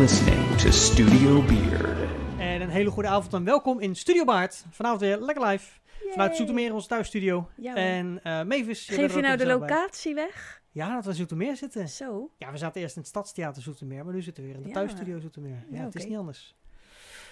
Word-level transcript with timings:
listening 0.00 0.56
to 0.56 0.70
Studio 0.70 1.42
Beard. 1.42 2.10
En 2.38 2.60
een 2.60 2.68
hele 2.68 2.90
goede 2.90 3.08
avond 3.08 3.32
en 3.34 3.44
welkom 3.44 3.80
in 3.80 3.96
Studio 3.96 4.24
Baard. 4.24 4.64
Vanavond 4.70 5.00
weer 5.00 5.18
lekker 5.20 5.46
live. 5.46 5.70
Vanuit 6.10 6.36
Zoetermeer, 6.36 6.74
onze 6.74 6.88
thuisstudio. 6.88 7.48
Ja, 7.56 7.74
en 7.74 8.20
eh 8.22 8.32
Mavis... 8.42 8.86
bent 8.86 9.00
Geef 9.00 9.14
je 9.14 9.20
nou 9.20 9.36
de 9.36 9.44
bij. 9.44 9.54
locatie 9.54 10.14
weg? 10.14 10.62
Ja, 10.70 10.94
dat 10.94 11.04
we 11.04 11.10
in 11.10 11.16
Zoetermeer 11.16 11.56
zitten. 11.56 11.88
Zo. 11.88 12.30
Ja, 12.38 12.50
we 12.50 12.56
zaten 12.58 12.80
eerst 12.80 12.94
in 12.94 13.00
het 13.00 13.10
Stadstheater 13.10 13.62
Zoetermeer, 13.62 14.04
maar 14.04 14.14
nu 14.14 14.22
zitten 14.22 14.42
we 14.42 14.48
weer 14.48 14.56
in 14.58 14.62
de 14.62 14.68
Ja. 14.68 14.74
thuisstudio 14.74 15.18
Zoetermeer. 15.20 15.64
Ja, 15.70 15.78
Ja, 15.78 15.84
het 15.84 15.94
is 15.94 16.06
niet 16.06 16.16
anders. 16.16 16.54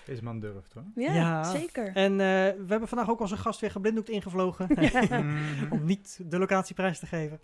Deze 0.06 0.24
man 0.24 0.41
durft 0.41 0.73
hoor. 0.73 0.84
Ja, 0.95 1.14
Ja. 1.14 1.45
zeker. 1.45 1.91
En 1.95 2.12
eh, 2.12 2.19
we 2.19 2.64
hebben 2.69 2.88
vandaag 2.88 3.10
ook 3.10 3.20
onze 3.20 3.37
gast 3.37 3.60
weer 3.60 3.70
geblinddoekt 3.70 4.09
ingevlogen. 4.09 4.69
om 5.70 5.84
niet 5.84 6.20
de 6.24 6.38
locatieprijs 6.38 6.98
te 6.98 7.06
geven. 7.06 7.41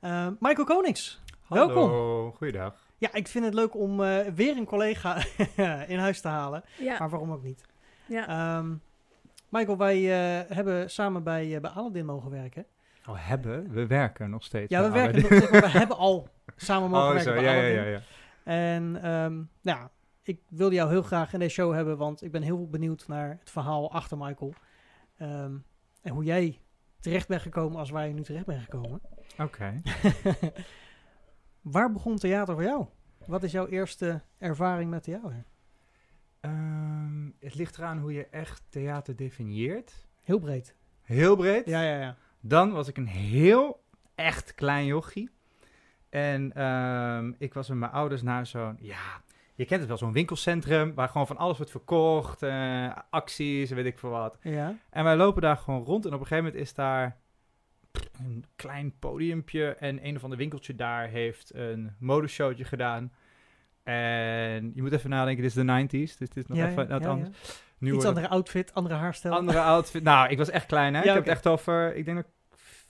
Eh, 0.00 0.28
Michael 0.40 0.66
Konings, 0.66 1.22
welkom. 1.48 1.76
Hallo, 1.88 2.32
goeiedag. 2.32 2.83
Ja, 3.04 3.12
ik 3.14 3.28
vind 3.28 3.44
het 3.44 3.54
leuk 3.54 3.74
om 3.76 4.02
eh, 4.02 4.18
weer 4.34 4.56
een 4.56 4.64
collega 4.64 5.16
in 5.86 5.98
huis 5.98 6.20
te 6.20 6.28
halen. 6.28 6.64
ja, 6.78 6.98
Maar 6.98 7.10
waarom 7.10 7.32
ook 7.32 7.42
niet? 7.42 7.64
ja. 8.06 8.28
Ehm, 8.28 8.74
Michael, 9.48 9.76
wij 9.76 9.96
eh, 9.96 10.50
hebben 10.56 10.90
samen 10.90 11.22
bij, 11.22 11.54
eh, 11.54 11.60
bij 11.60 11.70
Aladdin 11.70 12.04
mogen 12.06 12.30
werken. 12.30 12.66
Oh, 13.06 13.14
hebben? 13.18 13.70
We 13.72 13.86
werken 13.86 14.30
nog 14.30 14.44
steeds. 14.44 14.70
Ja, 14.70 14.82
we 14.82 14.90
werken 14.90 15.22
nog, 15.22 15.30
Aladdin. 15.30 15.50
maar, 15.50 15.60
we 15.60 15.78
hebben 15.78 15.96
al 15.96 16.28
samen 16.56 16.90
mogen 16.90 17.06
Oh, 17.06 17.12
werken 17.14 17.32
zo, 17.34 17.40
bij 17.40 17.44
ja, 17.44 17.52
ja, 17.52 17.58
Aladdin. 17.58 17.84
ja, 17.84 17.88
ja. 17.90 18.00
En 18.44 18.96
ehm, 18.96 19.34
nou 19.34 19.78
ja, 19.78 19.90
ik 20.22 20.40
wilde 20.48 20.74
jou 20.74 20.90
heel 20.90 21.02
graag 21.02 21.32
in 21.32 21.38
deze 21.38 21.54
show 21.54 21.74
hebben, 21.74 21.96
want 21.96 22.22
ik 22.22 22.30
ben 22.30 22.42
heel 22.42 22.68
benieuwd 22.68 23.04
naar 23.08 23.28
het 23.40 23.50
verhaal 23.50 23.92
achter 23.92 24.18
Michael. 24.18 24.54
Ehm, 25.18 25.52
en 26.02 26.12
hoe 26.12 26.24
jij 26.24 26.58
terecht 27.00 27.28
bent 27.28 27.42
gekomen 27.42 27.78
als 27.78 27.90
waar 27.90 28.06
je 28.06 28.14
nu 28.14 28.22
terecht 28.22 28.46
bent 28.46 28.62
gekomen. 28.62 29.00
Oké. 29.38 29.80
waar 31.64 31.92
begon 31.92 32.16
theater 32.16 32.54
voor 32.54 32.62
jou? 32.62 32.86
Wat 33.26 33.42
is 33.42 33.52
jouw 33.52 33.66
eerste 33.66 34.22
ervaring 34.38 34.90
met 34.90 35.02
theater? 35.02 35.44
Ehm, 36.40 37.30
het 37.40 37.54
ligt 37.54 37.78
eraan 37.78 37.98
hoe 37.98 38.12
je 38.12 38.26
echt 38.26 38.62
theater 38.68 39.16
definieert. 39.16 40.06
Heel 40.22 40.38
breed. 40.38 40.74
Heel 41.02 41.36
breed. 41.36 41.66
Ja, 41.66 41.82
ja, 41.82 41.98
ja. 41.98 42.16
Dan 42.40 42.72
was 42.72 42.88
ik 42.88 42.96
een 42.96 43.06
heel 43.06 43.82
echt 44.14 44.54
klein 44.54 44.86
jochie. 44.86 45.30
En 46.08 46.52
ehm, 46.52 47.32
ik 47.38 47.54
was 47.54 47.68
met 47.68 47.78
mijn 47.78 47.92
ouders 47.92 48.22
naar 48.22 48.46
zo'n, 48.46 48.76
ja, 48.80 49.22
je 49.54 49.64
kent 49.64 49.80
het 49.80 49.88
wel, 49.88 49.98
zo'n 49.98 50.12
winkelcentrum 50.12 50.94
waar 50.94 51.08
gewoon 51.08 51.26
van 51.26 51.36
alles 51.36 51.56
wordt 51.56 51.72
verkocht, 51.72 52.42
eh, 52.42 52.96
acties, 53.10 53.70
weet 53.70 53.86
ik 53.86 53.98
veel 53.98 54.10
wat. 54.10 54.38
Ja, 54.42 54.74
En 54.90 55.04
wij 55.04 55.16
lopen 55.16 55.42
daar 55.42 55.56
gewoon 55.56 55.84
rond 55.84 56.06
en 56.06 56.14
op 56.14 56.20
een 56.20 56.26
gegeven 56.26 56.44
moment 56.44 56.62
is 56.62 56.74
daar 56.74 57.16
een 58.18 58.44
klein 58.56 58.98
podiumpje 58.98 59.74
en 59.74 60.06
een 60.06 60.16
of 60.16 60.22
ander 60.22 60.38
winkeltje 60.38 60.74
daar 60.74 61.08
heeft 61.08 61.54
een 61.54 61.92
modeshowtje 61.98 62.64
gedaan. 62.64 63.12
En 63.82 64.72
je 64.74 64.82
moet 64.82 64.92
even 64.92 65.10
nadenken, 65.10 65.42
dit 65.42 65.56
is 65.56 65.64
de 65.64 65.86
90s, 65.86 65.90
dus 65.90 66.16
dit 66.16 66.36
is 66.36 66.46
nog 66.46 66.58
ja, 66.58 66.68
even 66.68 66.88
ja, 66.88 67.08
anders. 67.08 67.62
Nu 67.78 67.94
Iets 67.94 68.04
andere 68.04 68.28
outfit, 68.28 68.74
andere 68.74 68.94
haarstijl. 68.94 69.34
andere 69.34 69.60
outfit. 69.60 70.02
Nou, 70.02 70.28
ik 70.28 70.38
was 70.38 70.50
echt 70.50 70.66
klein, 70.66 70.94
hè? 70.94 71.00
Ik 71.00 71.06
heb 71.06 71.16
het 71.16 71.26
echt 71.26 71.46
over, 71.46 71.94
ik 71.94 72.04
denk 72.04 72.16
dat 72.16 72.26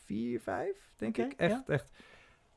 vier, 0.05 0.41
vijf, 0.41 0.93
denk 0.97 1.17
ik. 1.17 1.33
Echt, 1.37 1.69
echt. 1.69 1.91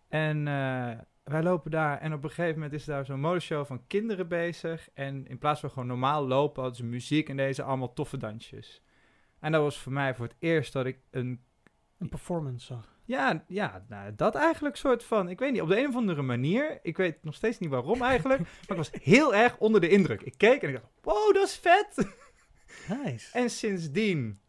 En 0.07 0.47
eh, 0.47 0.91
wij 1.23 1.43
lopen 1.43 1.71
daar 1.71 1.99
en 1.99 2.13
op 2.13 2.23
een 2.23 2.29
gegeven 2.29 2.53
moment 2.53 2.73
is 2.73 2.85
daar 2.85 3.05
zo'n 3.05 3.19
modeshow 3.19 3.65
van 3.65 3.87
kinderen 3.87 4.27
bezig. 4.27 4.89
En 4.93 5.27
in 5.27 5.37
plaats 5.37 5.59
van 5.59 5.69
gewoon 5.69 5.87
normaal 5.87 6.27
lopen, 6.27 6.61
hadden 6.61 6.77
ze 6.77 6.85
muziek 6.85 7.29
en 7.29 7.37
deze 7.37 7.63
allemaal 7.63 7.93
toffe 7.93 8.17
dansjes. 8.17 8.81
En 9.39 9.51
dat 9.51 9.61
was 9.61 9.77
voor 9.77 9.91
mij 9.91 10.15
voor 10.15 10.25
het 10.25 10.35
eerst 10.39 10.73
dat 10.73 10.85
ik 10.85 10.99
een 11.11 11.41
Een 11.97 12.09
performance 12.09 12.65
zag. 12.65 12.95
ja, 13.05 13.43
ja 13.47 13.85
nou, 13.87 14.15
dat 14.15 14.35
eigenlijk 14.35 14.75
soort 14.75 15.03
van. 15.03 15.29
Ik 15.29 15.39
weet 15.39 15.51
niet, 15.51 15.61
op 15.61 15.69
de 15.69 15.79
een 15.79 15.87
of 15.87 15.95
andere 15.95 16.21
manier. 16.21 16.79
Ik 16.81 16.97
weet 16.97 17.23
nog 17.23 17.35
steeds 17.35 17.59
niet 17.59 17.69
waarom 17.69 18.01
eigenlijk. 18.01 18.39
maar 18.67 18.77
ik 18.77 18.77
was 18.77 18.91
heel 18.91 19.35
erg 19.35 19.58
onder 19.58 19.81
de 19.81 19.89
indruk. 19.89 20.21
Ik 20.21 20.33
keek 20.37 20.61
en 20.61 20.69
ik 20.69 20.75
dacht, 20.75 20.87
wow, 21.02 21.33
dat 21.33 21.47
is 21.47 21.55
vet. 21.55 22.15
Nice. 23.03 23.37
en 23.37 23.49
sindsdien. 23.49 24.39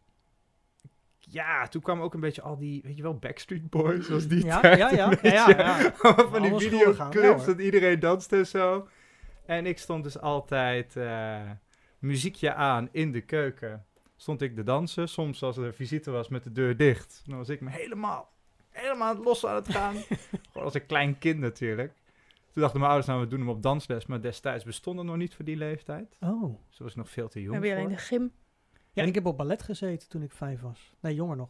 Ja, 1.31 1.67
toen 1.67 1.81
kwam 1.81 2.01
ook 2.01 2.13
een 2.13 2.19
beetje 2.19 2.41
al 2.41 2.57
die, 2.57 2.81
weet 2.83 2.95
je 2.95 3.01
wel, 3.01 3.17
Backstreet 3.17 3.69
Boys, 3.69 4.09
was 4.09 4.27
die 4.27 4.45
Ja, 4.45 4.59
tijd, 4.59 4.77
ja, 4.77 4.91
ja, 4.91 5.17
ja, 5.21 5.49
ja, 5.49 5.91
van 6.31 6.41
die 6.41 6.57
videoclips, 6.57 7.45
dat 7.45 7.59
iedereen 7.59 7.99
danste 7.99 8.37
en 8.37 8.47
zo. 8.47 8.87
En 9.45 9.65
ik 9.65 9.77
stond 9.77 10.03
dus 10.03 10.19
altijd 10.19 10.95
eh, 10.95 11.51
muziekje 11.99 12.53
aan 12.53 12.89
in 12.91 13.11
de 13.11 13.21
keuken. 13.21 13.85
Stond 14.21 14.41
ik 14.41 14.55
te 14.55 14.63
dansen. 14.63 15.09
Soms 15.09 15.43
als 15.43 15.57
er 15.57 15.73
visite 15.73 16.11
was 16.11 16.27
met 16.27 16.43
de 16.43 16.51
deur 16.51 16.77
dicht. 16.77 17.21
Dan 17.25 17.37
was 17.37 17.49
ik 17.49 17.61
me 17.61 17.69
helemaal, 17.69 18.29
helemaal 18.69 19.15
los 19.23 19.45
aan 19.45 19.55
het 19.55 19.69
gaan. 19.69 19.95
Gewoon 20.51 20.63
als 20.63 20.73
een 20.73 20.85
klein 20.85 21.17
kind 21.17 21.39
natuurlijk. 21.39 21.93
Toen 22.53 22.61
dachten 22.61 22.79
mijn 22.79 22.91
ouders, 22.91 23.07
nou 23.07 23.21
we 23.21 23.27
doen 23.27 23.39
hem 23.39 23.49
op 23.49 23.61
dansles. 23.63 24.05
Maar 24.05 24.21
destijds 24.21 24.63
bestond 24.63 24.97
het 24.97 25.07
nog 25.07 25.15
niet 25.15 25.35
voor 25.35 25.45
die 25.45 25.55
leeftijd. 25.57 26.17
Oh. 26.19 26.41
Dus 26.67 26.77
dat 26.77 26.87
was 26.87 26.95
nog 26.95 27.09
veel 27.09 27.27
te 27.27 27.41
jong 27.41 27.51
hebben 27.53 27.69
voor. 27.71 27.79
alleen 27.79 27.95
de 27.95 28.01
gym. 28.01 28.31
Ja, 28.93 29.03
ik 29.03 29.15
heb 29.15 29.25
op 29.25 29.37
ballet 29.37 29.63
gezeten 29.63 30.09
toen 30.09 30.21
ik 30.21 30.31
vijf 30.31 30.61
was. 30.61 30.93
Nee, 30.99 31.13
jonger 31.15 31.35
nog. 31.37 31.49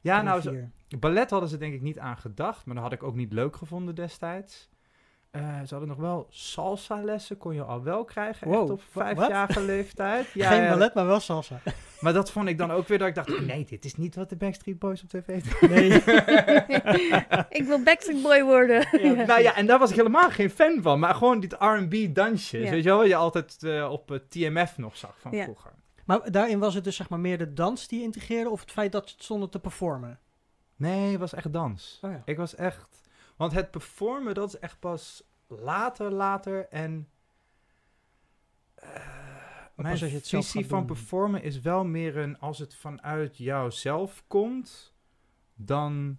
Ja, 0.00 0.22
nou, 0.22 0.40
zo- 0.40 0.68
ballet 0.98 1.30
hadden 1.30 1.48
ze 1.48 1.56
denk 1.58 1.74
ik 1.74 1.80
niet 1.82 1.98
aan 1.98 2.16
gedacht. 2.16 2.66
Maar 2.66 2.74
dat 2.74 2.84
had 2.84 2.92
ik 2.92 3.02
ook 3.02 3.14
niet 3.14 3.32
leuk 3.32 3.56
gevonden 3.56 3.94
destijds. 3.94 4.68
Eh, 5.30 5.42
ze 5.42 5.68
hadden 5.70 5.88
nog 5.88 5.98
wel 5.98 6.26
salsa 6.30 7.02
lessen, 7.02 7.38
kon 7.38 7.54
je 7.54 7.62
al 7.62 7.82
wel 7.82 8.04
krijgen, 8.04 8.50
echt 8.50 8.70
op 8.70 8.82
vijfjarige 8.90 9.60
leeftijd. 9.60 10.26
Ja, 10.34 10.48
Geen 10.50 10.68
ballet, 10.68 10.94
maar 10.94 11.06
wel 11.06 11.20
salsa. 11.20 11.60
Maar 12.00 12.12
dat 12.12 12.30
vond 12.30 12.48
ik 12.48 12.58
dan 12.58 12.70
ook 12.70 12.88
weer 12.88 12.98
dat 12.98 13.08
ik 13.08 13.14
dacht, 13.14 13.40
nee, 13.40 13.64
dit 13.64 13.84
is 13.84 13.94
niet 13.94 14.14
wat 14.14 14.28
de 14.28 14.36
Backstreet 14.36 14.78
Boys 14.78 15.02
op 15.02 15.08
tv 15.08 15.42
doen. 15.42 15.70
Nee. 15.70 15.90
ik 17.60 17.64
wil 17.66 17.82
Backstreet 17.82 18.22
Boy 18.22 18.42
worden. 18.44 18.88
Ja, 19.02 19.12
nou 19.26 19.40
ja, 19.42 19.54
en 19.54 19.66
daar 19.66 19.78
was 19.78 19.90
ik 19.90 19.96
helemaal 19.96 20.30
geen 20.30 20.50
fan 20.50 20.78
van. 20.82 20.98
Maar 20.98 21.14
gewoon 21.14 21.40
dit 21.40 21.52
R&B 21.58 22.14
dansjes, 22.14 22.64
Ja. 22.64 22.70
weet 22.70 22.82
je 22.82 22.88
wel, 22.88 22.98
wat 22.98 23.06
je 23.06 23.14
altijd 23.16 23.62
eh, 23.62 23.88
op 23.92 24.10
eh, 24.10 24.18
TMF 24.28 24.76
nog 24.78 24.96
zag 24.96 25.14
van 25.20 25.32
Ja. 25.32 25.42
vroeger. 25.44 25.72
Maar 26.04 26.30
daarin 26.32 26.58
was 26.58 26.74
het 26.74 26.84
dus 26.84 26.96
zeg 26.96 27.08
maar 27.08 27.20
meer 27.20 27.38
de 27.38 27.52
dans 27.52 27.88
die 27.88 27.98
je 27.98 28.04
integreerde 28.04 28.50
of 28.50 28.60
het 28.60 28.70
feit 28.72 28.92
dat 28.92 29.08
ze 29.08 29.14
het 29.14 29.24
stonden 29.24 29.50
te 29.50 29.58
performen? 29.58 30.18
Nee, 30.76 31.10
het 31.10 31.20
was 31.20 31.34
echt 31.34 31.52
dans. 31.52 31.98
Oh 32.02 32.10
ja. 32.10 32.22
Ik 32.24 32.36
was 32.36 32.54
echt... 32.54 33.05
Want 33.36 33.52
het 33.52 33.70
performen, 33.70 34.34
dat 34.34 34.48
is 34.48 34.58
echt 34.58 34.78
pas 34.78 35.22
later, 35.46 36.10
later 36.10 36.68
en... 36.68 37.08
eh, 38.74 38.88
mijn 39.74 39.88
als 39.88 40.00
je 40.00 40.06
het 40.06 40.28
visie 40.28 40.66
van 40.66 40.86
performen 40.86 41.42
is 41.42 41.60
wel 41.60 41.84
meer 41.84 42.16
een... 42.16 42.38
Als 42.38 42.58
het 42.58 42.74
vanuit 42.74 43.36
jouzelf 43.36 44.24
komt, 44.26 44.94
dan... 45.54 46.18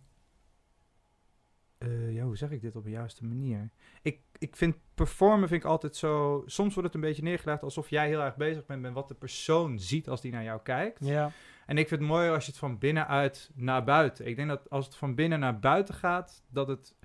eh, 1.77 2.13
ja, 2.13 2.23
hoe 2.23 2.37
zeg 2.37 2.51
ik 2.51 2.61
dit 2.61 2.75
op 2.75 2.83
de 2.83 2.89
juiste 2.89 3.25
manier? 3.25 3.69
Ik, 4.01 4.21
ik 4.37 4.55
vind 4.55 4.75
performen 4.93 5.47
vind 5.47 5.63
ik 5.63 5.69
altijd 5.69 5.95
zo... 5.95 6.43
Soms 6.45 6.73
wordt 6.73 6.93
het 6.93 6.95
een 6.95 7.07
beetje 7.07 7.23
neergelegd 7.23 7.63
alsof 7.63 7.89
jij 7.89 8.07
heel 8.07 8.21
erg 8.21 8.35
bezig 8.35 8.65
bent 8.65 8.81
met 8.81 8.93
wat 8.93 9.07
de 9.07 9.15
persoon 9.15 9.79
ziet 9.79 10.09
als 10.09 10.21
die 10.21 10.31
naar 10.31 10.43
jou 10.43 10.61
kijkt. 10.61 11.05
Ja. 11.05 11.31
En 11.65 11.77
ik 11.77 11.87
vind 11.87 11.99
het 11.99 12.09
mooi 12.09 12.29
als 12.29 12.45
je 12.45 12.51
het 12.51 12.59
van 12.59 12.77
binnenuit 12.77 13.51
naar 13.53 13.83
buiten. 13.83 14.27
Ik 14.27 14.35
denk 14.35 14.47
dat 14.47 14.69
als 14.69 14.85
het 14.85 14.95
van 14.95 15.15
binnen 15.15 15.39
naar 15.39 15.59
buiten 15.59 15.95
gaat, 15.95 16.43
dat 16.49 16.67
het 16.67 16.95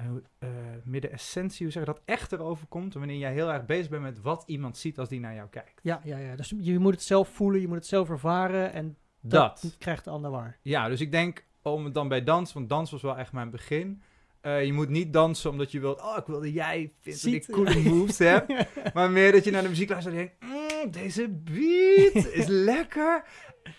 eh, 0.00 0.48
eh, 0.48 0.48
meer 0.84 1.00
de 1.00 1.08
essentie, 1.08 1.62
hoe 1.62 1.72
zeg 1.72 1.82
je 1.86 1.92
dat, 1.92 2.02
echt 2.04 2.32
erover 2.32 2.66
komt. 2.66 2.94
Wanneer 2.94 3.16
jij 3.18 3.32
heel 3.32 3.52
erg 3.52 3.66
bezig 3.66 3.88
bent 3.88 4.02
met 4.02 4.20
wat 4.20 4.42
iemand 4.46 4.76
ziet 4.78 4.98
als 4.98 5.08
die 5.08 5.20
naar 5.20 5.34
jou 5.34 5.48
kijkt. 5.48 5.80
Ja, 5.82 6.00
ja, 6.04 6.18
ja. 6.18 6.36
Dus 6.36 6.54
je 6.58 6.78
moet 6.78 6.92
het 6.94 7.02
zelf 7.02 7.28
voelen, 7.28 7.60
je 7.60 7.66
moet 7.66 7.76
het 7.76 7.86
zelf 7.86 8.10
ervaren 8.10 8.72
en 8.72 8.96
dat, 9.20 9.60
Dat. 9.62 9.76
krijgt 9.78 10.04
de 10.04 10.10
ander 10.10 10.30
waar. 10.30 10.58
Ja, 10.62 10.88
dus 10.88 11.00
ik 11.00 11.10
denk 11.12 11.44
om 11.62 11.84
het 11.84 11.94
dan 11.94 12.08
bij 12.08 12.24
dans, 12.24 12.52
want 12.52 12.68
dans 12.68 12.90
was 12.90 13.02
wel 13.02 13.16
echt 13.16 13.32
mijn 13.32 13.50
begin. 13.50 14.02
Eh, 14.40 14.64
je 14.64 14.72
moet 14.72 14.88
niet 14.88 15.12
dansen 15.12 15.50
omdat 15.50 15.72
je 15.72 15.80
wilt, 15.80 16.02
oh, 16.02 16.16
ik 16.16 16.26
wilde 16.26 16.52
jij 16.52 16.92
vindt 17.00 17.22
dat 17.22 17.32
ik 17.32 17.46
coole 17.50 17.82
moves 17.94 18.18
heb. 18.18 18.66
Maar 18.94 19.10
meer 19.10 19.32
dat 19.32 19.44
je 19.44 19.50
naar 19.50 19.62
de 19.62 19.68
muziek 19.68 19.88
luistert 19.88 20.14
en 20.14 20.20
denkt, 20.20 20.42
"Mm, 20.84 20.90
deze 20.90 21.28
beat 21.28 22.26
is 22.26 22.46
lekker. 22.72 23.24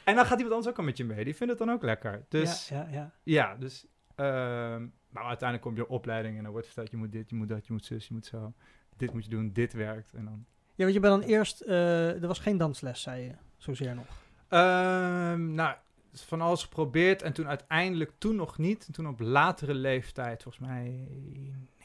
En 0.04 0.16
dan 0.16 0.26
gaat 0.26 0.36
iemand 0.38 0.54
anders 0.56 0.68
ook 0.68 0.78
al 0.78 0.84
met 0.84 0.98
je 0.98 1.04
mee. 1.06 1.24
Die 1.24 1.36
vindt 1.36 1.54
het 1.54 1.68
dan 1.68 1.76
ook 1.76 1.84
lekker. 1.84 2.26
Dus 2.30 2.68
ja, 2.70 2.76
ja, 2.76 2.88
ja. 2.92 3.12
Ja, 3.24 3.56
dus... 3.56 3.86
ehm 4.16 4.86
maar 5.12 5.24
uiteindelijk 5.24 5.62
kom 5.62 5.76
je 5.76 5.84
op 5.84 5.90
opleiding 5.90 6.38
en 6.38 6.44
dan 6.44 6.52
wordt 6.52 6.68
verteld... 6.68 6.92
je 6.92 6.98
moet 6.98 7.12
dit, 7.12 7.30
je 7.30 7.36
moet 7.36 7.50
dat, 7.50 7.68
je 7.68 7.74
moet 7.74 7.86
zus, 7.86 8.08
je 8.08 8.14
moet 8.14 8.26
zo. 8.26 8.54
Dit 8.98 9.14
moet 9.14 9.24
je 9.24 9.30
doen, 9.30 9.52
dit 9.54 9.74
werkt. 9.74 10.14
En 10.14 10.26
dan... 10.26 10.46
Ja, 10.76 10.84
want 10.84 10.94
je 10.94 11.00
bent 11.00 11.22
dan 11.22 11.30
eerst, 11.30 11.62
eh, 11.62 12.22
er 12.22 12.28
was 12.28 12.40
geen 12.40 12.58
dansles, 12.58 13.02
zei 13.02 13.24
je, 13.24 13.34
zozeer 13.58 13.96
nog. 13.96 14.24
Ehm, 14.48 15.54
nou, 15.54 15.76
van 16.14 16.42
alles 16.42 16.64
geprobeerd 16.64 17.22
en 17.22 17.34
toen 17.34 17.48
uiteindelijk 17.48 18.12
toen 18.18 18.36
nog 18.36 18.58
niet. 18.58 18.86
En 18.88 18.94
toen 18.94 19.08
op 19.08 19.20
latere 19.20 19.74
leeftijd, 19.74 20.44
volgens 20.44 20.64
mij 20.68 21.08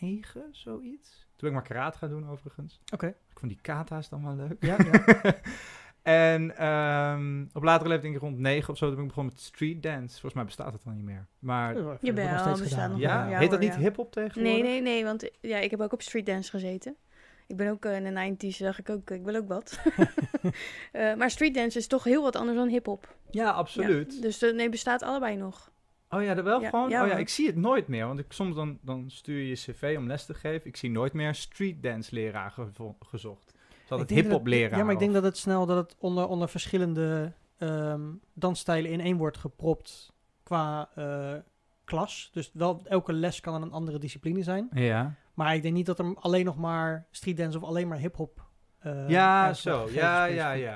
negen, 0.01 0.49
zoiets. 0.51 1.11
Toen 1.11 1.37
ben 1.37 1.49
ik 1.49 1.55
maar 1.55 1.63
karate 1.63 1.99
gaan 1.99 2.09
doen 2.09 2.29
overigens. 2.29 2.81
Oké. 2.93 3.07
Ik 3.07 3.39
vond 3.39 3.53
die 3.53 3.61
kata's 3.61 4.09
dan 4.09 4.25
wel 4.25 4.37
leuk. 4.37 4.65
Ja, 4.65 4.77
ja. 4.79 5.05
en 6.07 6.57
ehm, 6.57 7.45
op 7.53 7.63
latere 7.63 7.89
leeftijd, 7.89 8.03
denk 8.03 8.15
ik 8.15 8.21
rond 8.21 8.39
negen 8.39 8.71
of 8.73 8.79
zo, 8.79 8.87
toen 8.87 8.95
ben 8.95 9.03
ik 9.05 9.09
begonnen 9.09 9.33
met 9.33 9.43
street 9.43 9.83
dance. 9.83 10.11
Volgens 10.11 10.35
mij 10.35 10.45
bestaat 10.45 10.73
het 10.73 10.83
dan 10.85 10.95
niet 10.95 11.05
meer. 11.05 11.27
Maar 11.39 11.75
Dat 11.75 11.83
wordt 11.83 12.03
Jawel, 12.03 12.29
nog 12.29 12.41
steeds 12.41 12.61
bestaat 12.61 12.79
gedaan. 12.79 12.91
nog 12.91 13.01
ja, 13.01 13.39
heet 13.39 13.51
dat 13.51 13.61
niet 13.61 13.75
ja. 13.75 13.79
hip-hop 13.81 14.13
tegenwoordig? 14.13 14.53
Nee, 14.53 14.63
nee, 14.63 14.81
nee, 14.83 15.05
want 15.05 15.29
ja, 15.41 15.59
ik 15.59 15.71
heb 15.71 15.81
ook 15.81 15.93
op 15.93 16.03
street 16.03 16.27
dance 16.27 16.51
gezeten. 16.51 16.97
Ik 17.47 17.57
ben 17.57 17.71
ook 17.71 17.85
eh, 17.85 17.97
in 17.97 18.15
de 18.15 18.47
90s, 18.47 18.57
zag 18.57 18.79
ik 18.79 18.91
ook, 18.91 19.11
ik 19.11 19.23
wil 19.25 19.35
ook 19.37 19.49
wat. 19.49 19.79
Eh, 20.93 21.15
maar 21.15 21.31
street 21.31 21.55
dance 21.55 21.79
is 21.79 21.87
toch 21.87 22.05
heel 22.05 22.23
wat 22.23 22.37
anders 22.37 22.57
dan 22.59 22.69
hip-hop. 22.69 23.15
Ja, 23.31 23.51
absoluut. 23.51 24.15
Ja, 24.15 24.21
dus 24.21 24.43
eh, 24.43 24.53
nee, 24.55 24.69
bestaat 24.69 25.03
allebei 25.03 25.37
nog. 25.37 25.71
Oh 26.11 26.23
ja, 26.23 26.35
dat 26.35 26.45
wel 26.45 26.61
Ja, 26.61 26.69
gewoon? 26.69 26.89
ja, 26.91 27.03
oh 27.03 27.09
ja, 27.09 27.17
ik 27.17 27.29
zie 27.29 27.47
het 27.47 27.57
nooit 27.57 27.89
meer. 27.89 28.07
Want 28.07 28.19
ik, 28.19 28.25
soms 28.29 28.55
dan, 28.55 28.79
dan 28.83 29.05
stuur 29.11 29.39
je 29.39 29.49
je 29.49 29.55
cv 29.55 29.95
om 29.99 30.07
les 30.07 30.27
te 30.27 30.35
geven. 30.35 30.67
Ik 30.67 30.77
zie 30.77 30.91
nooit 30.91 31.13
meer 31.13 31.35
street 31.35 31.83
dance 31.83 32.15
leraar 32.15 32.51
gevo- 32.51 32.97
gezocht. 33.87 34.01
Het 34.01 34.11
Ik 34.11 34.17
hip-hop 34.25 34.47
leraar. 34.47 34.79
Ja, 34.79 34.85
maar 34.85 34.93
ik 34.93 34.99
denk 34.99 35.13
dat 35.13 35.23
het 35.23 35.37
snel 35.37 35.67
dat 35.67 35.77
het 35.77 35.97
onder, 35.99 36.27
onder 36.29 36.49
verschillende 36.49 37.33
ehm, 37.59 38.01
dansstijlen 38.35 38.91
in 38.91 39.01
één 39.01 39.17
wordt 39.17 39.39
gepropt 39.39 40.13
qua 40.43 40.89
eh, 40.95 41.33
klas. 41.85 42.31
Dus 42.33 42.51
wel 42.53 42.81
elke 42.85 43.13
les 43.13 43.41
kan 43.41 43.63
een 43.63 43.73
andere 43.73 43.99
discipline 43.99 44.43
zijn. 44.43 44.69
Ja, 44.73 45.15
Maar 45.35 45.55
ik 45.55 45.63
denk 45.63 45.75
niet 45.75 45.87
dat 45.87 45.99
er 45.99 46.15
alleen 46.21 46.45
nog 46.45 46.57
maar 46.57 47.07
street 47.11 47.37
dance 47.37 47.59
of 47.59 47.65
alleen 47.65 47.89
maar 47.89 47.99
hip-hop. 47.99 48.45
eh, 48.79 49.09
ja 49.09 49.53
zo. 49.53 49.89
Ja, 49.91 50.25
ja, 50.25 50.53
ja. 50.53 50.75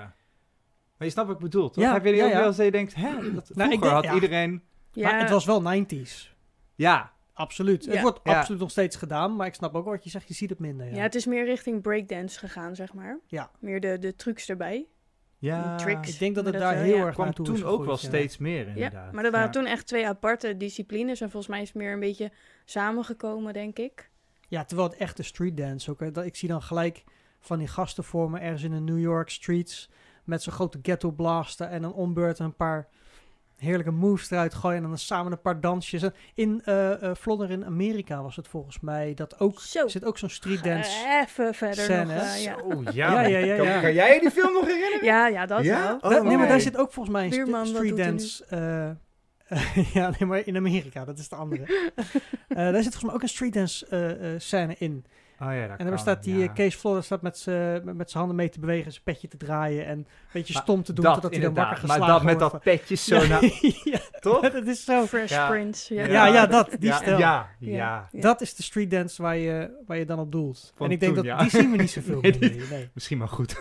Maar 0.97 1.09
je 1.09 1.11
snapt 1.15 1.29
wat 1.29 1.37
ik 1.37 1.43
bedoel, 1.43 1.71
toch? 1.71 1.85
Ja, 1.85 1.93
Heb 1.93 2.05
je 2.05 2.11
die 2.11 2.21
ja, 2.21 2.25
ook 2.27 2.31
ja. 2.33 2.39
wel 2.39 2.47
eens 2.47 2.57
dat 2.57 2.65
je 2.67 2.73
denkt, 2.73 2.95
hè? 2.95 3.11
Dat, 3.33 3.49
ik 3.51 3.55
vroeger 3.55 3.69
denk- 3.81 3.83
had 3.93 4.05
ja. 4.05 4.15
iedereen... 4.15 4.63
Ja, 4.93 5.11
Maar 5.11 5.21
het 5.21 5.31
was 5.31 5.45
wel 5.45 5.63
90s. 5.85 6.35
Ja, 6.75 7.13
Absoluut. 7.41 7.87
Het 7.87 8.01
wordt 8.01 8.21
Ja. 8.25 8.39
absoluut 8.39 8.61
nog 8.61 8.71
steeds 8.71 8.97
gedaan, 8.97 9.37
maar 9.37 9.47
ik 9.47 9.55
snap 9.55 9.75
ook 9.75 9.85
wat 9.85 10.05
je 10.05 10.11
zegt, 10.11 10.29
je 10.29 10.35
ziet 10.35 10.51
het 10.51 10.59
minder. 10.59 10.87
Ja, 10.87 10.95
ja, 10.95 11.03
het 11.03 11.15
is 11.15 11.27
meer 11.27 11.45
richting 11.45 11.83
breakdance 11.83 12.39
gegaan, 12.39 12.75
zeg 12.77 12.93
maar. 12.95 13.19
Ja. 13.27 13.51
Meer 13.61 13.81
de, 13.81 13.99
de 13.99 14.17
trucs 14.17 14.49
erbij. 14.49 14.87
ja. 15.39 15.77
tricks. 15.77 16.13
ik 16.13 16.19
denk 16.19 16.35
dat 16.35 16.45
het 16.45 16.53
dat 16.53 16.63
daar 16.63 16.75
wel, 16.75 16.83
heel 16.83 16.97
ja. 16.97 17.05
erg 17.05 17.15
kwam 17.15 17.33
toen 17.35 17.55
is 17.55 17.65
ook 17.65 17.85
wel 17.85 17.97
steeds 17.97 18.39
meer, 18.39 18.67
inderdaad. 18.69 18.93
Ja, 18.93 19.11
maar 19.13 19.23
dat 19.23 19.33
waren 19.33 19.47
Ja. 19.47 19.53
toen 19.53 19.67
echt 19.67 19.87
twee 19.87 20.07
aparte 20.07 20.57
disciplines. 20.57 21.21
En 21.21 21.31
volgens 21.31 21.53
mij 21.53 21.63
is 21.63 21.69
het 21.69 21.77
meer 21.77 21.93
een 21.93 22.01
beetje 22.01 22.31
samengekomen, 22.65 23.53
denk 23.53 23.79
ik. 23.79 24.11
Ja, 24.49 24.65
terwijl 24.65 24.89
het 24.89 24.99
echte 24.99 25.23
street 25.23 25.57
dance 25.57 25.91
ook. 25.91 26.01
Hè, 26.01 26.11
dat, 26.11 26.25
ik 26.25 26.37
zie 26.37 26.49
dan 26.49 26.63
gelijk 26.63 27.05
van 27.41 27.59
die 27.59 27.69
gasten 27.69 28.05
vormen 28.05 28.41
ergens 28.41 28.63
in 28.63 28.71
de 28.71 28.81
New 28.81 29.01
York 29.01 29.31
streets 29.31 29.91
met 30.25 30.43
zo'n 30.43 30.53
grote 30.53 30.79
ghetto 30.83 31.11
blaster 31.11 31.67
en 31.67 31.83
dan 31.83 31.93
ombeurt 31.93 32.39
een 32.39 32.57
paar 32.57 32.89
heerlijke 33.61 33.91
moves 33.91 34.31
eruit 34.31 34.55
gooien 34.55 34.83
en 34.83 34.89
dan 34.89 34.99
samen 34.99 35.33
een 35.33 35.41
paar 35.41 35.61
dansjes. 35.61 36.03
In 36.35 36.63
eh 36.65 37.03
eh 37.03 37.15
Flodder 37.17 37.51
in 37.51 37.65
Amerika 37.65 38.23
was 38.23 38.37
het 38.37 38.49
volgens 38.49 38.81
mij 38.81 39.15
dat 39.15 39.41
ook 39.41 39.61
Zo. 39.61 39.89
zit 39.89 40.05
ook 40.05 40.19
zo'n 40.19 40.29
street 40.29 40.65
dance. 40.65 40.91
Eh, 41.07 41.21
Even 41.23 41.55
verder 41.55 41.85
scène, 41.85 42.15
nog. 42.15 42.23
eh, 42.23 42.43
ja. 42.43 42.57
Oh, 42.65 42.83
Ja, 42.93 43.21
ja, 43.27 43.39
ja, 43.39 43.57
Kan, 43.57 43.67
ja. 43.67 43.81
kan 43.81 43.93
jij 43.95 44.15
je 44.15 44.21
die 44.21 44.31
film 44.31 44.53
nog 44.53 44.67
herinneren? 44.67 45.05
Ja, 45.05 45.27
ja, 45.27 45.47
dat 45.47 45.65
Ja? 45.65 45.83
wel. 45.87 45.95
Oh, 45.97 46.11
Da- 46.11 46.23
nee, 46.29 46.37
maar 46.37 46.49
daar 46.49 46.61
zit 46.61 46.77
ook 46.77 46.93
volgens 46.93 47.15
mij 47.15 47.25
een 47.25 47.31
Buurman, 47.31 47.67
street 47.67 47.97
dance. 47.97 48.45
eh, 48.47 48.91
ja, 49.95 50.11
nee, 50.19 50.29
maar 50.29 50.47
in 50.47 50.57
Amerika, 50.57 51.05
dat 51.05 51.19
is 51.19 51.29
de 51.29 51.37
andere. 51.37 51.65
Eh, 52.49 52.57
daar 52.57 52.83
zit 52.83 52.83
volgens 52.83 53.03
mij 53.05 53.15
ook 53.15 53.23
een 53.23 53.29
street 53.29 53.53
dance 53.53 53.87
eh, 53.87 54.35
eh, 54.35 54.41
scène 54.41 54.75
in. 54.79 55.05
Oh 55.43 55.55
ja, 55.55 55.61
dat 55.61 55.71
En 55.71 55.77
dan 55.77 55.87
kan, 55.87 55.99
staat 55.99 56.23
die 56.23 56.39
ja. 56.39 56.47
eh, 56.47 56.55
Kees 56.55 56.75
Flodder 56.75 57.05
staat 57.05 57.23
met 57.23 57.39
zijn 57.39 57.83
zijn 57.85 58.07
handen 58.11 58.37
mee 58.37 58.49
te 58.49 58.61
bewegen, 58.61 58.93
zijn 58.93 59.05
petje 59.05 59.29
te 59.29 59.37
draaien 59.37 59.87
en 59.87 59.99
een 59.99 60.07
beetje 60.33 60.53
Maar 60.53 60.63
stom 60.63 60.83
te 60.83 60.93
doen 60.93 61.05
dat 61.05 61.15
totdat 61.15 61.33
hij 61.33 61.41
dan 61.41 61.55
wakker 61.55 61.87
Maar 61.87 61.97
geslagen 61.97 62.15
dat 62.15 62.23
met 62.23 62.39
dat 62.39 62.63
petje 62.63 62.95
zo 62.95 63.17
ja, 63.17 63.27
naar... 63.29 63.43
ja, 63.93 64.01
Toch? 64.21 64.51
dat 64.51 64.67
is 64.67 64.85
zo. 64.85 65.07
Fresh 65.07 65.31
Ja. 65.31 65.49
Prince. 65.49 65.95
Ja, 65.95 66.07
Ja, 66.07 66.27
ja, 66.27 66.47
dat, 66.47 66.71
die 66.71 66.89
ja, 66.89 66.97
stijl. 66.97 67.19
Ja, 67.19 67.49
Ja. 67.59 67.73
ja. 67.73 68.09
Ja. 68.13 68.21
Dat 68.21 68.41
is 68.41 68.55
de 68.55 68.63
street 68.63 68.91
dance 68.91 69.23
waar 69.23 69.37
je, 69.37 69.71
waar 69.87 69.99
je 69.99 70.05
dan 70.05 70.19
op 70.19 70.33
doelt. 70.33 70.73
Van 70.77 70.87
en 70.87 70.93
ik 70.93 71.01
denk 71.01 71.15
toen, 71.15 71.25
dat 71.25 71.33
ja. 71.39 71.43
die 71.43 71.51
zien 71.51 71.71
we 71.71 71.77
niet 71.77 71.91
zoveel 71.91 72.21
Nee, 72.31 72.37
meer. 72.41 72.67
Nee. 72.71 72.91
Misschien 72.95 73.19
maar 73.19 73.29
goed. 73.29 73.59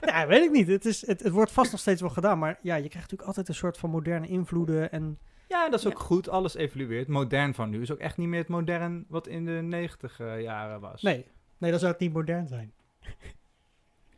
Ja, 0.00 0.26
weet 0.26 0.44
ik 0.44 0.50
niet. 0.50 0.68
Het, 0.68 0.84
is, 0.84 1.06
het, 1.06 1.22
het 1.22 1.32
wordt 1.32 1.52
vast 1.52 1.70
nog 1.70 1.80
steeds 1.80 2.00
wel 2.00 2.10
gedaan, 2.10 2.38
maar 2.38 2.58
ja, 2.62 2.74
je 2.74 2.88
krijgt 2.88 2.94
natuurlijk 2.94 3.28
altijd 3.28 3.48
een 3.48 3.54
soort 3.54 3.78
van 3.78 3.90
moderne 3.90 4.26
invloeden 4.26 4.92
en 4.92 5.18
Ja, 5.48 5.68
dat 5.68 5.78
is 5.80 5.86
ook 5.86 5.92
Ja. 5.98 6.04
goed. 6.04 6.28
Alles 6.28 6.54
evolueert. 6.54 7.08
Modern 7.08 7.54
van 7.54 7.70
nu 7.70 7.80
is 7.82 7.92
ook 7.92 7.98
echt 7.98 8.16
niet 8.16 8.28
meer 8.28 8.38
het 8.38 8.48
modern 8.48 9.04
wat 9.08 9.26
in 9.26 9.44
de 9.44 9.50
negentig 9.52 10.20
eh, 10.20 10.42
jaren 10.42 10.80
was. 10.80 11.02
nee, 11.02 11.26
nee, 11.58 11.70
dan 11.70 11.80
zou 11.80 11.92
het 11.92 12.00
niet 12.00 12.12
modern 12.12 12.46
zijn. 12.48 12.72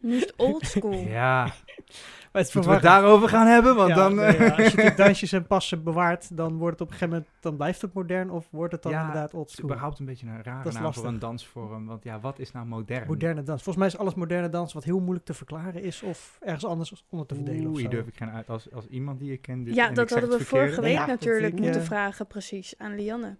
Nu 0.00 0.14
is 0.16 0.20
het 0.22 0.34
old 0.36 0.64
school. 0.66 0.92
Ja, 1.18 1.44
Maar 1.44 2.44
het 2.44 2.46
is 2.46 2.52
moeten 2.54 2.70
we 2.72 2.76
het 2.76 2.86
daarover 2.86 3.28
gaan 3.28 3.46
hebben? 3.46 3.74
Want 3.76 3.88
Ja, 3.88 3.94
dan... 3.94 4.14
nee, 4.14 4.26
eh, 4.26 4.46
ja, 4.46 4.54
als 4.64 4.72
je 4.72 4.76
die 4.82 4.94
dansjes 4.94 5.32
en 5.38 5.46
passen 5.46 5.82
bewaart, 5.82 6.36
dan 6.36 6.56
wordt 6.56 6.78
het 6.78 6.80
op 6.80 6.86
een 6.92 6.92
gegeven 6.98 7.14
moment, 7.18 7.40
dan 7.40 7.56
blijft 7.56 7.82
het 7.82 7.92
modern 7.92 8.30
of 8.30 8.48
wordt 8.50 8.72
het 8.72 8.82
dan 8.82 8.92
Ja, 8.92 9.00
inderdaad 9.00 9.34
old 9.34 9.50
Het 9.50 9.62
überhaupt 9.62 9.98
een 9.98 10.06
beetje 10.06 10.26
een 10.26 10.42
rare 10.42 10.56
Dat 10.62 10.66
is 10.66 10.74
naam 10.74 10.82
lastig. 10.82 11.02
voor 11.02 11.12
een 11.12 11.18
dansvorm. 11.18 11.86
Want 11.86 12.04
ja, 12.04 12.20
wat 12.20 12.38
is 12.38 12.52
nou 12.52 12.66
modern? 12.66 13.06
Moderne 13.06 13.42
dans. 13.42 13.62
Volgens 13.62 13.76
mij 13.76 13.86
is 13.86 13.98
alles 13.98 14.14
moderne 14.14 14.48
dans 14.48 14.72
wat 14.72 14.84
heel 14.84 15.00
moeilijk 15.00 15.24
te 15.26 15.34
verklaren 15.34 15.82
is 15.82 16.02
of 16.02 16.38
ergens 16.40 16.64
anders 16.64 17.04
onder 17.08 17.26
te 17.26 17.34
verdelen. 17.34 17.66
Oeh, 17.66 17.88
durf 17.88 18.06
ik 18.06 18.16
geen 18.16 18.30
uit. 18.30 18.48
Als, 18.48 18.72
als 18.72 18.86
iemand 18.86 19.18
die 19.18 19.32
ik 19.32 19.42
ken... 19.42 19.64
dit- 19.64 19.74
Ja, 19.74 19.88
en 19.88 19.94
dat 19.94 20.10
hadden 20.10 20.28
we 20.30 20.36
verkeerde- 20.36 20.72
vorige 20.74 20.80
week 20.80 21.06
natuurlijk 21.06 21.52
ik, 21.54 21.60
moeten 21.60 21.80
eh, 21.80 21.86
vragen, 21.86 22.26
precies, 22.26 22.74
aan 22.78 22.94
Lianne. 22.94 23.36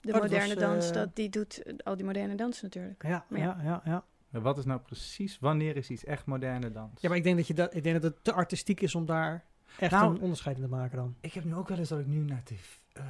De 0.00 0.12
Oh, 0.12 0.20
dat 0.20 0.22
moderne 0.30 0.54
was, 0.54 0.62
dans, 0.64 0.88
eh, 0.88 0.92
dat, 0.94 1.16
die 1.16 1.28
doet 1.28 1.62
eh, 1.62 1.74
al 1.84 1.96
die 1.96 2.04
moderne 2.04 2.34
dans 2.34 2.62
natuurlijk. 2.62 3.02
Ja, 3.06 3.24
Maar 3.28 3.40
ja, 3.40 3.56
ja. 3.62 3.64
ja, 3.64 3.80
ja. 3.84 4.04
Maar 4.34 4.42
Wat 4.42 4.58
is 4.58 4.64
nou 4.64 4.80
precies... 4.80 5.38
Wanneer 5.38 5.76
is 5.76 5.90
iets 5.90 6.04
echt 6.04 6.26
moderne 6.26 6.70
dans? 6.70 7.00
Ja, 7.00 7.08
maar 7.08 7.18
ik 7.18 7.24
denk 7.24 7.36
dat, 7.36 7.46
je 7.46 7.54
dat, 7.54 7.74
ik 7.74 7.82
denk 7.82 8.02
dat 8.02 8.12
het 8.12 8.24
te 8.24 8.32
artistiek 8.32 8.80
is 8.80 8.94
om 8.94 9.06
daar 9.06 9.44
echt 9.78 9.90
Nou, 9.92 10.14
een 10.14 10.20
onderscheid 10.20 10.56
in 10.56 10.62
te 10.62 10.68
maken 10.68 10.96
dan. 10.96 11.14
Ik 11.20 11.32
heb 11.32 11.44
nu 11.44 11.54
ook 11.54 11.68
wel 11.68 11.78
eens 11.78 11.88
dat 11.88 11.98
ik 11.98 12.06
nu 12.06 12.18
naar 12.24 12.42
tv... 12.42 12.78
eh, 12.92 13.04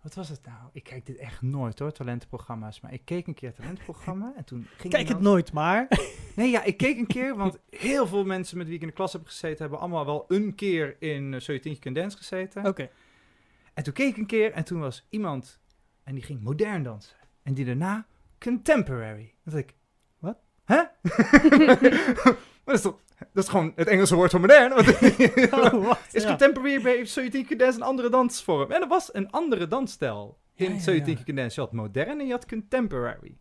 wat 0.00 0.14
was 0.14 0.28
het 0.28 0.40
nou? 0.44 0.58
Ik 0.72 0.82
kijk 0.82 1.06
dit 1.06 1.16
echt 1.16 1.42
nooit 1.42 1.78
hoor, 1.78 1.92
talentenprogramma's. 1.92 2.80
Maar 2.80 2.92
ik 2.92 3.04
keek 3.04 3.26
een 3.26 3.34
keer 3.34 3.48
het 3.48 3.56
talentenprogramma 3.56 4.32
en 4.36 4.44
toen 4.44 4.66
ging 4.76 4.92
Kijk 4.92 5.08
het 5.08 5.20
nooit, 5.20 5.52
maar... 5.52 5.88
Nee, 6.36 6.50
ja, 6.50 6.64
ik 6.64 6.76
keek 6.76 6.98
een 6.98 7.06
keer, 7.06 7.36
want 7.36 7.58
heel 7.70 8.06
veel 8.06 8.24
mensen 8.24 8.58
met 8.58 8.66
wie 8.66 8.76
ik 8.76 8.82
in 8.82 8.88
de 8.88 8.94
klas 8.94 9.12
heb 9.12 9.26
gezeten... 9.26 9.58
hebben 9.58 9.78
allemaal 9.78 10.04
wel 10.04 10.24
een 10.28 10.54
keer 10.54 10.96
in 10.98 11.32
uh, 11.32 11.40
Zul 11.40 11.58
je 11.62 11.92
dance 11.92 12.16
gezeten. 12.16 12.66
Oké. 12.66 12.90
En 13.74 13.82
toen 13.82 13.92
keek 13.92 14.10
ik 14.10 14.16
een 14.16 14.26
keer 14.26 14.52
en 14.52 14.64
toen 14.64 14.80
was 14.80 15.06
iemand... 15.08 15.60
en 16.02 16.14
die 16.14 16.24
ging 16.24 16.40
modern 16.40 16.82
dansen. 16.82 17.16
En 17.42 17.54
die 17.54 17.64
daarna 17.64 18.06
contemporary. 18.38 19.34
Dat 19.44 19.54
ik... 19.54 19.74
Hè? 20.64 20.76
Maar 20.76 22.36
dat 22.64 22.74
is 22.74 22.80
toch... 22.80 23.02
Dat 23.32 23.44
is 23.44 23.50
gewoon 23.50 23.72
het 23.76 23.88
Engelse 23.88 24.14
woord 24.14 24.30
voor 24.30 24.40
modern. 24.40 24.74
Wat- 24.74 24.86
Oh, 25.74 25.86
wat? 25.86 26.00
is 26.12 26.22
Ja. 26.22 26.28
contemporary 26.28 26.82
bij 26.82 27.04
Zul 27.04 27.22
je 27.22 27.30
tientje 27.30 27.48
kunnen 27.48 27.66
dance 27.66 27.80
een 27.80 27.86
andere 27.86 28.08
dansvorm? 28.10 28.70
En 28.72 28.82
er 28.82 28.88
was 28.88 29.14
een 29.14 29.30
andere 29.30 29.68
dansstijl 29.68 30.38
in 30.54 30.66
Ja, 30.68 30.72
ja, 30.74 30.80
Zul 30.80 30.92
je 30.92 30.98
ja. 30.98 31.04
tientje 31.04 31.24
kunnen 31.24 31.42
dance. 31.42 31.60
Je 31.60 31.66
had 31.66 31.76
modern 31.76 32.20
en 32.20 32.26
je 32.26 32.32
had 32.32 32.46
contemporary. 32.48 33.36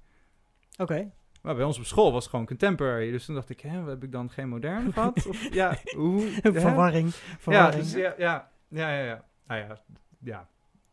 Oké. 0.78 1.12
Maar 1.42 1.56
bij 1.56 1.64
ons 1.64 1.78
op 1.78 1.86
school 1.86 2.12
was 2.12 2.22
het 2.22 2.30
gewoon 2.30 2.46
contemporary. 2.46 3.12
Dus 3.12 3.26
toen 3.26 3.36
dacht 3.36 3.50
ik, 3.50 3.60
hè, 3.60 3.90
heb 3.90 4.04
ik 4.04 4.12
dan 4.12 4.30
geen 4.30 4.50
modern 4.50 4.94
gehad? 4.94 5.28
Of 5.28 5.48
ja, 5.54 5.78
hoe? 5.96 6.22
hè? 6.42 6.54
Verwarring. 6.54 7.08
Ja, 7.14 7.36
Verwarring. 7.40 7.84
dus 7.84 7.94
ja, 7.94 8.14
ja, 8.18 8.52
ja, 8.68 8.90
ja, 8.98 9.04
ja. 9.04 9.24
Nou 9.48 9.60
ja, 9.62 9.82
ja, 10.20 10.48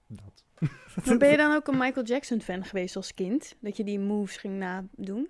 dat. 0.06 0.44
Maar 1.06 1.16
ben 1.16 1.30
je 1.30 1.36
dan 1.36 1.54
ook 1.54 1.66
een 1.68 1.78
Michael 1.78 2.06
Jackson 2.06 2.40
fan 2.40 2.64
geweest 2.64 2.96
als 2.96 3.14
kind? 3.14 3.56
Dat 3.60 3.76
je 3.76 3.84
die 3.84 3.98
moves 3.98 4.36
ging 4.36 4.58
nadoen? 4.58 5.28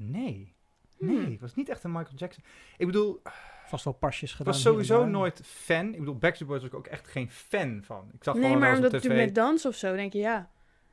Nee. 0.00 0.54
Nee, 0.98 1.16
Hmm. 1.22 1.32
ik 1.32 1.40
was 1.40 1.54
niet 1.54 1.68
echt 1.68 1.84
een 1.84 1.92
Michael 1.92 2.16
Jackson. 2.16 2.44
Ik 2.76 2.86
bedoel, 2.86 3.22
Vast 3.66 3.84
wel 3.84 3.92
pasjes 3.94 4.30
ik 4.30 4.36
gedaan. 4.36 4.52
was 4.52 4.62
sowieso 4.62 5.06
nooit 5.06 5.40
fan. 5.44 5.92
Ik 5.92 5.98
bedoel, 5.98 6.18
Backstreet 6.18 6.48
Boys 6.48 6.60
was 6.60 6.70
ik 6.70 6.76
ook 6.76 6.86
echt 6.86 7.06
geen 7.08 7.30
fan 7.30 7.80
van. 7.84 8.10
Ik 8.14 8.24
zag 8.24 8.34
Nee, 8.34 8.56
maar 8.56 8.74
omdat 8.76 9.02
je 9.02 9.08
met 9.08 9.34
dans 9.34 9.66
of 9.66 9.74
zo 9.74 9.94
denk 9.96 10.12
je, 10.12 10.18
ja. 10.18 10.50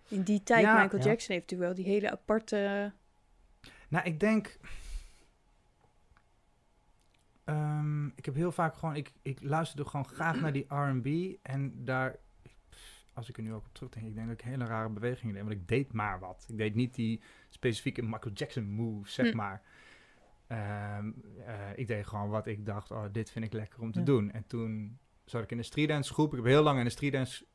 In 0.08 0.22
die 0.22 0.44
tijd, 0.44 0.62
Ja. 0.62 0.82
Michael 0.82 1.02
Ja. 1.04 1.10
Jackson 1.10 1.36
heeft 1.36 1.50
natuurlijk 1.52 1.76
wel 1.76 1.84
die 1.86 1.94
hele 1.94 2.12
aparte... 2.12 2.92
Nou, 3.90 4.06
ik 4.06 4.20
denk... 4.20 4.58
Ehm, 7.44 8.06
ik 8.08 8.26
heb 8.26 8.36
heel 8.36 8.52
vaak 8.52 8.76
gewoon... 8.76 8.96
Ik, 8.96 9.12
ik 9.22 9.38
luisterde 9.42 9.86
gewoon 9.90 10.08
graag 10.08 10.40
naar 10.42 10.54
die 10.54 10.66
R&B. 10.76 11.38
En 11.44 11.74
daar... 11.86 12.16
Als 13.18 13.30
ik 13.30 13.38
er 13.38 13.44
nu 13.44 13.54
ook 13.54 13.66
op 13.66 13.74
terugdenk, 13.74 14.06
ik 14.08 14.16
denk 14.16 14.28
dat 14.28 14.40
ik 14.40 14.46
hele 14.46 14.66
rare 14.66 14.90
bewegingen 14.90 15.34
deed. 15.34 15.44
Want 15.44 15.56
ik 15.56 15.68
deed 15.68 15.94
maar 15.94 16.20
wat. 16.20 16.46
Ik 16.50 16.58
deed 16.58 16.76
niet 16.76 16.96
die 16.96 17.22
specifieke 17.50 18.02
Michael 18.02 18.34
Jackson 18.36 18.64
move, 18.70 19.10
zeg 19.12 19.30
Hm. 19.32 19.36
maar. 19.38 19.62
Ehm, 20.48 21.12
eh, 21.46 21.56
ik 21.76 21.88
deed 21.88 22.08
gewoon 22.08 22.30
wat 22.30 22.48
ik 22.48 22.66
dacht, 22.66 22.92
oh, 22.92 23.04
dit 23.12 23.32
vind 23.32 23.46
ik 23.46 23.54
lekker 23.54 23.80
om 23.82 23.92
te 23.92 24.00
Ja. 24.00 24.06
doen. 24.06 24.32
En 24.32 24.48
toen 24.48 24.98
zat 25.26 25.44
ik 25.44 25.52
in 25.52 25.58
de 25.58 25.64
streetdance 25.64 26.14
groep. 26.14 26.30
Ik 26.32 26.38
heb 26.38 26.46
heel 26.46 26.64
lang 26.64 26.78
in 26.80 26.84
de 26.86 26.90
streetdance 26.92 27.46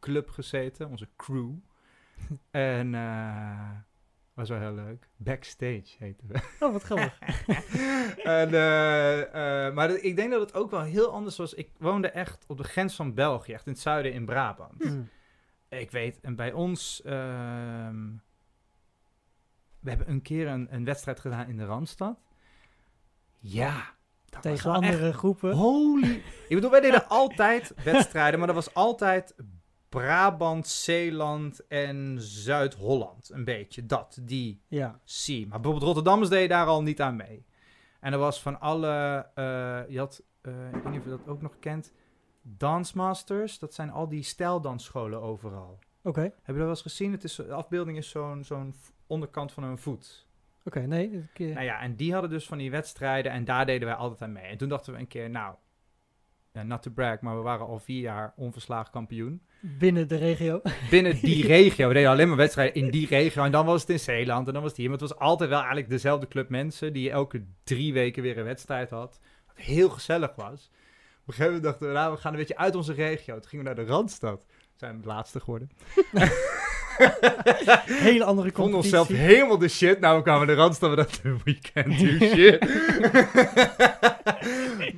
club 0.00 0.28
gezeten, 0.28 0.88
onze 0.88 1.08
crew. 1.16 1.54
en 2.50 2.94
eh 2.94 3.70
was 4.38 4.48
wel 4.48 4.58
heel 4.58 4.74
leuk. 4.74 5.08
Backstage 5.16 5.86
heette 5.98 6.24
we. 6.26 6.40
Oh, 6.66 6.72
wat 6.72 6.82
grappig. 6.82 7.18
en, 8.40 8.54
eh, 8.54 9.66
eh, 9.66 9.74
maar 9.74 9.90
ik 9.90 10.16
denk 10.16 10.30
dat 10.30 10.40
het 10.40 10.54
ook 10.54 10.70
wel 10.70 10.82
heel 10.82 11.12
anders 11.12 11.36
was. 11.36 11.54
Ik 11.54 11.70
woonde 11.78 12.08
echt 12.08 12.44
op 12.46 12.56
de 12.56 12.64
grens 12.64 12.94
van 12.94 13.14
België, 13.14 13.52
echt 13.52 13.66
in 13.66 13.72
het 13.72 13.80
zuiden 13.80 14.12
in 14.12 14.24
Brabant. 14.24 14.82
Hmm. 14.82 15.08
Ik 15.68 15.90
weet, 15.90 16.20
en 16.20 16.36
bij 16.36 16.52
ons... 16.52 17.02
ehm, 17.02 18.06
we 19.80 19.88
hebben 19.88 20.10
een 20.10 20.22
keer 20.22 20.46
een, 20.46 20.66
een 20.70 20.84
wedstrijd 20.84 21.20
gedaan 21.20 21.48
in 21.48 21.56
de 21.56 21.64
Randstad. 21.64 22.18
Ja, 23.38 23.94
dat 24.28 24.42
Tegen 24.42 24.56
echt 24.56 24.66
andere 24.66 25.12
groepen. 25.12 25.52
Holy. 25.52 26.22
Ik 26.48 26.54
bedoel, 26.54 26.70
wij 26.70 26.80
deden 26.80 27.08
altijd 27.08 27.72
wedstrijden, 27.84 28.38
maar 28.38 28.48
dat 28.48 28.56
was 28.56 28.74
altijd 28.74 29.34
Brabant, 29.88 30.66
Zeeland 30.68 31.66
en 31.66 32.16
Zuid-Holland. 32.20 33.30
Een 33.32 33.44
beetje 33.44 33.86
dat, 33.86 34.18
die 34.22 34.60
Ja. 34.68 35.00
zie. 35.04 35.40
Maar 35.46 35.60
bijvoorbeeld 35.60 35.84
Rotterdammers 35.86 36.30
deden 36.30 36.48
daar 36.48 36.66
al 36.66 36.82
niet 36.82 37.00
aan 37.00 37.16
mee. 37.16 37.46
En 38.00 38.12
er 38.12 38.18
was 38.18 38.42
van 38.42 38.60
alle, 38.60 39.26
eh, 39.34 39.80
je 39.88 39.98
had, 39.98 40.22
eh, 40.40 40.52
ik 40.66 40.72
weet 40.82 40.90
niet 40.90 40.98
of 40.98 41.04
je 41.04 41.10
dat 41.10 41.28
ook 41.28 41.42
nog 41.42 41.58
kent, 41.60 41.92
Dansmasters. 42.42 43.58
Dat 43.58 43.74
zijn 43.74 43.90
al 43.90 44.08
die 44.08 44.22
stijldansscholen 44.22 45.20
overal. 45.22 45.78
Oké. 46.02 46.20
Heb 46.20 46.32
je 46.44 46.52
dat 46.52 46.56
wel 46.56 46.68
eens 46.68 46.82
gezien? 46.82 47.12
Het 47.12 47.24
is, 47.24 47.34
de 47.36 47.52
afbeelding 47.52 47.96
is 47.98 48.08
zo'n 48.10 48.44
zo'n 48.44 48.74
onderkant 49.06 49.52
van 49.52 49.62
een 49.62 49.78
voet. 49.78 50.26
Oké, 50.64 50.80
nee. 50.80 51.26
Eh, 51.34 51.46
Nou 51.54 51.64
ja, 51.64 51.80
en 51.80 51.96
die 51.96 52.12
hadden 52.12 52.30
dus 52.30 52.46
van 52.46 52.58
die 52.58 52.70
wedstrijden 52.70 53.32
en 53.32 53.44
daar 53.44 53.66
deden 53.66 53.88
wij 53.88 53.96
altijd 53.96 54.22
aan 54.22 54.32
mee. 54.32 54.44
En 54.44 54.58
toen 54.58 54.68
dachten 54.68 54.92
we 54.92 54.98
een 54.98 55.06
keer, 55.06 55.30
nou, 55.30 55.54
not 56.62 56.82
to 56.82 56.90
brag, 56.90 57.20
maar 57.20 57.36
we 57.36 57.42
waren 57.42 57.66
al 57.66 57.78
vier 57.78 58.00
jaar 58.00 58.32
onverslagen 58.36 58.92
kampioen. 58.92 59.42
Binnen 59.60 60.08
de 60.08 60.16
regio. 60.16 60.60
Binnen 60.90 61.20
die 61.20 61.46
regio. 61.46 61.88
We 61.88 61.94
deden 61.94 62.10
alleen 62.10 62.28
maar 62.28 62.36
wedstrijden 62.36 62.82
in 62.82 62.90
die 62.90 63.06
regio. 63.06 63.44
En 63.44 63.50
dan 63.50 63.66
was 63.66 63.80
het 63.80 63.90
in 63.90 64.00
Zeeland 64.00 64.46
en 64.46 64.52
dan 64.52 64.62
was 64.62 64.70
het 64.70 64.80
hier. 64.80 64.90
Maar 64.90 64.98
het 64.98 65.08
was 65.08 65.18
altijd 65.18 65.48
wel 65.48 65.58
eigenlijk 65.58 65.88
dezelfde 65.88 66.28
club 66.28 66.48
mensen 66.48 66.92
die 66.92 67.10
elke 67.10 67.44
drie 67.64 67.92
weken 67.92 68.22
weer 68.22 68.38
een 68.38 68.44
wedstrijd 68.44 68.90
had. 68.90 69.20
Wat 69.46 69.56
heel 69.56 69.88
gezellig 69.88 70.34
was. 70.34 70.70
Op 71.20 71.34
een 71.34 71.34
gegeven 71.34 71.44
moment 71.46 71.62
dachten 71.62 71.86
we, 71.86 71.92
nou, 71.92 72.12
we 72.12 72.20
gaan 72.20 72.32
een 72.32 72.38
beetje 72.38 72.56
uit 72.56 72.74
onze 72.74 72.92
regio. 72.92 73.34
Toen 73.34 73.48
gingen 73.48 73.64
we 73.64 73.74
naar 73.74 73.84
de 73.84 73.90
Randstad. 73.92 74.46
Zijn 74.74 74.90
we 74.90 74.96
het 74.96 75.06
laatste 75.06 75.40
geworden. 75.40 75.70
Hele 78.08 78.24
andere 78.24 78.52
competitie. 78.52 78.98
onszelf 78.98 79.08
helemaal 79.08 79.58
de 79.58 79.68
shit. 79.68 80.00
Nou, 80.00 80.16
we 80.16 80.22
kwamen 80.22 80.46
de. 80.46 80.54
We 80.80 80.96
dachten, 80.96 81.40
we 81.44 81.58
can't 81.72 81.98
do 81.98 82.26
shit. 82.26 82.60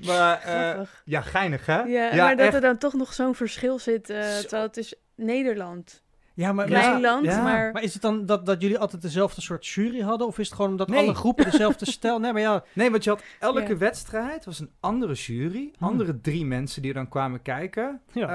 maar, 0.06 0.42
eh, 0.42 0.80
ja, 1.04 1.20
geinig 1.20 1.66
hè? 1.66 1.80
Ja, 1.82 2.14
maar 2.16 2.36
dat 2.36 2.54
er 2.54 2.60
dan 2.60 2.78
toch 2.78 2.94
nog 2.94 3.12
zo'n 3.12 3.34
verschil 3.34 3.78
zit. 3.78 4.10
eh, 4.10 4.22
Zo. 4.22 4.40
terwijl 4.40 4.62
het 4.62 4.76
is 4.76 4.94
Nederland. 5.16 6.02
Ja, 6.34 6.52
maar, 6.52 6.66
Klein 6.66 6.90
maar, 6.90 7.00
land, 7.00 7.24
ja. 7.24 7.42
maar... 7.42 7.72
maar 7.72 7.82
is 7.82 7.92
het 7.92 8.02
dan 8.02 8.26
dat, 8.26 8.46
dat 8.46 8.60
jullie 8.62 8.78
altijd 8.78 9.02
dezelfde 9.02 9.40
soort 9.40 9.66
jury 9.66 10.00
hadden? 10.00 10.26
Of 10.26 10.38
is 10.38 10.46
het 10.46 10.56
gewoon 10.56 10.76
dat 10.76 10.88
Nee. 10.88 10.98
alle 10.98 11.14
groepen 11.14 11.44
dezelfde 11.50 11.86
stijl? 11.90 12.18
Nee, 12.18 12.32
maar 12.32 12.42
ja, 12.42 12.64
Nee, 12.72 12.90
want 12.90 13.04
je 13.04 13.10
had 13.10 13.22
elke 13.38 13.68
Ja. 13.68 13.76
wedstrijd 13.76 14.44
was 14.44 14.58
een 14.60 14.70
andere 14.80 15.12
jury. 15.12 15.70
Hmm. 15.78 15.88
Andere 15.88 16.20
drie 16.20 16.44
mensen 16.44 16.82
die 16.82 16.90
er 16.90 16.96
dan 16.96 17.08
kwamen 17.08 17.42
kijken. 17.42 18.00
ja. 18.12 18.28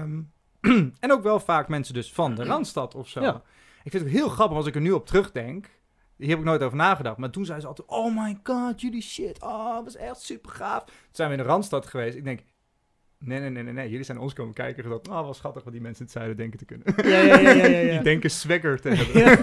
Ehm, 0.00 0.20
en 1.00 1.12
ook 1.12 1.22
wel 1.22 1.40
vaak 1.40 1.68
mensen 1.68 1.94
dus 1.94 2.12
van 2.12 2.34
de 2.34 2.44
Randstad 2.44 2.94
of 2.94 3.08
zo. 3.08 3.20
Ja. 3.20 3.42
Ik 3.82 3.90
vind 3.90 4.04
het 4.04 4.12
heel 4.12 4.28
grappig 4.28 4.56
als 4.56 4.66
ik 4.66 4.74
er 4.74 4.80
nu 4.80 4.92
op 4.92 5.06
terugdenk. 5.06 5.70
Hier 6.16 6.28
heb 6.28 6.38
ik 6.38 6.44
nooit 6.44 6.62
over 6.62 6.76
nagedacht. 6.76 7.16
Maar 7.16 7.30
toen 7.30 7.44
zei 7.44 7.60
ze 7.60 7.66
altijd, 7.66 7.88
oh 7.88 8.16
my 8.16 8.38
god, 8.42 8.80
jullie 8.80 9.02
shit. 9.02 9.42
Oh, 9.42 9.74
dat 9.74 9.84
was 9.84 9.96
echt 9.96 10.20
super 10.20 10.50
gaaf. 10.50 10.84
Toen 10.84 10.94
zijn 11.10 11.28
we 11.30 11.36
in 11.36 11.42
de 11.42 11.48
Randstad 11.48 11.86
geweest. 11.86 12.16
Ik 12.16 12.24
denk, 12.24 12.40
nee, 13.24 13.40
nee, 13.40 13.50
nee, 13.50 13.62
nee, 13.62 13.72
nee. 13.72 13.88
Jullie 13.88 14.04
zijn 14.04 14.18
ons 14.18 14.32
komen 14.32 14.54
kijken. 14.54 14.84
en 14.84 14.90
Gezegd, 14.90 15.08
oh, 15.08 15.26
wat 15.26 15.36
schattig 15.36 15.64
wat 15.64 15.72
die 15.72 15.82
mensen 15.82 15.98
in 16.06 16.10
het 16.12 16.14
zuiden 16.14 16.36
denken 16.36 16.58
te 16.58 16.64
kunnen. 16.64 16.86
ja, 17.10 17.18
ja, 17.18 17.38
ja, 17.38 17.50
ja, 17.54 17.64
ja, 17.66 17.78
ja. 17.78 17.92
Die 17.94 18.02
denken 18.02 18.30
swagger 18.30 18.80
te 18.80 18.88
hebben. 18.88 19.42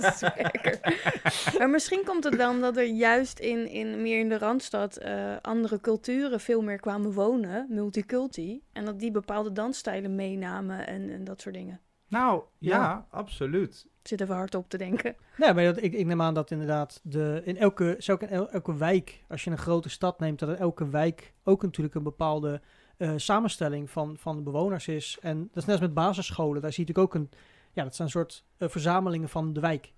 Dat 0.00 0.20
lekker. 0.20 0.78
maar 1.58 1.70
misschien 1.70 2.02
komt 2.04 2.24
het 2.24 2.36
wel 2.36 2.50
omdat 2.50 2.76
er 2.76 2.84
juist 2.86 3.38
in, 3.38 3.68
in 3.70 4.02
meer 4.02 4.18
in 4.20 4.28
de 4.28 4.38
Randstad 4.38 4.96
eh, 4.96 5.36
andere 5.42 5.80
culturen 5.80 6.40
veel 6.40 6.62
meer 6.62 6.80
kwamen 6.80 7.12
wonen, 7.12 7.66
multiculti. 7.70 8.62
En 8.72 8.84
dat 8.84 9.00
die 9.00 9.10
bepaalde 9.10 9.52
dansstijlen 9.52 10.14
meenamen 10.14 10.86
en, 10.86 11.10
en 11.10 11.24
dat 11.24 11.40
soort 11.40 11.54
dingen. 11.54 11.80
Nou, 12.08 12.42
ja, 12.58 12.76
Ja. 12.76 13.06
absoluut. 13.10 13.86
Ik 14.02 14.08
zit 14.08 14.20
even 14.20 14.34
hard 14.34 14.54
op 14.54 14.68
te 14.68 14.78
denken. 14.78 15.16
Nee, 15.36 15.54
maar 15.54 15.64
dat, 15.64 15.82
ik, 15.82 15.92
ik 15.92 16.06
neem 16.06 16.22
aan 16.22 16.34
dat 16.34 16.50
inderdaad 16.50 17.00
de, 17.02 17.40
in 17.44 17.56
elke, 17.56 17.94
zo 17.98 18.12
ook 18.12 18.22
in 18.22 18.28
el- 18.28 18.50
elke 18.50 18.76
wijk, 18.76 19.24
als 19.28 19.44
je 19.44 19.50
een 19.50 19.58
grote 19.58 19.88
stad 19.88 20.20
neemt, 20.20 20.38
dat 20.38 20.48
in 20.48 20.56
elke 20.56 20.88
wijk 20.88 21.34
ook 21.44 21.62
natuurlijk 21.62 21.94
een 21.94 22.02
bepaalde 22.02 22.60
eh, 22.98 23.12
samenstelling 23.16 23.90
van, 23.90 24.16
van 24.18 24.36
de 24.36 24.42
bewoners 24.42 24.88
is. 24.88 25.18
En 25.20 25.38
dat 25.38 25.56
is 25.56 25.64
net 25.64 25.70
als 25.70 25.80
met 25.80 25.94
basisscholen. 25.94 26.62
Daar 26.62 26.72
zie 26.72 26.86
je 26.86 26.92
natuurlijk 26.92 27.16
ook 27.16 27.22
een, 27.22 27.38
ja, 27.72 27.82
dat 27.82 27.94
zijn 27.94 28.08
een 28.08 28.12
soort 28.14 28.44
eh, 28.56 28.68
verzamelingen 28.68 29.28
van 29.28 29.52
de 29.52 29.60
wijk. 29.60 29.92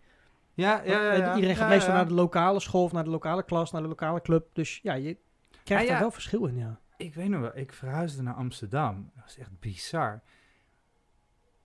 Ja, 0.54 0.82
ja, 0.84 1.02
ja. 1.02 1.12
Eh, 1.12 1.18
ja. 1.18 1.34
Iedereen 1.34 1.56
gaat 1.56 1.68
Ja, 1.68 1.74
meestal 1.74 1.94
naar 1.94 2.08
de 2.08 2.14
lokale 2.14 2.60
school 2.60 2.84
of 2.84 2.92
naar 2.92 3.04
de 3.04 3.10
lokale 3.10 3.42
klas, 3.42 3.70
naar 3.70 3.82
de 3.82 3.88
lokale 3.88 4.22
club. 4.22 4.48
Dus 4.52 4.80
ja, 4.82 4.94
je 4.94 5.16
krijgt 5.64 5.84
Ah, 5.84 5.90
daar 5.90 6.00
wel 6.00 6.10
verschil 6.10 6.46
in, 6.46 6.56
ja. 6.56 6.80
Ik 6.96 7.14
weet 7.14 7.28
nog 7.28 7.40
wel, 7.40 7.56
ik 7.56 7.72
verhuisde 7.72 8.22
naar 8.22 8.34
Amsterdam. 8.34 9.10
Dat 9.14 9.24
was 9.24 9.38
echt 9.38 9.60
bizar. 9.60 10.22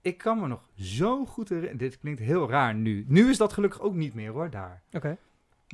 Ik 0.00 0.18
kan 0.18 0.40
me 0.40 0.46
nog 0.46 0.68
zo 0.74 1.26
goed 1.26 1.48
herinneren. 1.48 1.78
Dit 1.78 1.98
klinkt 1.98 2.20
heel 2.20 2.50
raar 2.50 2.74
nu. 2.74 3.04
Nu 3.08 3.30
is 3.30 3.36
dat 3.36 3.52
gelukkig 3.52 3.80
ook 3.80 3.94
niet 3.94 4.14
meer 4.14 4.30
hoor, 4.30 4.50
daar. 4.50 4.82
Oké. 4.92 5.16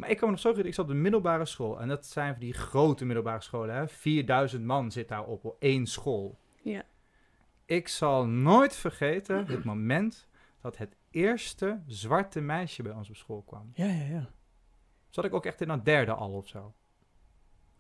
Maar 0.01 0.11
ik 0.11 0.17
kan 0.17 0.27
me 0.27 0.33
nog 0.33 0.41
zo 0.41 0.49
herinneren, 0.49 0.67
ik 0.67 0.75
zat 0.75 0.85
op 0.85 0.91
de 0.91 0.97
middelbare 0.97 1.45
school. 1.45 1.81
En 1.81 1.89
dat 1.89 2.07
zijn 2.07 2.33
van 2.33 2.41
die 2.41 2.53
grote 2.53 3.05
middelbare 3.05 3.41
scholen. 3.41 3.75
Hè? 3.75 3.89
4000 3.89 4.65
man 4.65 4.91
zit 4.91 5.09
daar 5.09 5.25
op 5.25 5.45
op 5.45 5.57
één 5.59 5.87
school. 5.87 6.39
Ja. 6.63 6.83
Ik 7.65 7.89
zal 7.89 8.27
nooit 8.27 8.77
vergeten 8.77 9.47
het 9.47 9.65
moment 9.65 10.29
dat 10.61 10.77
het 10.77 10.97
eerste 11.11 11.81
zwarte 11.87 12.41
meisje 12.41 12.83
bij 12.83 12.93
ons 12.93 13.09
op 13.09 13.17
school 13.17 13.43
kwam. 13.43 13.71
Ja, 13.75 13.87
ja, 13.87 14.05
ja. 14.05 14.31
Zat 15.11 15.25
ik 15.25 15.35
ook 15.35 15.47
echt 15.47 15.61
in 15.61 15.69
een 15.69 15.83
derde 15.83 16.13
al 16.13 16.33
of 16.33 16.49
zo. 16.49 16.75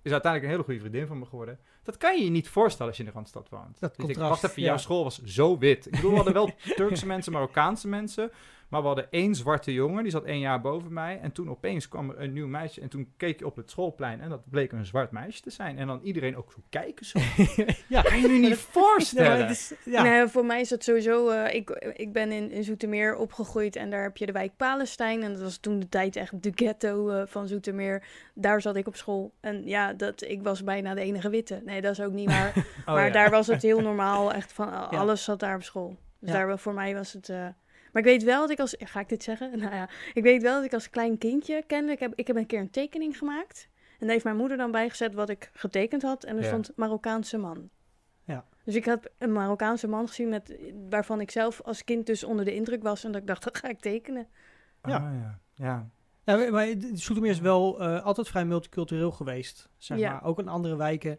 Is 0.03 0.13
uiteindelijk 0.13 0.43
een 0.43 0.59
hele 0.59 0.65
goede 0.65 0.81
vriendin 0.81 1.07
van 1.07 1.19
me 1.19 1.27
geworden. 1.27 1.59
Dat 1.83 1.97
kan 1.97 2.19
je 2.19 2.25
je 2.25 2.31
niet 2.31 2.49
voorstellen 2.49 2.87
als 2.87 2.97
je 2.97 3.03
in 3.03 3.09
de 3.09 3.15
Randstad 3.15 3.49
woont. 3.49 3.81
Dat 3.81 3.97
dus 3.97 4.05
ik 4.05 4.05
contrast, 4.05 4.29
wacht 4.31 4.45
even, 4.45 4.63
ja. 4.63 4.69
jouw 4.69 4.77
school 4.77 5.03
was 5.03 5.23
zo 5.23 5.59
wit. 5.59 5.87
Ik 5.87 5.93
bedoel, 5.93 6.11
we 6.11 6.17
hadden 6.17 6.35
wel 6.35 6.51
Turkse 6.77 7.07
mensen, 7.07 7.33
Marokkaanse 7.33 7.89
mensen. 7.89 8.31
Maar 8.73 8.81
we 8.81 8.87
hadden 8.87 9.11
één 9.11 9.35
zwarte 9.35 9.73
jongen, 9.73 10.03
die 10.03 10.13
zat 10.13 10.25
één 10.25 10.39
jaar 10.39 10.61
boven 10.61 10.93
mij. 10.93 11.19
En 11.23 11.33
toen 11.33 11.51
opeens 11.51 11.89
kwam 11.89 12.11
er 12.11 12.21
een 12.21 12.33
nieuw 12.33 12.47
meisje. 12.47 12.81
En 12.81 12.89
toen 12.89 13.13
keek 13.17 13.39
je 13.39 13.47
op 13.47 13.57
het 13.57 13.71
schoolplein 13.71 14.21
en 14.21 14.29
dat 14.29 14.51
bleek 14.51 14.73
een 14.73 14.87
zwart 14.87 15.11
meisje 15.11 15.41
te 15.43 15.51
zijn. 15.51 15.79
En 15.79 15.87
dan 15.87 16.01
iedereen 16.03 16.37
ook 16.37 16.53
zo 16.53 16.59
kijken 16.69 17.07
zo. 17.07 17.19
ja. 17.89 18.03
Kan 18.03 18.21
je 18.21 18.29
je 18.29 18.39
niet 18.39 18.57
voorstellen? 18.79 19.39
Ja, 19.39 19.49
is. 19.49 19.73
Nee, 19.85 20.27
voor 20.27 20.45
mij 20.47 20.61
is 20.61 20.71
het 20.71 20.85
sowieso. 20.85 21.29
eh, 21.31 21.55
ik, 21.55 21.71
ik 21.97 22.13
ben 22.13 22.33
in, 22.33 22.51
in 22.51 22.65
Zoetermeer 22.65 23.17
opgegroeid 23.17 23.77
en 23.77 23.91
daar 23.91 24.03
heb 24.03 24.17
je 24.17 24.27
de 24.27 24.33
wijk 24.33 24.57
Palestijn. 24.57 25.23
En 25.23 25.33
dat 25.33 25.41
was 25.43 25.57
toen 25.57 25.79
de 25.79 25.89
tijd 25.89 26.17
echt 26.17 26.43
de 26.43 26.53
ghetto 26.55 27.09
eh, 27.09 27.23
van 27.27 27.47
Zoetermeer. 27.49 28.05
Daar 28.35 28.61
zat 28.61 28.77
ik 28.77 28.87
op 28.87 28.97
school. 28.97 29.33
En 29.41 29.63
ja, 29.67 29.93
dat, 29.93 30.23
ik 30.23 30.43
was 30.43 30.65
bijna 30.65 30.95
de 30.95 31.01
enige 31.01 31.29
witte. 31.31 31.61
Nee, 31.65 31.81
dat 31.81 31.93
is 31.93 32.01
ook 32.01 32.13
niet 32.13 32.29
waar. 32.31 32.53
Oh, 32.87 32.95
maar 32.95 33.07
ja. 33.07 33.13
daar 33.13 33.31
was 33.31 33.47
het 33.47 33.63
heel 33.63 33.81
normaal. 33.81 34.33
Echt 34.33 34.53
van 34.53 34.69
uh, 34.69 34.91
alles 34.91 35.25
zat 35.25 35.41
daar 35.41 35.55
op 35.55 35.63
school. 35.63 35.97
Dus 36.19 36.31
Ja. 36.33 36.37
daar 36.47 36.59
voor 36.59 36.75
mij 36.75 36.95
was 36.95 37.13
het. 37.13 37.29
eh, 37.29 37.47
Maar 37.93 38.03
ik 38.03 38.09
weet 38.09 38.23
wel 38.23 38.41
dat 38.41 38.51
ik 38.51 38.61
als. 38.61 38.75
Ga 38.79 39.01
ik 39.01 39.09
dit 39.09 39.23
zeggen? 39.23 39.51
Nou 39.59 39.75
ja, 39.75 39.89
ik 40.13 40.23
weet 40.23 40.43
wel 40.43 40.55
dat 40.55 40.65
ik 40.65 40.73
als 40.73 40.91
klein 40.91 41.19
kindje 41.19 41.63
kende. 41.67 41.93
Ik 41.93 41.99
heb, 42.01 42.13
ik 42.15 42.27
heb 42.27 42.37
een 42.37 42.47
keer 42.47 42.61
een 42.61 42.71
tekening 42.71 43.19
gemaakt. 43.19 43.69
En 43.93 43.99
daar 43.99 44.11
heeft 44.11 44.25
mijn 44.25 44.37
moeder 44.37 44.57
dan 44.57 44.71
bijgezet 44.71 45.15
wat 45.15 45.29
ik 45.29 45.51
getekend 45.53 46.03
had. 46.03 46.25
En 46.25 46.37
er 46.37 46.43
Ja. 46.43 46.49
stond 46.49 46.73
Marokkaanse 46.77 47.39
man. 47.39 47.71
Ja. 48.25 48.45
Dus 48.65 48.75
ik 48.75 48.85
had 48.85 49.11
een 49.19 49.33
Marokkaanse 49.33 49.89
man 49.89 50.09
gezien 50.09 50.29
met, 50.29 50.57
waarvan 50.91 51.21
ik 51.21 51.31
zelf 51.31 51.61
als 51.61 51.85
kind 51.85 52.07
dus 52.07 52.25
onder 52.25 52.45
de 52.45 52.55
indruk 52.55 52.83
was. 52.83 53.05
En 53.05 53.13
dat 53.13 53.21
ik 53.21 53.27
dacht, 53.27 53.43
dat 53.53 53.57
ga 53.59 53.69
ik 53.69 53.81
tekenen. 53.81 54.27
Ja. 54.83 54.97
Ah, 54.97 55.03
ja. 55.15 55.41
ja. 55.55 55.91
Ja, 56.25 56.51
maar- 56.51 56.67
Zoetermeer 56.93 57.31
is 57.31 57.41
wel 57.41 57.81
eh, 57.81 58.03
altijd 58.05 58.29
vrij 58.29 58.45
multicultureel 58.45 59.11
geweest, 59.11 59.69
zeg 59.77 59.99
Ja. 59.99 60.13
maar. 60.13 60.25
Ook 60.25 60.39
in 60.39 60.49
andere 60.49 60.77
wijken. 60.77 61.19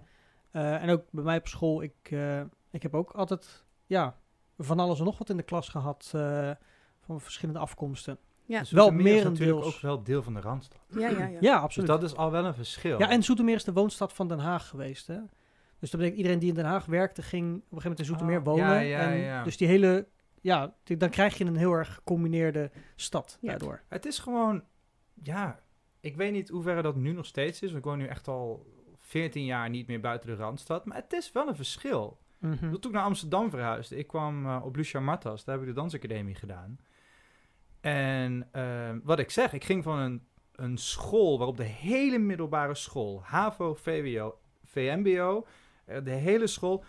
Eh, 0.51 0.83
en 0.83 0.89
ook 0.89 1.03
bij 1.11 1.23
mij 1.23 1.37
op 1.37 1.47
school, 1.47 1.81
ik, 1.81 1.95
eh, 2.03 2.41
ik 2.71 2.81
heb 2.83 2.93
ook 2.93 3.11
altijd 3.11 3.63
ja, 3.85 4.17
van 4.57 4.79
alles 4.79 4.99
en 4.99 5.05
nog 5.05 5.17
wat 5.17 5.29
in 5.29 5.37
de 5.37 5.43
klas 5.43 5.69
gehad 5.69 6.11
eh, 6.15 6.51
van 6.99 7.21
verschillende 7.21 7.59
afkomsten. 7.59 8.17
Ja. 8.45 8.59
Dus 8.59 8.71
Wel 8.71 8.85
Zoetermeer 8.85 9.15
is 9.17 9.23
natuurlijk 9.23 9.65
ook 9.65 9.79
wel 9.79 10.03
deel 10.03 10.23
van 10.23 10.33
de 10.33 10.41
Randstad. 10.41 10.79
Ja, 10.87 10.99
ja, 11.09 11.17
ja. 11.19 11.27
Ja, 11.27 11.53
Dus 11.53 11.61
absoluut. 11.63 11.87
dat 11.89 12.03
is 12.03 12.15
al 12.15 12.31
wel 12.31 12.45
een 12.45 12.53
verschil. 12.53 12.99
Ja, 12.99 13.09
en 13.09 13.23
Zoetermeer 13.23 13.55
is 13.55 13.63
de 13.63 13.73
woonstad 13.73 14.13
van 14.13 14.27
Den 14.27 14.39
Haag 14.39 14.67
geweest. 14.67 15.07
Hè? 15.07 15.17
Dus 15.79 15.89
dat 15.91 15.99
betekent 15.99 16.15
iedereen 16.17 16.39
die 16.39 16.49
in 16.49 16.55
Den 16.55 16.65
Haag 16.65 16.85
werkte, 16.85 17.21
ging 17.21 17.45
op 17.45 17.53
een 17.53 17.59
gegeven 17.61 17.81
moment 17.81 17.99
in 17.99 18.05
Zoetermeer 18.05 18.37
Oh, 18.39 18.43
wonen. 18.45 18.65
ja, 18.65 18.79
ja, 18.79 18.99
en 19.11 19.17
ja. 19.17 19.43
Dus 19.43 19.57
die 19.57 19.67
hele, 19.67 20.07
ja, 20.41 20.73
die- 20.83 20.97
dan 20.97 21.09
krijg 21.09 21.37
je 21.37 21.45
een 21.45 21.55
heel 21.57 21.71
erg 21.73 21.93
gecombineerde 21.93 22.71
stad 22.95 23.37
Ja. 23.41 23.49
daardoor. 23.49 23.81
Het 23.89 24.05
is 24.05 24.19
gewoon, 24.19 24.63
ja, 25.23 25.59
ik 25.99 26.15
weet 26.15 26.31
niet 26.31 26.49
hoe 26.49 26.63
ver 26.63 26.83
dat 26.83 26.95
nu 26.95 27.11
nog 27.11 27.25
steeds 27.25 27.61
is. 27.61 27.67
want 27.71 27.83
Ik 27.83 27.89
woon 27.89 27.97
nu 27.97 28.05
echt 28.07 28.27
al 28.27 28.65
14 28.99 29.45
jaar 29.45 29.69
niet 29.69 29.87
meer 29.87 29.99
buiten 29.99 30.29
de 30.29 30.35
Randstad. 30.35 30.85
Maar 30.85 30.97
het 30.97 31.13
is 31.13 31.31
wel 31.31 31.47
een 31.47 31.55
verschil. 31.55 32.17
Bedoel, 32.49 32.79
Toen 32.79 32.91
ik 32.91 32.97
naar 32.97 33.05
Amsterdam 33.05 33.49
verhuisde, 33.49 33.97
ik 33.97 34.07
kwam 34.07 34.45
eh, 34.45 34.61
op 34.65 34.75
Lucia 34.75 34.99
Martas, 34.99 35.43
daar 35.43 35.55
heb 35.55 35.63
ik 35.63 35.69
de 35.73 35.79
dansacademie 35.79 36.35
gedaan. 36.35 36.77
En 37.81 38.47
ehm, 38.51 38.99
wat 39.03 39.19
ik 39.19 39.29
zeg, 39.29 39.53
ik 39.53 39.63
ging 39.63 39.83
van 39.83 39.99
een, 39.99 40.21
een 40.55 40.77
school 40.77 41.37
waarop 41.37 41.57
de 41.57 41.63
hele 41.63 42.17
middelbare 42.17 42.75
school, 42.75 43.21
HAVO, 43.23 43.73
VWO, 43.73 44.37
VMBO, 44.65 45.45
eh, 45.85 46.03
de 46.03 46.11
hele 46.11 46.47
school, 46.47 46.83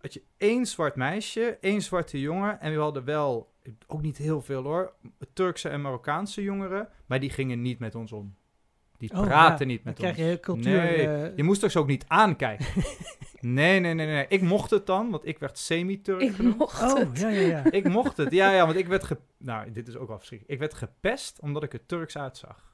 had 0.00 0.12
je 0.12 0.22
één 0.36 0.66
zwart 0.66 0.96
meisje, 0.96 1.58
één 1.60 1.82
zwarte 1.82 2.20
jongen. 2.20 2.60
En 2.60 2.72
we 2.72 2.78
hadden 2.78 3.04
wel, 3.04 3.52
ook 3.86 4.02
niet 4.02 4.16
heel 4.16 4.42
veel 4.42 4.62
hoor, 4.62 4.92
Turkse 5.32 5.68
en 5.68 5.80
Marokkaanse 5.80 6.42
jongeren, 6.42 6.88
maar 7.06 7.20
die 7.20 7.30
gingen 7.30 7.62
niet 7.62 7.78
met 7.78 7.94
ons 7.94 8.12
om. 8.12 8.36
Die 8.96 9.14
Oh, 9.14 9.20
praten 9.22 9.66
ja. 9.66 9.72
niet 9.72 9.84
met 9.84 9.96
Dan 9.96 10.12
krijg 10.12 10.18
ons. 10.18 10.28
je 10.34 10.40
cultuur. 10.40 10.72
Nee, 10.82 11.08
eh, 11.08 11.36
je 11.36 11.42
moest 11.42 11.60
toch 11.60 11.70
zo 11.70 11.78
ook 11.80 11.86
niet 11.86 12.04
aankijken. 12.08 12.66
nee, 13.40 13.80
nee, 13.80 13.94
nee, 13.94 14.06
nee. 14.06 14.26
Ik 14.28 14.42
mocht 14.42 14.70
het 14.70 14.86
dan, 14.86 15.10
want 15.10 15.26
ik 15.26 15.38
werd 15.38 15.58
semi-Turk 15.58 16.20
Ik 16.20 16.34
genoemd. 16.34 16.58
mocht 16.58 16.82
oh, 16.82 16.98
het. 16.98 17.18
ja, 17.20 17.28
ja, 17.28 17.40
ja. 17.40 17.62
Ik 17.70 17.88
mocht 17.88 18.16
het, 18.16 18.32
ja, 18.32 18.50
ja, 18.52 18.66
want 18.66 18.78
ik 18.78 18.86
werd 18.86 19.04
ge... 19.04 19.16
Nou, 19.38 19.72
dit 19.72 19.88
is 19.88 19.96
ook 19.96 20.08
wel 20.08 20.16
verschrikkelijk. 20.18 20.60
Ik 20.62 20.68
werd 20.68 20.74
gepest 20.80 21.38
omdat 21.40 21.62
ik 21.62 21.72
er 21.72 21.86
Turks 21.86 22.16
uitzag. 22.18 22.66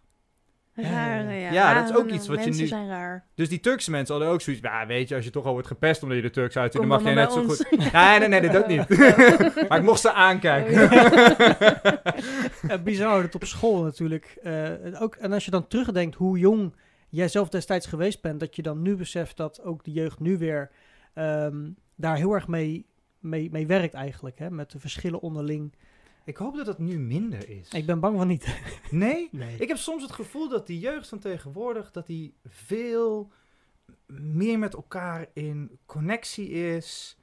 Raar, 0.76 1.34
ja. 1.34 1.52
Ja, 1.52 1.74
dat 1.74 1.90
is 1.90 1.96
ook 1.96 2.08
Ah, 2.08 2.14
iets 2.14 2.26
wat 2.26 2.38
je 2.38 2.44
mensen 2.44 2.62
nu- 2.62 2.68
zijn 2.68 2.88
raar. 2.88 3.26
Dus 3.34 3.48
die 3.48 3.60
Turkse 3.60 3.90
mensen 3.90 4.14
hadden 4.14 4.32
ook 4.32 4.40
zoiets 4.40 4.62
ja, 4.62 4.86
weet 4.86 5.08
je, 5.08 5.14
als 5.14 5.24
je 5.24 5.30
toch 5.30 5.44
al 5.44 5.52
wordt 5.52 5.66
gepest 5.66 6.02
omdat 6.02 6.18
je 6.18 6.22
er 6.24 6.32
Turks 6.32 6.56
uitziet, 6.56 6.80
dan 6.80 6.90
mag 6.90 7.02
jij 7.02 7.14
net 7.14 7.32
zo 7.32 7.44
goed... 7.44 7.66
Nee, 7.92 8.18
nee, 8.18 8.28
nee, 8.28 8.40
dit 8.40 8.56
ook 8.56 8.66
niet. 8.66 8.88
maar 9.68 9.78
ik 9.78 9.84
mocht 9.84 10.00
ze 10.00 10.12
aankijken. 10.12 10.82
Oh, 10.84 10.92
Ja, 12.68 12.78
bizar 12.84 13.22
dat 13.22 13.34
op 13.34 13.44
school 13.44 13.82
natuurlijk. 13.82 14.36
eh, 14.42 15.02
ook, 15.02 15.14
en 15.14 15.32
als 15.32 15.44
je 15.44 15.50
dan 15.50 15.66
terugdenkt 15.66 16.14
hoe 16.16 16.38
jong 16.38 16.74
jij 17.14 17.28
zelf 17.28 17.48
destijds 17.48 17.86
geweest 17.86 18.20
bent, 18.20 18.40
dat 18.40 18.56
je 18.56 18.62
dan 18.62 18.82
nu 18.82 18.96
beseft 18.96 19.36
dat 19.36 19.62
ook 19.62 19.84
de 19.84 19.92
jeugd 19.92 20.20
nu 20.20 20.38
weer 20.38 20.70
ehm, 21.12 21.70
daar 21.94 22.16
heel 22.16 22.32
erg 22.32 22.48
mee, 22.48 22.86
mee, 23.18 23.50
mee 23.50 23.66
werkt 23.66 23.94
eigenlijk. 23.94 24.38
Hè, 24.38 24.50
met 24.50 24.70
de 24.70 24.80
verschillen 24.80 25.20
onderling. 25.20 25.74
Ik 26.24 26.36
hoop 26.36 26.56
dat 26.56 26.66
dat 26.66 26.78
nu 26.78 26.98
minder 26.98 27.48
is. 27.48 27.70
Ik 27.70 27.86
ben 27.86 28.00
bang 28.00 28.16
van 28.16 28.26
niet. 28.26 28.46
Nee? 28.90 29.28
Nee. 29.32 29.56
Ik 29.56 29.68
heb 29.68 29.76
soms 29.76 30.02
het 30.02 30.12
gevoel 30.12 30.48
dat 30.48 30.66
die 30.66 30.78
jeugd 30.78 31.08
van 31.08 31.18
tegenwoordig, 31.18 31.90
dat 31.90 32.06
die 32.06 32.34
veel 32.44 33.32
meer 34.06 34.58
met 34.58 34.74
elkaar 34.74 35.26
in 35.32 35.78
connectie 35.86 36.48
is. 36.48 37.18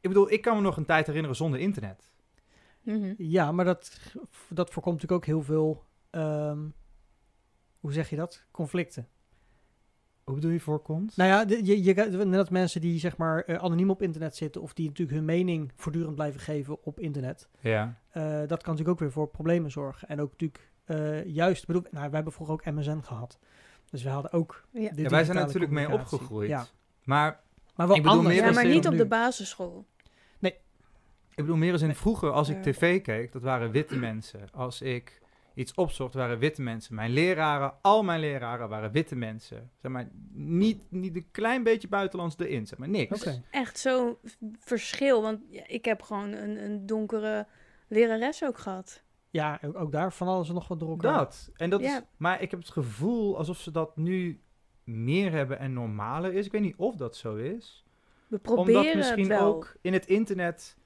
Ik 0.00 0.08
bedoel, 0.08 0.32
ik 0.32 0.40
kan 0.42 0.56
me 0.56 0.62
nog 0.62 0.76
een 0.76 0.84
tijd 0.84 1.06
herinneren 1.06 1.36
zonder 1.36 1.60
internet. 1.60 2.12
Mhm. 2.82 3.14
Ja, 3.18 3.52
maar 3.52 3.64
dat, 3.64 4.00
dat 4.48 4.70
voorkomt 4.70 4.94
natuurlijk 4.94 5.22
ook 5.22 5.34
heel 5.34 5.42
veel, 5.42 5.84
ehm, 6.10 6.68
hoe 7.86 7.94
zeg 7.94 8.10
je 8.10 8.16
dat? 8.16 8.44
Conflicten. 8.50 9.08
Hoe 10.24 10.34
bedoel 10.34 10.50
je 10.50 10.60
voorkomt? 10.60 11.16
Nou 11.16 11.30
ja, 11.30 11.56
je, 11.64 11.84
je, 11.84 11.94
net 11.94 12.32
dat 12.32 12.50
mensen 12.50 12.80
die 12.80 12.98
zeg 12.98 13.16
maar 13.16 13.42
eh, 13.42 13.56
anoniem 13.56 13.90
op 13.90 14.02
internet 14.02 14.36
zitten 14.36 14.62
of 14.62 14.72
die 14.74 14.86
natuurlijk 14.88 15.16
hun 15.16 15.26
mening 15.26 15.72
voortdurend 15.76 16.14
blijven 16.14 16.40
geven 16.40 16.84
op 16.84 17.00
internet, 17.00 17.48
Ja. 17.60 17.98
eh, 18.10 18.22
dat 18.22 18.48
kan 18.48 18.56
natuurlijk 18.72 18.88
ook 18.88 18.98
weer 18.98 19.12
voor 19.12 19.28
problemen 19.28 19.70
zorgen. 19.70 20.08
En 20.08 20.20
ook 20.20 20.30
natuurlijk 20.30 20.70
eh, 20.84 21.24
juist, 21.24 21.66
bedoel, 21.66 21.82
nou, 21.82 22.04
wij 22.04 22.10
hebben 22.10 22.32
vroeger 22.32 22.54
ook 22.54 22.64
MSN 22.64 23.00
gehad. 23.00 23.38
Dus 23.90 24.02
we 24.02 24.08
hadden 24.08 24.32
ook 24.32 24.64
Ja. 24.72 25.08
wij 25.08 25.24
zijn 25.24 25.36
natuurlijk 25.36 25.72
mee 25.72 25.92
opgegroeid. 25.92 26.48
Ja, 26.48 26.66
Maar 27.04 27.40
maar 27.74 27.86
wel 27.86 27.96
Ik 27.96 28.02
bedoel 28.02 28.18
anders. 28.18 28.36
meer 28.36 28.44
Ja, 28.46 28.52
maar 28.52 28.66
niet 28.66 28.86
op 28.86 28.92
nu. 28.92 28.98
de 28.98 29.06
basisschool. 29.06 29.86
ik 30.40 31.42
bedoel 31.42 31.56
meer 31.56 31.72
als 31.72 31.82
in 31.82 31.94
vroeger, 31.94 32.30
als 32.30 32.48
ik 32.48 32.62
tv 32.62 33.02
keek, 33.02 33.32
dat 33.32 33.42
waren 33.42 33.70
witte 33.70 33.96
mensen. 33.96 34.40
Als 34.52 34.82
ik 34.82 35.20
iets 35.56 35.74
opzocht, 35.74 36.14
waren 36.14 36.38
witte 36.38 36.62
mensen. 36.62 36.94
Mijn 36.94 37.10
leraren, 37.10 37.74
al 37.82 38.02
mijn 38.02 38.20
leraren 38.20 38.68
waren 38.68 38.92
witte 38.92 39.16
mensen. 39.16 39.70
Zeg 39.82 39.92
maar, 39.92 40.08
niet, 40.32 40.80
niet 40.88 41.16
een 41.16 41.28
klein 41.30 41.62
beetje 41.62 41.88
buitenlands 41.88 42.38
erin, 42.38 42.66
zeg 42.66 42.78
maar, 42.78 42.88
niks. 42.88 43.20
Oké. 43.20 43.42
Echt 43.50 43.78
zo'n 43.78 44.16
verschil. 44.58 45.22
Want 45.22 45.40
ik 45.66 45.84
heb 45.84 46.02
gewoon 46.02 46.32
een, 46.32 46.64
een 46.64 46.86
donkere 46.86 47.46
lerares 47.88 48.44
ook 48.44 48.58
gehad. 48.58 49.02
Ja, 49.30 49.58
ook, 49.64 49.76
ook 49.78 49.92
daar 49.92 50.12
van 50.12 50.28
alles 50.28 50.48
en 50.48 50.54
nog 50.54 50.68
wat 50.68 50.80
door 50.80 50.90
elkaar. 50.90 51.16
Dat. 51.18 51.50
En 51.56 51.70
dat 51.70 51.80
Ja. 51.80 51.96
is, 51.96 52.02
maar 52.16 52.42
ik 52.42 52.50
heb 52.50 52.60
het 52.60 52.70
gevoel 52.70 53.36
alsof 53.38 53.58
ze 53.58 53.70
dat 53.70 53.96
nu 53.96 54.40
meer 54.84 55.32
hebben 55.32 55.58
en 55.58 55.72
normaler 55.72 56.32
is. 56.34 56.46
Ik 56.46 56.52
weet 56.52 56.60
niet 56.62 56.76
of 56.76 56.96
dat 56.96 57.16
zo 57.16 57.34
is. 57.36 57.84
We 58.28 58.38
Omdat 58.42 58.54
proberen 58.54 58.96
misschien 58.96 59.18
het 59.30 59.38
wel. 59.38 59.54
ook 59.54 59.76
in 59.80 59.92
het 59.92 60.06
internet. 60.06 60.76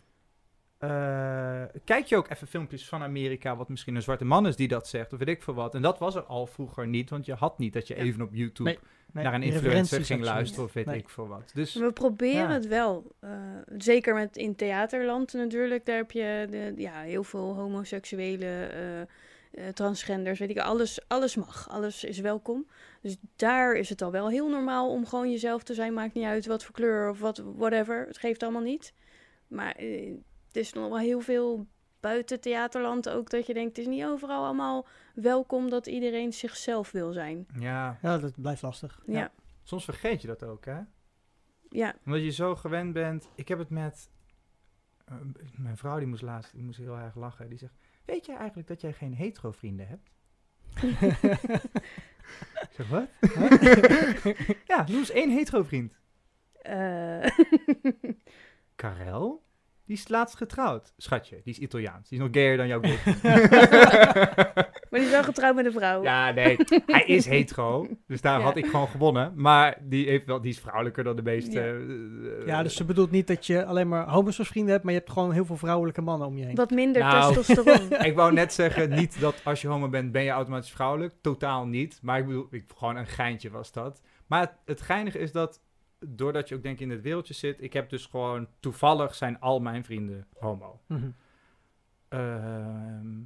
eh, 0.78 1.62
kijk 1.94 2.06
je 2.06 2.16
ook 2.16 2.28
even 2.30 2.46
filmpjes 2.46 2.88
van 2.88 3.02
Amerika, 3.02 3.56
wat 3.56 3.68
misschien 3.68 3.94
een 3.94 4.02
zwarte 4.02 4.24
man 4.24 4.46
is 4.46 4.56
die 4.56 4.68
dat 4.68 4.88
zegt, 4.88 5.12
of 5.12 5.18
weet 5.18 5.28
ik 5.28 5.42
veel 5.42 5.54
wat. 5.54 5.74
En 5.74 5.82
dat 5.82 5.98
was 5.98 6.14
er 6.14 6.22
al 6.22 6.46
vroeger 6.46 6.86
niet, 6.86 7.10
want 7.10 7.26
je 7.26 7.34
had 7.34 7.58
niet 7.58 7.72
dat 7.72 7.86
je 7.86 7.94
Ja. 7.94 8.00
even 8.00 8.22
op 8.22 8.28
YouTube 8.34 8.68
Nee, 8.68 8.78
Nee, 9.12 9.24
naar 9.24 9.34
een 9.34 9.42
influencer 9.42 10.04
ging 10.04 10.22
luisteren, 10.22 10.64
of 10.64 10.72
weet 10.72 10.86
Nee. 10.86 10.98
ik 10.98 11.08
veel 11.08 11.28
wat. 11.28 11.50
Dus 11.54 11.74
We 11.74 11.92
proberen 11.92 12.48
Ja. 12.48 12.52
het 12.52 12.66
wel. 12.66 13.12
Eh, 13.20 13.30
zeker 13.78 14.14
met 14.14 14.36
in 14.36 14.56
theaterland 14.56 15.32
natuurlijk. 15.32 15.86
Daar 15.86 15.96
heb 15.96 16.10
je 16.10 16.46
de, 16.50 16.72
ja, 16.76 17.00
heel 17.00 17.24
veel 17.24 17.54
homoseksuele, 17.54 18.46
eh, 18.46 19.00
eh, 19.00 19.06
transgenders, 19.74 20.38
weet 20.38 20.50
ik 20.50 20.58
alles, 20.58 21.00
alles 21.08 21.36
mag. 21.36 21.68
Alles 21.70 22.04
is 22.04 22.18
welkom. 22.18 22.66
Dus 23.02 23.16
daar 23.36 23.74
is 23.74 23.88
het 23.88 24.02
al 24.02 24.10
wel 24.10 24.28
heel 24.28 24.48
normaal 24.48 24.90
om 24.90 25.06
gewoon 25.06 25.30
jezelf 25.30 25.62
te 25.62 25.74
zijn. 25.74 25.94
Maakt 25.94 26.14
niet 26.14 26.24
uit 26.24 26.46
wat 26.46 26.64
voor 26.64 26.74
kleur 26.74 27.10
of 27.10 27.20
wat, 27.20 27.42
whatever. 27.56 28.06
Het 28.06 28.18
geeft 28.18 28.42
allemaal 28.42 28.62
niet. 28.62 28.92
Maar 29.48 29.74
het 30.46 30.56
is 30.56 30.72
nog 30.72 30.88
wel 30.88 30.98
heel 30.98 31.20
veel 31.20 31.66
buiten 32.00 32.40
theaterland 32.40 33.08
ook 33.08 33.30
dat 33.30 33.46
je 33.46 33.54
denkt, 33.54 33.76
het 33.76 33.86
is 33.86 33.92
niet 33.92 34.04
overal 34.04 34.44
allemaal 34.44 34.86
welkom 35.14 35.70
dat 35.70 35.86
iedereen 35.86 36.32
zichzelf 36.32 36.90
wil 36.90 37.12
zijn. 37.12 37.46
ja, 37.58 37.98
Ja, 38.02 38.18
dat 38.18 38.40
blijft 38.40 38.62
lastig. 38.62 39.00
Ja, 39.06 39.18
ja. 39.18 39.32
soms 39.62 39.84
vergeet 39.84 40.20
je 40.20 40.26
dat 40.26 40.42
ook, 40.44 40.64
hè? 40.64 40.80
ja. 41.68 41.94
Omdat 42.04 42.22
je 42.22 42.30
zo 42.30 42.56
gewend 42.56 42.92
bent. 42.92 43.28
Ik 43.34 43.48
heb 43.48 43.58
het 43.58 43.70
met. 43.70 44.10
eh, 45.04 45.14
mijn 45.56 45.76
vrouw 45.76 45.98
die 45.98 46.06
moest 46.06 46.22
laatst, 46.22 46.52
die 46.52 46.62
moest 46.62 46.78
heel 46.78 46.96
erg 46.96 47.14
lachen. 47.14 47.48
Die 47.48 47.58
zegt: 47.58 47.74
Weet 48.04 48.26
jij 48.26 48.36
eigenlijk 48.36 48.68
dat 48.68 48.80
jij 48.80 48.92
geen 48.92 49.14
hetero 49.14 49.50
vrienden 49.50 49.86
hebt? 49.88 50.10
Ik 52.60 52.68
zeg: 52.70 52.88
Wat? 52.88 53.08
ja, 54.66 54.86
noem 54.88 54.98
eens 54.98 55.10
één 55.10 55.30
hetero 55.30 55.62
vriend. 55.62 55.98
Eh, 56.62 57.26
Karel? 58.76 59.42
Die 59.90 59.98
is 59.98 60.08
laatst 60.08 60.36
getrouwd. 60.36 60.92
Schatje, 60.96 61.40
die 61.44 61.52
is 61.52 61.58
Italiaans. 61.58 62.08
Die 62.08 62.18
is 62.18 62.24
nog 62.24 62.34
gayer 62.34 62.56
dan 62.56 62.66
jouw 62.66 62.80
boyfriend. 62.80 63.22
maar 64.90 65.00
die 65.00 65.00
is 65.00 65.10
wel 65.10 65.22
getrouwd 65.22 65.54
met 65.54 65.66
een 65.66 65.72
vrouw. 65.72 66.02
ja, 66.02 66.30
nee. 66.30 66.56
Hij 66.86 67.04
is 67.06 67.26
hetero. 67.34 67.86
Dus 68.06 68.20
daar 68.20 68.38
Ja. 68.38 68.44
had 68.44 68.56
ik 68.56 68.66
gewoon 68.66 68.88
gewonnen. 68.88 69.32
Maar 69.36 69.78
die, 69.82 70.06
heeft 70.08 70.26
wel, 70.26 70.40
die 70.40 70.50
is 70.50 70.58
vrouwelijker 70.60 71.04
dan 71.04 71.16
de 71.16 71.22
meeste. 71.22 71.60
Ja. 71.60 72.40
eh, 72.40 72.46
Ja, 72.46 72.62
dus 72.62 72.76
ze 72.76 72.84
bedoelt 72.84 73.10
niet 73.10 73.26
dat 73.26 73.46
je 73.46 73.64
alleen 73.64 73.88
maar 73.88 74.08
homo's 74.08 74.38
als 74.38 74.48
vrienden 74.48 74.72
hebt, 74.72 74.84
maar 74.84 74.92
je 74.92 74.98
hebt 74.98 75.12
gewoon 75.12 75.32
heel 75.32 75.44
veel 75.44 75.56
vrouwelijke 75.56 76.00
mannen 76.00 76.26
om 76.28 76.36
je 76.36 76.44
heen. 76.44 76.54
Wat 76.54 76.70
minder 76.70 77.02
Nou. 77.02 77.34
testosteron. 77.34 77.92
Ik 78.04 78.14
wou 78.14 78.32
net 78.32 78.52
zeggen, 78.52 78.90
niet 78.90 79.20
dat 79.20 79.40
als 79.44 79.60
je 79.60 79.68
homo 79.68 79.88
bent, 79.88 80.12
ben 80.12 80.22
je 80.22 80.30
automatisch 80.30 80.70
vrouwelijk. 80.72 81.14
Totaal 81.20 81.66
niet. 81.66 81.98
Maar 82.02 82.18
ik 82.18 82.26
bedoel, 82.26 82.46
ik, 82.50 82.64
gewoon 82.76 82.96
een 82.96 83.06
geintje 83.06 83.50
was 83.50 83.72
dat. 83.72 84.00
Maar 84.26 84.40
het, 84.40 84.52
het 84.64 84.80
geinige 84.80 85.18
is 85.18 85.32
dat, 85.32 85.60
doordat 86.06 86.48
je 86.48 86.54
ook 86.54 86.62
denk 86.62 86.74
ik 86.74 86.80
in 86.80 86.90
het 86.90 87.02
wereldje 87.02 87.34
zit, 87.34 87.62
ik 87.62 87.72
heb 87.72 87.90
dus 87.90 88.06
gewoon, 88.06 88.48
toevallig 88.60 89.14
zijn 89.14 89.40
al 89.40 89.60
mijn 89.60 89.84
vrienden 89.84 90.26
homo. 90.38 90.80
Mhm. 90.86 91.10
Ehm, 92.08 93.18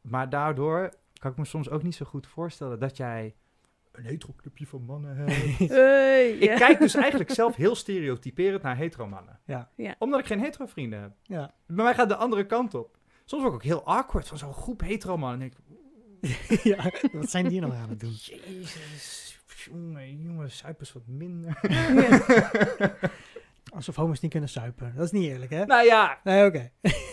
maar 0.00 0.30
daardoor 0.30 0.94
kan 1.18 1.30
ik 1.30 1.36
me 1.36 1.44
soms 1.44 1.70
ook 1.70 1.82
niet 1.82 1.94
zo 1.94 2.04
goed 2.04 2.26
voorstellen 2.26 2.78
dat 2.78 2.96
jij 2.96 3.34
een 3.92 4.04
hetero 4.04 4.34
clubje 4.36 4.66
van 4.66 4.82
mannen 4.82 5.16
hebt. 5.16 5.70
Hey, 5.72 6.30
ik 6.30 6.56
kijk 6.56 6.78
dus 6.78 6.94
eigenlijk 6.94 7.30
zelf 7.30 7.56
heel 7.56 7.74
stereotyperend 7.74 8.62
naar 8.62 8.76
hetero 8.76 9.06
mannen. 9.06 9.40
Ja. 9.44 9.70
Ja. 9.76 9.94
Omdat 9.98 10.20
ik 10.20 10.26
geen 10.26 10.40
hetero 10.40 10.66
vrienden 10.66 11.00
heb. 11.00 11.12
Ja. 11.22 11.54
Bij 11.66 11.84
mij 11.84 11.94
gaat 11.94 12.08
de 12.08 12.16
andere 12.16 12.46
kant 12.46 12.74
op. 12.74 12.98
Soms 13.24 13.42
word 13.42 13.54
ik 13.54 13.60
ook 13.60 13.66
heel 13.66 13.84
awkward 13.84 14.28
van 14.28 14.38
zo'n 14.38 14.54
groep 14.54 14.80
hetero 14.80 15.16
mannen. 15.16 15.40
En 15.40 15.50
denk 15.50 15.52
ik, 15.52 16.62
ja, 16.74 16.90
wat 17.12 17.30
zijn 17.30 17.48
die 17.48 17.60
nou 17.60 17.72
aan 17.72 17.88
het 17.88 18.00
doen? 18.00 18.10
Jezus, 18.10 19.35
jongen, 19.70 20.22
jongen, 20.22 20.50
suipers 20.50 20.92
wat 20.92 21.06
minder. 21.06 21.58
Alsof 23.74 23.96
homo's 23.96 24.20
niet 24.20 24.30
kunnen 24.30 24.48
suipen. 24.48 24.92
Dat 24.96 25.04
is 25.04 25.10
niet 25.10 25.24
eerlijk, 25.24 25.50
hè? 25.50 25.64
nou 25.64 25.84
ja, 25.86 26.20
Nee, 26.24 26.46
oké. 26.46 26.70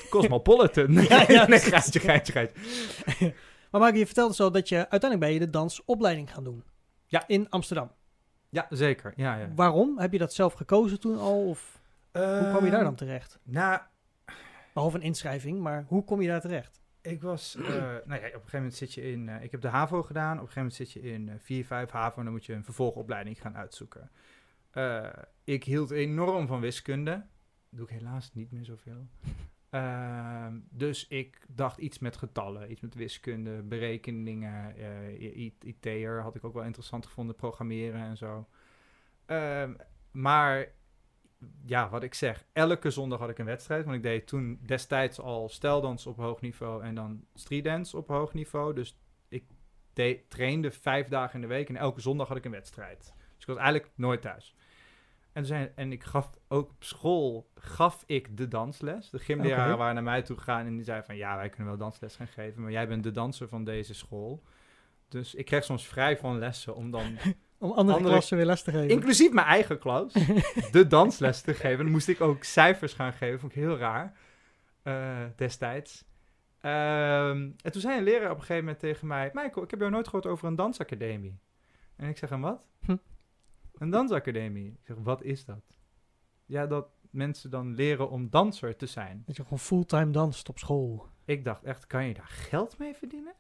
Cosmopolitan. 0.10 0.92
Ja, 1.10 1.26
ja, 1.28 1.48
nee, 1.48 1.60
geitje, 1.60 2.00
geitje, 2.00 2.32
geitje. 2.34 3.34
Maar 3.72 3.82
Mark, 3.82 3.96
je 3.96 4.06
vertelde 4.06 4.34
zo 4.34 4.50
dat 4.50 4.70
je 4.70 4.76
uiteindelijk 4.76 5.20
ben 5.20 5.34
je 5.34 5.40
de 5.40 5.50
dansopleiding 5.50 6.34
gaan 6.34 6.44
doen. 6.44 6.64
Ja. 7.08 7.24
In 7.28 7.50
Amsterdam. 7.50 7.92
Ja, 8.50 8.66
zeker. 8.70 9.14
Ja, 9.16 9.36
ja. 9.36 9.48
Waarom? 9.56 10.00
Heb 10.00 10.12
je 10.12 10.18
dat 10.18 10.34
zelf 10.34 10.54
gekozen 10.54 11.00
toen 11.00 11.20
al? 11.20 11.48
Of 11.48 11.82
hoe 12.12 12.48
kwam 12.50 12.66
je 12.66 12.72
daar 12.72 12.84
dan 12.84 12.96
terecht? 12.96 13.40
Nou, 13.44 13.80
Behalve 14.74 14.98
een 14.98 15.04
inschrijving, 15.04 15.60
maar 15.60 15.86
hoe 15.88 16.04
kom 16.04 16.22
je 16.22 16.28
daar 16.28 16.42
terecht? 16.42 16.82
Ik 17.04 17.22
was, 17.22 17.56
eh, 17.56 17.66
nou 17.66 18.02
ja, 18.06 18.16
op 18.16 18.22
een 18.22 18.30
gegeven 18.30 18.46
moment 18.54 18.74
zit 18.76 18.94
je 18.94 19.12
in, 19.12 19.30
eh, 19.30 19.44
ik 19.44 19.52
heb 19.52 19.62
de 19.62 19.68
HAVO 19.68 20.04
gedaan. 20.04 20.40
Op 20.40 20.46
een 20.46 20.52
gegeven 20.52 20.62
moment 20.62 20.76
zit 20.76 20.92
je 20.92 21.02
in 21.02 21.30
eh 21.30 21.36
4, 21.40 21.66
5 21.66 21.90
HAVO 21.90 22.18
en 22.18 22.24
dan 22.24 22.34
moet 22.34 22.46
je 22.46 22.54
een 22.54 22.64
vervolgopleiding 22.64 23.42
gaan 23.42 23.58
uitzoeken. 23.58 24.12
Eh, 24.72 25.10
ik 25.44 25.64
hield 25.64 25.92
enorm 25.92 26.48
van 26.48 26.60
wiskunde. 26.60 27.12
Dat 27.12 27.26
doe 27.70 27.88
ik 27.88 27.94
helaas 27.94 28.34
niet 28.34 28.52
meer 28.52 28.66
zoveel. 28.66 29.08
Ehm, 29.70 30.60
dus 30.70 31.08
ik 31.08 31.46
dacht 31.48 31.78
iets 31.78 32.00
met 32.00 32.18
getallen, 32.18 32.72
iets 32.72 32.82
met 32.82 32.96
wiskunde, 32.96 33.62
berekeningen. 33.62 34.76
IT'er 35.64 36.22
had 36.22 36.36
ik 36.36 36.44
ook 36.44 36.54
wel 36.54 36.64
interessant 36.64 37.06
gevonden, 37.06 37.36
programmeren 37.36 38.02
en 38.02 38.18
zo. 38.18 38.48
Ehm, 39.26 39.74
maar 40.12 40.68
ja, 41.66 41.90
wat 41.90 42.04
ik 42.04 42.14
zeg, 42.14 42.46
elke 42.54 42.90
zondag 42.90 43.20
had 43.20 43.30
ik 43.30 43.40
een 43.40 43.46
wedstrijd. 43.46 43.84
Want 43.84 43.98
ik 43.98 44.04
deed 44.04 44.28
toen 44.28 44.60
destijds 44.66 45.20
al 45.20 45.50
steldans 45.50 46.06
op 46.06 46.18
hoog 46.18 46.42
niveau 46.42 46.84
en 46.84 46.96
dan 46.96 47.26
streetdance 47.34 47.98
op 47.98 48.08
hoog 48.08 48.34
niveau. 48.34 48.74
Dus 48.74 48.98
ik 49.30 49.44
deed, 49.94 50.30
trainde 50.30 50.72
vijf 50.72 51.08
dagen 51.08 51.36
in 51.36 51.42
de 51.42 51.48
week 51.48 51.70
en 51.70 51.76
elke 51.76 52.02
zondag 52.02 52.28
had 52.28 52.38
ik 52.38 52.46
een 52.46 52.52
wedstrijd. 52.52 53.14
Dus 53.16 53.42
ik 53.42 53.48
was 53.48 53.58
eigenlijk 53.58 53.92
nooit 53.96 54.22
thuis. 54.22 54.56
En, 55.32 55.46
zei, 55.46 55.72
en 55.76 55.92
ik 55.92 56.04
gaf 56.04 56.30
ook 56.48 56.70
op 56.70 56.84
school 56.84 57.50
gaf 57.56 58.04
ik 58.06 58.38
de 58.38 58.48
dansles. 58.48 59.10
De 59.10 59.20
gymleraren 59.20 59.78
waren 59.78 59.94
naar 59.94 60.04
mij 60.04 60.22
toe 60.22 60.38
gegaan 60.38 60.66
en 60.66 60.76
die 60.76 60.84
zeiden 60.84 61.06
van... 61.06 61.16
ja, 61.16 61.36
wij 61.36 61.50
kunnen 61.50 61.68
wel 61.68 61.78
dansles 61.78 62.16
gaan 62.16 62.28
geven, 62.28 62.62
maar 62.62 62.72
jij 62.72 62.88
bent 62.88 63.04
de 63.04 63.12
danser 63.12 63.48
van 63.48 63.64
deze 63.64 63.94
school. 63.94 64.44
Dus 65.08 65.36
ik 65.36 65.46
kreeg 65.46 65.64
soms 65.64 65.88
vrij 65.88 66.18
van 66.18 66.40
lessen 66.40 66.76
om 66.76 66.92
dan 66.92 67.18
Om 67.64 67.72
andere, 67.72 67.98
Andere- 67.98 68.14
klassen 68.14 68.38
weer 68.38 68.46
les 68.46 68.64
te 68.64 68.72
geven. 68.72 68.90
inclusief 68.90 69.32
mijn 69.32 69.48
eigen 69.48 69.80
klas, 69.80 70.14
de 70.72 70.88
dansles 70.88 71.42
te 71.42 71.54
geven. 71.54 71.78
Dan 71.84 71.92
moest 71.92 72.08
ik 72.08 72.22
ook 72.22 72.44
cijfers 72.44 72.94
gaan 72.94 73.14
geven, 73.14 73.40
vond 73.40 73.52
ik 73.56 73.58
heel 73.62 73.78
raar 73.78 74.18
eh, 74.84 75.18
destijds. 75.36 76.06
Ehm, 76.60 77.52
en 77.62 77.72
toen 77.72 77.82
zei 77.82 77.98
een 77.98 78.04
leraar 78.04 78.30
op 78.32 78.36
een 78.36 78.40
gegeven 78.42 78.64
moment 78.64 78.80
tegen 78.80 79.08
mij... 79.08 79.30
Michael, 79.34 79.64
ik 79.64 79.70
heb 79.72 79.80
jou 79.80 79.92
nooit 79.92 80.06
gehoord 80.08 80.26
over 80.26 80.48
een 80.48 80.56
dansacademie. 80.56 81.40
En 81.96 82.10
ik 82.10 82.18
zeg, 82.18 82.30
een 82.30 82.42
wat? 82.42 82.62
Hm. 82.86 82.96
Een 83.78 83.90
dansacademie. 83.90 84.70
Ik 84.72 84.86
zeg, 84.86 84.96
wat 85.00 85.24
is 85.24 85.46
dat? 85.46 85.78
Ja, 86.46 86.68
dat 86.68 86.88
mensen 87.10 87.50
dan 87.50 87.76
leren 87.76 88.10
om 88.10 88.30
danser 88.30 88.76
te 88.76 88.86
zijn. 88.86 89.24
Dat 89.26 89.36
je 89.36 89.44
gewoon 89.44 89.60
fulltime 89.60 90.12
danst 90.12 90.50
op 90.50 90.58
school. 90.60 91.08
Ik 91.26 91.44
dacht 91.44 91.64
echt, 91.64 91.88
kan 91.88 92.06
je 92.08 92.14
daar 92.14 92.28
geld 92.30 92.78
mee 92.78 92.94
verdienen? 92.94 93.34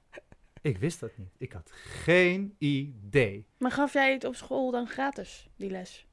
Ik 0.63 0.77
wist 0.77 0.99
dat 0.99 1.11
niet. 1.17 1.33
Ik 1.37 1.51
had 1.51 1.71
geen 2.03 2.55
idee. 2.57 3.45
Maar 3.57 3.71
gaf 3.71 3.93
jij 3.93 4.13
het 4.13 4.23
op 4.23 4.35
school 4.35 4.71
dan 4.71 4.87
gratis, 4.87 5.49
die 5.57 5.69
les? 5.69 6.07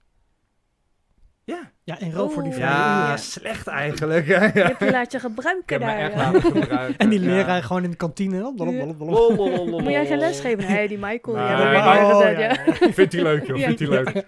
Ja, 1.45 1.73
Ja, 1.85 1.99
in 1.99 2.11
ruil 2.13 2.31
voor 2.31 2.43
die 2.43 2.53
Oh. 2.53 2.59
vrije 2.59 2.71
ja 2.73 3.07
uren. 3.07 3.19
slecht 3.19 3.67
eigenlijk. 3.67 4.27
Hè? 4.27 4.35
Je 4.45 4.51
Ja. 4.55 4.67
hebt 4.67 4.79
je 4.79 4.91
laten 4.91 5.19
Ik 5.19 5.25
gebruiken 5.27 5.81
daar. 5.81 5.99
echt 5.99 6.13
ja. 6.13 6.17
laten 6.33 6.41
gebruiken. 6.43 6.99
En 6.99 7.09
die 7.09 7.21
ja. 7.21 7.27
leraar 7.27 7.63
gewoon 7.63 7.85
in 7.85 7.91
de 7.91 7.97
kantine. 7.97 8.53
Moet 8.53 9.85
jij 9.93 10.07
geen 10.07 10.19
les 10.19 10.41
geven? 10.41 10.69
Nee, 10.73 10.89
die 10.89 10.99
Michael. 10.99 11.37
Nee, 11.37 11.45
maar 11.73 12.05
oh, 12.05 12.17
gezet, 12.17 12.39
ja. 12.39 12.65
ja. 12.87 12.93
Vindt 12.93 13.13
hij 13.13 13.23
leuk, 13.23 13.47
joh. 13.47 13.57
Ja. 13.59 13.67
Vindt 13.67 13.81
hij 13.81 13.89
leuk. 13.89 14.25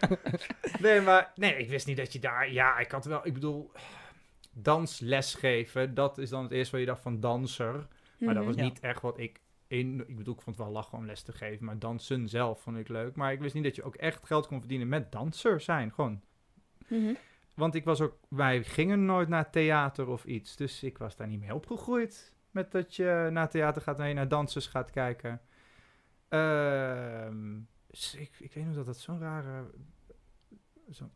Nee, 0.81 1.01
maar 1.01 1.33
nee, 1.35 1.57
ik 1.57 1.69
wist 1.69 1.87
niet 1.87 1.97
dat 1.97 2.13
je 2.13 2.19
daar... 2.19 2.53
Ja, 2.53 2.79
ik 2.79 2.91
had 2.91 3.05
wel... 3.05 3.27
Ik 3.27 3.33
bedoel, 3.35 3.71
dansles 4.53 5.35
geven, 5.35 5.95
dat 5.95 6.19
is 6.19 6.31
dan 6.31 6.43
het 6.43 6.53
eerste 6.53 6.71
wat 6.73 6.81
je 6.81 6.87
dacht 6.87 7.03
van 7.03 7.21
danser. 7.21 7.87
Maar 8.19 8.35
dat 8.35 8.45
was 8.45 8.55
Mhm. 8.55 8.65
Ja. 8.65 8.71
niet 8.71 8.81
echt 8.81 9.01
wat 9.01 9.19
ik... 9.19 9.41
In, 9.73 10.09
ik 10.09 10.17
bedoel, 10.17 10.35
ik 10.35 10.41
vond 10.41 10.57
het 10.57 10.65
wel 10.65 10.75
lachen 10.75 10.99
om 10.99 11.07
les 11.07 11.23
te 11.23 11.33
geven, 11.33 11.65
maar 11.65 11.79
dansen 11.79 12.29
zelf 12.29 12.61
vond 12.61 12.77
ik 12.77 12.89
leuk. 12.89 13.17
Maar 13.17 13.33
ik 13.33 13.41
wist 13.41 13.55
niet 13.55 13.65
dat 13.65 13.77
je 13.77 13.83
ook 13.83 13.95
echt 13.95 14.27
geld 14.27 14.47
kon 14.47 14.59
verdienen 14.59 14.89
met 14.89 15.13
danser 15.13 15.61
zijn, 15.61 15.93
gewoon. 15.93 16.21
Mhm. 16.89 17.15
Want 17.55 17.75
ik 17.75 17.85
was 17.85 18.01
ook, 18.01 18.19
wij 18.29 18.63
gingen 18.63 19.05
nooit 19.05 19.29
naar 19.29 19.51
theater 19.51 20.09
of 20.09 20.25
iets. 20.25 20.57
Dus 20.57 20.83
ik 20.83 20.99
was 20.99 21.17
daar 21.17 21.27
niet 21.27 21.41
mee 21.41 21.55
opgegroeid. 21.55 22.35
Met 22.51 22.73
dat 22.73 22.97
je 22.97 23.29
naar 23.33 23.51
theater 23.51 23.83
gaat 23.83 23.99
en 23.99 24.09
je 24.09 24.15
naar 24.15 24.29
dansers 24.29 24.67
gaat 24.67 24.91
kijken. 24.91 25.41
Ehm, 26.29 27.61
dus 27.87 28.15
ik, 28.15 28.31
ik 28.39 28.53
weet 28.55 28.65
nog 28.65 28.75
dat 28.75 28.87
dat 28.87 28.99
zo'n 28.99 29.19
rare, 29.19 29.71
zo, 30.91 31.11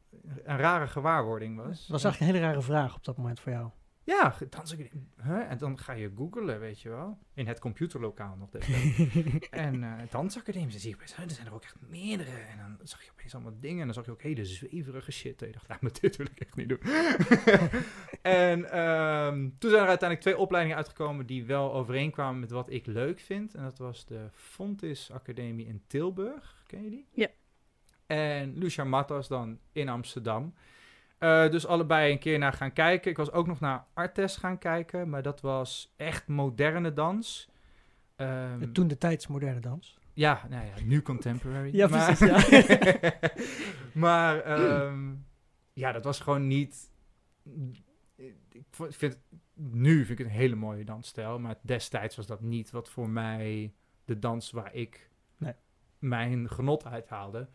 een 0.45 0.57
rare 0.57 0.87
gewaarwording 0.87 1.57
was. 1.57 1.81
Dat 1.81 1.89
was 1.89 2.05
eigenlijk 2.05 2.21
een 2.21 2.41
hele 2.41 2.53
rare 2.53 2.63
vraag 2.67 2.95
op 2.95 3.05
dat 3.05 3.17
moment 3.17 3.41
voor 3.41 3.53
jou. 3.53 3.71
Ja, 4.07 4.35
dansacademie. 4.51 5.09
Huh? 5.23 5.51
En 5.51 5.59
dan 5.59 5.79
ga 5.79 5.93
je 5.93 6.13
googlen, 6.17 6.61
weet 6.61 6.81
je 6.81 6.89
wel. 6.89 7.19
In 7.35 7.47
het 7.47 7.59
computerlokaal 7.59 8.37
nog 8.37 8.51
destijds. 8.51 8.99
en 9.51 9.83
eh 9.83 10.11
dansacademie, 10.11 10.71
dan 10.71 10.81
zie 10.81 10.89
je 10.89 10.95
opeens, 10.95 11.17
er 11.17 11.31
zijn 11.31 11.47
er 11.47 11.55
ook 11.55 11.63
echt 11.63 11.77
meerdere. 11.89 12.31
En 12.31 12.59
dan 12.59 12.87
zag 12.87 13.03
je 13.03 13.11
opeens 13.11 13.35
allemaal 13.35 13.61
dingen. 13.61 13.81
En 13.81 13.85
dan 13.85 13.95
zag 13.95 14.05
je 14.05 14.11
ook 14.11 14.23
hele 14.23 14.45
zweverige 14.45 15.13
shit. 15.13 15.43
En 15.43 15.47
je 15.47 15.53
dacht, 15.53 15.69
nou, 15.69 15.81
maar 15.83 15.93
dit 16.01 16.17
wil 16.17 16.27
ik 16.27 16.41
echt 16.41 16.57
niet 16.57 16.69
doen. 16.69 16.81
en 18.23 18.71
ehm, 18.71 19.51
toen 19.59 19.71
zijn 19.71 19.83
er 19.83 19.89
uiteindelijk 19.89 20.21
twee 20.21 20.39
opleidingen 20.39 20.79
uitgekomen 20.79 21.27
die 21.27 21.45
wel 21.45 21.75
overeenkwamen 21.75 22.41
met 22.41 22.51
wat 22.51 22.71
ik 22.71 22.87
leuk 22.87 23.21
vind. 23.21 23.55
En 23.55 23.63
dat 23.63 23.79
was 23.79 24.07
de 24.07 24.29
Fontis 24.33 25.11
Academie 25.11 25.67
in 25.67 25.83
Tilburg. 25.87 26.63
Ken 26.67 26.85
je 26.85 26.91
die? 26.91 27.07
Ja. 27.13 27.29
En 28.07 28.59
Lucia 28.59 28.85
Matas 28.85 29.29
dan 29.29 29.59
in 29.73 29.89
Amsterdam. 29.89 30.55
Eh, 31.19 31.51
dus 31.51 31.67
allebei 31.67 32.13
een 32.13 32.19
keer 32.19 32.39
naar 32.39 32.53
gaan 32.53 32.73
kijken. 32.73 33.11
Ik 33.11 33.17
was 33.17 33.33
ook 33.33 33.47
nog 33.47 33.61
naar 33.61 33.85
Artes 33.95 34.37
gaan 34.37 34.59
kijken, 34.59 35.09
maar 35.09 35.23
dat 35.23 35.41
was 35.41 35.93
echt 35.97 36.27
moderne 36.29 36.93
dans. 36.93 37.49
Ehm, 38.17 38.73
Toen 38.73 38.89
de 38.89 38.99
tijds 38.99 39.27
moderne 39.27 39.61
dans. 39.61 39.99
ja, 40.13 40.47
nou 40.51 40.65
ja, 40.67 40.73
nu 40.85 41.03
contemporary. 41.03 41.77
Ja, 41.77 41.89
maar, 41.89 42.15
precies, 42.17 42.81
maar 43.93 44.41
ehm, 44.41 45.15
ja, 45.73 45.93
dat 45.93 46.05
was 46.05 46.21
gewoon 46.21 46.47
niet. 46.47 46.91
Ik 48.53 48.65
vind 48.89 49.19
nu 49.55 49.97
vind 49.97 50.11
ik 50.11 50.19
het 50.19 50.27
een 50.27 50.41
hele 50.41 50.55
mooie 50.55 50.85
dansstijl, 50.85 51.39
maar 51.39 51.55
destijds 51.63 52.17
was 52.17 52.27
dat 52.27 52.41
niet 52.41 52.71
wat 52.71 52.89
voor 52.91 53.09
mij 53.09 53.73
de 54.05 54.19
dans 54.19 54.51
waar 54.51 54.75
ik 54.75 55.11
Nee. 55.37 55.53
mijn 55.99 56.51
genot 56.51 56.87
uithaalde. 56.87 57.49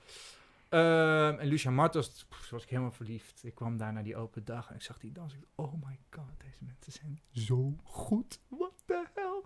Ehm, 0.71 1.39
en 1.39 1.47
Lucia 1.47 1.71
Martos 1.71 2.25
pff, 2.29 2.49
was 2.49 2.63
ik 2.63 2.69
helemaal 2.69 2.91
verliefd. 2.91 3.43
Ik 3.43 3.55
kwam 3.55 3.77
daar 3.77 3.93
naar 3.93 4.03
die 4.03 4.15
open 4.15 4.45
dag 4.45 4.69
en 4.69 4.75
ik 4.75 4.81
zag 4.81 4.97
die 4.99 5.11
dans. 5.11 5.33
Ik 5.33 5.39
dacht, 5.39 5.51
oh 5.55 5.73
my 5.85 5.99
god, 6.09 6.29
deze 6.37 6.63
mensen 6.63 6.91
zijn 6.91 7.21
zo 7.31 7.75
goed. 7.83 8.39
What 8.47 8.73
the 8.85 9.05
hell? 9.13 9.41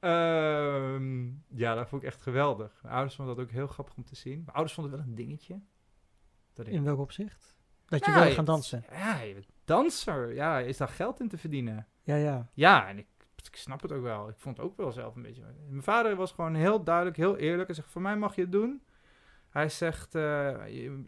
Ehm, 0.00 1.26
ja, 1.58 1.74
dat 1.74 1.88
vond 1.88 2.02
ik 2.02 2.08
echt 2.08 2.22
geweldig. 2.22 2.78
Mijn 2.82 2.94
ouders 2.94 3.16
vonden 3.16 3.36
dat 3.36 3.44
ook 3.44 3.50
heel 3.50 3.66
grappig 3.66 3.96
om 3.96 4.04
te 4.04 4.16
zien. 4.16 4.36
Mijn 4.36 4.56
ouders 4.56 4.74
vonden 4.74 4.92
het 4.92 5.00
wel 5.00 5.10
een 5.10 5.16
dingetje. 5.16 5.60
Dat 6.52 6.66
ik, 6.66 6.72
In 6.72 6.84
welk 6.84 6.98
opzicht? 6.98 7.56
Dat 7.86 8.04
je 8.04 8.12
wil 8.12 8.30
gaan 8.30 8.44
dansen. 8.44 8.84
ja, 8.90 9.20
je 9.20 9.34
bent 9.34 9.46
danser. 9.64 10.34
Ja, 10.34 10.58
is 10.58 10.76
daar 10.76 10.88
geld 10.88 11.20
in 11.20 11.28
te 11.28 11.38
verdienen? 11.38 11.86
Ja, 12.02 12.14
ja. 12.16 12.48
Ja, 12.52 12.88
en 12.88 12.98
ik, 12.98 13.06
ik 13.36 13.56
snap 13.56 13.82
het 13.82 13.92
ook 13.92 14.02
wel. 14.02 14.28
Ik 14.28 14.38
vond 14.38 14.56
het 14.56 14.66
ook 14.66 14.76
wel 14.76 14.92
zelf 14.92 15.16
een 15.16 15.22
beetje. 15.22 15.44
Mijn 15.68 15.82
vader 15.82 16.16
was 16.16 16.32
gewoon 16.32 16.54
heel 16.54 16.84
duidelijk, 16.84 17.16
heel 17.16 17.36
eerlijk. 17.36 17.66
Hij 17.66 17.76
zegt: 17.76 17.90
Voor 17.90 18.02
mij 18.02 18.16
mag 18.16 18.34
je 18.34 18.40
het 18.40 18.52
doen. 18.52 18.82
Hij 19.52 19.68
zegt: 19.68 20.14
eh, 20.14 20.22
je, 20.66 21.02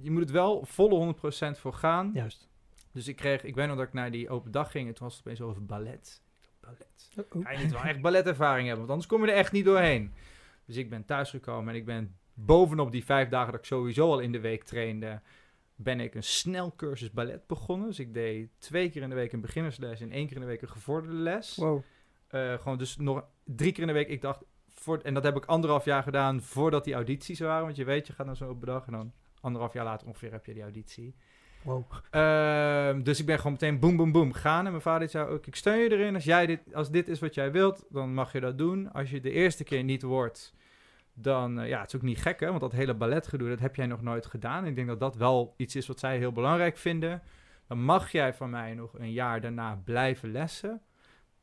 je 0.00 0.10
moet 0.10 0.20
het 0.20 0.30
wel 0.30 0.64
volle 0.64 1.14
100% 1.14 1.18
voor 1.58 1.72
gaan. 1.72 2.10
Juist. 2.14 2.48
Dus 2.92 3.08
ik 3.08 3.16
kreeg, 3.16 3.44
ik 3.44 3.54
weet 3.54 3.66
nog 3.66 3.76
dat 3.76 3.86
ik 3.86 3.92
naar 3.92 4.10
die 4.10 4.28
open 4.28 4.50
dag 4.50 4.70
ging. 4.70 4.88
En 4.88 4.94
toen 4.94 5.06
was 5.06 5.16
het 5.16 5.26
opeens 5.26 5.40
over 5.40 5.64
ballet. 5.64 6.22
Ballet. 6.60 7.10
Oh. 7.16 7.52
Je 7.52 7.62
moet 7.62 7.72
wel 7.72 7.82
echt 7.82 8.00
balletervaring 8.00 8.66
hebben, 8.66 8.86
want 8.86 8.90
anders 8.90 9.08
kom 9.08 9.24
je 9.24 9.32
er 9.32 9.38
echt 9.38 9.52
niet 9.52 9.64
doorheen. 9.64 10.12
Dus 10.64 10.76
ik 10.76 10.90
ben 10.90 11.04
thuisgekomen 11.04 11.68
en 11.68 11.80
ik 11.80 11.84
ben 11.84 12.16
bovenop 12.34 12.92
die 12.92 13.04
vijf 13.04 13.28
dagen 13.28 13.52
dat 13.52 13.60
ik 13.60 13.66
sowieso 13.66 14.10
al 14.10 14.18
in 14.18 14.32
de 14.32 14.40
week 14.40 14.64
trainde, 14.64 15.20
ben 15.74 16.00
ik 16.00 16.14
een 16.14 16.22
snelcursus 16.22 17.10
ballet 17.10 17.46
begonnen. 17.46 17.88
Dus 17.88 17.98
ik 17.98 18.14
deed 18.14 18.48
twee 18.58 18.90
keer 18.90 19.02
in 19.02 19.08
de 19.08 19.14
week 19.14 19.32
een 19.32 19.40
beginnersles 19.40 20.00
en 20.00 20.10
één 20.10 20.26
keer 20.26 20.36
in 20.36 20.42
de 20.42 20.48
week 20.48 20.62
een 20.62 20.68
gevorderde 20.68 21.16
les. 21.16 21.56
Wow. 21.56 21.82
Eh, 22.26 22.58
gewoon 22.58 22.78
dus 22.78 22.96
nog 22.96 23.24
drie 23.44 23.72
keer 23.72 23.80
in 23.80 23.86
de 23.86 23.92
week. 23.92 24.08
Ik 24.08 24.20
dacht, 24.20 24.44
voor, 24.84 24.98
en 24.98 25.14
dat 25.14 25.24
heb 25.24 25.36
ik 25.36 25.44
anderhalf 25.44 25.84
jaar 25.84 26.02
gedaan 26.02 26.42
voordat 26.42 26.84
die 26.84 26.94
audities 26.94 27.40
waren. 27.40 27.64
Want 27.64 27.76
je 27.76 27.84
weet, 27.84 28.06
je 28.06 28.12
gaat 28.12 28.26
naar 28.26 28.36
zo'n 28.36 28.60
dag 28.60 28.86
en 28.86 28.92
dan 28.92 29.12
anderhalf 29.40 29.72
jaar 29.72 29.84
later 29.84 30.06
ongeveer 30.06 30.32
heb 30.32 30.46
je 30.46 30.54
die 30.54 30.62
auditie. 30.62 31.14
Wow. 31.62 31.84
Ehm, 32.10 33.02
dus 33.02 33.20
ik 33.20 33.26
ben 33.26 33.36
gewoon 33.36 33.52
meteen 33.52 33.78
boem, 33.78 33.96
boem, 33.96 34.12
boem 34.12 34.32
gaan. 34.32 34.64
En 34.64 34.70
mijn 34.70 34.82
vader 34.82 35.08
zei 35.08 35.28
ook, 35.28 35.46
ik 35.46 35.56
steun 35.56 35.78
je 35.78 35.90
erin. 35.90 36.14
Als, 36.14 36.24
jij 36.24 36.46
dit, 36.46 36.74
als 36.74 36.90
dit 36.90 37.08
is 37.08 37.20
wat 37.20 37.34
jij 37.34 37.52
wilt, 37.52 37.84
dan 37.88 38.14
mag 38.14 38.32
je 38.32 38.40
dat 38.40 38.58
doen. 38.58 38.92
Als 38.92 39.10
je 39.10 39.20
de 39.20 39.30
eerste 39.30 39.64
keer 39.64 39.84
niet 39.84 40.02
wordt, 40.02 40.54
dan... 41.14 41.60
eh, 41.60 41.68
ja, 41.68 41.80
het 41.80 41.88
is 41.88 41.96
ook 41.96 42.02
niet 42.02 42.22
gek, 42.22 42.40
hè. 42.40 42.48
Want 42.48 42.60
dat 42.60 42.72
hele 42.72 42.94
balletgedoe, 42.94 43.48
dat 43.48 43.60
heb 43.60 43.76
jij 43.76 43.86
nog 43.86 44.02
nooit 44.02 44.26
gedaan. 44.26 44.66
Ik 44.66 44.74
denk 44.74 44.88
dat 44.88 45.00
dat 45.00 45.16
wel 45.16 45.54
iets 45.56 45.76
is 45.76 45.86
wat 45.86 45.98
zij 45.98 46.18
heel 46.18 46.32
belangrijk 46.32 46.76
vinden. 46.76 47.22
Dan 47.66 47.82
mag 47.82 48.12
jij 48.12 48.34
van 48.34 48.50
mij 48.50 48.74
nog 48.74 48.98
een 48.98 49.12
jaar 49.12 49.40
daarna 49.40 49.80
blijven 49.84 50.32
lessen. 50.32 50.82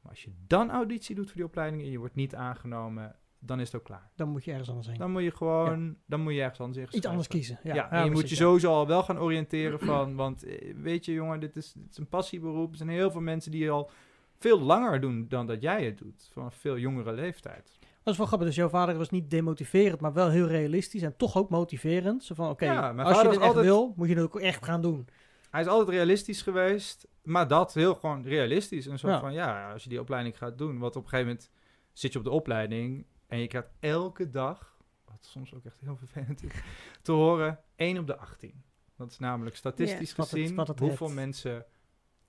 Maar 0.01 0.11
als 0.11 0.23
je 0.23 0.31
dan 0.47 0.71
auditie 0.71 1.15
doet 1.15 1.25
voor 1.25 1.35
die 1.35 1.45
opleiding 1.45 1.81
en 1.81 1.91
je 1.91 1.97
wordt 1.97 2.15
niet 2.15 2.35
aangenomen, 2.35 3.15
dan 3.43 3.59
is 3.59 3.65
het 3.71 3.75
ook 3.75 3.85
klaar. 3.85 4.09
Dan 4.15 4.29
moet 4.29 4.43
je 4.43 4.51
ergens 4.51 4.69
anders 4.69 4.87
heen. 4.87 4.97
Dan 4.97 5.11
moet 5.11 5.23
je 5.23 5.31
gewoon, 5.35 5.95
dan 6.05 6.21
moet 6.21 6.33
je 6.33 6.41
ergens 6.41 6.59
anders 6.59 6.93
Iets 6.93 7.05
anders 7.05 7.27
kiezen. 7.27 7.59
Ja, 7.63 7.73
Ja, 7.75 7.91
en 7.91 8.05
je 8.05 8.11
moet 8.11 8.29
je 8.29 8.35
sowieso 8.35 8.73
al 8.73 8.87
wel 8.87 9.03
gaan 9.03 9.19
oriënteren 9.19 9.79
van, 9.91 10.15
want 10.15 10.43
eh, 10.43 10.73
weet 10.75 11.05
je 11.05 11.13
jongen, 11.13 11.39
dit 11.39 11.55
is, 11.55 11.73
dit 11.73 11.91
is 11.91 11.97
een 11.97 12.07
passieberoep. 12.07 12.71
Er 12.71 12.77
zijn 12.77 12.89
heel 12.89 13.11
veel 13.11 13.21
mensen 13.21 13.51
die 13.51 13.71
al 13.71 13.89
veel 14.37 14.59
langer 14.59 15.01
doen 15.01 15.25
dan 15.27 15.47
dat 15.47 15.61
jij 15.61 15.85
het 15.85 15.97
doet, 15.97 16.29
van 16.33 16.43
een 16.43 16.51
veel 16.51 16.77
jongere 16.77 17.11
leeftijd. 17.13 17.79
Dat 18.03 18.13
is 18.13 18.17
wel 18.17 18.27
grappig. 18.27 18.47
Dus 18.47 18.57
jouw 18.57 18.69
vader 18.69 18.97
was 18.97 19.09
niet 19.09 19.29
demotiverend, 19.29 20.01
maar 20.01 20.13
wel 20.13 20.29
heel 20.29 20.47
realistisch 20.47 21.01
en 21.01 21.17
toch 21.17 21.37
ook 21.37 21.49
motiverend. 21.49 22.23
Zo 22.23 22.35
van, 22.35 22.49
oké, 22.49 22.69
als 22.97 23.17
je 23.17 23.23
dit 23.23 23.31
echt 23.33 23.41
altijd- 23.41 23.65
wil, 23.65 23.93
moet 23.95 24.07
je 24.07 24.15
het 24.15 24.23
ook 24.23 24.39
echt 24.39 24.65
gaan 24.65 24.81
doen. 24.81 25.07
Hij 25.51 25.61
is 25.61 25.67
altijd 25.67 25.89
realistisch 25.89 26.41
geweest, 26.41 27.07
maar 27.23 27.47
dat 27.47 27.73
heel 27.73 27.95
gewoon 27.95 28.23
realistisch. 28.23 28.83
Soort 28.83 29.01
Ja. 29.01 29.19
van, 29.19 29.33
ja, 29.33 29.71
als 29.71 29.83
je 29.83 29.89
die 29.89 29.99
opleiding 29.99 30.37
gaat 30.37 30.57
doen, 30.57 30.77
wat 30.77 30.95
op 30.95 31.03
een 31.03 31.09
gegeven 31.09 31.31
moment 31.31 31.49
zit 31.93 32.11
je 32.13 32.17
op 32.19 32.23
de 32.25 32.31
opleiding 32.31 33.05
en 33.31 33.39
je 33.39 33.47
krijgt 33.47 33.69
elke 33.79 34.29
dag, 34.29 34.77
wat 35.05 35.25
soms 35.25 35.53
ook 35.53 35.65
echt 35.65 35.79
heel 35.79 35.95
vervelend 35.97 36.43
is, 36.43 36.53
te 37.01 37.11
horen 37.11 37.59
1 37.75 37.97
op 37.97 38.07
de 38.07 38.17
18. 38.17 38.63
Dat 38.97 39.11
is 39.11 39.19
namelijk 39.19 39.55
statistisch 39.55 40.15
het- 40.15 40.27
gezien 40.27 40.57
het 40.59 40.79
hoeveel 40.79 41.09
mensen 41.09 41.65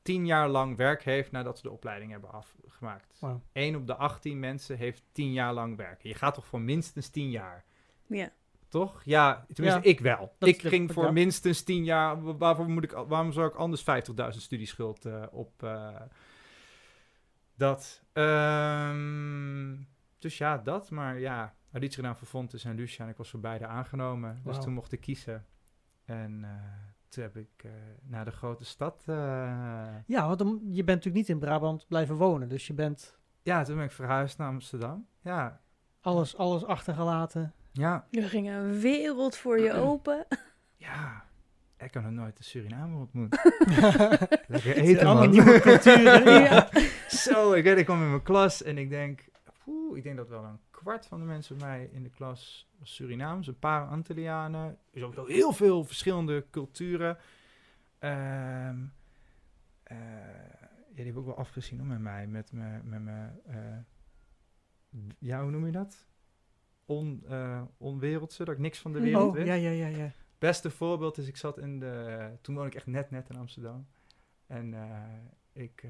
10 0.02 0.26
jaar 0.26 0.48
lang 0.48 0.76
werk 0.76 1.02
heeft 1.02 1.30
nadat 1.30 1.56
ze 1.56 1.62
de 1.62 1.70
opleiding 1.70 2.10
hebben 2.10 2.30
afgemaakt. 2.32 3.16
Wauw. 3.20 3.42
1 3.52 3.76
op 3.76 3.86
de 3.86 3.94
18 3.96 4.38
mensen 4.40 4.76
heeft 4.76 5.02
10 5.12 5.32
jaar 5.32 5.52
lang 5.52 5.76
werken. 5.76 6.08
Je 6.08 6.14
gaat 6.14 6.34
toch 6.34 6.46
voor 6.46 6.60
minstens 6.60 7.08
10 7.08 7.30
jaar? 7.30 7.64
Ja. 8.06 8.32
Toch? 8.68 9.02
Ja, 9.04 9.46
tenminste, 9.52 9.80
Ja. 9.82 9.88
ik 9.94 10.00
wel. 10.00 10.34
Ik 10.38 10.60
de- 10.62 10.68
ging 10.68 10.92
voor 10.92 11.04
ja. 11.04 11.10
minstens 11.10 11.62
10 11.62 11.84
jaar. 11.84 12.22
wa- 12.22 12.36
Waarvoor 12.36 12.68
moet 12.70 12.84
ik, 12.84 12.90
waarom 12.90 13.32
zou 13.32 13.46
ik 13.48 13.54
anders 13.54 13.82
50.000 13.82 14.42
studieschuld 14.44 15.04
eh, 15.04 15.22
op. 15.30 15.62
eh, 15.62 16.00
dat. 17.54 18.02
Ehm, 18.12 19.72
dus 20.22 20.38
ja, 20.38 20.58
dat. 20.58 20.90
Maar 20.90 21.18
ja, 21.18 21.54
auditie 21.72 21.96
gedaan 21.96 22.16
voor 22.16 22.26
Fontes 22.26 22.64
en 22.64 22.74
Lucia. 22.74 23.04
En 23.04 23.10
ik 23.10 23.16
was 23.16 23.30
voor 23.30 23.40
beide 23.40 23.66
aangenomen. 23.66 24.40
Dus 24.44 24.58
toen 24.60 24.72
mocht 24.72 24.92
ik 24.92 25.00
kiezen. 25.00 25.46
En 26.04 26.40
eh, 26.44 26.50
toen 27.08 27.22
heb 27.22 27.36
ik 27.36 27.48
eh, 27.64 27.70
naar 28.02 28.24
de 28.24 28.30
grote 28.30 28.64
stad. 28.64 29.02
eh, 29.06 29.14
Ja, 30.06 30.26
want 30.26 30.38
dan, 30.38 30.60
je 30.62 30.84
bent 30.84 30.86
natuurlijk 31.04 31.14
niet 31.14 31.28
in 31.28 31.38
Brabant 31.38 31.86
blijven 31.88 32.14
wonen. 32.16 32.48
Dus 32.48 32.66
je 32.66 32.72
bent 32.74 33.18
ja, 33.42 33.64
toen 33.64 33.76
ben 33.76 33.84
ik 33.84 33.90
verhuisd 33.92 34.38
naar 34.38 34.48
Amsterdam. 34.48 35.06
Ja, 35.20 35.60
alles, 36.00 36.36
alles 36.36 36.64
achtergelaten. 36.64 37.52
ja, 37.72 38.06
Er 38.10 38.28
ging 38.28 38.48
een 38.50 38.80
wereld 38.80 39.36
voor 39.36 39.60
je 39.60 39.72
open. 39.90 40.26
ja. 40.76 41.30
Ik 41.76 41.94
heb 41.94 42.02
nog 42.02 42.12
nooit 42.12 42.38
een 42.38 42.44
Surinamer 42.44 42.98
ontmoet. 42.98 43.38
Lekker 44.48 44.76
eten, 44.76 45.06
allemaal 45.06 45.22
man. 45.22 45.30
nieuwe 45.30 45.60
culturen. 45.60 46.24
Ja. 46.42 46.68
Zo, 47.08 47.52
ik 47.52 47.64
weet, 47.64 47.78
ik 47.78 47.84
kwam 47.84 48.02
in 48.02 48.08
mijn 48.08 48.22
klas 48.22 48.62
en 48.62 48.78
ik 48.78 48.90
denk, 48.90 49.24
ik 49.96 50.02
denk 50.02 50.16
dat 50.16 50.28
wel 50.28 50.44
een 50.44 50.58
kwart 50.70 51.06
van 51.06 51.18
de 51.20 51.26
mensen 51.26 51.58
bij 51.58 51.66
mij 51.68 51.88
in 51.92 52.02
de 52.02 52.10
klas 52.10 52.70
was 52.78 52.94
Surinaams, 52.94 53.46
een 53.46 53.58
paar 53.58 53.86
Antillianen. 53.86 54.78
Er 54.92 55.14
wel 55.14 55.26
heel 55.26 55.52
veel 55.52 55.84
verschillende 55.84 56.46
culturen. 56.50 57.18
Ehm, 57.98 58.84
eh, 59.82 59.96
ja, 60.88 60.94
die 60.94 61.04
heb 61.04 61.06
ik 61.06 61.16
ook 61.16 61.26
wel 61.26 61.36
afgezien 61.36 61.78
hoor, 61.78 61.88
met 61.88 62.00
mij, 62.00 62.26
met 62.26 62.52
mijn, 62.52 62.88
met 62.88 63.02
mijn, 63.02 63.40
eh, 63.46 65.06
ja, 65.18 65.42
hoe 65.42 65.50
noem 65.50 65.66
je 65.66 65.72
dat? 65.72 66.06
On, 66.84 67.24
eh, 67.28 67.62
onwereldse, 67.76 68.44
dat 68.44 68.54
ik 68.54 68.60
niks 68.60 68.78
van 68.78 68.92
de 68.92 69.00
wereld 69.00 69.28
Oh, 69.28 69.34
wist. 69.34 69.46
ja, 69.46 69.54
ja, 69.54 69.70
ja, 69.70 69.86
ja. 69.86 70.12
beste 70.38 70.70
voorbeeld 70.70 71.18
is, 71.18 71.28
ik 71.28 71.36
zat 71.36 71.58
in 71.58 71.78
de... 71.78 72.30
Toen 72.40 72.54
woonde 72.54 72.70
ik 72.70 72.76
echt 72.76 72.86
net 72.86 73.10
net 73.10 73.28
in 73.28 73.36
Amsterdam. 73.36 73.86
En 74.46 74.74
ik, 75.52 75.84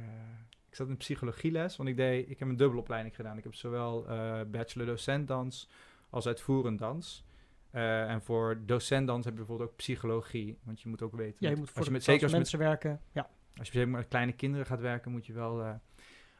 ik 0.72 0.78
zat 0.78 0.88
in 0.88 0.96
psychologieles, 0.96 1.76
want 1.76 1.88
ik, 1.88 1.96
deed, 1.96 2.30
ik 2.30 2.38
heb 2.38 2.48
een 2.48 2.56
dubbelopleiding 2.56 3.14
gedaan. 3.14 3.36
Ik 3.36 3.44
heb 3.44 3.54
zowel 3.54 4.08
eh 4.08 4.40
bachelor 4.50 4.86
docent 4.86 5.28
dans 5.28 5.68
als 6.10 6.26
uitvoerend 6.26 6.78
dans. 6.78 7.24
Eh, 7.70 8.10
en 8.10 8.22
voor 8.22 8.60
docent 8.66 9.06
dans 9.06 9.24
heb 9.24 9.32
je 9.32 9.38
bijvoorbeeld 9.38 9.70
ook 9.70 9.76
psychologie. 9.76 10.58
Want 10.62 10.80
je 10.80 10.88
moet 10.88 11.02
ook 11.02 11.14
weten... 11.14 11.36
Ja, 11.38 11.50
je 11.50 11.56
moet 11.56 11.70
voor 11.70 11.76
als 11.76 11.86
je 11.86 11.90
de 11.90 11.96
met, 11.96 12.04
zeker 12.04 12.22
als 12.22 12.32
je 12.32 12.38
met, 12.38 12.50
mensen 12.50 12.68
werken. 12.68 13.00
Ja. 13.12 13.28
als 13.56 13.70
je 13.70 13.86
met 13.86 14.08
kleine 14.08 14.32
kinderen 14.32 14.66
gaat 14.66 14.80
werken, 14.80 15.10
moet 15.10 15.26
je 15.26 15.32
wel... 15.32 15.60
eh, 15.60 15.68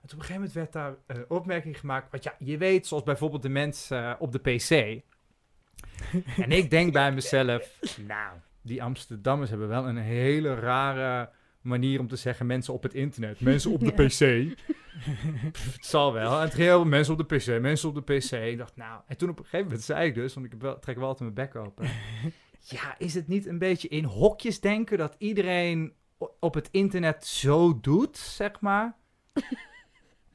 en 0.03 0.09
toen 0.09 0.19
op 0.19 0.25
een 0.25 0.33
gegeven 0.33 0.35
moment 0.35 0.53
werd 0.53 0.73
daar 0.73 0.95
eh, 1.07 1.23
opmerking 1.29 1.79
gemaakt. 1.79 2.11
Want 2.11 2.25
ja, 2.25 2.35
je 2.39 2.59
weet, 2.59 2.87
zoals 2.87 3.03
bijvoorbeeld 3.03 3.43
de 3.43 3.49
mensen 3.49 4.05
eh, 4.05 4.15
op 4.19 4.33
de 4.33 4.39
PC. 4.39 4.71
en 6.43 6.53
ik 6.53 6.71
denk 6.71 6.93
bij 6.93 7.13
mezelf, 7.13 7.79
nou, 8.07 8.37
die 8.63 8.83
Amsterdammers 8.83 9.51
hebben 9.51 9.69
wel 9.69 9.89
een 9.89 9.97
hele 9.97 10.55
rare 10.55 11.31
manier 11.63 12.01
om 12.01 12.09
te 12.09 12.17
zeggen 12.17 12.47
mensen 12.47 12.75
op 12.75 12.83
het 12.83 12.95
internet. 12.95 13.41
Mensen 13.51 13.71
op 13.71 13.81
de. 13.81 13.93
PC. 13.93 14.55
Pff, 15.53 15.73
het 15.73 15.87
zal 15.87 16.13
wel. 16.13 16.37
En 16.37 16.41
het 16.41 16.55
ging 16.55 16.67
veel 16.67 16.85
mensen 16.85 17.13
op 17.19 17.29
de 17.29 17.37
PC, 17.37 17.61
mensen 17.61 17.89
op 17.89 17.95
de 17.95 18.15
PC. 18.15 18.31
Ik 18.33 18.59
dacht, 18.59 18.77
nou, 18.77 19.01
en 19.07 19.17
toen 19.17 19.29
op 19.29 19.39
een 19.39 19.45
gegeven 19.45 19.67
moment 19.67 19.85
zei 19.85 20.07
ik 20.07 20.15
dus, 20.15 20.35
want 20.35 20.47
ik 20.47 20.55
wel, 20.59 20.79
trek 20.79 20.97
wel 20.97 21.07
altijd 21.09 21.35
mijn 21.35 21.49
bek 21.49 21.63
open. 21.63 21.89
ja, 22.77 22.99
is 22.99 23.15
het 23.15 23.29
niet 23.29 23.47
een 23.47 23.59
beetje 23.59 23.89
in 23.89 24.05
hokjes 24.05 24.61
denken 24.61 24.99
dat 24.99 25.15
iedereen 25.19 25.93
op 26.41 26.55
het 26.55 26.69
internet 26.71 27.27
zo 27.27 27.81
doet, 27.81 28.19
zeg 28.19 28.61
maar? 28.61 28.97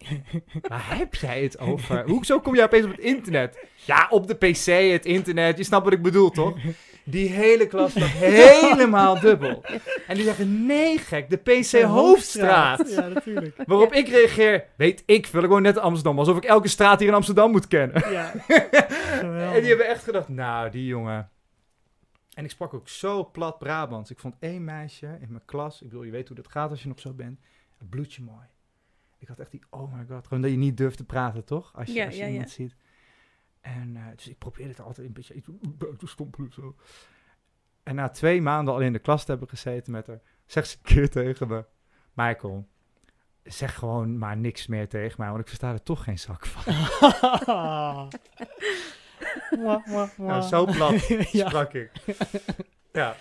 Waar 0.70 0.98
heb 0.98 1.16
jij 1.16 1.44
het 1.44 1.60
over? 1.60 2.04
Hoezo 2.06 2.40
kom 2.40 2.56
jij 2.56 2.64
opeens 2.64 2.86
op 2.86 2.92
het 2.92 3.00
internet? 3.00 3.66
Ja, 3.86 4.08
op 4.10 4.28
de 4.28 4.36
PC, 4.36 4.92
het 4.92 5.06
internet. 5.06 5.58
Je 5.58 5.64
snapt 5.64 5.84
wat 5.84 5.94
ik 5.94 6.02
bedoel, 6.02 6.30
toch? 6.30 6.58
Die 7.04 7.30
hele 7.30 7.68
klas 7.68 7.92
staat 7.92 8.10
helemaal 8.34 9.20
dubbel. 9.20 9.64
En 10.08 10.16
die 10.16 10.24
zeggen, 10.24 10.66
nee 10.66 10.98
gek, 10.98 11.30
de 11.30 11.38
PC 11.38 11.82
Hoofdstraat. 11.82 12.90
Ja, 12.90 13.08
natuurlijk. 13.08 13.56
Waarop 13.66 13.94
ik 13.94 14.08
reageer, 14.08 14.66
weet 14.78 15.04
ik 15.06 15.28
veel, 15.28 15.44
ik 15.44 15.50
woon 15.50 15.62
net 15.62 15.76
in 15.76 15.82
Amsterdam. 15.82 16.20
Alsof 16.20 16.38
ik 16.38 16.44
elke 16.44 16.68
straat 16.68 17.00
hier 17.00 17.08
in 17.08 17.14
Amsterdam 17.14 17.52
moet 17.52 17.68
kennen. 17.68 18.12
Ja. 18.12 18.34
en 19.54 19.60
die 19.60 19.70
hebben 19.70 19.88
echt 19.88 20.04
gedacht, 20.04 20.28
nou, 20.28 20.70
die 20.70 20.86
jongen. 20.86 21.30
En 22.34 22.44
ik 22.44 22.52
sprak 22.52 22.74
ook 22.74 22.90
zo 22.90 23.30
plat 23.32 23.60
Brabants. 23.60 24.12
Ik 24.12 24.20
vond 24.20 24.36
één 24.40 24.64
meisje 24.64 25.06
in 25.06 25.28
mijn 25.30 25.46
klas, 25.46 25.82
ik 25.82 25.88
bedoel, 25.88 26.04
je 26.04 26.12
weet 26.12 26.28
hoe 26.28 26.38
dat 26.38 26.48
gaat 26.48 26.70
als 26.70 26.82
je 26.82 26.88
nog 26.88 27.00
zo 27.00 27.14
bent. 27.14 27.40
Bloedje 27.90 28.22
mooi. 28.22 28.46
Ik 29.18 29.28
had 29.28 29.40
echt 29.40 29.52
die, 29.52 29.64
oh 29.70 29.94
my 29.94 30.06
god, 30.10 30.28
gewoon 30.28 30.42
dat 30.42 30.52
je 30.52 30.58
niet 30.58 30.78
durft 30.78 30.98
te 30.98 31.04
praten, 31.04 31.44
toch? 31.46 31.74
Als 31.76 31.88
je, 31.88 31.94
Ja, 31.94 32.06
als 32.06 32.14
je 32.14 32.20
ja, 32.20 32.26
ja. 32.26 32.32
iemand 32.32 32.50
ziet. 32.50 32.76
En 33.62 33.96
eh, 33.96 34.04
dus 34.16 34.28
ik 34.28 34.38
probeerde 34.38 34.70
het 34.70 34.80
altijd 34.82 35.08
een 35.08 35.14
beetje 35.14 35.34
iets 35.34 35.48
buiten 35.78 36.08
stompelen 36.08 36.52
zo. 36.52 36.76
En 37.84 37.96
na 37.96 38.10
twee 38.10 38.42
maanden 38.42 38.74
al 38.74 38.80
in 38.80 38.94
de 38.94 39.00
klas 39.00 39.24
te 39.26 39.32
hebben 39.32 39.50
gezeten 39.50 39.92
met 39.92 40.08
haar, 40.08 40.22
zegt 40.46 40.68
ze 40.70 40.78
een 40.78 40.84
keer 40.84 41.10
tegen 41.10 41.48
me, 41.48 41.66
Michael, 42.14 42.68
zeg 43.44 43.76
gewoon 43.76 44.18
maar 44.18 44.38
niks 44.38 44.68
meer 44.68 44.88
tegen 44.88 45.16
mij, 45.18 45.28
want 45.30 45.40
ik 45.42 45.48
versta 45.48 45.72
er 45.72 45.84
toch 45.84 46.04
geen 46.04 46.20
zak 46.20 46.46
van. 46.46 46.74
Mwah, 49.50 49.86
mwah, 49.86 50.10
Ja, 50.18 50.24
mwah. 50.24 50.48
zo 50.48 50.66
plat 50.66 51.08
ja. 51.32 51.48
sprak 51.48 51.74
ik. 51.74 51.92
ja. 52.94 53.16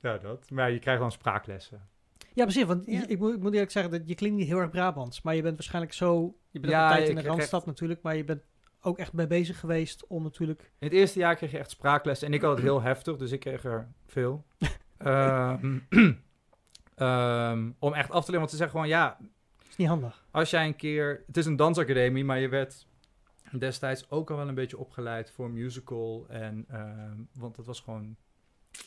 ja, 0.00 0.18
dat. 0.18 0.50
Maar 0.50 0.70
je 0.70 0.78
krijgt 0.78 1.00
dan 1.00 1.12
spraaklessen. 1.12 1.88
Ja, 2.36 2.42
precies. 2.44 2.64
Want 2.64 2.86
Ja. 2.86 3.06
ik, 3.06 3.18
moet, 3.18 3.34
ik 3.34 3.40
moet 3.40 3.52
eerlijk 3.52 3.70
zeggen, 3.70 3.92
dat 3.92 4.08
je 4.08 4.14
klinkt 4.14 4.36
niet 4.36 4.46
heel 4.46 4.58
erg 4.58 4.70
Brabants. 4.70 5.22
Maar 5.22 5.34
je 5.34 5.42
bent 5.42 5.54
waarschijnlijk 5.56 5.94
zo... 5.94 6.36
Je 6.50 6.60
bent 6.60 6.72
Ja, 6.72 6.90
een 6.90 6.96
tijd 6.96 7.08
in 7.08 7.14
de 7.14 7.22
Randstad 7.22 7.66
natuurlijk. 7.66 8.02
Maar 8.02 8.16
je 8.16 8.24
bent 8.24 8.42
ook 8.80 8.98
echt 8.98 9.12
mee 9.12 9.26
bezig 9.26 9.60
geweest 9.60 10.06
om 10.06 10.22
natuurlijk... 10.22 10.60
In 10.78 10.86
het 10.86 10.96
eerste 10.96 11.18
jaar 11.18 11.36
kreeg 11.36 11.50
je 11.50 11.58
echt 11.58 11.70
spraaklessen. 11.70 12.26
En 12.28 12.34
ik 12.34 12.40
had 12.40 12.50
het 12.54 12.62
heel 12.62 12.82
heftig, 12.82 13.16
dus 13.16 13.32
ik 13.32 13.40
kreeg 13.40 13.64
er 13.64 13.88
veel. 14.06 14.44
Ehm, 14.98 15.78
ehm, 16.94 17.70
om 17.78 17.92
echt 17.94 18.10
af 18.10 18.20
te 18.24 18.26
leren. 18.26 18.38
Want 18.38 18.50
ze 18.50 18.56
zeggen 18.56 18.70
gewoon, 18.76 18.88
ja, 18.88 19.18
is 19.68 19.76
niet 19.76 19.88
handig. 19.88 20.24
als 20.30 20.50
jij 20.50 20.66
een 20.66 20.76
keer... 20.76 21.22
Het 21.26 21.36
is 21.36 21.46
een 21.46 21.56
dansacademie, 21.56 22.24
maar 22.24 22.38
je 22.40 22.48
werd 22.48 22.86
destijds 23.58 24.10
ook 24.10 24.30
al 24.30 24.36
wel 24.36 24.48
een 24.48 24.54
beetje 24.54 24.78
opgeleid 24.78 25.30
voor 25.30 25.50
musical. 25.50 26.26
En, 26.28 26.64
ehm, 26.68 27.16
want 27.34 27.56
het 27.56 27.66
was 27.66 27.80
gewoon... 27.80 28.16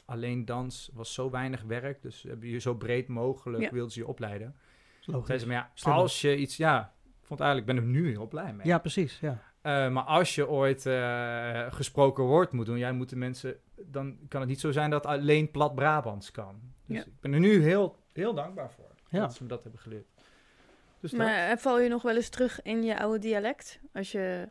Alleen 0.06 0.46
dans 0.46 0.90
was 0.94 1.14
zo 1.14 1.30
weinig 1.30 1.62
werk. 1.64 2.02
Dus 2.02 2.24
hebben 2.24 2.48
je 2.50 2.60
zo 2.60 2.76
breed 2.76 3.08
mogelijk 3.08 3.64
Ja. 3.64 3.70
wilden 3.72 3.92
ze 3.92 4.00
je 4.00 4.08
opleiden. 4.08 4.48
Dat 4.48 4.56
is 5.00 5.06
Zeiden 5.06 5.22
logisch. 5.28 5.42
ze, 5.42 5.48
maar 5.48 5.72
ja, 5.84 5.92
als 5.92 6.22
je 6.22 6.38
iets... 6.38 6.58
Ja, 6.58 6.94
ik 7.20 7.26
vond 7.26 7.40
eigenlijk... 7.40 7.70
Ik 7.70 7.76
ben 7.76 7.84
er 7.86 7.90
nu 8.02 8.10
heel 8.10 8.28
blij 8.28 8.54
mee. 8.54 8.68
Ja, 8.68 8.78
precies. 8.78 9.20
Ja. 9.20 9.42
Eh, 9.62 9.90
maar 9.90 10.04
als 10.04 10.36
je 10.36 10.48
ooit 10.50 10.86
eh, 10.86 11.66
gesproken 11.74 12.24
woord 12.24 12.52
moet 12.52 12.66
doen, 12.66 12.78
jij 12.78 12.92
moet 12.92 13.10
de 13.10 13.16
mensen, 13.16 13.56
dan 13.76 14.18
kan 14.28 14.40
het 14.40 14.50
niet 14.50 14.60
zo 14.60 14.72
zijn 14.72 14.90
dat 14.90 15.06
alleen 15.06 15.52
plat 15.52 15.76
Brabants 15.76 16.32
kan. 16.32 16.60
Dus 16.86 16.98
Ja. 16.98 17.04
ik 17.06 17.20
ben 17.20 17.34
er 17.34 17.40
nu 17.40 17.62
heel, 17.62 17.96
heel 18.14 18.34
dankbaar 18.34 18.72
voor 18.72 18.86
Ja. 19.08 19.20
dat 19.20 19.34
ze 19.34 19.44
me 19.44 19.50
dat 19.50 19.64
hebben 19.64 19.82
geleerd. 19.82 20.08
Dus. 21.00 21.12
Maar 21.12 21.50
eh, 21.50 21.58
val 21.58 21.80
je 21.80 21.90
nog 21.90 22.02
wel 22.02 22.16
eens 22.16 22.30
terug 22.30 22.62
in 22.62 22.84
je 22.84 23.00
oude 23.00 23.20
dialect? 23.20 23.80
Als 23.94 24.12
je 24.12 24.50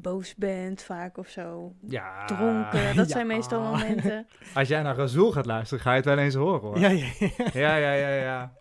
boos 0.00 0.34
bent 0.34 0.82
vaak 0.82 1.18
of 1.18 1.28
zo. 1.28 1.74
ja, 1.88 2.24
Dronken, 2.24 2.96
dat 2.96 3.10
zijn 3.10 3.26
meestal 3.26 3.60
momenten. 3.60 4.26
als 4.54 4.68
jij 4.68 4.82
naar 4.82 4.96
Razul 4.96 5.32
gaat 5.32 5.46
luisteren, 5.46 5.82
ga 5.84 5.90
je 5.90 5.96
het 5.96 6.04
wel 6.04 6.18
eens 6.18 6.34
horen 6.34 6.60
hoor. 6.60 6.78
Ja, 6.78 6.88
ja, 6.88 7.06
ja. 7.18 7.30
ja, 7.52 7.76
ja, 7.76 7.92
ja. 7.92 8.14
ja. 8.22 8.52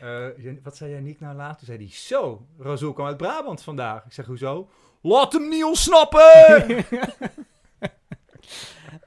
Eh, 0.00 0.52
wat 0.62 0.76
zei 0.76 0.90
Janiek 0.92 1.20
nou 1.20 1.36
later? 1.36 1.56
Toen 1.56 1.66
zei 1.66 1.78
hij, 1.78 1.88
zo, 1.90 2.46
Razul 2.58 2.92
kwam 2.92 3.06
uit 3.06 3.16
Brabant 3.16 3.62
vandaag. 3.62 4.04
Ik 4.04 4.12
zeg, 4.12 4.26
hoezo? 4.26 4.68
Laat 5.02 5.32
hem 5.32 5.48
niet 5.48 5.64
ontsnappen! 5.64 6.64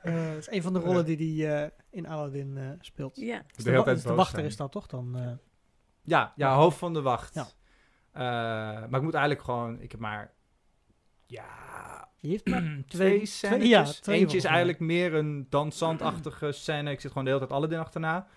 Eh, 0.02 0.28
dat 0.28 0.38
is 0.38 0.50
een 0.52 0.62
van 0.62 0.74
de 0.74 0.80
rollen 0.80 1.06
die 1.06 1.44
hij 1.46 1.64
eh, 1.64 1.70
in 1.90 2.08
Aladdin 2.08 2.58
eh, 2.58 2.64
speelt. 2.80 3.16
Ja. 3.16 3.42
Dus 3.56 3.64
De 3.64 3.70
hele 3.70 3.78
wa- 3.78 3.84
tijd 3.84 3.96
dus 3.96 4.06
de 4.06 4.14
wachter 4.14 4.36
zijn. 4.36 4.46
is 4.50 4.56
dat 4.58 4.72
toch 4.72 4.88
dan? 4.88 5.16
eh, 5.18 5.32
Ja, 6.02 6.34
ja, 6.36 6.56
hoofd 6.56 6.78
van 6.78 6.94
de 6.94 7.02
wacht. 7.02 7.34
Ja. 7.34 7.46
Eh, 8.12 8.22
maar 8.90 8.96
ik 9.00 9.02
moet 9.02 9.14
eigenlijk 9.14 9.44
gewoon, 9.44 9.80
ik 9.82 9.92
heb 9.92 10.00
maar, 10.00 10.32
ja, 11.32 12.10
je 12.18 12.28
heeft 12.30 12.48
maar 12.48 12.62
twee 12.64 12.84
twee- 12.88 13.26
scènes. 13.26 13.68
ja, 13.68 13.84
twee 13.84 14.20
Eentje 14.20 14.38
is 14.38 14.44
eigenlijk 14.44 14.80
meer 14.80 15.14
een 15.14 15.46
dansantachtige 15.50 16.52
scène. 16.52 16.92
Ik 16.92 17.00
zit 17.02 17.10
gewoon 17.12 17.24
de 17.26 17.32
hele 17.32 17.42
tijd 17.46 17.58
Aladdin 17.58 17.80
achterna. 17.80 18.28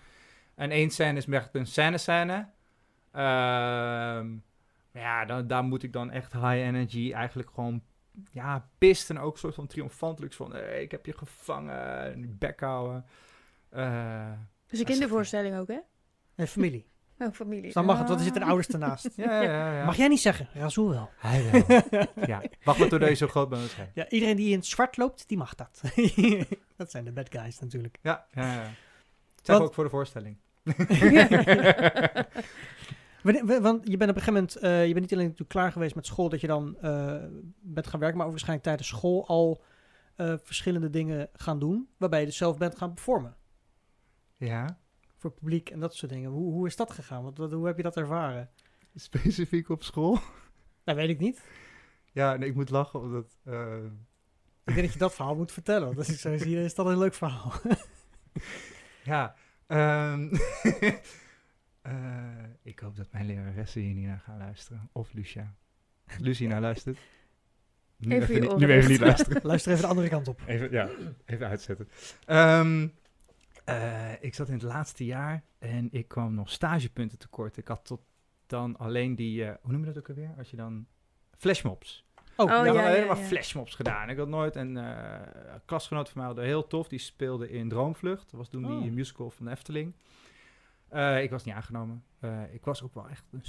En 0.55 0.71
één 0.71 0.89
scène 0.89 1.17
is 1.17 1.25
echt 1.27 1.55
een 1.55 1.65
scène-scène. 1.67 2.33
Ehm, 3.11 4.29
maar 4.91 5.01
ja, 5.03 5.25
dan, 5.25 5.47
daar 5.47 5.63
moet 5.63 5.83
ik 5.83 5.93
dan 5.93 6.11
echt 6.11 6.33
high 6.33 6.45
energy 6.45 7.11
eigenlijk 7.13 7.49
gewoon... 7.53 7.81
Ja, 8.31 8.69
pist 8.77 9.09
en 9.09 9.19
ook 9.19 9.33
een 9.33 9.39
soort 9.39 9.55
van 9.55 9.67
triomfantelijks 9.67 10.35
van... 10.35 10.51
Hey, 10.53 10.81
ik 10.81 10.91
heb 10.91 11.05
je 11.05 11.17
gevangen, 11.17 12.13
en 12.13 12.21
die 12.21 12.31
bek 12.39 12.59
houden. 12.59 13.05
Eh, 13.69 14.31
Dus 14.67 14.79
een 14.79 14.85
kindervoorstelling 14.85 15.57
ook, 15.57 15.67
hè? 15.67 15.79
eh, 16.35 16.45
familie. 16.47 16.85
Oh, 17.19 17.33
familie. 17.33 17.61
Dus 17.61 17.73
dan 17.73 17.85
mag 17.85 17.97
het, 17.97 18.07
want 18.07 18.19
er 18.19 18.25
zitten 18.25 18.41
de 18.41 18.47
ouders 18.47 18.73
ernaast. 18.73 19.09
ja, 19.15 19.41
ja, 19.41 19.77
ja. 19.77 19.85
Mag 19.85 19.95
jij 19.95 20.07
niet 20.07 20.19
zeggen? 20.19 20.47
Razul 20.53 20.89
wel. 20.89 21.09
Hij 21.17 21.51
wel. 21.51 21.81
ja, 22.27 22.41
wacht 22.63 22.79
maar 22.79 22.87
totdat 22.87 23.09
je 23.09 23.15
zo 23.15 23.27
groot 23.27 23.49
hij. 23.51 23.91
Ja, 23.93 24.09
iedereen 24.09 24.35
die 24.35 24.49
in 24.49 24.57
het 24.57 24.65
zwart 24.65 24.97
loopt, 24.97 25.27
die 25.27 25.37
mag 25.37 25.55
dat. 25.55 25.81
dat 26.77 26.91
zijn 26.91 27.03
de 27.03 27.11
bad 27.11 27.27
guys 27.31 27.59
natuurlijk. 27.59 27.97
Ja, 28.01 28.25
ja, 28.31 28.53
ja. 28.53 28.69
Zeg 29.41 29.55
Want- 29.57 29.67
ook 29.69 29.73
voor 29.73 29.83
de 29.83 29.89
voorstelling. 29.89 30.37
Want 33.61 33.87
je 33.87 33.97
bent 33.97 34.09
op 34.11 34.15
een 34.15 34.21
gegeven 34.21 34.33
moment, 34.33 34.55
eh, 34.55 34.87
je 34.87 34.93
bent 34.93 35.01
niet 35.01 35.13
alleen 35.13 35.25
natuurlijk 35.25 35.49
klaar 35.49 35.71
geweest 35.71 35.95
met 35.95 36.05
school, 36.05 36.29
dat 36.29 36.41
je 36.41 36.47
dan 36.47 36.77
eh, 36.81 37.23
bent 37.59 37.87
gaan 37.87 37.99
werken, 37.99 38.17
maar 38.17 38.25
ook 38.25 38.31
waarschijnlijk 38.31 38.67
tijdens 38.67 38.87
school 38.87 39.27
al 39.27 39.63
eh, 40.15 40.33
verschillende 40.43 40.89
dingen 40.89 41.29
gaan 41.33 41.59
doen, 41.59 41.89
waarbij 41.97 42.19
je 42.19 42.25
dus 42.25 42.37
zelf 42.37 42.57
bent 42.57 42.77
gaan 42.77 42.93
performen. 42.93 43.35
ja, 44.37 44.77
Voor 45.25 45.33
het 45.33 45.43
publiek 45.43 45.69
en 45.69 45.79
dat 45.79 45.95
soort 45.95 46.11
dingen. 46.11 46.29
Hoe, 46.31 46.51
hoe 46.53 46.67
is 46.67 46.75
dat 46.75 46.91
gegaan? 46.91 47.23
Wat, 47.23 47.37
wat- 47.37 47.51
hoe 47.51 47.65
heb 47.65 47.77
je 47.77 47.83
dat 47.83 47.97
ervaren? 47.97 48.49
specifiek 48.95 49.69
op 49.69 49.83
school. 49.83 50.19
Dat 50.83 50.95
weet 50.95 51.09
ik 51.09 51.19
niet. 51.19 51.43
Ja, 52.11 52.35
nee, 52.35 52.49
ik 52.49 52.55
moet 52.55 52.69
lachen 52.69 53.01
omdat... 53.01 53.37
eh, 53.43 53.83
Ik 54.65 54.73
denk 54.73 54.81
dat 54.81 54.93
je 54.93 54.99
dat 54.99 55.13
verhaal 55.15 55.35
moet 55.35 55.51
vertellen. 55.51 55.95
Dat 55.95 56.07
is, 56.07 56.21
zo 56.21 56.37
zie 56.37 56.49
je, 56.49 56.63
is 56.63 56.75
dat 56.75 56.85
een 56.85 56.97
leuk 56.97 57.13
verhaal. 57.13 57.53
ja, 59.03 59.35
ehm, 59.67 60.35
eh, 61.81 62.43
ik 62.61 62.79
hoop 62.79 62.95
dat 62.95 63.11
mijn 63.11 63.25
leraressen 63.25 63.81
hier 63.81 63.93
niet 63.93 64.05
naar 64.07 64.19
gaan 64.25 64.37
luisteren. 64.37 64.89
Of 64.91 65.13
Lucia. 65.13 65.53
Lucia 66.19 66.47
naar 66.49 66.61
luistert. 66.61 66.97
Nu 67.97 68.15
Even 68.15 68.33
je 68.33 68.39
niet, 68.39 68.49
oren 68.49 68.67
nu 68.67 68.73
even 68.73 68.91
niet 68.91 68.99
luisteren. 68.99 69.41
Luister 69.43 69.71
even 69.71 69.83
de 69.83 69.89
andere 69.89 70.09
kant 70.09 70.27
op. 70.27 70.41
Even, 70.45 70.71
ja, 70.71 70.89
even 71.25 71.47
uitzetten. 71.47 71.89
Ehm, 72.25 72.87
eh, 73.65 74.11
ik 74.23 74.33
zat 74.33 74.47
in 74.47 74.53
het 74.53 74.63
laatste 74.63 75.05
jaar 75.05 75.43
en 75.59 75.87
ik 75.91 76.07
kwam 76.07 76.33
nog 76.33 76.49
stagepunten 76.49 77.17
tekort. 77.17 77.57
Ik 77.57 77.67
had 77.67 77.85
tot 77.85 78.01
dan 78.45 78.77
alleen 78.77 79.15
die, 79.15 79.45
eh, 79.45 79.55
hoe 79.61 79.71
noem 79.71 79.79
je 79.81 79.85
dat 79.87 79.97
ook 79.97 80.09
alweer? 80.09 80.33
Als 80.37 80.49
je 80.49 80.55
dan, 80.57 80.85
flashmobs. 81.37 82.03
Oh, 82.37 82.51
Oh, 82.51 82.65
ik 82.65 82.73
ja, 82.73 82.87
alleen 82.87 83.07
maar 83.07 83.17
ja. 83.17 83.23
flashmobs 83.23 83.75
gedaan. 83.75 84.09
Ik 84.09 84.17
had 84.17 84.27
nooit 84.27 84.55
een 84.55 84.77
eh 84.77 85.21
klasgenoot 85.65 86.07
van 86.09 86.17
mij, 86.17 86.25
hadden 86.25 86.45
heel 86.45 86.67
tof, 86.67 86.87
die 86.87 86.99
speelde 86.99 87.49
in 87.49 87.69
Droomvlucht. 87.69 88.23
Dat 88.31 88.39
was 88.39 88.49
toen 88.49 88.65
Oh. 88.75 88.81
die 88.81 88.91
musical 88.91 89.29
van 89.29 89.45
de 89.45 89.51
Efteling. 89.51 89.93
Eh, 90.87 91.21
ik 91.23 91.29
was 91.29 91.43
niet 91.43 91.55
aangenomen. 91.55 92.03
Eh, 92.19 92.53
ik 92.53 92.65
was 92.65 92.83
ook 92.83 92.93
wel 92.93 93.09
echt 93.09 93.25
een 93.31 93.43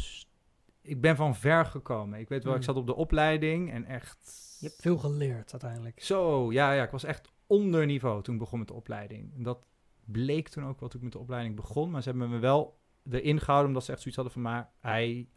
Ik 0.83 1.01
ben 1.01 1.17
van 1.17 1.37
ver 1.37 1.67
gekomen. 1.67 2.19
Ik 2.21 2.29
weet 2.29 2.45
wel, 2.45 2.53
ik 2.55 2.59
Hmm. 2.65 2.67
zat 2.75 2.77
op 2.77 2.87
de 2.87 2.95
opleiding 2.95 3.71
en 3.73 3.85
echt... 3.85 4.57
Je 4.61 4.67
hebt 4.67 4.81
veel 4.83 4.99
geleerd 4.99 5.53
uiteindelijk. 5.53 6.03
Zo, 6.03 6.53
ja, 6.53 6.73
ja, 6.73 6.83
ik 6.83 6.91
was 6.91 7.05
echt 7.05 7.29
onder 7.47 7.87
niveau 7.87 8.23
toen 8.23 8.35
ik 8.35 8.41
begon 8.41 8.59
met 8.59 8.69
de 8.69 8.75
opleiding. 8.75 9.35
En 9.35 9.43
dat 9.43 9.67
bleek 10.07 10.49
toen 10.49 10.65
ook 10.65 10.81
wel 10.81 10.89
toen 10.89 10.99
ik 10.99 11.05
met 11.05 11.13
de 11.13 11.19
opleiding 11.19 11.57
begon. 11.57 11.91
Maar 11.91 12.03
ze 12.03 12.09
hebben 12.09 12.31
me 12.31 12.39
wel 12.39 12.79
erin 13.11 13.41
gehouden 13.41 13.69
omdat 13.69 13.85
ze 13.85 13.91
echt 13.93 14.01
zoiets 14.01 14.21
hadden 14.21 14.43
van... 14.43 14.53
maar 14.53 14.71
hij 14.81 15.29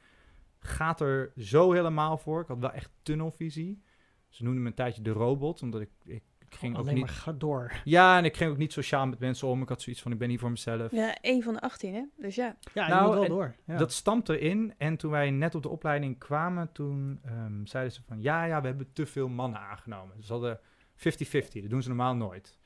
gaat 0.59 1.01
er 1.01 1.31
zo 1.35 1.71
helemaal 1.71 2.17
voor. 2.17 2.41
Ik 2.41 2.47
had 2.47 2.59
wel 2.59 2.71
echt 2.71 2.91
tunnelvisie. 3.01 3.83
Ze 4.29 4.43
noemden 4.43 4.61
me 4.63 4.69
een 4.69 4.75
tijdje 4.75 5.01
de 5.01 5.11
robot, 5.11 5.61
omdat 5.61 5.81
ik, 5.81 5.89
ik, 6.03 6.23
ik 6.39 6.55
ging 6.55 6.73
ook 6.73 6.81
Alleen 6.81 6.93
niet... 6.95 7.05
maar 7.05 7.13
ga 7.13 7.31
door. 7.31 7.81
Ja, 7.83 8.17
en 8.17 8.25
ik 8.25 8.37
ging 8.37 8.51
ook 8.51 8.57
niet 8.57 8.73
sociaal 8.73 9.07
met 9.07 9.19
mensen 9.19 9.47
om. 9.47 9.61
Ik 9.61 9.69
had 9.69 9.81
zoiets 9.81 10.01
van, 10.01 10.11
ik 10.11 10.17
ben 10.17 10.29
hier 10.29 10.39
voor 10.39 10.49
mezelf. 10.49 10.91
Ja, 10.91 11.15
één 11.21 11.43
van 11.43 11.53
de 11.53 11.61
18, 11.61 11.93
hè? 11.93 12.03
Dus 12.17 12.35
ja. 12.35 12.57
Ja, 12.73 12.87
je 12.87 12.93
Nou, 12.93 13.05
moet 13.05 13.19
wel 13.19 13.27
door. 13.27 13.55
Ja. 13.65 13.77
Dat 13.77 13.91
stampt 13.91 14.29
erin. 14.29 14.73
En 14.77 14.97
toen 14.97 15.11
wij 15.11 15.31
net 15.31 15.55
op 15.55 15.61
de 15.61 15.69
opleiding 15.69 16.19
kwamen, 16.19 16.71
toen 16.71 17.19
ehm, 17.23 17.65
zeiden 17.65 17.93
ze 17.93 18.01
van... 18.07 18.21
Ja, 18.21 18.43
ja, 18.43 18.61
we 18.61 18.67
hebben 18.67 18.93
te 18.93 19.05
veel 19.05 19.27
mannen 19.27 19.59
aangenomen. 19.59 20.23
Ze 20.23 20.31
hadden 20.31 20.59
50-50. 20.59 21.01
Dat 21.01 21.69
doen 21.69 21.81
ze 21.81 21.87
normaal 21.87 22.15
nooit. 22.15 22.59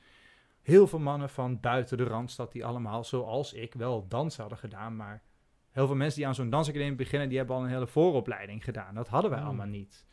Heel 0.63 0.87
veel 0.87 0.99
mannen 0.99 1.29
van 1.29 1.59
buiten 1.59 1.97
de 1.97 2.03
Randstad 2.03 2.51
die 2.51 2.65
allemaal, 2.65 3.03
zoals 3.03 3.53
ik, 3.53 3.73
wel 3.73 4.07
dansen 4.07 4.41
hadden 4.41 4.59
gedaan. 4.59 4.95
Maar 4.95 5.21
heel 5.71 5.87
veel 5.87 5.95
mensen 5.95 6.17
die 6.17 6.27
aan 6.27 6.35
zo'n 6.35 6.49
dansacademie 6.49 6.95
beginnen, 6.95 7.29
die 7.29 7.37
hebben 7.37 7.55
al 7.55 7.63
een 7.63 7.69
hele 7.69 7.87
vooropleiding 7.87 8.63
gedaan. 8.63 8.95
Dat 8.95 9.07
hadden 9.07 9.29
wij 9.29 9.39
Hmm. 9.39 9.47
allemaal 9.47 9.67
niet. 9.67 10.05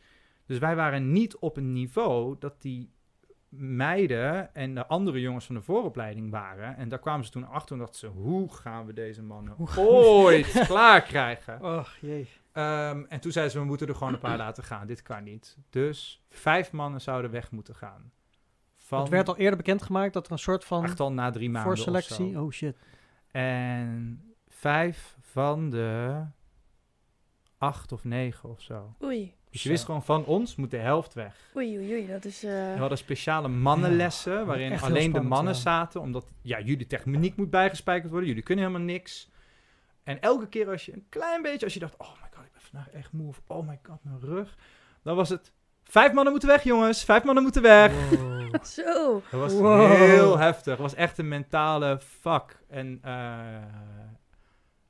Dus 0.45 0.57
wij 0.57 0.75
waren 0.75 1.11
niet 1.11 1.37
op 1.37 1.57
een 1.57 1.73
niveau 1.73 2.35
dat 2.39 2.61
die 2.61 2.91
meiden 3.49 4.55
en 4.55 4.75
de 4.75 4.85
andere 4.87 5.19
jongens 5.21 5.45
van 5.45 5.55
de 5.55 5.61
vooropleiding 5.61 6.31
waren. 6.31 6.77
En 6.77 6.89
daar 6.89 6.99
kwamen 6.99 7.25
ze 7.25 7.31
toen 7.31 7.47
achter 7.47 7.73
en 7.73 7.79
dachten 7.81 7.99
ze, 7.99 8.07
hoe 8.07 8.53
gaan 8.53 8.85
we 8.85 8.93
deze 8.93 9.23
mannen 9.23 9.55
ooit 9.77 10.63
klaar 10.67 11.01
krijgen? 11.01 11.61
Och, 11.77 11.95
jee. 12.01 12.27
Ehm, 12.51 13.03
en 13.09 13.19
toen 13.19 13.31
zeiden 13.31 13.53
ze, 13.53 13.59
we 13.59 13.65
moeten 13.65 13.87
er 13.87 13.95
gewoon 13.95 14.13
een 14.13 14.19
paar 14.19 14.37
laten 14.37 14.63
gaan. 14.63 14.87
Dit 14.87 15.01
kan 15.01 15.23
niet. 15.23 15.57
Dus 15.69 16.23
vijf 16.29 16.71
mannen 16.71 17.01
zouden 17.01 17.31
weg 17.31 17.51
moeten 17.51 17.75
gaan. 17.75 18.11
Van 18.91 18.99
Het 19.01 19.09
werd 19.09 19.27
al 19.27 19.37
eerder 19.37 19.57
bekendgemaakt 19.57 20.13
dat 20.13 20.25
er 20.25 20.31
een 20.31 20.39
soort 20.39 20.65
van 20.65 20.83
echt 20.83 20.99
al 20.99 21.11
na 21.11 21.31
drie 21.31 21.49
maanden 21.49 21.71
of 21.71 21.77
voorselectie... 21.77 22.31
zo. 22.31 22.43
Oh 22.43 22.51
shit. 22.51 22.77
En 23.31 24.21
vijf 24.47 25.15
van 25.21 25.69
de 25.69 26.21
acht 27.57 27.91
of 27.91 28.03
negen 28.03 28.49
of 28.49 28.61
zo. 28.61 28.95
Oei, 29.03 29.33
Dus 29.51 29.63
je 29.63 29.69
wist 29.69 29.85
gewoon, 29.85 30.03
van 30.03 30.25
ons 30.25 30.55
moet 30.55 30.71
de 30.71 30.77
helft 30.77 31.13
weg. 31.13 31.35
oei, 31.55 31.77
oei, 31.77 31.91
oei. 31.91 32.07
Dat 32.07 32.25
is... 32.25 32.43
eh, 32.43 32.51
We 32.51 32.79
hadden 32.79 32.97
speciale 32.97 33.47
mannenlessen, 33.47 34.45
waarin 34.45 34.79
alleen 34.79 35.11
de 35.11 35.21
mannen 35.21 35.53
ja. 35.53 35.59
zaten. 35.59 36.01
Omdat, 36.01 36.25
ja, 36.41 36.59
jullie 36.59 36.87
techniek 36.87 37.35
moet 37.35 37.49
bijgespijkerd 37.49 38.09
worden. 38.11 38.27
Jullie 38.29 38.43
kunnen 38.43 38.65
helemaal 38.65 38.85
niks. 38.87 39.29
En 40.03 40.21
elke 40.21 40.47
keer 40.47 40.69
als 40.69 40.85
je 40.85 40.93
een 40.93 41.05
klein 41.09 41.41
beetje, 41.41 41.65
als 41.65 41.73
je 41.73 41.79
dacht, 41.79 41.97
oh 41.97 42.11
my 42.11 42.29
god, 42.33 42.45
ik 42.45 42.51
ben 42.51 42.61
vandaag 42.61 42.89
echt 42.89 43.11
moe. 43.11 43.27
Of 43.27 43.41
oh 43.47 43.67
my 43.67 43.79
god, 43.83 43.97
mijn 44.03 44.19
rug. 44.19 44.57
Dan 45.03 45.15
was 45.15 45.29
het, 45.29 45.51
vijf 45.83 46.13
mannen 46.13 46.31
moeten 46.31 46.49
weg 46.49 46.63
jongens. 46.63 47.03
Vijf 47.03 47.23
mannen 47.23 47.43
moeten 47.43 47.61
weg. 47.61 48.09
Wow. 48.09 48.40
Zo. 48.63 49.21
Dat 49.31 49.39
was 49.39 49.53
Wow. 49.53 49.95
heel 49.95 50.37
heftig. 50.37 50.71
Het 50.71 50.81
was 50.81 50.95
echt 50.95 51.17
een 51.17 51.27
mentale 51.27 51.99
fuck. 51.99 52.59
En 52.67 52.99
eh, 53.01 53.61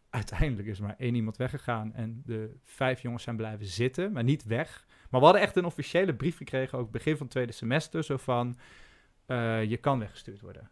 uiteindelijk 0.10 0.68
is 0.68 0.78
er 0.80 0.84
maar 0.86 0.96
één 0.98 1.16
iemand 1.16 1.38
weggegaan. 1.38 1.94
En 1.94 2.22
de 2.26 2.56
vijf 2.64 3.02
jongens 3.02 3.24
zijn 3.24 3.36
blijven 3.36 3.66
zitten, 3.66 4.12
maar 4.12 4.24
niet 4.24 4.44
weg. 4.44 4.86
Maar 5.10 5.20
we 5.20 5.26
hadden 5.26 5.44
echt 5.44 5.56
een 5.56 5.66
officiële 5.66 6.14
brief 6.16 6.38
gekregen, 6.38 6.78
ook 6.78 6.92
begin 6.92 7.14
van 7.14 7.22
het 7.22 7.32
tweede 7.32 7.52
semester. 7.52 8.04
Zo 8.04 8.18
van, 8.18 8.58
eh, 9.26 9.64
je 9.64 9.78
kan 9.78 10.00
weggestuurd 10.00 10.42
worden. 10.42 10.70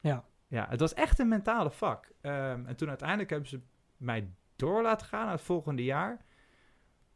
Ja. 0.00 0.24
Ja, 0.46 0.66
het 0.68 0.80
was 0.80 0.94
echt 0.94 1.18
een 1.18 1.28
mentale 1.28 1.70
fuck. 1.70 2.12
Ehm, 2.20 2.66
en 2.66 2.76
toen 2.76 2.88
uiteindelijk 2.88 3.30
hebben 3.30 3.48
ze 3.48 3.60
mij 3.96 4.28
door 4.56 4.82
laten 4.82 5.06
gaan 5.06 5.24
naar 5.24 5.34
het 5.34 5.42
volgende 5.42 5.84
jaar. 5.84 6.24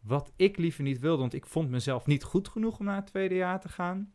Wat 0.00 0.32
ik 0.36 0.56
liever 0.56 0.82
niet 0.82 0.98
wilde, 0.98 1.20
want 1.20 1.34
ik 1.34 1.46
vond 1.46 1.70
mezelf 1.70 2.06
niet 2.06 2.22
goed 2.22 2.48
genoeg 2.48 2.78
om 2.78 2.84
naar 2.84 2.96
het 2.96 3.06
tweede 3.06 3.34
jaar 3.34 3.60
te 3.60 3.68
gaan. 3.68 4.12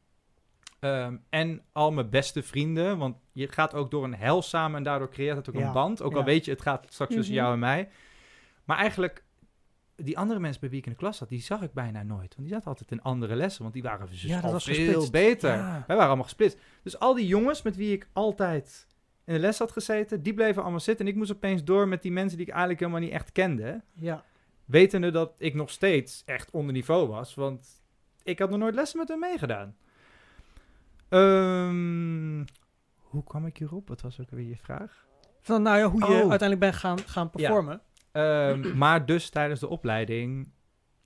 Ehm, 0.84 1.18
en 1.30 1.62
al 1.72 1.92
mijn 1.92 2.10
beste 2.10 2.44
vrienden, 2.44 2.98
want 2.98 3.16
je 3.32 3.48
gaat 3.52 3.74
ook 3.74 3.92
door 3.92 4.04
een 4.04 4.16
hel 4.16 4.42
samen 4.42 4.78
en 4.78 4.84
daardoor 4.84 5.10
creëert 5.10 5.38
het 5.38 5.50
ook 5.50 5.56
Ja, 5.56 5.68
een 5.68 5.74
band. 5.74 6.02
Ook 6.02 6.16
al 6.16 6.24
weet 6.24 6.46
je, 6.46 6.52
het 6.52 6.62
gaat 6.62 6.86
straks 6.90 7.14
tussen 7.16 7.34
Mhm. 7.34 7.44
jou 7.44 7.54
en 7.54 7.60
mij. 7.60 7.90
Maar 8.64 8.78
eigenlijk, 8.78 9.24
die 9.96 10.18
andere 10.18 10.40
mensen 10.40 10.62
bij 10.62 10.70
wie 10.70 10.80
ik 10.80 10.86
in 10.86 10.92
de 10.92 10.98
klas 10.98 11.18
zat, 11.18 11.30
die 11.30 11.42
zag 11.42 11.62
ik 11.62 11.74
bijna 11.74 12.04
nooit. 12.04 12.36
Want 12.36 12.48
die 12.48 12.48
zaten 12.48 12.68
altijd 12.68 12.92
in 12.92 13.02
andere 13.02 13.36
lessen, 13.36 13.62
want 13.62 13.74
die 13.74 13.84
waren 13.84 14.08
dus 14.10 14.22
Ja, 14.22 14.42
dat 14.42 14.52
was 14.52 14.64
veel 14.64 14.76
gesplitst. 14.76 15.12
beter. 15.12 15.50
Ja. 15.56 15.72
Wij 15.72 15.82
waren 15.88 16.06
allemaal 16.06 16.24
gesplitst. 16.24 16.58
Dus 16.84 17.00
al 17.00 17.14
die 17.14 17.28
jongens 17.28 17.62
met 17.62 17.76
wie 17.76 17.94
ik 17.94 18.08
altijd 18.14 18.88
in 19.26 19.34
de 19.34 19.40
les 19.40 19.60
had 19.60 19.72
gezeten, 19.72 20.24
die 20.24 20.34
bleven 20.34 20.62
allemaal 20.62 20.80
zitten. 20.80 21.06
En 21.06 21.12
ik 21.12 21.18
moest 21.18 21.32
opeens 21.32 21.64
door 21.64 21.88
met 21.88 22.02
die 22.02 22.12
mensen 22.12 22.38
die 22.38 22.46
ik 22.46 22.52
eigenlijk 22.52 22.80
helemaal 22.82 23.02
niet 23.02 23.12
echt 23.12 23.32
kende. 23.32 23.82
Ja. 23.94 24.24
Wetende 24.66 25.12
dat 25.12 25.34
ik 25.38 25.54
nog 25.54 25.70
steeds 25.70 26.24
echt 26.26 26.52
onder 26.52 26.74
niveau 26.74 27.08
was. 27.08 27.36
Want 27.36 27.82
ik 28.24 28.40
had 28.40 28.50
nog 28.50 28.60
nooit 28.60 28.76
lessen 28.76 29.00
met 29.00 29.08
hem 29.08 29.20
meegedaan. 29.20 29.76
Ehm, 31.14 32.46
hoe 32.96 33.24
kwam 33.24 33.46
ik 33.46 33.58
hierop? 33.58 33.88
Wat 33.88 34.02
was 34.02 34.20
ook 34.22 34.30
weer 34.30 34.48
je 34.48 34.58
vraag? 34.58 35.08
Van, 35.42 35.62
nou 35.62 35.78
ja, 35.78 35.90
hoe 35.90 36.00
je 36.00 36.06
Oh. 36.06 36.12
uiteindelijk 36.30 36.60
bent 36.60 36.74
gaan, 36.76 37.00
gaan 37.00 37.30
performen. 37.30 37.82
Ehm, 38.12 38.78
maar 38.78 39.06
dus 39.06 39.30
tijdens 39.30 39.60
de 39.60 39.68
opleiding, 39.68 40.52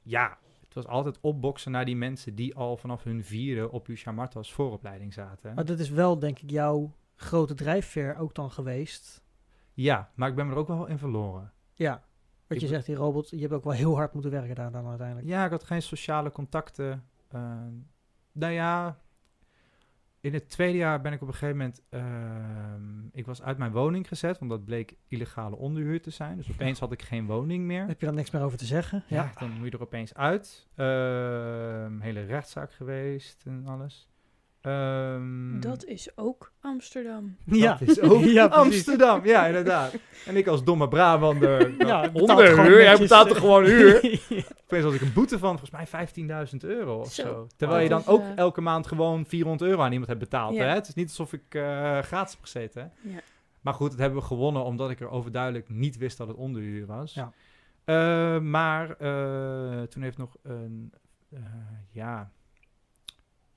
ja, 0.02 0.38
het 0.60 0.74
was 0.74 0.88
altijd 0.88 1.18
opboksen 1.22 1.72
naar 1.72 1.86
die 1.86 1.96
mensen 1.96 2.36
die 2.36 2.56
al 2.56 2.78
vanaf 2.78 3.04
hun 3.04 3.24
vierde 3.24 3.72
op 3.72 3.88
Lucia 3.88 4.12
Martas 4.12 4.54
vooropleiding 4.54 5.14
zaten. 5.14 5.54
Maar 5.54 5.66
dat 5.66 5.80
is 5.80 5.90
wel, 5.90 6.20
denk 6.20 6.40
ik, 6.40 6.50
jouw 6.50 6.96
grote 7.16 7.54
drijfveer 7.54 8.16
ook 8.18 8.36
dan 8.36 8.52
geweest. 8.52 9.22
Ja, 9.74 10.12
maar 10.16 10.30
ik 10.30 10.36
ben 10.36 10.50
er 10.50 10.56
ook 10.56 10.68
wel 10.68 10.86
in 10.86 10.98
verloren. 10.98 11.52
Ja. 11.74 12.04
Wat 12.48 12.62
je 12.62 12.68
zegt, 12.68 12.86
die 12.86 12.96
robot, 12.96 13.30
je 13.30 13.40
hebt 13.40 13.54
ook 13.54 13.64
wel 13.64 13.74
heel 13.74 13.96
hard 13.96 14.14
moeten 14.14 14.32
werken 14.32 14.56
daar 14.56 14.72
dan 14.72 14.88
uiteindelijk. 14.88 15.28
Ja, 15.28 15.46
ik 15.46 15.52
had 15.52 15.64
geen 15.64 15.82
sociale 15.82 16.32
contacten. 16.32 17.04
Ehm, 17.32 17.74
nou 18.32 18.54
ja, 18.54 18.98
in 20.28 20.34
het 20.34 20.50
tweede 20.50 20.78
jaar 20.78 21.02
ben 21.02 21.14
ik 21.14 21.22
op 21.22 21.28
een 21.28 21.34
gegeven 21.34 21.58
moment... 21.58 21.82
ehm, 21.90 23.08
ik 23.12 23.26
was 23.26 23.42
uit 23.42 23.58
mijn 23.58 23.72
woning 23.72 24.08
gezet, 24.08 24.40
want 24.40 24.52
dat 24.52 24.66
bleek 24.66 24.96
illegale 25.08 25.56
onderhuur 25.56 26.02
te 26.02 26.10
zijn. 26.10 26.38
Dus 26.38 26.52
opeens 26.52 26.80
had 26.80 26.92
ik 26.92 27.02
geen 27.02 27.26
woning 27.26 27.66
meer. 27.66 27.88
Heb 27.88 28.00
je 28.00 28.06
dan 28.06 28.16
niks 28.16 28.32
meer 28.32 28.42
over 28.42 28.58
te 28.58 28.66
zeggen? 28.66 29.04
Ja, 29.08 29.32
dan 29.40 29.52
moet 29.52 29.66
je 29.66 29.72
er 29.72 29.82
opeens 29.82 30.14
uit. 30.14 30.68
Ehm, 30.76 32.00
hele 32.00 32.26
rechtszaak 32.26 32.72
geweest 32.72 33.44
en 33.46 33.68
alles. 33.68 34.08
Ehm, 34.68 35.60
Dat 35.60 35.86
is 35.86 36.10
ook 36.16 36.52
Amsterdam. 36.62 37.38
Ja. 37.46 37.78
dat 37.80 37.88
is 37.90 38.00
ook 38.02 38.24
Ja, 38.40 38.48
precies. 38.48 38.66
Amsterdam. 38.66 39.26
Ja, 39.26 39.46
inderdaad. 39.46 39.94
En 40.26 40.36
ik 40.36 40.48
als 40.48 40.64
domme 40.64 40.88
Brabander, 40.88 41.70
Ja, 41.78 41.88
ja, 41.88 42.02
betaalt 42.12 42.30
gewoon 42.30 42.50
onderhuur. 42.50 42.82
Jij 42.82 42.98
betaalt 42.98 43.30
er 43.30 43.36
gewoon 43.36 43.64
huur. 43.66 44.20
Opeens 44.64 44.84
had 44.84 44.94
ik 44.94 45.02
een 45.02 45.14
boete 45.14 45.40
van 45.40 45.60
volgens 45.60 45.92
mij 45.92 46.48
15.000 46.52 46.58
euro 46.58 47.00
of 47.00 47.14
Zo. 47.14 47.22
zo. 47.24 47.48
Terwijl 47.58 47.84
je 47.84 47.90
dan 47.90 48.06
ook 48.06 48.22
eh, 48.22 48.32
elke 48.38 48.62
maand 48.62 48.88
gewoon 48.88 49.26
400 49.26 49.70
euro 49.70 49.82
aan 49.82 49.92
iemand 49.92 50.08
hebt 50.08 50.20
betaald. 50.20 50.56
Ja. 50.56 50.64
Hè? 50.64 50.74
Het 50.74 50.88
is 50.88 50.94
niet 50.94 51.08
alsof 51.08 51.34
ik 51.34 51.44
eh, 51.50 52.00
gratis 52.00 52.34
heb 52.34 52.42
gezeten. 52.44 52.82
Hè? 52.82 53.10
Ja. 53.14 53.20
Maar 53.62 53.74
goed, 53.74 53.90
dat 53.90 54.00
hebben 54.00 54.20
we 54.20 54.26
gewonnen 54.26 54.64
omdat 54.64 54.90
ik 54.90 55.00
er 55.00 55.10
overduidelijk 55.10 55.70
niet 55.70 55.98
wist 55.98 56.18
dat 56.18 56.28
het 56.28 56.38
onderhuur 56.38 56.86
was. 56.86 57.14
Ja. 57.14 57.32
Eh, 57.86 58.40
maar 58.40 58.90
eh, 58.90 59.82
toen 59.84 60.02
heeft 60.02 60.18
nog 60.18 60.36
een 60.44 60.94
eh, 61.30 61.40
ja, 61.92 62.32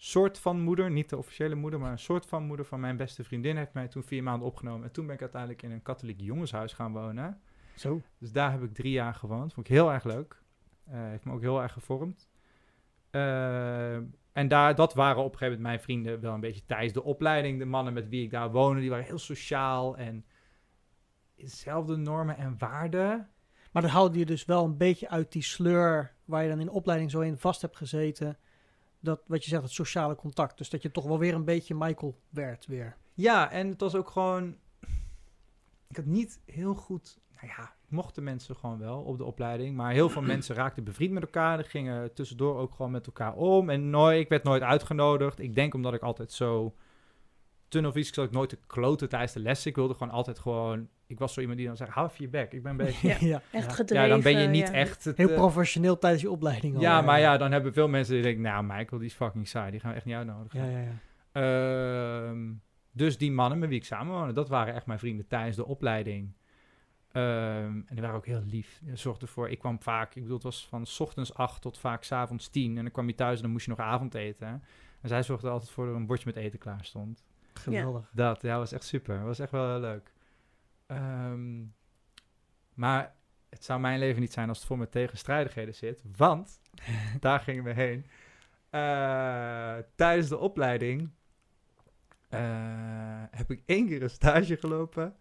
soort 0.03 0.39
van 0.39 0.61
moeder, 0.61 0.91
niet 0.91 1.09
de 1.09 1.17
officiële 1.17 1.55
moeder, 1.55 1.81
maar 1.81 1.93
een 1.93 1.99
soort 1.99 2.27
van 2.27 2.43
moeder 2.43 2.67
van 2.67 2.81
mijn 2.81 2.97
beste 2.97 3.25
vriendin 3.25 3.57
heeft 3.57 3.73
mij 3.73 3.89
toen 3.89 4.03
vier 4.03 4.23
maanden 4.23 4.47
opgenomen. 4.47 4.87
En 4.87 4.93
toen 4.93 5.07
ben 5.07 5.15
ik 5.15 5.21
uiteindelijk 5.21 5.63
in 5.63 5.71
een 5.71 5.83
katholiek 5.83 6.21
jongenshuis 6.21 6.73
gaan 6.73 6.93
wonen. 6.93 7.41
Zo. 7.77 8.01
Dus 8.19 8.33
daar 8.33 8.51
heb 8.51 8.63
ik 8.63 8.75
drie 8.75 8.93
jaar 8.93 9.15
gewoond. 9.15 9.53
Vond 9.53 9.67
ik 9.67 9.73
heel 9.73 9.93
erg 9.93 10.05
leuk. 10.05 10.43
Eh, 10.85 10.95
heeft 10.99 11.25
me 11.25 11.33
ook 11.33 11.41
heel 11.41 11.63
erg 11.63 11.73
gevormd. 11.73 12.29
Eh, 13.11 13.95
en 14.33 14.49
daar, 14.49 14.75
dat 14.75 14.95
waren 14.95 15.23
op 15.23 15.33
een 15.33 15.39
gegeven 15.39 15.61
moment 15.63 15.63
mijn 15.63 15.81
vrienden 15.81 16.21
wel 16.21 16.35
een 16.35 16.41
beetje 16.41 16.67
tijdens 16.67 16.93
de 16.93 17.03
opleiding. 17.03 17.59
De 17.59 17.65
mannen 17.65 17.93
met 17.93 18.09
wie 18.09 18.25
ik 18.25 18.31
daar 18.31 18.51
woonde, 18.51 18.81
die 18.81 18.91
waren 18.91 19.05
heel 19.05 19.19
sociaal 19.19 19.97
en 19.97 20.25
dezelfde 21.37 21.97
normen 21.97 22.37
en 22.37 22.59
waarden. 22.59 23.29
Maar 23.73 23.83
dan 23.83 23.91
haalde 23.91 24.19
je 24.19 24.27
dus 24.27 24.45
wel 24.45 24.65
een 24.65 24.77
beetje 24.77 25.09
uit 25.09 25.33
die 25.33 25.43
sleur 25.43 26.15
waar 26.25 26.43
je 26.43 26.49
dan 26.49 26.61
in 26.61 26.67
de 26.67 26.73
opleiding 26.73 27.11
zo 27.11 27.21
in 27.21 27.39
vast 27.39 27.61
hebt 27.61 27.77
gezeten. 27.77 28.39
Dat, 29.01 29.21
wat 29.27 29.45
je 29.45 29.51
zegt, 29.51 29.63
het 29.63 29.73
sociale 29.73 30.15
contact. 30.15 30.59
Dus 30.59 30.71
dat 30.71 30.83
je 30.83 30.91
toch 30.91 31.05
wel 31.05 31.19
weer 31.19 31.35
een 31.35 31.45
beetje 31.45 31.75
Michael 31.75 32.21
werd 32.29 32.67
weer. 32.67 32.97
Ja, 33.15 33.51
en 33.51 33.69
het 33.69 33.81
was 33.81 33.95
ook 33.95 34.11
gewoon... 34.11 34.57
Ik 35.89 35.97
had 35.97 36.05
niet 36.05 36.41
heel 36.45 36.75
goed... 36.75 37.19
Nou 37.35 37.47
ja, 37.57 37.75
mochten 37.89 38.23
mensen 38.23 38.57
gewoon 38.57 38.79
wel 38.79 39.01
op 39.01 39.19
de 39.19 39.25
opleiding. 39.25 39.77
Maar 39.77 39.93
heel 39.93 40.09
veel 40.09 40.23
mensen 40.35 40.55
raakten 40.55 40.85
bevriend 40.85 41.13
met 41.13 41.23
elkaar. 41.23 41.57
Die 41.57 41.67
gingen 41.67 42.15
tussendoor 42.15 42.57
ook 42.57 42.75
gewoon 42.75 42.91
met 42.91 43.07
elkaar 43.07 43.35
om. 43.35 43.71
En 43.71 43.91
nooit, 43.91 44.21
ik 44.21 44.29
werd 44.29 44.45
nooit 44.45 44.63
uitgenodigd. 44.63 45.39
Ik 45.39 45.55
denk 45.55 45.75
omdat 45.75 45.95
ik 45.95 46.03
altijd 46.03 46.33
zo... 46.33 46.75
Tunnelvisie, 47.71 48.15
zat 48.15 48.25
ik 48.27 48.31
nooit 48.31 48.49
te 48.49 48.59
kloten 48.67 49.09
tijdens 49.09 49.33
de 49.33 49.41
lessen. 49.41 49.71
Ik 49.71 49.77
wilde 49.77 49.95
gewoon 49.95 50.13
altijd 50.13 50.39
gewoon... 50.39 50.89
Ik 51.07 51.19
was 51.19 51.33
zo 51.33 51.41
iemand 51.41 51.59
die 51.59 51.67
dan 51.67 51.77
zegt, 51.77 51.91
hou 51.91 52.09
even 52.09 52.25
je 52.25 52.31
bek. 52.31 52.53
Ik 52.53 52.63
ben 52.63 52.71
een 52.77 52.77
beetje... 52.77 53.09
Ja, 53.09 53.17
ja. 53.21 53.43
Echt 53.51 53.73
gedreven. 53.73 54.07
Ja, 54.07 54.11
dan 54.11 54.23
ben 54.23 54.41
je 54.41 54.49
niet 54.49 54.69
ja. 54.69 54.73
echt... 54.73 55.05
Het, 55.05 55.17
Heel 55.17 55.29
eh, 55.29 55.35
professioneel 55.35 55.99
tijdens 55.99 56.23
je 56.23 56.31
opleiding 56.31 56.75
al. 56.75 56.81
ja, 56.81 57.01
maar 57.01 57.21
ja, 57.21 57.37
dan 57.37 57.53
hebben 57.53 57.73
veel 57.73 57.89
mensen 57.89 58.15
die 58.15 58.23
denken... 58.23 58.43
Nou, 58.43 58.65
Michael, 58.65 58.99
die 58.99 59.09
is 59.09 59.15
fucking 59.15 59.49
saai. 59.49 59.71
Die 59.71 59.81
gaan 59.81 59.91
we 59.91 59.97
echt 59.97 60.05
niet 60.05 60.15
uitnodigen. 60.15 60.71
Ja, 60.71 60.79
ja, 60.79 60.79
ja. 60.79 60.99
Ehm, 61.33 62.53
dus 62.93 63.19
die 63.19 63.33
mannen 63.33 63.59
met 63.59 63.69
wie 63.69 63.79
ik 63.79 63.85
samenwoonde, 63.85 64.33
dat 64.33 64.49
waren 64.49 64.75
echt 64.75 64.87
mijn 64.87 64.99
vrienden 64.99 65.27
tijdens 65.27 65.57
de 65.57 65.67
opleiding. 65.67 66.33
Ehm, 67.13 67.81
en 67.87 67.87
die 67.91 68.01
waren 68.01 68.17
ook 68.17 68.27
heel 68.27 68.43
lief. 68.47 68.81
Die 68.83 68.97
zorgden 68.97 69.27
ervoor, 69.27 69.49
ik 69.49 69.59
kwam 69.59 69.81
vaak, 69.81 70.15
ik 70.15 70.23
bedoel, 70.23 70.37
het 70.37 70.45
was 70.45 70.67
van 70.67 70.87
's 70.87 71.01
ochtends 71.01 71.35
acht 71.35 71.63
tot 71.63 71.79
vaak 71.79 72.05
's 72.05 72.13
avonds 72.13 72.49
tien. 72.49 72.77
En 72.77 72.83
dan 72.83 72.93
kwam 72.93 73.09
je 73.09 73.15
thuis 73.15 73.37
en 73.37 73.43
dan 73.43 73.51
moest 73.51 73.65
je 73.65 73.71
nog 73.71 73.81
avondeten. 73.81 74.63
En 75.01 75.09
zij 75.09 75.23
zorgde 75.23 75.49
altijd 75.49 75.71
voor 75.71 75.85
dat 75.85 75.95
er 75.95 76.01
een 76.01 76.07
bordje 76.07 76.27
met 76.27 76.37
eten 76.37 76.59
klaar 76.59 76.85
stond. 76.85 77.25
Geweldig. 77.53 78.11
Dat, 78.13 78.43
ja, 78.43 78.59
was 78.59 78.73
echt 78.73 78.85
super. 78.85 79.25
was 79.25 79.39
echt 79.39 79.51
wel 79.51 79.71
heel 79.71 79.81
leuk. 79.81 80.13
Ehm, 80.87 81.63
maar 82.75 83.15
het 83.49 83.65
zou 83.65 83.81
mijn 83.81 83.99
leven 83.99 84.21
niet 84.21 84.33
zijn 84.33 84.49
als 84.49 84.59
het 84.59 84.67
vol 84.67 84.77
met 84.77 84.93
tegenstrijdigheden 84.93 85.75
zit. 85.75 86.03
Want, 86.17 86.61
daar 87.21 87.41
gingen 87.41 87.65
we 87.65 87.73
heen. 87.73 88.07
Eh, 88.71 89.77
tijdens 89.95 90.29
de 90.29 90.39
opleiding 90.39 91.11
eh, 92.29 93.23
heb 93.31 93.51
ik 93.51 93.63
één 93.67 93.87
keer 93.87 94.03
een 94.03 94.11
stage 94.11 94.57
gelopen. 94.57 95.15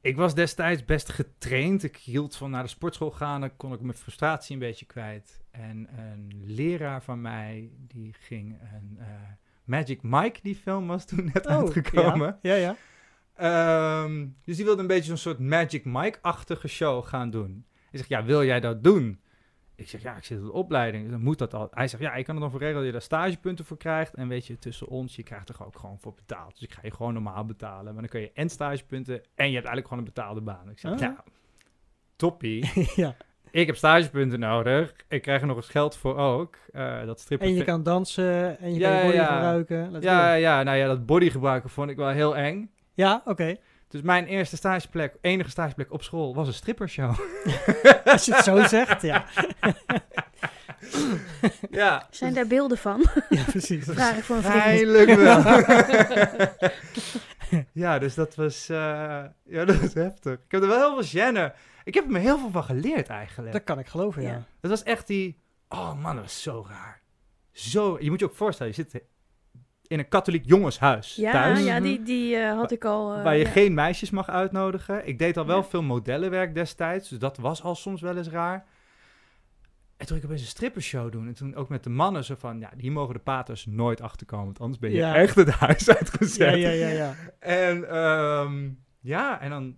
Ik 0.00 0.16
was 0.16 0.34
destijds 0.34 0.84
best 0.84 1.08
getraind. 1.08 1.82
Ik 1.82 1.96
hield 1.96 2.36
van 2.36 2.50
naar 2.50 2.62
de 2.62 2.68
sportschool 2.68 3.10
gaan. 3.10 3.40
Dan 3.40 3.56
kon 3.56 3.72
ik 3.72 3.80
mijn 3.80 3.96
frustratie 3.96 4.52
een 4.52 4.58
beetje 4.58 4.86
kwijt. 4.86 5.40
En 5.50 5.98
een 5.98 6.42
leraar 6.44 7.02
van 7.02 7.20
mij, 7.20 7.70
die 7.78 8.12
ging 8.12 8.58
een... 8.60 8.96
eh, 8.98 9.06
Magic 9.70 10.02
Mike, 10.02 10.38
die 10.42 10.54
film 10.56 10.86
was 10.86 11.04
toen 11.06 11.30
net 11.32 11.46
uitgekomen. 11.46 12.28
Oh, 12.32 12.38
Ja, 12.42 12.54
ja. 12.54 12.56
ja. 12.56 12.76
Ehm, 14.04 14.26
dus 14.44 14.56
die 14.56 14.64
wilde 14.64 14.80
een 14.80 14.86
beetje 14.86 15.04
zo'n 15.08 15.16
soort 15.16 15.38
Magic 15.38 15.84
Mike-achtige 15.84 16.68
show 16.68 17.04
gaan 17.06 17.30
doen. 17.30 17.64
Ik 17.90 17.98
zeg, 17.98 18.08
ja, 18.08 18.24
wil 18.24 18.44
jij 18.44 18.60
dat 18.60 18.82
doen? 18.82 19.20
Ik 19.74 19.88
zeg, 19.88 20.02
ja, 20.02 20.16
ik 20.16 20.24
zit 20.24 20.38
op 20.38 20.44
de 20.44 20.52
opleiding, 20.52 21.10
dan 21.10 21.22
moet 21.22 21.38
dat 21.38 21.54
al. 21.54 21.68
Hij 21.70 21.88
zegt, 21.88 22.02
ja, 22.02 22.14
ik 22.14 22.24
kan 22.24 22.34
er 22.34 22.40
dan 22.40 22.50
voor 22.50 22.58
regelen 22.60 22.78
dat 22.82 22.86
je 22.92 22.92
daar 22.98 23.02
stagepunten 23.02 23.64
voor 23.64 23.76
krijgt. 23.76 24.14
En 24.14 24.28
weet 24.28 24.46
je, 24.46 24.58
tussen 24.58 24.86
ons, 24.88 25.16
je 25.16 25.22
krijgt 25.22 25.48
er 25.48 25.64
ook 25.66 25.78
gewoon 25.78 25.98
voor 26.00 26.14
betaald. 26.14 26.52
Dus 26.52 26.62
ik 26.62 26.72
ga 26.72 26.80
je 26.82 26.90
gewoon 26.90 27.12
normaal 27.12 27.44
betalen. 27.44 27.84
Maar 27.84 28.02
dan 28.02 28.10
kun 28.10 28.20
je 28.20 28.30
en 28.34 28.48
stagepunten 28.48 29.14
en 29.14 29.20
je 29.48 29.54
hebt 29.54 29.66
eigenlijk 29.66 29.86
gewoon 29.86 29.98
een 29.98 30.12
betaalde 30.14 30.40
baan. 30.40 30.70
Ik 30.70 30.78
zeg, 30.78 30.92
Ah. 30.92 30.98
nou, 31.00 31.14
toppie. 32.16 32.70
ja. 33.02 33.16
Ik 33.50 33.66
heb 33.66 33.76
stagepunten 33.76 34.40
nodig. 34.40 34.94
Ik 35.08 35.22
krijg 35.22 35.40
er 35.40 35.46
nog 35.46 35.56
eens 35.56 35.68
geld 35.68 35.96
voor 35.96 36.16
ook. 36.16 36.56
Eh, 36.72 37.04
dat 37.06 37.20
strippen 37.20 37.48
En 37.48 37.54
je 37.54 37.64
kan 37.64 37.82
dansen 37.82 38.58
en 38.58 38.74
je 38.74 38.78
Ja, 38.80 38.88
kan 38.88 38.98
je 38.98 39.04
body 39.04 39.16
ja. 39.16 39.34
gebruiken. 39.34 39.90
Let's 39.90 40.04
ja, 40.04 40.32
go. 40.32 40.38
ja, 40.38 40.62
nou 40.62 40.76
ja, 40.76 40.86
dat 40.86 41.06
body 41.06 41.30
gebruiken 41.30 41.70
vond 41.70 41.90
ik 41.90 41.96
wel 41.96 42.08
heel 42.08 42.36
eng. 42.36 42.70
Ja, 42.94 43.22
oké. 43.24 43.56
Dus 43.88 44.02
mijn 44.02 44.26
eerste 44.26 44.56
stageplek, 44.56 45.14
enige 45.20 45.50
stageplek 45.50 45.92
op 45.92 46.02
school, 46.02 46.34
was 46.34 46.46
een 46.46 46.54
strippershow. 46.54 47.10
Als 48.04 48.24
je 48.24 48.34
het 48.34 48.44
zo 48.44 48.62
zegt, 48.62 49.02
ja. 49.02 49.24
ja, 51.70 52.06
Zijn 52.10 52.34
daar 52.34 52.46
beelden 52.46 52.78
van? 52.78 53.06
Ja, 53.28 53.42
precies. 53.42 53.84
Vraag 53.84 54.16
ik 54.16 54.24
voor 54.24 54.36
een 54.36 54.42
vriend. 54.42 54.64
Eindelijk 54.64 55.14
wel. 55.14 55.42
ja, 57.72 57.98
dus 57.98 58.14
dat 58.14 58.34
was, 58.34 58.68
eh, 58.68 58.76
ja, 59.44 59.64
dat 59.64 59.80
was 59.80 59.94
heftig. 59.94 60.32
Ik 60.32 60.40
heb 60.48 60.62
er 60.62 60.68
wel 60.68 60.78
heel 60.78 61.02
veel 61.02 61.20
gêne. 61.20 61.54
Ik 61.84 61.94
heb 61.94 62.04
er 62.04 62.10
me 62.10 62.18
heel 62.18 62.38
veel 62.38 62.50
van 62.50 62.64
geleerd 62.64 63.08
eigenlijk. 63.08 63.52
Dat 63.52 63.64
kan 63.64 63.78
ik 63.78 63.86
geloven, 63.86 64.22
ja. 64.22 64.30
Ja. 64.30 64.42
Dat 64.60 64.70
was 64.70 64.82
echt 64.82 65.06
die, 65.06 65.38
oh 65.68 66.02
man, 66.02 66.14
dat 66.14 66.24
was 66.24 66.42
zo 66.42 66.66
raar. 66.68 67.00
Zo, 67.52 67.96
je 68.00 68.10
moet 68.10 68.20
je 68.20 68.26
ook 68.26 68.34
voorstellen, 68.34 68.74
je 68.76 68.82
zit 68.84 69.02
in 69.86 69.98
een 69.98 70.08
katholiek 70.08 70.44
jongenshuis 70.46 71.14
Ja, 71.16 71.32
thuis. 71.32 71.64
ja 71.64 71.80
die, 71.80 72.02
die 72.02 72.36
eh, 72.36 72.52
had 72.56 72.70
ik 72.70 72.84
al. 72.84 73.14
eh, 73.14 73.22
waar 73.22 73.36
je 73.36 73.44
ja. 73.44 73.50
geen 73.50 73.74
meisjes 73.74 74.10
mag 74.10 74.28
uitnodigen. 74.28 75.06
Ik 75.06 75.18
deed 75.18 75.36
al 75.36 75.46
wel 75.46 75.56
Ja. 75.56 75.64
veel 75.64 75.82
modellenwerk 75.82 76.54
destijds, 76.54 77.08
dus 77.08 77.18
dat 77.18 77.36
was 77.36 77.62
al 77.62 77.74
soms 77.74 78.00
wel 78.00 78.16
eens 78.16 78.28
raar. 78.28 78.66
En 79.96 80.06
toen 80.06 80.16
ik 80.16 80.24
opeens 80.24 80.40
een 80.40 80.46
strippershow 80.46 81.12
doen. 81.12 81.26
En 81.26 81.34
toen 81.34 81.54
ook 81.54 81.68
met 81.68 81.84
de 81.84 81.90
mannen 81.90 82.24
zo 82.24 82.34
van, 82.38 82.58
ja, 82.58 82.70
hier 82.76 82.92
mogen 82.92 83.14
de 83.14 83.20
paters 83.20 83.66
nooit 83.66 84.00
achterkomen. 84.00 84.44
Want 84.46 84.60
anders 84.60 84.78
ben 84.78 84.90
je 84.90 84.96
Ja. 84.96 85.14
echt 85.14 85.34
het 85.34 85.50
huis 85.50 85.88
uitgezet. 85.98 86.36
Ja, 86.36 86.70
ja, 86.70 86.70
ja, 86.70 86.88
ja. 86.88 87.14
En 87.38 87.88
ehm, 87.90 88.68
ja, 89.00 89.40
en 89.40 89.50
dan 89.50 89.76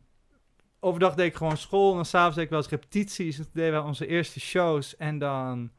overdag 0.83 1.15
deed 1.15 1.27
ik 1.27 1.35
gewoon 1.35 1.57
school. 1.57 1.89
En 1.91 1.97
dan 1.97 2.05
s'avonds 2.05 2.35
deed 2.35 2.45
ik 2.45 2.51
wel 2.51 2.59
eens 2.61 2.69
repetities. 2.69 3.39
En 3.39 3.43
toen 3.45 3.53
deden 3.55 3.81
we 3.83 3.87
onze 3.89 4.07
eerste 4.07 4.41
shows. 4.41 4.97
En 4.97 5.19
dan, 5.19 5.71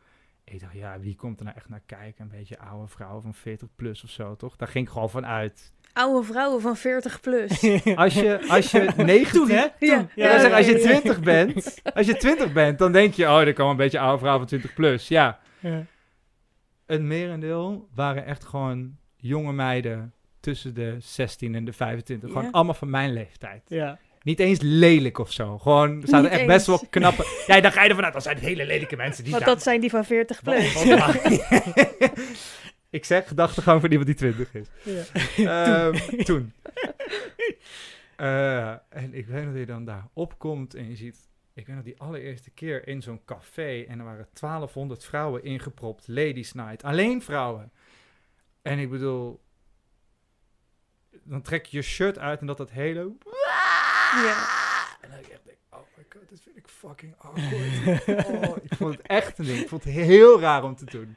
ik 0.44 0.60
dacht, 0.60 0.74
ja, 0.74 1.00
wie 1.00 1.16
komt 1.16 1.40
er 1.40 1.46
nou 1.46 1.58
echt 1.58 1.70
naar 1.70 1.82
kijken? 1.86 2.24
Een 2.24 2.38
beetje 2.38 2.60
oude 2.60 2.88
vrouwen 2.88 3.22
van 3.22 3.34
40 3.34 3.68
plus 3.76 4.04
of 4.04 4.10
zo, 4.10 4.36
toch? 4.36 4.56
Daar 4.56 4.68
ging 4.68 4.86
ik 4.86 4.92
gewoon 4.92 5.10
van 5.10 5.26
uit. 5.26 5.72
Oude 5.94 6.24
vrouwen 6.28 6.62
van 6.62 6.76
40 6.78 7.20
plus. 7.20 7.50
Als 7.96 8.14
je, 8.14 8.46
als 8.48 8.72
je 8.72 8.80
19... 8.98 9.26
Toen, 9.32 9.50
hè? 9.50 9.68
Toen. 9.80 9.90
Ja. 9.90 10.08
Ja, 10.16 10.40
zeg, 10.40 10.52
als 10.54 10.66
je 10.66 10.72
ja, 10.72 10.78
ja. 10.78 10.84
20 11.00 11.20
bent, 11.20 11.82
als 11.94 12.06
je 12.06 12.16
20 12.18 12.54
bent, 12.54 12.78
dan 12.80 12.92
denk 12.92 13.14
je, 13.14 13.26
oh, 13.26 13.40
er 13.42 13.54
komen 13.54 13.72
een 13.72 13.78
beetje 13.78 14.00
oude 14.00 14.18
vrouwen 14.18 14.40
van 14.40 14.60
20 14.60 14.74
plus. 14.74 15.08
Ja, 15.08 15.40
Ja. 15.60 15.86
het 16.86 17.02
merendeel 17.02 17.88
waren 17.96 18.26
echt 18.26 18.44
gewoon 18.44 18.98
jonge 19.16 19.54
meiden 19.54 20.14
tussen 20.40 20.74
de 20.74 20.96
16 21.00 21.56
en 21.56 21.66
de 21.66 21.74
25. 21.74 22.30
Gewoon 22.30 22.44
Ja. 22.44 22.50
allemaal 22.52 22.74
van 22.74 22.90
mijn 22.90 23.14
leeftijd. 23.14 23.62
Ja. 23.68 24.00
Niet 24.24 24.40
eens 24.40 24.60
lelijk 24.62 25.18
of 25.18 25.32
zo. 25.32 25.58
Gewoon, 25.58 26.02
er 26.02 26.08
zaten 26.08 26.30
echt 26.30 26.46
best 26.46 26.66
wel 26.66 26.82
knappe... 26.90 27.26
Ja, 27.48 27.62
dan 27.62 27.72
ga 27.72 27.84
je 27.84 27.90
ervan 27.90 28.04
uit, 28.04 28.14
dat 28.14 28.24
zijn 28.24 28.38
hele 28.38 28.66
lelijke 28.66 28.96
mensen. 28.96 29.24
Die 29.24 29.34
Want 29.34 29.46
dat 29.46 29.64
zijn 29.64 29.82
die 29.82 29.90
van 29.90 30.06
40 30.06 30.42
plus. 30.42 30.84
Ik 32.90 33.06
zeg 33.06 33.28
gedachtegang 33.28 33.82
van 33.82 33.90
iemand 33.90 34.08
die 34.08 34.16
20 34.18 34.54
is. 34.54 34.68
Ja. 35.36 35.92
Ehm, 35.92 36.24
toen. 36.24 36.54
Eh, 38.16 38.70
en 38.90 39.14
ik 39.14 39.28
weet 39.28 39.46
dat 39.46 39.56
je 39.56 39.66
dan 39.66 39.86
daar 39.86 40.08
opkomt 40.14 40.76
en 40.76 40.90
je 40.90 40.96
ziet... 40.96 41.30
Ik 41.54 41.68
weet 41.68 41.76
nog 41.76 41.86
die 41.86 42.00
allereerste 42.00 42.50
keer 42.50 42.88
in 42.88 43.02
zo'n 43.02 43.26
café... 43.26 43.82
en 43.88 44.00
er 44.00 44.06
waren 44.06 44.28
1200 44.34 45.06
vrouwen 45.06 45.44
ingepropt. 45.44 46.08
Ladies 46.08 46.54
night. 46.54 46.84
Alleen 46.84 47.22
vrouwen. 47.22 47.72
En 48.62 48.80
ik 48.80 48.90
bedoel... 48.90 49.42
Dan 51.24 51.42
trek 51.42 51.66
je 51.66 51.78
je 51.78 51.84
shirt 51.84 52.20
uit 52.20 52.40
en 52.40 52.48
dat 52.48 52.58
dat 52.58 52.72
hele... 52.72 53.12
Ja. 54.24 54.48
En 55.02 55.10
dan 55.10 55.20
echt 55.20 55.28
denk 55.46 55.46
ik, 55.46 55.58
oh 55.70 55.80
my 55.98 56.04
god, 56.10 56.30
dit 56.30 56.42
vind 56.42 56.58
ik 56.58 56.68
fucking 56.68 57.16
awkward. 57.18 58.26
oh, 58.50 58.58
ik 58.64 58.74
vond 58.76 58.94
het 58.98 59.08
echt 59.08 59.38
een 59.40 59.46
ding. 59.46 59.60
Ik 59.60 59.68
vond 59.68 59.84
het 59.84 59.94
heel 59.94 60.40
raar 60.40 60.64
om 60.64 60.76
te 60.76 60.86
doen. 60.86 61.16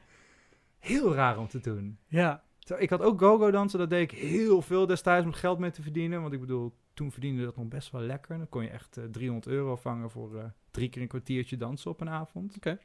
Heel 0.79 1.13
raar 1.15 1.37
om 1.37 1.47
te 1.47 1.59
doen. 1.59 1.97
Ja. 2.07 2.43
Zo, 2.59 2.75
Ik 2.75 2.89
had 2.89 3.01
ook 3.01 3.19
go-go 3.19 3.51
dansen, 3.51 3.79
dat 3.79 3.89
deed 3.89 4.11
ik 4.11 4.17
heel 4.19 4.61
veel 4.61 4.85
destijds 4.85 5.25
om 5.25 5.33
geld 5.33 5.59
mee 5.59 5.71
te 5.71 5.81
verdienen. 5.81 6.21
Want 6.21 6.33
ik 6.33 6.39
bedoel, 6.39 6.73
toen 6.93 7.11
verdiende 7.11 7.43
dat 7.43 7.55
nog 7.55 7.67
best 7.67 7.91
wel 7.91 8.01
lekker. 8.01 8.37
Dan 8.37 8.49
kon 8.49 8.63
je 8.63 8.69
echt 8.69 8.97
eh, 8.97 9.03
300 9.11 9.47
euro 9.47 9.75
vangen 9.75 10.09
voor 10.09 10.37
eh, 10.37 10.43
drie 10.71 10.89
keer 10.89 11.01
een 11.01 11.07
kwartiertje 11.07 11.57
dansen 11.57 11.91
op 11.91 12.01
een 12.01 12.09
avond. 12.09 12.55
Oké. 12.55 12.77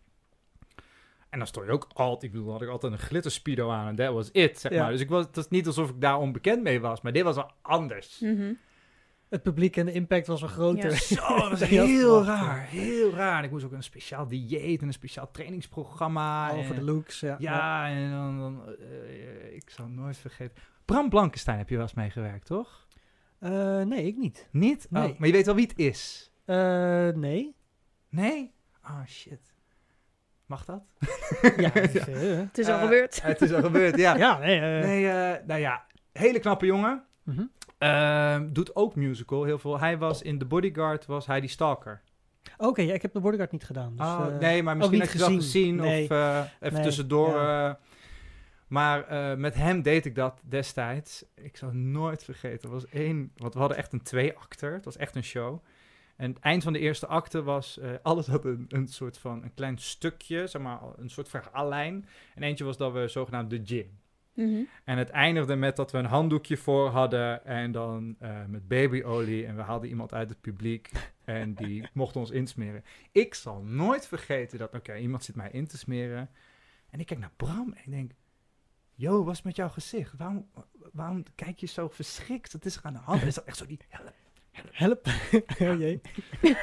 En 1.31 1.39
dan 1.39 1.47
stond 1.47 1.67
je 1.67 1.73
ook 1.73 1.89
altijd, 1.93 2.23
ik 2.23 2.31
bedoel, 2.31 2.45
dan 2.45 2.53
had 2.55 2.63
ik 2.63 2.69
altijd 2.69 2.93
een 2.93 2.99
glitterspeedo 2.99 3.71
aan 3.71 3.89
en 3.89 3.97
that 3.97 4.13
was 4.13 4.31
it, 4.33 4.59
zeg 4.61 4.73
Ja. 4.73 4.83
maar. 4.83 4.91
Dus 4.91 5.01
ik 5.01 5.09
was, 5.09 5.25
het 5.27 5.37
was 5.37 5.49
niet 5.49 5.67
alsof 5.67 5.91
ik 5.91 6.01
daar 6.01 6.19
onbekend 6.19 6.63
mee 6.63 6.81
was, 6.81 7.01
maar 7.01 7.13
dit 7.13 7.23
was 7.23 7.37
wel 7.37 7.51
anders. 7.63 8.19
Mhm. 8.19 8.53
Het 9.33 9.43
publiek 9.43 9.77
en 9.77 9.87
de 9.87 9.93
impact 9.93 10.27
was 10.27 10.41
wel 10.41 10.51
groter. 10.51 10.91
Ja. 10.91 10.97
Zo, 11.17 11.37
dat 11.37 11.51
was 11.51 11.61
heel 11.65 12.25
raar, 12.25 12.61
heel 12.61 13.11
raar. 13.13 13.39
En 13.39 13.45
ik 13.45 13.51
moest 13.51 13.65
ook 13.65 13.73
een 13.73 13.83
speciaal 13.83 14.27
dieet 14.29 14.81
en 14.81 14.87
een 14.87 14.93
speciaal 14.93 15.31
trainingsprogramma. 15.31 16.51
En- 16.53 16.65
voor 16.65 16.75
de 16.75 16.83
looks, 16.83 17.21
ja. 17.21 17.37
Ja, 17.39 17.89
en 17.89 18.11
dan, 18.11 18.39
dan 18.39 18.63
eh, 18.79 19.55
ik 19.55 19.71
zal 19.71 19.87
nooit 19.87 20.17
vergeten. 20.17 20.63
Bram 20.85 21.09
Blankenstein 21.09 21.59
heb 21.59 21.69
je 21.69 21.75
wel 21.75 21.85
eens 21.85 21.95
meegewerkt, 21.95 22.47
toch? 22.47 22.87
Eh, 23.39 23.81
nee, 23.83 24.07
ik 24.07 24.17
niet. 24.17 24.49
Niet? 24.51 24.87
Nee. 24.91 25.13
Oh, 25.13 25.19
maar 25.19 25.29
je 25.29 25.35
weet 25.35 25.47
wel 25.47 25.55
wie 25.55 25.67
het 25.67 25.79
is. 25.79 26.31
Eh, 26.45 27.09
nee. 27.09 27.55
Nee? 28.09 28.53
Ah, 28.81 29.07
shit. 29.07 29.55
Mag 30.47 30.65
dat? 30.65 30.83
Ja, 31.57 31.71
het 31.75 31.95
is, 31.95 32.07
Het 32.07 32.59
is 32.59 32.69
al 32.69 32.79
gebeurd. 32.79 33.23
Het 33.23 33.41
is 33.43 33.53
al 33.53 33.63
gebeurd, 33.63 33.97
ja. 33.97 34.17
ja, 34.17 34.39
nee. 34.39 34.61
eh, 34.61 34.85
Nee, 34.87 35.09
eh, 35.09 35.47
nou 35.47 35.61
ja, 35.61 35.87
hele 36.13 36.39
knappe 36.39 36.67
jongen. 36.67 37.05
Mhm. 37.23 37.43
Ehm, 37.79 38.53
doet 38.53 38.77
ook 38.77 38.95
musical, 38.95 39.45
heel 39.45 39.59
veel. 39.59 39.79
Hij 39.79 39.99
was 39.99 40.23
in 40.23 40.39
The 40.39 40.45
Bodyguard, 40.45 41.07
was 41.07 41.27
hij 41.27 41.41
die 41.41 41.49
stalker. 41.51 42.03
Oké, 42.57 42.83
ja, 42.83 42.95
ik 42.95 43.03
heb 43.03 43.13
de 43.13 43.21
bodyguard 43.21 43.53
niet 43.53 43.65
gedaan. 43.65 43.97
Dus, 43.97 44.07
oh, 44.07 44.39
nee, 44.39 44.63
maar 44.63 44.77
misschien 44.77 45.01
heb 45.01 45.11
je 45.11 45.19
dat 45.19 45.33
gezien. 45.33 45.77
Nee. 45.77 46.05
of 46.05 46.11
eh, 46.11 46.45
even 46.61 46.75
Nee, 46.75 46.83
tussendoor. 46.83 47.29
ja. 47.29 47.69
eh. 47.69 47.75
maar 48.67 49.07
met 49.39 49.55
hem 49.55 49.83
deed 49.83 50.07
ik 50.07 50.15
dat 50.15 50.41
destijds. 50.45 51.25
Ik 51.35 51.57
zal 51.57 51.69
het 51.69 51.77
nooit 51.77 52.25
vergeten. 52.25 52.69
Er 52.69 52.75
was 52.75 52.87
één, 52.87 53.33
want 53.37 53.55
we 53.55 53.61
hadden 53.61 53.79
echt 53.79 53.93
een 53.93 54.03
twee-acter. 54.03 54.73
Het 54.73 54.85
was 54.85 54.97
echt 54.97 55.17
een 55.17 55.25
show. 55.25 55.65
En 56.17 56.31
het 56.31 56.39
eind 56.41 56.63
van 56.63 56.73
de 56.73 56.79
eerste 56.79 57.07
acte 57.07 57.43
was, 57.43 57.81
alles 58.03 58.27
had 58.27 58.45
een, 58.45 58.65
een 58.69 58.89
soort 58.89 59.19
van, 59.19 59.43
een 59.43 59.55
klein 59.55 59.79
stukje, 59.79 60.47
zeg 60.47 60.63
maar, 60.63 60.81
een 60.97 61.11
soort 61.11 61.29
verhaallijn. 61.29 62.07
En 62.35 62.43
eentje 62.43 62.65
was 62.65 62.77
dat 62.77 62.93
we 62.93 63.09
zogenaamd 63.09 63.51
de 63.51 63.61
gym. 63.65 64.01
Mhm. 64.35 64.63
En 64.85 64.99
het 64.99 65.11
eindigde 65.11 65.57
met 65.57 65.77
dat 65.77 65.91
we 65.91 65.99
een 65.99 66.05
handdoekje 66.05 66.57
voor 66.57 66.89
hadden 66.89 67.45
en 67.45 67.73
dan 67.73 68.17
eh, 68.19 68.45
met 68.47 68.69
babyolie. 68.69 69.47
En 69.47 69.57
we 69.57 69.63
haalden 69.63 69.89
iemand 69.89 70.13
uit 70.13 70.29
het 70.29 70.41
publiek 70.41 70.91
en 71.25 71.55
die 71.55 71.89
mocht 71.93 72.17
ons 72.17 72.31
insmeren. 72.31 72.85
Ik 73.13 73.35
zal 73.35 73.63
nooit 73.63 74.07
vergeten 74.07 74.59
dat, 74.59 74.75
oké, 74.75 74.97
iemand 74.97 75.25
zit 75.25 75.37
mij 75.37 75.51
in 75.51 75.67
te 75.67 75.79
smeren. 75.79 76.31
En 76.91 77.01
ik 77.01 77.07
kijk 77.07 77.21
naar 77.21 77.33
Bram 77.37 77.73
en 77.73 77.83
ik 77.85 77.91
denk, 77.91 78.13
yo, 78.95 79.25
wat 79.25 79.35
is 79.35 79.43
met 79.43 79.57
jouw 79.57 79.69
gezicht? 79.69 80.17
Waarom, 80.17 80.51
waarom 80.93 81.25
kijk 81.35 81.59
je 81.59 81.67
zo 81.67 81.89
verschrikt? 81.89 82.53
Wat 82.53 82.65
is 82.65 82.77
er 82.77 82.85
aan 82.85 82.93
de 82.93 82.99
hand? 82.99 83.21
En 83.21 83.27
is 83.27 83.35
dat 83.35 83.45
echt 83.45 83.57
zo 83.57 83.67
die, 83.67 83.79
help. 83.89 84.22
Help. 84.71 85.07
oh 85.63 85.79
jee. 85.79 86.01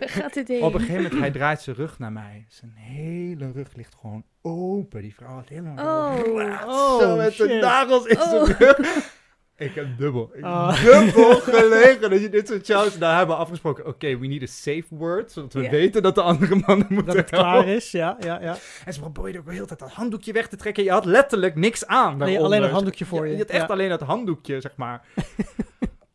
Gaat 0.00 0.34
dit 0.34 0.48
heen? 0.48 0.62
Op 0.62 0.74
een 0.74 0.80
gegeven 0.80 1.02
moment, 1.02 1.20
hij 1.20 1.30
draait 1.30 1.60
zijn 1.60 1.76
rug 1.76 1.98
naar 1.98 2.12
mij. 2.12 2.44
Zijn 2.48 2.72
hele 2.76 3.50
rug 3.52 3.68
ligt 3.74 3.94
gewoon 4.00 4.24
open. 4.42 5.02
Die 5.02 5.14
vrouw 5.14 5.34
had 5.34 5.48
helemaal 5.48 5.74
Oh. 6.18 6.36
raad, 6.36 6.66
Oh, 6.66 6.98
zo 7.00 7.16
met 7.16 7.26
de 7.36 7.48
shit. 7.48 7.60
nagels 7.60 8.06
in 8.06 8.16
Oh. 8.20 8.28
zijn 8.30 8.44
rug. 8.58 9.18
Ik 9.56 9.74
heb 9.74 9.86
dubbel. 9.98 10.30
Ik 10.34 10.44
Ah. 10.44 10.84
Dubbel 10.84 11.34
gelegen 11.40 12.10
dat 12.10 12.20
je 12.20 12.28
dit 12.28 12.48
soort 12.48 12.66
shows... 12.66 12.98
Daar 12.98 13.16
hebben 13.16 13.36
we 13.36 13.42
afgesproken, 13.42 13.86
oké, 13.86 14.18
we 14.18 14.26
need 14.26 14.42
a 14.42 14.46
safe 14.46 14.84
word. 14.88 15.32
Zodat 15.32 15.52
we 15.52 15.68
weten 15.68 16.02
dat 16.02 16.14
de 16.14 16.22
andere 16.22 16.54
mannen 16.66 16.86
moeten 16.88 17.06
Dat 17.06 17.16
het 17.16 17.30
helpen. 17.30 17.50
klaar 17.50 17.68
is, 17.74 17.90
ja, 17.90 18.16
ja, 18.20 18.40
ja. 18.40 18.56
En 18.84 18.92
ze 18.92 19.00
probeerden 19.00 19.40
ook 19.40 19.46
de 19.46 19.52
hele 19.52 19.66
tijd 19.66 19.78
dat 19.78 19.90
handdoekje 19.92 20.32
weg 20.32 20.48
te 20.48 20.56
trekken. 20.56 20.84
Je 20.84 20.90
had 20.90 21.04
letterlijk 21.04 21.54
niks 21.54 21.86
aan. 21.86 22.08
Nee, 22.10 22.18
daaronder. 22.18 22.44
alleen 22.44 22.62
een 22.62 22.70
handdoekje 22.74 23.04
voor 23.04 23.26
je. 23.26 23.32
Je 23.32 23.38
had 23.38 23.46
echt 23.48 23.60
Ja. 23.60 23.66
alleen 23.66 23.88
dat 23.88 24.00
handdoekje, 24.00 24.60
zeg 24.60 24.76
maar. 24.76 25.02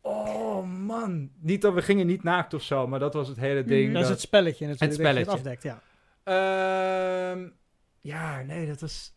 oh, 0.06 0.64
man. 0.86 1.30
Niet 1.40 1.62
dat 1.62 1.74
we 1.74 1.82
gingen 1.82 2.06
niet 2.06 2.22
naakt 2.22 2.54
of 2.54 2.62
zo, 2.62 2.86
maar 2.86 2.98
dat 2.98 3.14
was 3.14 3.28
het 3.28 3.36
hele 3.36 3.64
ding. 3.64 3.84
Mhm. 3.84 3.92
Dat 3.94 4.02
is 4.02 4.08
het 4.08 4.20
spelletje 4.20 4.66
natuurlijk. 4.66 4.98
Het 4.98 5.04
dat 5.04 5.14
je 5.14 5.22
spelletje. 5.22 5.50
afdekt, 5.50 5.62
ja. 5.62 5.82
Ehm, 6.22 7.48
ja, 8.00 8.42
nee, 8.42 8.66
dat 8.66 8.80
was... 8.80 9.14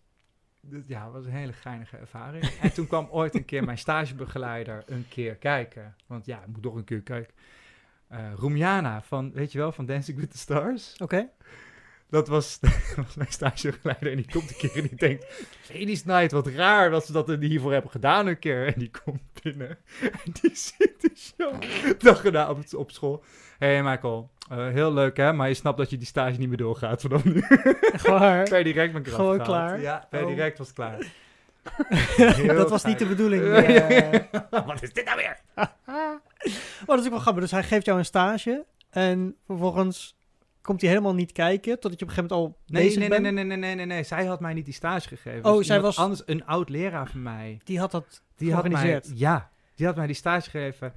dat- 0.61 0.87
Ja, 0.87 1.03
dat 1.03 1.13
was 1.13 1.25
een 1.25 1.31
hele 1.31 1.53
geinige 1.53 1.97
ervaring. 1.97 2.43
en 2.61 2.73
toen 2.73 2.87
kwam 2.87 3.07
ooit 3.11 3.35
een 3.35 3.45
keer 3.45 3.63
mijn 3.63 3.77
stagebegeleider 3.77 4.83
een 4.85 5.05
keer 5.09 5.35
kijken. 5.35 5.95
Want 6.07 6.25
ja, 6.25 6.39
ik 6.39 6.47
moet 6.47 6.61
toch 6.61 6.75
een 6.75 6.83
keer 6.83 7.01
kijken. 7.01 7.33
Eh 8.07 8.33
Roemjana 8.35 9.01
van, 9.01 9.31
weet 9.33 9.51
je 9.51 9.57
wel, 9.57 9.71
van 9.71 9.85
Dancing 9.85 10.17
with 10.19 10.31
the 10.31 10.37
Stars. 10.37 10.95
Oké. 10.97 11.29
Dat 12.09 12.27
was, 12.27 12.59
was 12.95 13.15
mijn 13.15 13.31
stagebegeleider 13.31 14.11
en 14.11 14.15
die 14.17 14.31
komt 14.31 14.49
een 14.49 14.57
keer 14.57 14.75
en 14.75 14.87
die 14.87 14.95
denkt... 14.95 15.25
Ladies 15.73 16.05
Night, 16.05 16.31
wat 16.31 16.47
raar 16.47 16.89
dat 16.89 17.05
ze 17.05 17.11
dat 17.11 17.29
er 17.29 17.39
hiervoor 17.39 17.71
hebben 17.71 17.91
gedaan 17.91 18.27
een 18.27 18.39
keer. 18.39 18.67
En 18.67 18.73
die 18.77 18.91
komt 19.03 19.21
binnen 19.41 19.77
en 20.01 20.31
die 20.41 20.51
ziet 20.77 21.01
de 21.01 21.11
show 21.15 21.53
dag 21.97 22.25
erna 22.25 22.49
op, 22.49 22.59
op 22.75 22.91
school. 22.91 23.23
Hé 23.57 23.67
hey 23.67 23.83
Michael, 23.83 24.29
eh, 24.49 24.67
heel 24.67 24.93
leuk 24.93 25.17
hè, 25.17 25.33
maar 25.33 25.47
je 25.47 25.53
snapt 25.53 25.77
dat 25.77 25.89
je 25.89 25.97
die 25.97 26.07
stage 26.07 26.37
niet 26.37 26.47
meer 26.47 26.57
doorgaat 26.57 27.01
vanaf 27.01 27.23
nu. 27.23 27.43
Waar. 28.03 28.49
per 28.49 28.63
direct 28.63 28.95
ik 28.95 29.05
eraf 29.05 29.15
Gewoon 29.15 29.45
gehaald. 29.45 29.47
klaar? 29.47 29.81
Ja, 29.81 30.07
per 30.09 30.21
Oh. 30.21 30.27
direct 30.27 30.57
was 30.57 30.73
klaar. 30.73 30.97
Heel 32.15 32.55
dat 32.55 32.69
was 32.69 32.83
niet 32.83 32.99
de 32.99 33.05
bedoeling. 33.05 33.43
Wat 34.49 34.81
is 34.81 34.93
dit 34.93 35.05
nou 35.05 35.17
weer? 35.17 35.39
Oh, 35.55 36.85
dat 36.85 36.99
is 36.99 37.05
ook 37.05 37.11
wel 37.11 37.19
grappig. 37.19 37.41
Dus 37.41 37.51
hij 37.51 37.63
geeft 37.63 37.85
jou 37.85 37.97
een 37.99 38.05
stage 38.05 38.65
en 38.89 39.35
vervolgens 39.45 40.17
komt 40.69 40.81
hij 40.81 40.89
helemaal 40.89 41.13
niet 41.13 41.31
kijken 41.31 41.79
totdat 41.79 41.99
je 41.99 42.05
op 42.05 42.11
een 42.11 42.15
gegeven 42.15 42.37
moment 42.37 42.55
al 42.57 42.61
Nee, 42.67 42.83
bezig 42.83 42.99
nee, 42.99 43.09
nee, 43.09 43.21
bent. 43.21 43.35
nee, 43.35 43.43
nee, 43.45 43.57
nee, 43.57 43.75
nee, 43.75 43.85
nee. 43.85 44.03
Zij 44.03 44.25
had 44.25 44.39
mij 44.39 44.53
niet 44.53 44.65
die 44.65 44.73
stage 44.73 45.07
gegeven. 45.07 45.49
Oh, 45.51 45.57
Dus 45.57 45.67
zij 45.67 45.81
was- 45.81 45.97
Anders, 45.97 46.21
een 46.25 46.45
oud 46.45 46.69
leraar 46.69 47.07
van 47.09 47.21
mij. 47.23 47.59
Die 47.63 47.79
had 47.79 47.91
dat 47.91 48.21
Die 48.35 48.53
had 48.53 48.69
mij, 48.69 49.01
ja, 49.13 49.49
die 49.75 49.85
had 49.85 49.95
mij 49.95 50.05
die 50.05 50.15
stage 50.15 50.49
gegeven. 50.49 50.93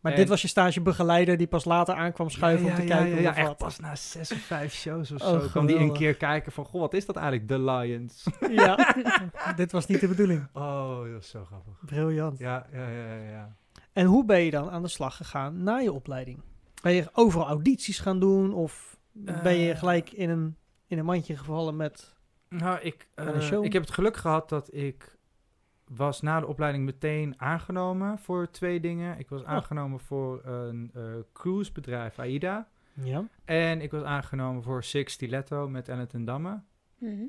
Maar 0.00 0.12
En- 0.12 0.18
dit 0.18 0.28
was 0.28 0.42
je 0.42 0.48
stagebegeleider 0.48 1.36
die 1.36 1.46
pas 1.46 1.64
later 1.64 1.94
aankwam 1.94 2.30
schuiven 2.30 2.66
ja, 2.66 2.70
om 2.70 2.76
te 2.76 2.86
ja, 2.86 2.96
kijken 2.96 3.22
ja, 3.22 3.30
of 3.30 3.36
echt 3.36 3.56
pas 3.56 3.78
na 3.78 3.96
zes 3.96 4.32
of 4.32 4.38
vijf 4.38 4.74
shows 4.74 5.10
of 5.10 5.22
Oh, 5.22 5.28
zo 5.40 5.48
kwam 5.48 5.66
die 5.66 5.74
een 5.74 5.80
geweldig. 5.80 5.98
keer 5.98 6.14
kijken 6.14 6.52
van, 6.52 6.64
goh, 6.64 6.80
wat 6.80 6.94
is 6.94 7.06
dat 7.06 7.16
eigenlijk, 7.16 7.48
The 7.48 7.60
Lions? 7.60 8.24
Ja, 8.50 8.94
dit 9.56 9.72
was 9.72 9.86
niet 9.86 10.00
de 10.00 10.08
bedoeling. 10.08 10.48
Oh, 10.52 11.12
dat 11.12 11.22
is 11.22 11.28
zo 11.28 11.44
grappig. 11.44 11.72
Briljant. 11.86 12.38
Ja, 12.38 12.66
ja, 12.72 12.88
ja, 12.88 13.14
ja, 13.14 13.30
ja. 13.30 13.56
En 13.92 14.06
hoe 14.06 14.24
ben 14.24 14.40
je 14.40 14.50
dan 14.50 14.70
aan 14.70 14.82
de 14.82 14.88
slag 14.88 15.16
gegaan 15.16 15.62
na 15.62 15.76
je 15.78 15.92
opleiding? 15.92 16.42
Ben 16.82 16.92
je 16.92 17.08
overal 17.12 17.46
audities 17.46 17.98
gaan 17.98 18.20
doen 18.20 18.52
of 18.54 18.97
ben 19.24 19.54
je 19.54 19.72
Eh. 19.72 19.78
gelijk 19.78 20.10
in 20.10 20.30
een, 20.30 20.56
in 20.86 20.98
een 20.98 21.04
mandje 21.04 21.36
gevallen 21.36 21.76
met... 21.76 22.16
Nou, 22.48 22.80
ik, 22.80 23.08
eh, 23.14 23.40
show? 23.40 23.64
ik 23.64 23.72
heb 23.72 23.82
het 23.82 23.90
geluk 23.92 24.16
gehad 24.16 24.48
dat 24.48 24.74
ik 24.74 25.16
was 25.84 26.20
na 26.20 26.40
de 26.40 26.46
opleiding 26.46 26.84
meteen 26.84 27.40
aangenomen 27.40 28.18
voor 28.18 28.50
twee 28.50 28.80
dingen. 28.80 29.18
Ik 29.18 29.28
was 29.28 29.42
Oh. 29.42 29.48
aangenomen 29.48 30.00
voor 30.00 30.44
een 30.44 30.90
eh, 30.94 31.02
cruisebedrijf, 31.32 32.18
AIDA. 32.18 32.68
Ja. 32.92 33.24
En 33.44 33.80
ik 33.80 33.90
was 33.90 34.02
aangenomen 34.02 34.62
voor 34.62 34.84
Six 34.84 35.12
Stiletto 35.12 35.68
met 35.68 35.88
Ellen 35.88 36.08
ten 36.08 36.24
Damme. 36.24 36.62
Mhm. 36.98 37.22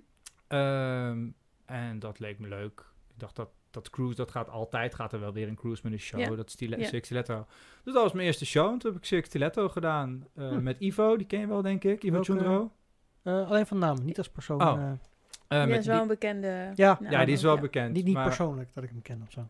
Ehm, 0.47 1.27
en 1.65 1.99
dat 1.99 2.19
leek 2.19 2.39
me 2.39 2.47
leuk. 2.47 2.79
Ik 3.13 3.19
dacht 3.19 3.35
dat 3.35 3.49
dat 3.71 3.89
cruise, 3.89 4.15
dat 4.15 4.31
gaat 4.31 4.49
altijd, 4.49 4.95
gaat 4.95 5.13
er 5.13 5.19
wel 5.19 5.33
weer 5.33 5.47
een 5.47 5.55
cruise 5.55 5.81
met 5.83 5.91
een 5.93 5.99
show. 5.99 6.19
Ja. 6.19 6.35
Dat 6.35 6.51
stile 6.51 6.77
Ja. 6.77 6.85
Six 6.85 7.05
Stiletto. 7.05 7.45
Dus 7.83 7.93
dat 7.93 8.03
was 8.03 8.11
mijn 8.13 8.25
eerste 8.25 8.45
show. 8.45 8.71
En 8.71 8.77
toen 8.79 8.91
heb 8.91 8.99
ik 8.99 9.05
Six 9.07 9.27
Stiletto 9.27 9.69
gedaan 9.69 10.27
eh, 10.35 10.47
Hm. 10.49 10.63
met 10.63 10.79
Ivo. 10.79 11.17
Die 11.17 11.27
ken 11.27 11.39
je 11.39 11.47
wel, 11.47 11.61
denk 11.61 11.83
ik. 11.83 12.03
Ivo 12.03 12.23
Chundro. 12.23 12.71
Eh, 13.23 13.49
alleen 13.49 13.65
van 13.67 13.77
naam, 13.77 13.97
niet 14.03 14.17
als 14.17 14.29
persoon. 14.29 14.61
Oh. 14.61 14.81
eh, 15.47 15.63
Eh, 15.63 15.69
is 15.77 15.85
wel 15.85 15.93
die- 15.93 16.01
een 16.01 16.07
bekende... 16.07 16.71
Ja. 16.75 16.97
naam 17.01 17.11
ja, 17.11 17.25
die 17.25 17.33
is 17.33 17.41
wel 17.41 17.55
ja. 17.55 17.61
bekend. 17.61 17.93
niet 17.93 18.05
niet 18.05 18.13
maar- 18.13 18.25
persoonlijk 18.25 18.73
dat 18.73 18.83
ik 18.83 18.89
hem 18.89 19.01
ken 19.01 19.21
of 19.25 19.31
zo. 19.31 19.47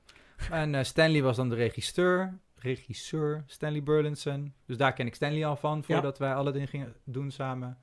En 0.52 0.76
eh, 0.76 0.84
Stanley 0.84 1.22
was 1.24 1.36
dan 1.36 1.50
de 1.50 1.56
regisseur. 1.56 2.38
Regisseur, 2.56 3.44
Stanley 3.46 3.84
Burlinson. 3.84 4.54
Dus 4.66 4.78
daar 4.78 4.94
ken 4.94 5.06
ik 5.08 5.16
Stanley 5.16 5.46
al 5.46 5.56
van, 5.56 5.84
voordat 5.84 6.18
wij 6.18 6.34
alle 6.34 6.52
dingen 6.52 6.68
gingen 6.68 6.94
doen 7.04 7.32
samen. 7.32 7.78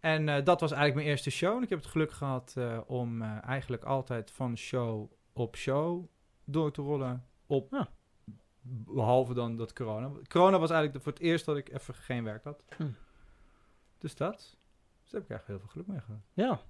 En 0.00 0.28
eh, 0.28 0.44
dat 0.44 0.60
was 0.60 0.70
eigenlijk 0.70 0.94
mijn 0.94 1.06
eerste 1.08 1.30
show. 1.30 1.56
En 1.56 1.62
ik 1.62 1.68
heb 1.68 1.78
het 1.78 1.88
geluk 1.88 2.12
gehad 2.12 2.54
eh, 2.58 2.78
om 2.86 3.22
eh, 3.22 3.28
eigenlijk 3.44 3.84
altijd 3.84 4.30
van 4.30 4.56
show 4.56 5.10
op 5.36 5.56
show 5.56 6.04
door 6.44 6.72
te 6.72 6.82
rollen. 6.82 7.24
Op, 7.46 7.68
Ja. 7.70 7.88
Behalve 8.68 9.34
dan 9.34 9.56
dat 9.56 9.72
corona. 9.72 10.10
Corona 10.28 10.58
was 10.58 10.70
eigenlijk 10.70 10.92
de- 10.92 11.00
voor 11.00 11.12
het 11.12 11.22
eerst 11.22 11.44
dat 11.44 11.56
ik 11.56 11.72
even 11.72 11.94
geen 11.94 12.24
werk 12.24 12.44
had. 12.44 12.62
Hm. 12.76 12.86
Dus 13.98 14.14
dat. 14.14 14.36
Dus 14.36 15.10
daar 15.10 15.20
heb 15.20 15.22
ik 15.22 15.30
eigenlijk 15.30 15.46
heel 15.46 15.58
veel 15.58 15.68
geluk 15.68 15.86
mee 15.86 16.00
gehad. 16.00 16.20
Ja. 16.32 16.60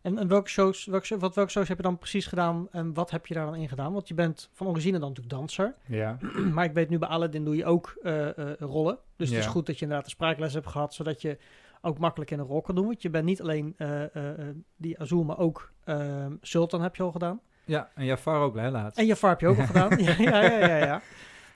En, 0.00 0.18
en 0.18 0.28
welke, 0.28 0.48
shows, 0.48 0.84
welke, 0.84 1.18
wat, 1.18 1.34
welke 1.34 1.50
shows 1.50 1.68
heb 1.68 1.76
je 1.76 1.82
dan 1.82 1.98
precies 1.98 2.26
gedaan 2.26 2.68
en 2.70 2.94
wat 2.94 3.10
heb 3.10 3.26
je 3.26 3.34
daar 3.34 3.44
dan 3.46 3.54
in 3.54 3.68
gedaan? 3.68 3.92
Want 3.92 4.08
je 4.08 4.14
bent 4.14 4.48
van 4.52 4.66
origine 4.66 4.98
dan 4.98 5.08
natuurlijk 5.08 5.34
danser. 5.34 5.74
Ja. 5.86 6.18
maar 6.54 6.64
ik 6.64 6.72
weet 6.72 6.88
nu 6.88 6.98
bij 6.98 7.08
Aladdin 7.08 7.44
doe 7.44 7.56
je 7.56 7.64
ook 7.64 7.96
eh, 8.02 8.38
eh, 8.38 8.58
rollen. 8.58 8.98
Dus 9.16 9.28
het 9.30 9.38
is 9.38 9.46
goed 9.46 9.66
dat 9.66 9.74
je 9.76 9.82
inderdaad 9.82 10.06
een 10.06 10.12
spraakles 10.12 10.54
hebt 10.54 10.66
gehad, 10.66 10.94
zodat 10.94 11.22
je 11.22 11.38
ook 11.80 11.98
makkelijk 11.98 12.30
in 12.30 12.38
een 12.38 12.46
rol 12.46 12.60
kan 12.60 12.74
doen. 12.74 12.86
Want 12.86 13.02
je 13.02 13.10
bent 13.10 13.24
niet 13.24 13.40
alleen 13.40 13.74
eh, 13.76 14.48
die 14.76 14.98
Azul, 15.00 15.24
maar 15.24 15.38
ook 15.38 15.72
eh, 15.84 16.26
Sultan 16.40 16.82
heb 16.82 16.96
je 16.96 17.02
al 17.02 17.12
gedaan. 17.12 17.40
Ja, 17.64 17.90
en 17.94 18.04
Jafar 18.04 18.40
ook 18.40 18.56
hè, 18.56 18.70
laatst. 18.70 18.98
En 18.98 19.06
Jafar 19.06 19.30
heb 19.30 19.40
je 19.40 19.46
ook 19.46 19.58
al 19.58 19.66
gedaan. 19.66 19.98
Ja, 20.02 20.14
ja, 20.18 20.42
ja, 20.42 20.66
ja. 20.66 20.76
ja. 20.76 21.02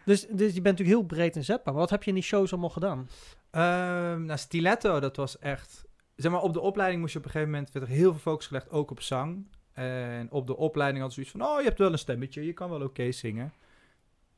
Dus, 0.05 0.27
dus 0.27 0.55
je 0.55 0.61
bent 0.61 0.79
natuurlijk 0.79 0.99
heel 0.99 1.03
breed 1.03 1.37
inzetbaar. 1.37 1.73
Maar 1.73 1.83
wat 1.83 1.91
heb 1.91 2.03
je 2.03 2.09
in 2.09 2.15
die 2.15 2.25
shows 2.25 2.53
allemaal 2.53 2.71
gedaan? 2.71 3.09
Ehm 3.51 4.25
nou, 4.25 4.39
stiletto, 4.39 5.01
dat 5.01 5.17
was 5.17 5.39
echt... 5.39 5.85
Zeg 6.17 6.33
maar, 6.33 6.43
op 6.43 6.53
de 6.53 6.61
opleiding 6.61 7.01
moest 7.01 7.13
je 7.13 7.19
op 7.19 7.25
een 7.25 7.31
gegeven 7.31 7.53
moment... 7.53 7.73
werd 7.73 7.87
er 7.87 7.93
heel 7.93 8.11
veel 8.11 8.21
focus 8.21 8.47
gelegd, 8.47 8.71
ook 8.71 8.91
op 8.91 9.01
zang. 9.01 9.47
En 9.73 10.31
op 10.31 10.47
de 10.47 10.57
opleiding 10.57 11.03
had 11.03 11.13
ze 11.13 11.15
zoiets 11.15 11.39
van... 11.39 11.55
Oh, 11.55 11.61
je 11.61 11.67
hebt 11.67 11.79
wel 11.79 11.93
een 11.93 11.99
stemmetje, 11.99 12.47
je 12.47 12.53
kan 12.53 12.71
wel 12.71 12.83
oké 12.83 13.13
zingen. 13.13 13.53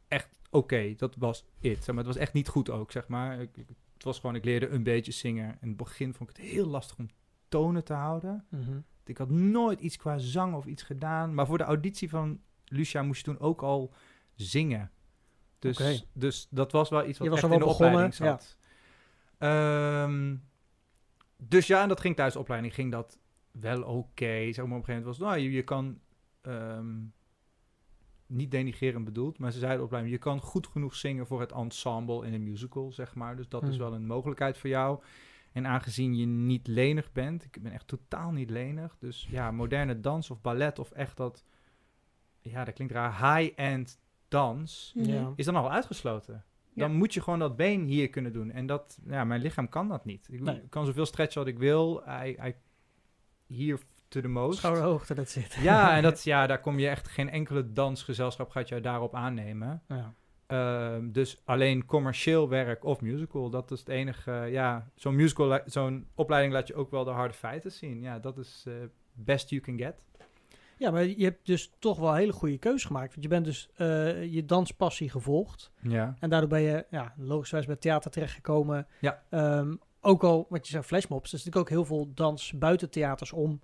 Echt 0.08 0.28
oké, 0.50 0.94
dat 0.96 1.16
was 1.16 1.44
it. 1.60 1.84
Zeg 1.84 1.94
maar, 1.94 2.04
het 2.04 2.14
was 2.14 2.22
echt 2.22 2.32
niet 2.32 2.48
goed 2.48 2.70
ook, 2.70 2.92
zeg 2.92 3.08
maar. 3.08 3.40
Ik, 3.40 3.50
het 3.94 4.04
was 4.04 4.18
gewoon, 4.18 4.34
ik 4.34 4.44
leerde 4.44 4.68
een 4.68 4.82
beetje 4.82 5.12
zingen. 5.12 5.58
In 5.60 5.68
het 5.68 5.76
begin 5.76 6.14
vond 6.14 6.30
ik 6.30 6.36
het 6.36 6.46
heel 6.46 6.66
lastig 6.66 6.98
om 6.98 7.08
tonen 7.48 7.84
te 7.84 7.92
houden. 7.92 8.44
Ik 9.08 9.18
had 9.18 9.30
nooit 9.30 9.80
iets 9.80 9.96
qua 9.96 10.18
zang 10.18 10.54
of 10.54 10.66
iets 10.66 10.82
gedaan. 10.82 11.34
Maar 11.34 11.46
voor 11.46 11.58
de 11.58 11.64
auditie 11.64 12.08
van 12.10 12.40
Lucia 12.64 13.02
moest 13.02 13.18
je 13.26 13.32
toen 13.32 13.40
ook 13.40 13.62
al 13.62 13.92
zingen. 14.34 14.90
Dus, 15.58 16.06
dus 16.12 16.46
dat 16.50 16.72
was 16.72 16.88
wel 16.90 17.06
iets 17.06 17.18
wat 17.18 17.26
Je 17.26 17.32
was 17.32 17.42
echt 17.42 17.52
in 17.52 17.58
de 17.58 17.64
begonnen, 17.64 17.88
opleiding 17.88 18.14
zat. 18.14 18.56
Ehm, 19.38 20.36
dus 21.36 21.66
ja, 21.66 21.82
en 21.82 21.88
dat 21.88 22.00
ging 22.00 22.14
tijdens 22.14 22.36
de 22.36 22.42
opleiding 22.42 22.74
ging 22.74 22.92
dat 22.92 23.18
wel 23.50 23.82
oké. 23.82 24.52
Zeg 24.52 24.56
maar 24.56 24.64
op 24.64 24.70
een 24.70 24.84
gegeven 24.84 24.94
moment 24.94 25.04
was 25.04 25.18
nou, 25.18 25.38
je, 25.38 25.50
je 25.50 25.62
kan 25.62 26.00
ehm, 26.40 26.96
niet 28.26 28.50
denigrerend 28.50 29.04
bedoeld, 29.04 29.38
maar 29.38 29.52
ze 29.52 29.58
zeiden 29.58 29.82
op 29.82 29.90
de 29.90 29.96
opleiding, 29.96 30.24
je 30.24 30.30
kan 30.30 30.40
goed 30.40 30.66
genoeg 30.66 30.94
zingen 30.94 31.26
voor 31.26 31.40
het 31.40 31.52
ensemble 31.52 32.26
in 32.26 32.32
een 32.34 32.42
musical, 32.42 32.92
zeg 32.92 33.14
maar. 33.14 33.36
Dus 33.36 33.48
dat 33.48 33.62
is 33.62 33.68
Hmm. 33.68 33.78
wel 33.78 33.94
een 33.94 34.06
mogelijkheid 34.06 34.58
voor 34.58 34.70
jou. 34.70 35.02
En 35.52 35.66
aangezien 35.66 36.16
je 36.16 36.26
niet 36.26 36.66
lenig 36.66 37.12
bent, 37.12 37.44
ik 37.44 37.62
ben 37.62 37.72
echt 37.72 37.86
totaal 37.86 38.30
niet 38.30 38.50
lenig, 38.50 38.96
dus 38.98 39.26
ja, 39.30 39.50
moderne 39.50 40.00
dans 40.00 40.30
of 40.30 40.40
ballet 40.40 40.78
of 40.78 40.90
echt 40.90 41.16
dat, 41.16 41.44
ja, 42.40 42.64
dat 42.64 42.74
klinkt 42.74 42.92
raar, 42.92 43.36
high-end 43.36 43.98
dans, 44.28 44.92
Mhm. 44.96 45.06
Ja. 45.10 45.32
is 45.36 45.44
dan 45.44 45.56
al 45.56 45.70
uitgesloten. 45.70 46.44
Dan 46.74 46.90
Ja. 46.90 46.96
moet 46.96 47.14
je 47.14 47.20
gewoon 47.22 47.38
dat 47.38 47.56
been 47.56 47.84
hier 47.84 48.08
kunnen 48.10 48.32
doen. 48.32 48.50
En 48.50 48.66
dat, 48.66 48.98
ja, 49.06 49.24
mijn 49.24 49.40
lichaam 49.40 49.68
kan 49.68 49.88
dat 49.88 50.04
niet. 50.04 50.28
Ik 50.30 50.40
Nee. 50.40 50.62
kan 50.68 50.86
zoveel 50.86 51.06
stretchen 51.06 51.40
wat 51.40 51.48
ik 51.52 51.58
wil. 51.58 52.02
I, 52.24 52.28
I, 52.46 52.54
hier 53.46 53.78
to 54.08 54.20
the 54.20 54.28
most. 54.28 54.58
Schouderhoogte, 54.58 55.14
dat 55.14 55.28
zit. 55.28 55.54
Ja, 55.54 55.96
en 55.96 56.02
dat, 56.08 56.22
ja, 56.24 56.46
daar 56.46 56.60
kom 56.60 56.78
je 56.78 56.88
echt 56.88 57.08
geen 57.08 57.30
enkele 57.30 57.72
dansgezelschap 57.72 58.50
gaat 58.50 58.68
jou 58.68 58.80
daarop 58.80 59.14
aannemen. 59.14 59.82
Ja. 59.88 60.14
Ehm, 60.48 61.10
dus 61.10 61.42
alleen 61.44 61.84
commercieel 61.84 62.48
werk 62.48 62.84
of 62.84 63.00
musical, 63.00 63.50
dat 63.50 63.70
is 63.70 63.78
het 63.78 63.88
enige. 63.88 64.32
ja, 64.32 64.90
zo'n 64.94 65.14
musical, 65.14 65.60
zo'n 65.64 66.06
opleiding 66.14 66.52
laat 66.52 66.66
je 66.66 66.74
ook 66.74 66.90
wel 66.90 67.04
de 67.04 67.10
harde 67.10 67.34
feiten 67.34 67.72
zien. 67.72 68.00
Ja, 68.00 68.18
dat 68.18 68.38
is 68.38 68.64
eh, 68.66 68.74
best 69.12 69.50
you 69.50 69.62
can 69.62 69.78
get. 69.78 69.94
Ja, 70.78 70.90
maar 70.90 71.04
je 71.04 71.24
hebt 71.24 71.46
dus 71.46 71.72
toch 71.78 71.98
wel 71.98 72.10
een 72.10 72.16
hele 72.16 72.32
goede 72.32 72.58
keuze 72.58 72.86
gemaakt. 72.86 73.10
Want 73.10 73.22
je 73.22 73.28
bent 73.28 73.44
dus 73.44 73.68
eh, 73.74 74.32
je 74.32 74.44
danspassie 74.44 75.10
gevolgd. 75.10 75.70
Ja. 75.80 76.14
En 76.18 76.30
daardoor 76.30 76.48
ben 76.48 76.60
je 76.60 76.86
ja, 76.90 77.14
logischerwijs 77.16 77.66
bij 77.66 77.76
theater 77.76 78.10
terechtgekomen. 78.10 78.86
Ja. 79.00 79.22
Ehm, 79.30 79.74
ook 80.00 80.24
al, 80.24 80.46
wat 80.48 80.66
je 80.66 80.72
zei, 80.72 80.82
flashmobs. 80.82 81.32
Er 81.32 81.38
is 81.38 81.44
natuurlijk 81.44 81.72
ook 81.72 81.76
heel 81.76 81.84
veel 81.84 82.10
dans 82.14 82.52
buiten 82.52 82.90
theaters 82.90 83.32
om. 83.32 83.60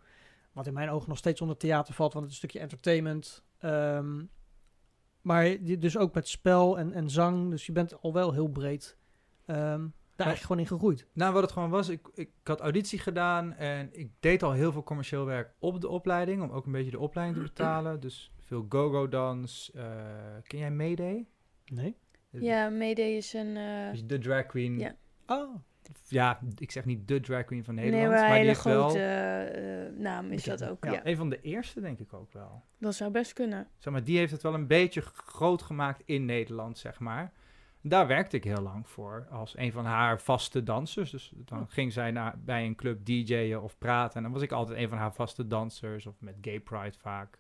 Wat 0.53 0.67
in 0.67 0.73
mijn 0.73 0.91
ogen 0.91 1.09
nog 1.09 1.19
steeds 1.19 1.41
onder 1.41 1.57
theater 1.57 1.95
valt, 1.95 2.13
want 2.13 2.25
het 2.25 2.35
is 2.35 2.43
een 2.43 2.49
stukje 2.49 2.67
entertainment. 2.67 3.43
Ehm, 3.59 4.23
maar 5.25 5.57
dus 5.79 5.97
ook 5.99 6.15
met 6.15 6.29
spel 6.29 6.79
en, 6.79 6.93
en 6.93 7.11
zang. 7.11 7.51
Dus 7.51 7.67
je 7.67 7.73
bent 7.73 8.01
al 8.03 8.13
wel 8.13 8.33
heel 8.33 8.49
breed 8.49 8.97
ehm, 9.47 9.57
daar 10.17 10.27
eigenlijk 10.27 10.41
gewoon 10.41 10.59
in 10.59 10.67
gegroeid. 10.67 11.07
Nou, 11.13 11.33
wat 11.33 11.43
het 11.43 11.53
gewoon 11.53 11.71
was, 11.71 11.89
ik, 11.89 12.09
ik 12.15 12.31
had 12.45 12.61
auditie 12.61 12.99
gedaan 12.99 13.53
en 13.53 13.89
ik 13.93 14.11
deed 14.21 14.43
al 14.43 14.53
heel 14.53 14.73
veel 14.73 14.83
commercieel 14.83 15.25
werk 15.25 15.55
op 15.59 15.81
de 15.81 15.89
opleiding, 15.89 16.43
om 16.43 16.51
ook 16.51 16.67
een 16.67 16.73
beetje 16.73 16.91
de 16.91 16.99
opleiding 16.99 17.39
te 17.39 17.45
betalen. 17.53 18.01
Dus 18.01 18.33
veel 18.41 18.67
go-go 18.69 19.09
dans. 19.09 19.71
eh, 19.75 19.85
ken 20.43 20.59
jij 20.59 20.71
Mayday? 20.71 21.27
Nee? 21.67 21.97
Ja, 22.31 22.69
Mayday 22.69 23.17
is 23.17 23.33
een... 23.33 23.57
eh, 23.57 23.91
Dus 23.91 24.05
de 24.07 24.19
drag 24.19 24.47
queen. 24.47 24.79
Ja. 24.79 24.95
Oh, 25.27 25.55
Ja, 26.09 26.41
ik 26.59 26.71
zeg 26.71 26.85
niet 26.85 27.09
de 27.09 27.21
drag 27.21 27.45
queen 27.45 27.65
van 27.65 27.75
nee, 27.75 27.85
Nederland, 27.91 28.21
maar 28.21 28.29
die 28.29 28.39
hele 28.39 28.55
grote 28.55 28.99
eh, 29.03 30.01
naam 30.01 30.31
is 30.31 30.45
dat 30.45 30.65
ook. 30.65 30.85
Ja. 30.85 30.93
Ja. 30.93 31.07
een 31.07 31.17
van 31.17 31.29
de 31.29 31.41
eerste, 31.41 31.81
denk 31.81 31.99
ik 31.99 32.13
ook 32.13 32.33
wel. 32.33 32.63
Dat 32.79 32.95
zou 32.95 33.11
best 33.11 33.33
kunnen. 33.33 33.69
Zeg 33.79 33.93
maar, 33.93 34.05
die 34.05 34.19
heeft 34.19 34.33
het 34.33 34.43
wel 34.43 34.55
een 34.55 34.67
beetje 34.67 35.01
groot 35.01 35.63
gemaakt 35.63 36.03
in 36.05 36.25
Nederland, 36.25 36.79
zeg 36.79 36.99
maar. 36.99 37.33
Daar 37.81 38.07
werkte 38.07 38.37
ik 38.37 38.45
heel 38.45 38.63
lang 38.63 38.89
voor, 38.89 39.27
als 39.31 39.57
een 39.57 39.73
van 39.73 39.85
haar 39.85 40.21
vaste 40.21 40.63
dansers. 40.63 41.11
Dus 41.11 41.33
dan 41.37 41.59
Oh. 41.61 41.65
ging 41.69 41.93
zij 41.93 42.11
naar, 42.11 42.35
bij 42.45 42.65
een 42.65 42.75
club 42.75 43.05
DJ'en 43.05 43.63
of 43.63 43.79
praten. 43.79 44.17
En 44.17 44.23
dan 44.23 44.33
was 44.33 44.43
ik 44.43 44.53
altijd 44.53 44.79
een 44.79 44.89
van 44.89 44.99
haar 44.99 45.15
vaste 45.15 45.47
dansers, 45.47 46.07
of 46.07 46.15
met 46.21 46.35
Gay 46.41 46.61
Pride 46.61 46.99
vaak. 46.99 47.35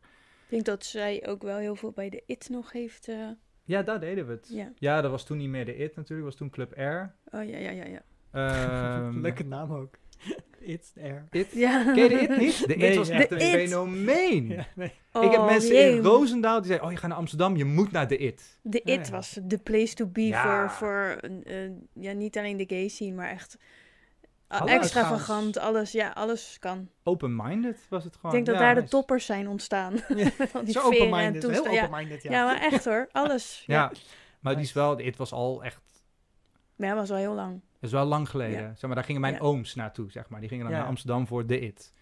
Ik 0.44 0.50
denk 0.50 0.64
dat 0.64 0.84
zij 0.84 1.26
ook 1.28 1.42
wel 1.42 1.56
heel 1.58 1.76
veel 1.76 1.92
bij 1.92 2.08
de 2.08 2.22
IT 2.26 2.48
nog 2.48 2.72
heeft. 2.72 3.08
eh, 3.08 3.28
Ja, 3.64 3.82
daar 3.82 4.00
deden 4.00 4.26
we 4.26 4.32
het. 4.32 4.48
ja. 4.52 4.72
Ja, 4.78 5.00
dat 5.00 5.10
was 5.10 5.24
toen 5.24 5.36
niet 5.38 5.48
meer 5.48 5.64
de 5.64 5.76
IT 5.76 5.96
natuurlijk, 5.96 6.28
was 6.28 6.36
toen 6.36 6.50
Club 6.50 6.72
Air. 6.76 7.14
Oh 7.30 7.44
ja, 7.44 7.58
ja, 7.58 7.70
ja, 7.70 7.84
ja. 7.84 8.02
Ehm, 8.34 9.20
leuke 9.24 9.44
naam 9.44 9.72
ook. 9.72 9.94
It's 10.60 10.92
Air. 11.02 11.26
It? 11.30 11.52
Ja. 11.52 11.82
Ken 11.84 11.94
je 12.02 12.08
de 12.08 12.14
IT 12.20 12.36
niet? 12.38 12.66
De 12.66 12.76
Nee, 12.76 12.90
IT 12.90 12.96
was 12.96 13.08
echt 13.08 13.28
De 13.28 13.34
een 13.34 13.60
It. 13.60 13.68
fenomeen. 13.68 14.48
Ja, 14.48 14.66
nee. 14.74 14.86
ik 14.86 15.30
heb 15.30 15.40
Oh, 15.40 15.46
mensen 15.46 15.74
jee. 15.74 15.96
in 15.96 16.02
Roosendaal 16.02 16.56
die 16.56 16.66
zeiden, 16.66 16.86
oh 16.86 16.92
je 16.92 16.98
gaat 16.98 17.08
naar 17.08 17.18
Amsterdam, 17.18 17.56
je 17.56 17.64
moet 17.64 17.90
naar 17.92 18.08
de 18.08 18.16
IT. 18.16 18.58
De 18.62 18.82
Ah, 18.84 18.92
IT 18.94 19.06
ja. 19.06 19.12
was 19.12 19.38
de 19.42 19.58
place 19.58 19.94
to 19.94 20.06
be 20.06 20.30
voor, 20.42 20.70
voor 20.70 21.16
een- 21.20 21.42
een- 21.44 21.88
ja, 21.92 22.12
niet 22.12 22.38
alleen 22.38 22.56
de 22.56 22.64
gay 22.68 22.88
scene, 22.88 23.14
maar 23.14 23.28
echt 23.30 23.56
Alle 24.48 24.70
extravagant. 24.70 25.58
Alles, 25.58 25.92
ja, 25.92 26.10
alles 26.10 26.56
kan. 26.60 26.88
Open-minded 27.02 27.86
was 27.88 28.04
het 28.04 28.14
Ik 28.14 28.20
gewoon. 28.20 28.34
denk 28.34 28.46
dat 28.46 28.58
daar 28.58 28.74
de 28.74 28.84
toppers 28.84 29.26
zijn 29.26 29.48
ontstaan. 29.48 29.94
Ja. 30.14 30.30
Van 30.52 30.64
die 30.64 30.72
Zo 30.74 30.80
open-minded. 30.82 31.42
Heel 31.50 31.66
open-minded, 31.66 32.22
ja. 32.22 32.30
Ja, 32.30 32.44
maar 32.44 32.60
echt 32.60 32.84
hoor. 32.84 33.08
Alles. 33.12 33.62
Ja. 33.66 33.74
Ja, 33.74 33.92
maar 34.40 34.54
die 34.54 34.64
is 34.64 34.72
wel, 34.72 34.96
het 34.98 35.16
was 35.16 35.32
al 35.32 35.64
echt, 35.64 35.80
Maar 36.76 36.88
ja, 36.88 36.94
was 36.94 37.10
al 37.10 37.16
heel 37.16 37.34
lang. 37.34 37.60
Dat 37.84 37.92
is 37.92 37.98
wel 37.98 38.08
lang 38.08 38.28
geleden. 38.28 38.60
Ja. 38.60 38.74
Zeg 38.74 38.82
maar, 38.82 38.94
daar 38.94 39.04
gingen 39.04 39.20
mijn 39.20 39.34
Ja. 39.34 39.40
ooms 39.40 39.74
naartoe, 39.74 40.10
zeg 40.10 40.28
maar. 40.28 40.40
Die 40.40 40.48
gingen 40.48 40.64
dan 40.64 40.74
naar. 40.74 40.86
Amsterdam 40.86 41.26
voor 41.26 41.46
de 41.46 41.60
IT. 41.60 41.92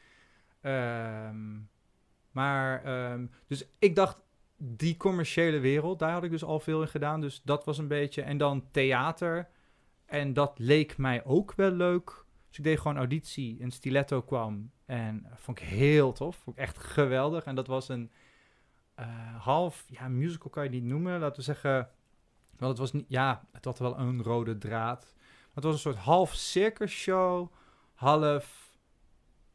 Ehm, 0.61 1.59
maar, 2.31 2.85
ehm, 2.85 3.27
dus 3.47 3.65
ik 3.79 3.95
dacht, 3.97 4.21
die 4.57 4.97
commerciële 4.97 5.59
wereld, 5.59 5.99
daar 5.99 6.13
had 6.13 6.25
ik 6.25 6.31
dus 6.31 6.45
al 6.45 6.61
veel 6.61 6.81
in 6.81 6.89
gedaan. 6.89 7.21
Dus 7.21 7.43
dat 7.45 7.65
was 7.65 7.79
een 7.79 7.89
beetje, 7.89 8.23
en 8.23 8.37
dan 8.37 8.65
theater. 8.71 9.49
En 10.07 10.33
dat 10.33 10.59
leek 10.59 10.97
mij 10.97 11.25
ook 11.25 11.55
wel 11.55 11.71
leuk. 11.71 12.25
Dus 12.49 12.59
ik 12.59 12.65
deed 12.65 12.81
gewoon 12.81 12.97
auditie 12.97 13.61
en 13.61 13.71
Stiletto 13.71 14.23
kwam. 14.23 14.71
En 14.87 15.27
vond 15.35 15.61
ik 15.61 15.69
heel 15.69 16.13
tof. 16.13 16.37
Vond 16.37 16.57
ik 16.57 16.63
echt 16.63 16.79
geweldig. 16.79 17.45
En 17.45 17.55
dat 17.55 17.67
was 17.67 17.89
een 17.89 18.11
eh, 18.95 19.07
half, 19.45 19.85
ja, 19.87 20.09
musical 20.09 20.51
kan 20.51 20.65
je 20.65 20.71
niet 20.71 20.85
noemen. 20.85 21.21
Laten 21.21 21.37
we 21.37 21.43
zeggen, 21.43 21.89
wel, 22.57 22.69
het 22.69 22.79
was 22.79 22.93
niet, 22.93 23.05
ja, 23.09 23.45
het 23.53 23.65
had 23.65 23.79
wel 23.79 23.99
een 23.99 24.23
rode 24.23 24.59
draad. 24.59 25.15
Het 25.55 25.65
was 25.65 25.73
een 25.73 25.79
soort 25.79 25.97
half 25.97 26.35
circus 26.35 26.93
show, 26.93 27.53
half 27.95 28.77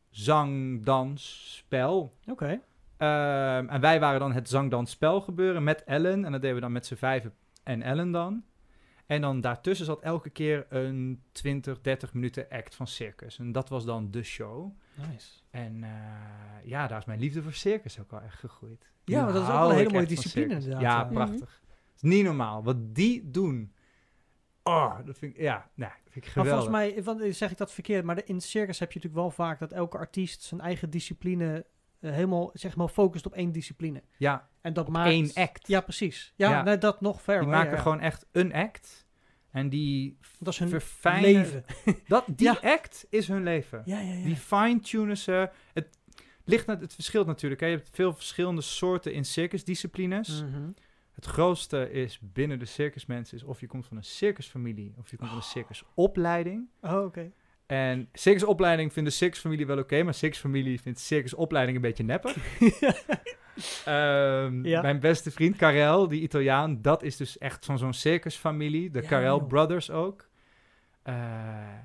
zang, 0.10 0.84
dans, 0.84 1.54
spel. 1.56 2.18
Oké. 2.26 2.62
Ehm, 2.98 3.68
en 3.70 3.82
wij 3.82 4.00
waren 4.00 4.20
dan 4.20 4.34
het 4.34 4.50
zangdansspel 4.50 5.22
gebeuren 5.22 5.64
met 5.64 5.84
Ellen. 5.84 6.26
En 6.26 6.32
dat 6.32 6.42
deden 6.42 6.56
we 6.56 6.62
dan 6.62 6.72
met 6.72 6.86
z'n 6.86 6.96
vijven 6.96 7.34
en 7.64 7.82
Ellen 7.82 8.12
dan. 8.12 8.44
En 9.06 9.22
dan 9.22 9.42
daartussen 9.42 9.86
zat 9.86 10.02
elke 10.02 10.30
keer 10.30 10.66
een 10.70 11.22
20, 11.32 11.82
30 11.82 12.14
minuten 12.14 12.46
act 12.50 12.76
van 12.76 12.88
circus. 12.88 13.40
En 13.40 13.52
dat 13.52 13.70
was 13.70 13.86
dan 13.86 14.12
de 14.12 14.24
show. 14.24 14.72
Nice. 15.12 15.30
En 15.50 15.84
eh, 15.84 15.90
ja, 16.64 16.88
daar 16.88 17.00
is 17.00 17.06
mijn 17.06 17.20
liefde 17.20 17.44
voor 17.44 17.54
circus 17.54 18.00
ook 18.00 18.12
wel 18.12 18.22
echt 18.22 18.40
gegroeid. 18.40 18.92
Ja, 19.04 19.24
maar 19.24 19.34
dat 19.34 19.42
is 19.42 19.48
ook 19.50 19.54
wel 19.54 19.70
een 19.70 19.76
hele 19.76 19.92
mooie 19.92 20.06
discipline 20.06 20.54
inderdaad, 20.54 20.82
Ja, 20.82 20.98
ja. 20.98 21.04
prachtig. 21.04 21.62
Het 21.70 21.96
is 21.96 22.02
niet 22.02 22.24
normaal. 22.24 22.64
Wat 22.64 22.96
die 22.96 23.32
doen. 23.32 23.74
Oh, 24.68 24.96
dat 25.06 25.18
vind 25.18 25.36
ik, 25.36 25.42
ja, 25.42 25.70
nou, 25.74 25.92
dat 26.04 26.14
vind 26.14 26.26
ik 26.26 26.36
Maar 26.36 26.46
geweldig. 26.46 26.70
volgens 26.94 27.18
mij, 27.18 27.32
zeg 27.32 27.52
ik 27.52 27.58
dat 27.58 27.74
verkeerd, 27.74 28.04
maar 28.06 28.22
in 28.26 28.42
circus 28.42 28.80
heb 28.80 28.92
je 28.92 29.00
natuurlijk 29.00 29.24
wel 29.24 29.32
vaak 29.46 29.60
dat 29.60 29.72
elke 29.72 29.98
artiest 29.98 30.42
zijn 30.42 30.62
eigen 30.62 30.90
discipline 30.90 31.66
eh, 32.00 32.12
helemaal, 32.12 32.50
zeg 32.54 32.76
maar, 32.76 32.88
focust 32.88 33.26
op 33.26 33.34
één 33.34 33.52
discipline. 33.52 34.04
ja, 34.18 34.48
En 34.62 34.74
dat 34.74 34.88
maakt... 34.88 35.10
één 35.10 35.32
act. 35.34 35.68
Ja, 35.68 35.82
precies. 35.82 36.34
Ja, 36.36 36.50
Ja. 36.50 36.64
Nee, 36.64 36.78
dat 36.78 37.02
nog 37.02 37.22
ver. 37.22 37.36
die 37.40 37.48
hoor, 37.48 37.58
maken 37.58 37.76
ja, 37.76 37.82
gewoon 37.82 38.00
echt 38.00 38.26
een 38.32 38.54
act. 38.54 39.06
En 39.52 39.70
die 39.70 40.18
Dat 40.40 40.54
is 40.54 40.60
hun 40.60 40.70
verfijnen... 40.70 41.22
leven. 41.34 41.64
Dat, 42.08 42.24
die 42.28 42.48
Ja. 42.48 42.58
act 42.62 43.06
is 43.10 43.28
hun 43.28 43.44
leven. 43.44 43.82
Ja, 43.86 44.00
ja, 44.00 44.14
ja. 44.14 44.24
Die 44.24 44.36
fine-tunen 44.36 45.18
ze. 45.18 45.50
Het, 45.74 45.98
ligt, 46.44 46.66
het 46.68 46.94
verschilt 46.94 47.28
natuurlijk. 47.28 47.62
Hè. 47.62 47.68
Je 47.68 47.76
hebt 47.76 47.90
veel 47.92 48.14
verschillende 48.14 48.62
soorten 48.62 49.14
in 49.14 49.26
circusdisciplines. 49.26 50.44
Mhm. 50.44 50.70
Het 51.18 51.26
grootste 51.26 51.92
is 51.92 52.20
binnen 52.22 52.60
de 52.60 52.66
circusmensen 52.66 53.38
is 53.38 53.44
of 53.44 53.60
je 53.60 53.68
komt 53.68 53.86
van 53.86 53.98
een 53.98 54.04
circusfamilie 54.04 54.94
of 54.98 55.10
je 55.10 55.18
komt 55.18 55.30
van 55.30 55.38
een 55.38 55.44
circusopleiding. 55.44 56.68
Oh, 56.82 57.04
oké. 57.04 57.32
En 57.66 58.10
circusopleiding 58.14 58.94
vindt 58.94 59.10
de 59.10 59.16
circusfamilie 59.16 59.66
wel 59.66 59.78
oké, 59.78 60.04
maar 60.04 60.14
circusfamilie 60.14 60.82
vindt 60.82 61.00
circusopleiding 61.00 61.76
een 61.78 61.84
beetje 61.84 62.04
neppig. 62.04 62.36
Ehm, 63.86 64.66
Ja. 64.66 64.82
Mijn 64.82 65.00
beste 65.00 65.32
vriend 65.32 65.56
Karel, 65.56 66.08
die 66.08 66.22
Italiaan, 66.22 66.82
dat 66.82 67.04
is 67.04 67.18
dus 67.18 67.38
echt 67.38 67.66
van 67.66 67.78
zo'n 67.78 67.94
circusfamilie. 67.94 68.90
De 68.90 69.02
Ja, 69.02 69.08
Karel 69.08 69.38
joh. 69.38 69.48
Brothers 69.48 69.92
ook. 69.92 70.30
Eh, 71.04 71.78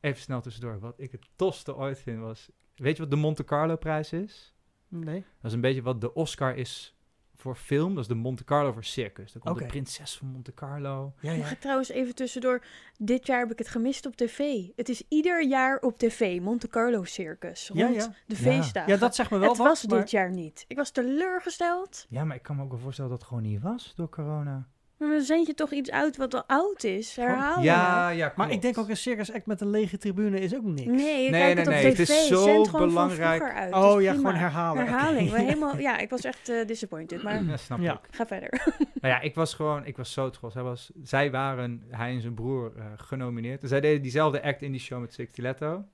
even 0.00 0.20
snel 0.22 0.40
tussendoor. 0.40 0.78
Wat 0.78 0.94
ik 1.00 1.12
het 1.12 1.28
tofste 1.36 1.76
ooit 1.76 1.98
vind 2.00 2.20
was... 2.20 2.50
Weet 2.76 2.96
je 2.96 3.02
wat 3.02 3.10
de 3.10 3.16
Monte 3.16 3.44
Carlo 3.44 3.76
prijs 3.76 4.12
is? 4.12 4.54
Nee. 4.88 5.20
Dat 5.20 5.50
is 5.50 5.52
een 5.52 5.60
beetje 5.60 5.82
wat 5.82 6.00
de 6.00 6.14
Oscar 6.14 6.56
is 6.56 6.96
voor 7.40 7.56
film. 7.56 7.94
Dat 7.94 8.02
is 8.02 8.08
de 8.08 8.14
Monte 8.14 8.44
Carlo 8.44 8.72
voor 8.72 8.84
circus. 8.84 9.32
Dan 9.32 9.42
komt 9.42 9.58
de 9.58 9.66
prinses 9.66 10.16
van 10.16 10.28
Monte 10.28 10.54
Carlo. 10.54 11.12
Ja, 11.20 11.36
Mag 11.36 11.52
ik 11.52 11.60
trouwens 11.60 11.88
even 11.88 12.14
tussendoor. 12.14 12.62
Dit 12.98 13.26
jaar 13.26 13.38
heb 13.38 13.50
ik 13.52 13.58
het 13.58 13.68
gemist 13.68 14.06
op 14.06 14.16
tv. 14.16 14.66
Het 14.76 14.88
is 14.88 15.02
ieder 15.08 15.46
jaar 15.46 15.78
op 15.80 15.98
tv. 15.98 16.40
Monte 16.40 16.68
Carlo 16.68 17.04
Circus. 17.04 17.68
Rond 17.68 17.80
Ja, 17.80 17.88
ja. 17.88 18.14
de 18.26 18.34
Ja. 18.34 18.40
feestdagen. 18.40 18.92
Ja, 18.92 18.98
dat 18.98 19.14
zegt 19.14 19.30
me 19.30 19.38
wel 19.38 19.48
het 19.48 19.58
wat, 19.58 19.66
was 19.66 19.86
maar- 19.86 19.98
dit 20.00 20.10
jaar 20.10 20.30
niet. 20.30 20.64
Ik 20.68 20.76
was 20.76 20.90
teleurgesteld. 20.90 22.06
Ja, 22.08 22.24
maar 22.24 22.36
ik 22.36 22.42
kan 22.42 22.56
me 22.56 22.62
ook 22.62 22.70
wel 22.70 22.78
voorstellen 22.80 23.10
dat 23.10 23.18
het 23.20 23.28
gewoon 23.28 23.42
niet 23.44 23.60
was 23.62 23.92
door 23.96 24.08
corona. 24.08 24.68
Maar 24.98 25.08
dan 25.08 25.20
zend 25.20 25.46
je 25.46 25.54
toch 25.54 25.72
iets 25.72 25.90
uit 25.90 26.16
wat 26.16 26.34
al 26.34 26.42
oud 26.46 26.84
is? 26.84 27.16
Herhaal 27.16 27.62
ja, 27.62 28.08
ja, 28.08 28.32
Maar 28.36 28.50
ik 28.50 28.62
denk 28.62 28.78
ook 28.78 28.88
een 28.88 28.96
circus 28.96 29.32
act 29.32 29.46
met 29.46 29.60
een 29.60 29.70
lege 29.70 29.98
tribune 29.98 30.40
is 30.40 30.54
ook 30.54 30.62
niks. 30.64 30.84
Nee, 30.86 31.24
je 31.24 31.30
Nee, 31.30 31.40
kijkt 31.40 31.54
nee, 31.54 31.64
het 31.64 31.66
op 31.66 31.72
nee, 31.72 31.82
tv. 31.92 31.98
het 31.98 32.08
is 32.08 32.26
zo 32.28 32.62
belangrijk. 32.70 33.42
uit. 33.42 33.74
Oh 33.74 34.02
ja, 34.02 34.12
prima. 34.12 34.28
gewoon 34.28 34.34
herhalen. 34.34 34.86
Herhaling. 34.86 35.30
Helemaal, 35.36 35.78
ja, 35.78 35.98
ik 35.98 36.10
was 36.10 36.20
echt 36.20 36.48
eh, 36.48 36.66
disappointed. 36.66 37.22
Maar 37.22 37.44
Ja, 37.44 37.56
snap 37.56 37.80
Ja. 37.80 37.92
ik. 37.92 38.00
ga 38.10 38.26
verder. 38.26 38.50
Nou 39.00 39.14
ja, 39.14 39.20
ik 39.20 39.34
was 39.34 39.54
gewoon, 39.54 39.86
ik 39.86 39.96
was 39.96 40.12
zo 40.12 40.30
trots. 40.30 40.54
Hij 40.54 40.62
was, 40.62 40.90
zij 41.02 41.30
waren, 41.30 41.82
hij 41.90 42.10
en 42.12 42.20
zijn 42.20 42.34
broer, 42.34 42.72
eh, 42.76 42.84
genomineerd. 42.96 43.60
Dus 43.60 43.70
zij 43.70 43.80
deden 43.80 44.02
diezelfde 44.02 44.42
act 44.42 44.62
in 44.62 44.70
die 44.72 44.80
show 44.80 45.00
met 45.00 45.12
Six 45.12 45.30
Stiletto. 45.32 45.84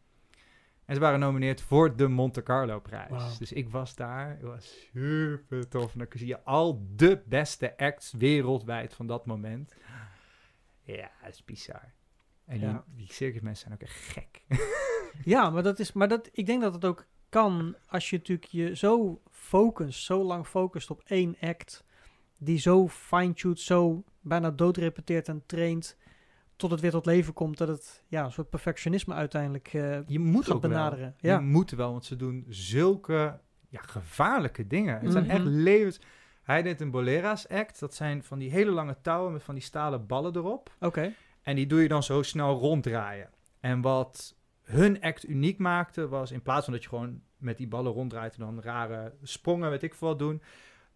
En 0.86 0.94
ze 0.94 1.00
waren 1.00 1.18
genomineerd 1.18 1.60
voor 1.60 1.96
de 1.96 2.08
Monte 2.08 2.42
Carlo 2.42 2.80
prijs. 2.80 3.38
Dus 3.38 3.52
ik 3.52 3.68
was 3.68 3.94
daar. 3.94 4.28
Het 4.30 4.42
was 4.42 4.88
super 4.92 5.68
tof. 5.68 5.92
En 5.92 5.98
dan 5.98 6.06
zie 6.10 6.26
je 6.26 6.42
al 6.42 6.86
de 6.96 7.22
beste 7.26 7.76
acts 7.76 8.12
wereldwijd 8.12 8.94
van 8.94 9.06
dat 9.06 9.26
moment. 9.26 9.74
Ja, 10.82 11.10
dat 11.22 11.32
is 11.32 11.44
bizar. 11.44 11.92
En 12.46 12.58
die, 12.58 12.68
Ja. 12.68 12.84
die 12.86 13.12
circusmensen 13.12 13.62
zijn 13.68 13.74
ook 13.74 13.88
echt 13.88 13.94
gek. 14.12 14.42
Ja, 15.24 15.50
maar 15.50 15.62
dat 15.62 15.78
is, 15.78 15.92
maar 15.92 16.08
dat, 16.08 16.28
ik 16.32 16.46
denk 16.46 16.62
dat 16.62 16.74
het 16.74 16.84
ook 16.84 17.06
kan 17.28 17.76
als 17.86 18.10
je 18.10 18.16
natuurlijk 18.16 18.48
je 18.48 18.76
zo 18.76 19.20
focust, 19.30 20.04
zo 20.04 20.22
lang 20.24 20.46
focust 20.46 20.90
op 20.90 21.02
één 21.06 21.36
act, 21.40 21.84
die 22.38 22.58
zo 22.58 22.88
fine-tuned, 22.88 23.60
zo 23.60 24.04
bijna 24.20 24.50
doodrepeteert 24.50 25.28
en 25.28 25.42
traint, 25.46 25.96
tot 26.56 26.70
het 26.70 26.80
weer 26.80 26.90
tot 26.90 27.06
leven 27.06 27.32
komt, 27.32 27.58
dat 27.58 27.68
het 27.68 28.02
ja, 28.08 28.24
een 28.24 28.32
soort 28.32 28.50
perfectionisme 28.50 29.14
uiteindelijk 29.14 29.68
eh, 29.74 29.98
Je 30.06 30.18
moet 30.18 30.50
ook 30.50 30.60
wel. 30.60 30.70
benaderen. 30.70 31.14
Je 31.18 31.28
Ja. 31.28 31.40
moet 31.40 31.70
wel, 31.70 31.90
want 31.90 32.04
ze 32.04 32.16
doen 32.16 32.44
zulke 32.48 33.40
ja, 33.68 33.80
gevaarlijke 33.82 34.66
dingen. 34.66 35.00
Het 35.00 35.12
zijn 35.12 35.24
Mhm. 35.24 35.32
echt 35.32 35.44
levens... 35.44 36.00
Hij 36.42 36.62
deed 36.62 36.80
een 36.80 36.90
Bolera's 36.90 37.48
act. 37.48 37.80
Dat 37.80 37.94
zijn 37.94 38.22
van 38.22 38.38
die 38.38 38.50
hele 38.50 38.70
lange 38.70 38.96
touwen 39.02 39.32
met 39.32 39.42
van 39.42 39.54
die 39.54 39.62
stalen 39.64 40.06
ballen 40.06 40.36
erop. 40.36 40.70
Oké. 40.80 41.12
En 41.42 41.56
die 41.56 41.66
doe 41.66 41.82
je 41.82 41.88
dan 41.88 42.02
zo 42.02 42.22
snel 42.22 42.58
ronddraaien. 42.58 43.30
En 43.60 43.80
wat 43.80 44.36
hun 44.62 45.00
act 45.00 45.28
uniek 45.28 45.58
maakte, 45.58 46.08
was 46.08 46.30
in 46.30 46.42
plaats 46.42 46.64
van 46.64 46.72
dat 46.72 46.82
je 46.82 46.88
gewoon 46.88 47.20
met 47.36 47.56
die 47.56 47.68
ballen 47.68 47.92
ronddraait 47.92 48.34
en 48.34 48.40
dan 48.40 48.60
rare 48.60 49.14
sprongen, 49.22 49.70
weet 49.70 49.82
ik 49.82 49.94
veel 49.94 50.08
wat 50.08 50.18
doen, 50.18 50.42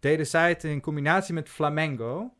deden 0.01 0.27
zij 0.27 0.49
het 0.49 0.65
in 0.65 0.81
combinatie 0.81 1.35
met 1.35 1.49
flamengo. 1.49 2.33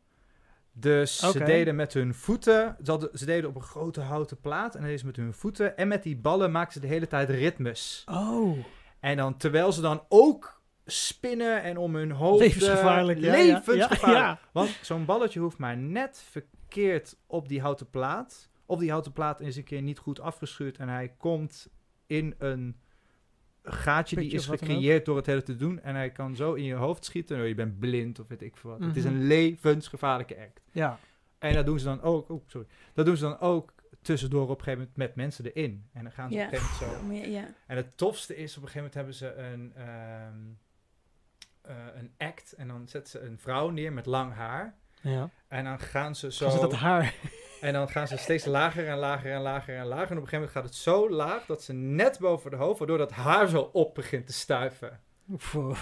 Dus 0.79 1.17
ze 1.17 1.43
deden 1.43 1.75
met 1.75 1.93
hun 1.93 2.13
voeten, 2.13 2.75
ze, 2.83 2.91
hadden- 2.91 3.09
ze 3.17 3.25
deden 3.25 3.49
op 3.49 3.55
een 3.55 3.61
grote 3.61 4.01
houten 4.01 4.39
plaat 4.39 4.65
en 4.73 4.79
dan 4.79 4.81
deden 4.81 4.99
ze 4.99 5.05
met 5.05 5.15
hun 5.15 5.33
voeten 5.33 5.77
en 5.77 5.87
met 5.87 6.03
die 6.03 6.17
ballen 6.17 6.51
maakten 6.51 6.73
ze 6.73 6.87
de 6.87 6.93
hele 6.93 7.07
tijd 7.07 7.29
ritmes. 7.29 8.03
Oh. 8.11 8.57
En 8.99 9.17
dan 9.17 9.37
terwijl 9.37 9.71
ze 9.71 9.81
dan 9.81 10.03
ook 10.09 10.61
spinnen 10.85 11.63
en 11.63 11.77
om 11.77 11.95
hun 11.95 12.11
hoofd. 12.11 12.39
Levensgevaarlijk. 12.39 13.19
ja, 13.19 13.31
levensgevaarlijk. 13.31 14.01
Ja, 14.01 14.11
ja. 14.11 14.39
Want 14.51 14.77
zo'n 14.81 15.05
balletje 15.05 15.39
hoeft 15.39 15.57
maar 15.57 15.77
net 15.77 16.23
verkeerd 16.29 17.17
op 17.27 17.47
die 17.47 17.61
houten 17.61 17.89
plaat. 17.89 18.49
Of 18.65 18.79
die 18.79 18.89
houten 18.89 19.13
plaat 19.13 19.41
is 19.41 19.55
een 19.55 19.63
keer 19.63 19.81
niet 19.81 19.99
goed 19.99 20.19
afgeschuurd 20.19 20.77
en 20.77 20.89
hij 20.89 21.13
komt 21.17 21.67
in 22.07 22.35
een 22.37 22.75
gaatje 23.63 24.15
die 24.15 24.31
is 24.31 24.45
gecreëerd 24.45 25.05
door 25.05 25.15
het 25.17 25.25
hele 25.25 25.43
te 25.43 25.55
doen. 25.55 25.79
En 25.81 25.95
hij 25.95 26.09
kan 26.11 26.35
zo 26.35 26.53
in 26.53 26.63
je 26.63 26.73
hoofd 26.73 27.05
schieten. 27.05 27.39
Oh, 27.41 27.47
je 27.47 27.55
bent 27.55 27.79
blind 27.79 28.19
of 28.19 28.27
weet 28.27 28.41
ik 28.41 28.57
veel 28.57 28.69
wat. 28.69 28.79
Het 28.79 28.95
is 28.95 29.03
Mhm. 29.03 29.13
een 29.13 29.27
levensgevaarlijke 29.27 30.37
act. 30.37 30.61
Ja. 30.71 30.99
En 31.39 31.53
dat 31.53 31.65
doen 31.65 31.79
ze 31.79 31.85
dan 31.85 32.01
ook, 32.01 32.29
oh, 32.29 32.43
sorry. 32.47 32.67
Dat 32.93 33.05
doen 33.05 33.17
ze 33.17 33.23
dan 33.23 33.39
ook 33.39 33.73
tussendoor 34.01 34.41
op 34.43 34.49
een 34.49 34.55
gegeven 34.63 34.79
moment 34.79 34.97
met 34.97 35.15
mensen 35.15 35.45
erin. 35.53 35.85
En 35.93 36.03
dan 36.03 36.11
gaan 36.11 36.31
ze 36.31 36.37
Ja. 36.37 36.45
op 36.47 36.51
een 36.53 36.59
gegeven 36.59 37.01
moment 37.01 37.25
zo. 37.25 37.31
Ja, 37.31 37.39
ja. 37.39 37.47
En 37.67 37.75
het 37.77 37.97
tofste 37.97 38.35
is, 38.35 38.57
op 38.57 38.63
een 38.63 38.69
gegeven 38.69 38.77
moment 38.77 38.93
hebben 38.93 39.13
ze 39.13 39.33
een, 39.33 39.73
ehm, 39.75 40.37
eh, 41.61 41.75
een 41.95 42.11
act. 42.17 42.53
En 42.53 42.67
dan 42.67 42.87
zetten 42.87 43.11
ze 43.11 43.27
een 43.27 43.37
vrouw 43.39 43.69
neer 43.69 43.93
met 43.93 44.05
lang 44.05 44.33
haar. 44.33 44.75
ja. 45.01 45.29
En 45.47 45.63
dan 45.63 45.79
gaan 45.79 46.15
ze 46.15 46.31
zo. 46.31 46.49
Zit 46.49 46.61
dat 46.61 46.73
haar. 46.73 47.13
En 47.61 47.73
dan 47.73 47.89
gaan 47.89 48.07
ze 48.07 48.17
steeds 48.17 48.45
lager 48.45 48.87
en 48.87 48.97
lager 48.97 49.31
en 49.33 49.41
lager 49.41 49.77
en 49.77 49.85
lager. 49.85 50.11
En 50.11 50.17
op 50.17 50.23
een 50.23 50.29
gegeven 50.29 50.37
moment 50.37 50.51
gaat 50.51 50.63
het 50.63 50.75
zo 50.75 51.09
laag 51.09 51.45
dat 51.45 51.63
ze 51.63 51.73
net 51.73 52.19
boven 52.19 52.51
de 52.51 52.57
hoofd, 52.57 52.77
waardoor 52.79 52.97
dat 52.97 53.11
haar 53.11 53.47
zo 53.47 53.69
op 53.73 53.95
begint 53.95 54.27
te 54.27 54.33
stuiven. 54.33 54.99
Wow. 55.51 55.75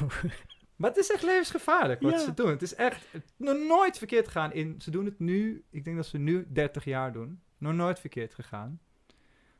Maar 0.75 0.89
het 0.89 0.99
is 0.99 1.11
echt 1.11 1.23
levensgevaarlijk 1.23 2.01
wat 2.01 2.11
Ja. 2.11 2.17
ze 2.17 2.33
doen. 2.33 2.49
Het 2.49 2.61
is 2.61 2.75
echt 2.75 3.05
nog 3.37 3.57
nooit 3.67 3.97
verkeerd 3.97 4.25
gegaan. 4.25 4.53
In, 4.53 4.75
ze 4.81 4.91
doen 4.91 5.05
het 5.05 5.19
nu, 5.19 5.63
ik 5.71 5.83
denk 5.83 5.95
dat 5.95 6.05
ze 6.05 6.17
nu 6.17 6.47
30 6.49 6.83
jaar 6.85 7.11
doen. 7.11 7.41
Nog 7.57 7.73
nooit 7.73 7.99
verkeerd 7.99 8.33
gegaan. 8.33 8.79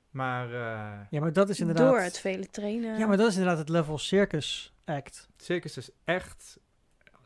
Maar 0.10 0.46
eh, 0.54 1.00
Ja, 1.10 1.20
maar 1.20 1.34
dat 1.34 1.50
is 1.50 1.60
inderdaad... 1.60 1.88
Door 1.88 2.00
het 2.00 2.20
vele 2.20 2.50
trainen. 2.50 3.00
Ja, 3.00 3.08
maar 3.08 3.18
dat 3.18 3.28
is 3.28 3.34
inderdaad 3.34 3.58
het 3.60 3.70
level 3.70 3.98
circus 3.98 4.74
act. 4.86 5.30
circus 5.38 5.78
is 5.78 5.90
echt. 6.04 6.60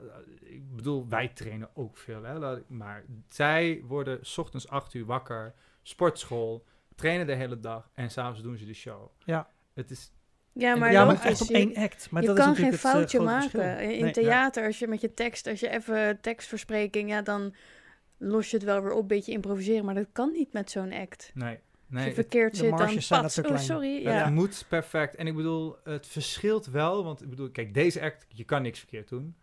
Eh, 0.02 0.54
Ik 0.54 0.76
bedoel, 0.76 1.08
wij 1.10 1.28
trainen 1.28 1.70
ook 1.74 1.98
veel, 1.98 2.24
hè, 2.24 2.60
maar 2.68 3.04
zij 3.30 3.82
worden 3.88 4.20
's 4.22 4.38
ochtends 4.38 4.68
8 4.68 4.94
uur 4.94 5.06
wakker, 5.06 5.54
sportschool, 5.84 6.66
trainen 6.96 7.28
de 7.28 7.36
hele 7.36 7.60
dag 7.60 7.90
en 7.94 8.12
s'avonds 8.12 8.42
doen 8.42 8.58
ze 8.58 8.66
de 8.66 8.74
show. 8.74 9.10
Ja. 9.26 9.50
Het 9.74 9.92
is 9.92 10.12
Ja, 10.54 10.76
maar, 10.76 10.92
ja, 10.92 11.06
maar 11.06 11.22
echt 11.26 11.42
op 11.42 11.48
je- 11.48 11.54
één 11.54 11.76
act. 11.76 12.10
Maar 12.12 12.22
je 12.22 12.28
dat 12.28 12.38
kan 12.38 12.52
is 12.52 12.58
geen 12.58 12.66
natuurlijk 12.72 12.84
het, 12.84 12.86
eh, 12.86 12.92
foutje 13.00 13.20
maken. 13.20 13.50
verschil. 13.50 13.90
In, 13.98 14.04
Nee, 14.04 14.12
theater, 14.14 14.66
als 14.66 14.80
je 14.80 14.88
met 14.88 15.02
je 15.02 15.14
tekst, 15.14 15.48
als 15.48 15.60
je 15.60 15.70
even 15.70 16.22
tekstverspreking, 16.22 17.10
ja, 17.10 17.22
dan 17.22 17.56
los 18.18 18.50
je 18.50 18.58
het 18.58 18.66
wel 18.66 18.82
weer 18.82 18.92
op, 18.94 19.02
een 19.02 19.08
beetje 19.08 19.32
improviseren. 19.32 19.86
Maar 19.86 19.96
dat 19.96 20.08
kan 20.12 20.32
niet 20.32 20.54
met 20.54 20.72
zo'n 20.72 20.94
act. 20.94 21.32
nee, 21.34 21.48
Als 21.50 21.58
nee. 21.88 22.00
je 22.00 22.06
het- 22.06 22.14
verkeerd 22.14 22.52
de 22.52 22.58
zit, 22.58 22.70
dan 22.70 22.80
Oh, 22.80 23.28
klein. 23.44 23.60
sorry. 23.60 23.94
Het 23.96 24.04
Ja. 24.04 24.30
moet 24.30 24.66
perfect. 24.68 25.16
En 25.16 25.28
ik 25.28 25.36
bedoel, 25.36 25.76
het 25.84 26.08
verschilt 26.08 26.66
wel. 26.66 27.04
Want 27.04 27.22
ik 27.22 27.30
bedoel, 27.30 27.50
kijk, 27.50 27.74
deze 27.74 28.02
act, 28.02 28.26
je 28.28 28.44
kan 28.44 28.62
niks 28.62 28.80
verkeerd 28.80 29.10
doen. 29.10 29.36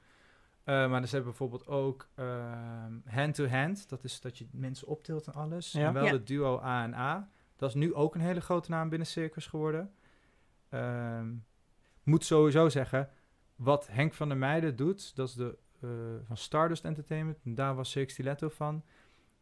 Eh, 0.69 0.91
maar 0.91 1.07
ze 1.07 1.14
hebben 1.14 1.31
bijvoorbeeld 1.31 1.66
ook 1.66 2.09
ehm, 2.14 2.93
hand-to-hand. 3.07 3.89
Dat 3.89 4.05
is 4.05 4.21
dat 4.21 4.39
je 4.39 4.47
mensen 4.53 4.89
optilt 4.89 5.27
en 5.27 5.33
alles. 5.35 5.73
Ja. 5.73 5.87
En 5.87 5.93
wel 5.93 6.05
Ja. 6.05 6.12
het 6.12 6.27
duo 6.27 6.61
A 6.62 6.83
en 6.83 6.95
A. 6.95 7.29
Dat 7.57 7.69
is 7.69 7.75
nu 7.75 7.95
ook 7.95 8.14
een 8.14 8.21
hele 8.21 8.41
grote 8.41 8.71
naam 8.71 8.89
binnen 8.89 9.07
Circus 9.07 9.47
geworden. 9.47 9.93
Ehm, 10.69 11.35
moet 12.03 12.25
sowieso 12.25 12.69
zeggen, 12.69 13.11
wat 13.57 13.87
Henk 13.91 14.14
van 14.14 14.29
der 14.29 14.37
Meijden 14.37 14.77
doet, 14.77 15.16
dat 15.16 15.29
is 15.29 15.35
de 15.35 15.59
eh, 15.81 15.89
van 16.27 16.37
Stardust 16.37 16.85
Entertainment. 16.85 17.39
En 17.45 17.55
daar 17.55 17.75
was 17.75 17.91
Cirque 17.91 18.12
Stiletto 18.12 18.49
van. 18.49 18.83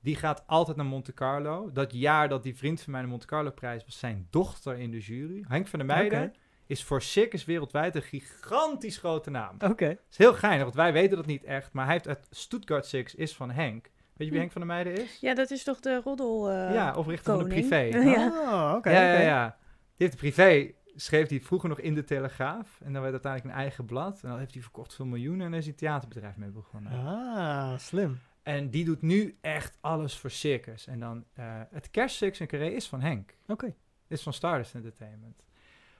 Die 0.01 0.17
gaat 0.17 0.47
altijd 0.47 0.77
naar 0.77 0.87
Monte 0.87 1.13
Carlo. 1.15 1.73
Dat 1.73 1.93
jaar 1.93 2.29
dat 2.29 2.43
die 2.43 2.57
vriend 2.57 2.81
van 2.81 2.93
mij 2.93 3.03
de 3.03 3.09
Monte 3.09 3.27
Carlo 3.27 3.51
prijs 3.51 3.85
was, 3.85 3.99
zijn 3.99 4.27
dochter 4.31 4.79
in 4.79 4.91
de 4.91 4.99
jury. 4.99 5.45
Henk 5.49 5.67
van 5.67 5.79
der 5.79 5.89
Meijden. 5.89 6.35
Is 6.67 6.85
voor 6.85 7.03
circus 7.03 7.45
wereldwijd 7.45 7.95
een 7.95 8.03
gigantisch 8.03 8.99
grote 8.99 9.31
naam. 9.31 9.55
Het 9.59 9.71
Oké. 9.71 9.99
is 10.11 10.17
heel 10.17 10.35
geinig, 10.35 10.63
want 10.63 10.75
wij 10.75 10.93
weten 10.93 11.17
dat 11.17 11.27
niet 11.27 11.45
echt. 11.45 11.73
Maar 11.73 11.85
hij 11.85 11.95
heeft 11.95 12.09
uit 12.09 12.27
Stuttgart 12.31 12.87
Circus 12.87 13.15
is 13.15 13.37
van 13.37 13.51
Henk. 13.51 13.85
Weet 13.85 13.93
je 14.17 14.25
wie 14.25 14.31
Hm. 14.33 14.39
Henk 14.39 14.53
van 14.53 14.61
der 14.61 14.71
Meijden 14.71 15.03
is? 15.05 15.19
ja, 15.21 15.35
dat 15.35 15.51
is 15.51 15.63
toch 15.65 15.81
de 15.81 16.01
roddel. 16.05 16.51
eh, 16.51 16.75
ja, 16.75 16.95
oprichter 16.97 17.35
van 17.35 17.43
de 17.43 17.49
privé. 17.49 17.77
Ja. 18.11 18.27
Oh, 18.29 18.75
oké. 18.77 18.91
ja, 18.91 19.13
ja, 19.13 19.21
ja. 19.21 19.57
Die 19.97 20.07
heeft 20.07 20.13
de 20.13 20.19
privé, 20.19 20.73
schreef 20.95 21.29
hij 21.29 21.41
vroeger 21.41 21.69
nog 21.69 21.81
in 21.81 21.95
de 21.95 22.05
Telegraaf. 22.05 22.81
En 22.85 22.93
dan 22.93 23.03
werd 23.03 23.13
uiteindelijk 23.13 23.55
een 23.55 23.61
eigen 23.61 23.85
blad. 23.85 24.23
En 24.23 24.29
dan 24.29 24.39
heeft 24.39 24.53
hij 24.53 24.63
verkocht 24.63 24.95
voor 24.95 25.07
miljoenen 25.07 25.45
en 25.45 25.51
daar 25.51 25.59
is 25.59 25.65
hij 25.65 25.73
een 25.73 25.79
theaterbedrijf 25.81 26.37
mee 26.37 26.49
begonnen. 26.51 26.93
Ah, 26.93 27.79
slim. 27.79 28.19
En 28.43 28.71
die 28.71 28.85
doet 28.85 29.03
nu 29.03 29.37
echt 29.41 29.79
alles 29.81 30.19
voor 30.19 30.31
circus. 30.31 30.87
En 30.87 31.01
dan 31.01 31.25
eh, 31.35 31.61
het 31.71 31.91
kerstcircus 31.91 32.41
in 32.41 32.47
Carré 32.47 32.67
is 32.69 32.89
van 32.89 33.01
Henk. 33.01 33.37
Oké. 33.47 33.75
is 34.09 34.23
van 34.23 34.33
Stardust 34.33 34.75
Entertainment. 34.75 35.45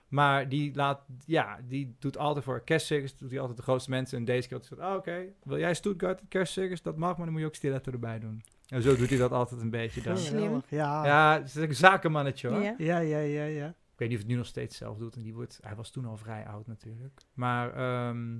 Maar 0.07 0.49
die 0.49 0.75
laat, 0.75 1.01
ja, 1.25 1.59
die 1.67 1.95
doet 1.99 2.17
altijd 2.17 2.45
voor 2.45 2.63
kerstcircus, 2.63 3.17
doet 3.17 3.29
hij 3.29 3.39
altijd 3.39 3.57
de 3.57 3.63
grootste 3.63 3.89
mensen. 3.89 4.17
En 4.17 4.25
deze 4.25 4.47
keer 4.47 4.57
had 4.57 4.69
hij 4.69 4.87
ah, 4.87 4.95
oké, 4.95 5.25
wil 5.43 5.57
jij 5.59 5.73
Stuttgart 5.73 6.21
kerstcircus? 6.27 6.81
Dat 6.81 6.97
mag, 6.97 7.15
maar 7.15 7.25
dan 7.25 7.31
moet 7.31 7.41
je 7.41 7.47
ook 7.47 7.55
stiletto 7.55 7.91
erbij 7.91 8.19
doen. 8.19 8.43
En 8.67 8.81
zo 8.81 8.95
doet 8.95 9.09
hij 9.09 9.17
dat 9.17 9.31
altijd 9.31 9.61
een 9.61 9.69
beetje 9.69 10.01
dan. 10.01 10.17
Slim. 10.17 10.63
Ja. 10.69 11.05
Ja, 11.05 11.33
het 11.33 11.47
is 11.47 11.55
een 11.55 11.75
zakenmannetje 11.75 12.47
hoor. 12.47 12.61
Ja. 12.61 12.75
Ja, 12.77 12.99
ja, 12.99 13.19
ja, 13.19 13.43
ja. 13.43 13.67
Ik 13.67 14.03
weet 14.03 14.09
niet 14.09 14.17
of 14.17 14.23
het 14.23 14.31
nu 14.31 14.37
nog 14.37 14.45
steeds 14.45 14.77
zelf 14.77 14.97
doet. 14.97 15.15
En 15.15 15.21
die 15.21 15.33
wordt, 15.33 15.59
hij 15.61 15.75
was 15.75 15.91
toen 15.91 16.05
al 16.05 16.17
vrij 16.17 16.45
oud 16.45 16.67
natuurlijk. 16.67 17.21
Maar 17.33 17.73
ehm, 17.73 18.39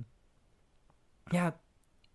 ja, 1.24 1.60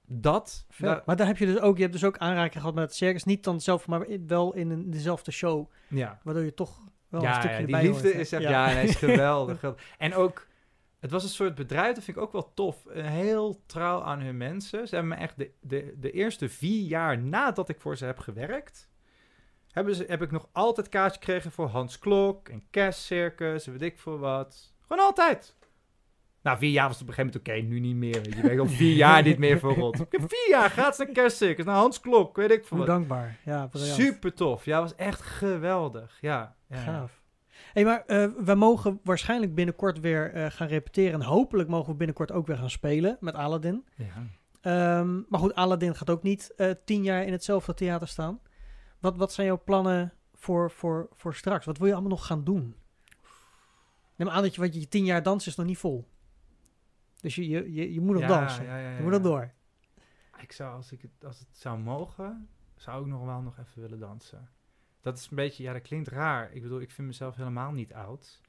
dat. 0.06 0.66
Maar 0.80 1.16
daar 1.16 1.28
heb 1.28 1.38
je 1.38 1.46
dus 1.46 1.60
ook, 1.60 1.76
je 1.76 1.82
hebt 1.82 1.94
dus 1.94 2.04
ook 2.04 2.18
aanraking 2.18 2.60
gehad 2.62 2.74
met 2.74 2.84
het 2.84 2.96
circus. 2.96 3.24
Niet 3.24 3.44
dan 3.44 3.62
zelf, 3.62 3.88
maar 3.88 4.06
wel 4.28 4.54
in 4.54 4.70
een, 4.70 4.90
dezelfde 4.90 5.32
show. 5.32 5.72
ja. 5.88 6.20
Waardoor 6.24 6.44
je 6.44 6.54
toch 6.54 6.82
wel 7.14 7.22
een 7.22 7.28
ja, 7.28 7.40
stukje 7.40 7.60
ja, 7.60 7.66
die 7.66 7.76
liefde 7.76 8.08
hoort, 8.08 8.20
is 8.20 8.32
echt, 8.32 8.44
ja, 8.44 8.74
nee, 8.74 8.88
is 8.88 8.96
geweldig. 9.08 9.76
en 9.98 10.16
ook, 10.16 10.48
het 11.00 11.12
was 11.12 11.24
een 11.24 11.30
soort 11.30 11.56
bedrijf, 11.56 11.96
dat 11.96 12.04
vind 12.04 12.18
ik 12.18 12.24
ook 12.24 12.32
wel 12.32 12.54
tof. 12.54 12.84
Heel 12.90 13.62
trouw 13.66 14.02
aan 14.02 14.20
hun 14.20 14.38
mensen. 14.38 14.88
Ze 14.88 14.96
hebben 14.96 15.18
me 15.18 15.24
echt 15.24 15.38
de, 15.38 15.52
de, 15.60 15.94
de 15.98 16.12
eerste 16.12 16.50
vier 16.50 16.88
jaar 16.88 17.18
nadat 17.18 17.70
ik 17.70 17.82
voor 17.82 17.98
ze 17.98 18.06
heb 18.06 18.20
gewerkt, 18.20 18.90
hebben 19.72 19.96
ze, 19.96 20.06
heb 20.08 20.22
ik 20.22 20.32
nog 20.32 20.50
altijd 20.52 20.90
kaartje 20.90 21.20
gekregen 21.20 21.52
voor 21.52 21.68
Hans 21.68 22.00
Klok 22.00 22.50
en 22.50 22.64
Kerstcircus 22.70 23.68
en 23.68 23.72
weet 23.72 23.82
ik 23.82 24.00
veel 24.00 24.18
wat. 24.18 24.74
Gewoon 24.82 25.06
altijd. 25.06 25.56
Nou, 26.44 26.58
vier 26.58 26.72
jaar 26.72 26.88
was 26.88 27.00
het 27.00 27.04
op 27.04 27.08
een 27.10 27.14
gegeven 27.14 27.42
moment 27.46 27.66
oké, 27.66 27.74
nu 27.74 27.80
niet 27.80 27.96
meer. 27.96 28.22
weet 28.22 28.36
Je 28.36 28.42
weet 28.42 28.60
al 28.60 28.68
vier 28.68 28.96
jaar 28.96 29.24
niet 29.24 29.38
meer 29.38 29.60
voor 29.60 29.74
rot. 29.74 30.00
Ik 30.00 30.12
heb 30.12 30.22
vier 30.28 30.50
jaar 30.50 30.70
gratis 30.70 30.98
naar 30.98 31.08
Kerstcircus, 31.08 31.66
naar 31.66 31.76
Hans 31.76 32.00
Klok, 32.00 32.36
weet 32.36 32.52
ik 32.52 32.66
veel 32.66 32.78
wat. 32.78 32.88
dankbaar. 32.88 33.38
Ja, 33.46 33.68
briljant. 33.68 34.02
Super 34.02 34.34
tof. 34.34 34.66
Ja, 34.66 34.80
was 34.82 34.96
echt 34.96 35.22
geweldig. 35.22 36.18
Ja, 36.22 36.56
ja. 36.70 36.78
Gaaf. 36.78 37.22
Hey, 37.74 37.84
maar 37.86 38.04
eh, 38.06 38.28
we 38.38 38.56
mogen 38.56 39.00
waarschijnlijk 39.04 39.56
binnenkort 39.56 40.00
weer 40.00 40.34
eh, 40.34 40.46
gaan 40.52 40.68
repeteren. 40.68 41.14
En 41.14 41.22
hopelijk 41.22 41.70
mogen 41.70 41.92
we 41.92 41.98
binnenkort 41.98 42.32
ook 42.32 42.48
weer 42.48 42.58
gaan 42.58 42.70
spelen 42.70 43.18
met 43.20 43.36
Aladdin. 43.36 43.86
ja. 43.96 44.06
Ehm, 44.62 45.22
maar 45.30 45.40
goed, 45.40 45.56
Aladdin 45.56 45.96
gaat 45.96 46.10
ook 46.10 46.24
niet 46.24 46.54
eh, 46.56 46.72
tien 46.86 47.04
jaar 47.04 47.26
in 47.26 47.32
hetzelfde 47.32 47.74
theater 47.74 48.08
staan. 48.08 48.40
Wat, 49.00 49.18
wat 49.18 49.34
zijn 49.34 49.48
jouw 49.48 49.62
plannen 49.66 50.14
voor, 50.34 50.72
voor, 50.72 51.08
voor 51.12 51.36
straks? 51.36 51.66
Wat 51.66 51.78
wil 51.78 51.88
je 51.88 51.94
allemaal 51.94 52.12
nog 52.12 52.26
gaan 52.26 52.44
doen? 52.44 52.76
Neem 54.16 54.30
aan 54.30 54.42
dat 54.44 54.56
je, 54.56 54.62
want 54.62 54.74
je 54.74 54.88
tien 54.88 55.06
jaar 55.06 55.24
dansen 55.24 55.52
is 55.52 55.58
nog 55.58 55.66
niet 55.66 55.78
vol. 55.78 56.08
Dus 57.24 57.36
je, 57.36 57.48
je, 57.50 57.74
je, 57.74 57.94
je 57.94 58.02
moet 58.02 58.14
nog 58.14 58.22
Ja, 58.22 58.28
dansen. 58.28 58.66
ja, 58.66 58.78
ja, 58.78 58.96
Je 58.96 59.02
moet 59.02 59.12
nog 59.12 59.22
door. 59.22 59.52
Ik 60.42 60.52
zou, 60.52 60.76
als, 60.76 60.92
ik 60.92 61.02
het, 61.02 61.26
als 61.26 61.40
het 61.40 61.48
zou 61.58 61.80
mogen, 61.80 62.48
zou 62.76 63.02
ik 63.02 63.08
nog 63.08 63.26
wel 63.26 63.42
nog 63.42 63.58
even 63.60 63.82
willen 63.82 64.00
dansen. 64.00 64.50
Dat 65.02 65.18
is 65.18 65.28
een 65.30 65.36
beetje, 65.36 65.64
ja, 65.64 65.74
dat 65.74 65.82
klinkt 65.82 66.08
raar. 66.08 66.52
Ik 66.54 66.62
bedoel, 66.62 66.80
ik 66.82 66.92
vind 66.92 67.08
mezelf 67.08 67.36
helemaal 67.36 67.72
niet 67.72 67.94
oud. 67.94 68.42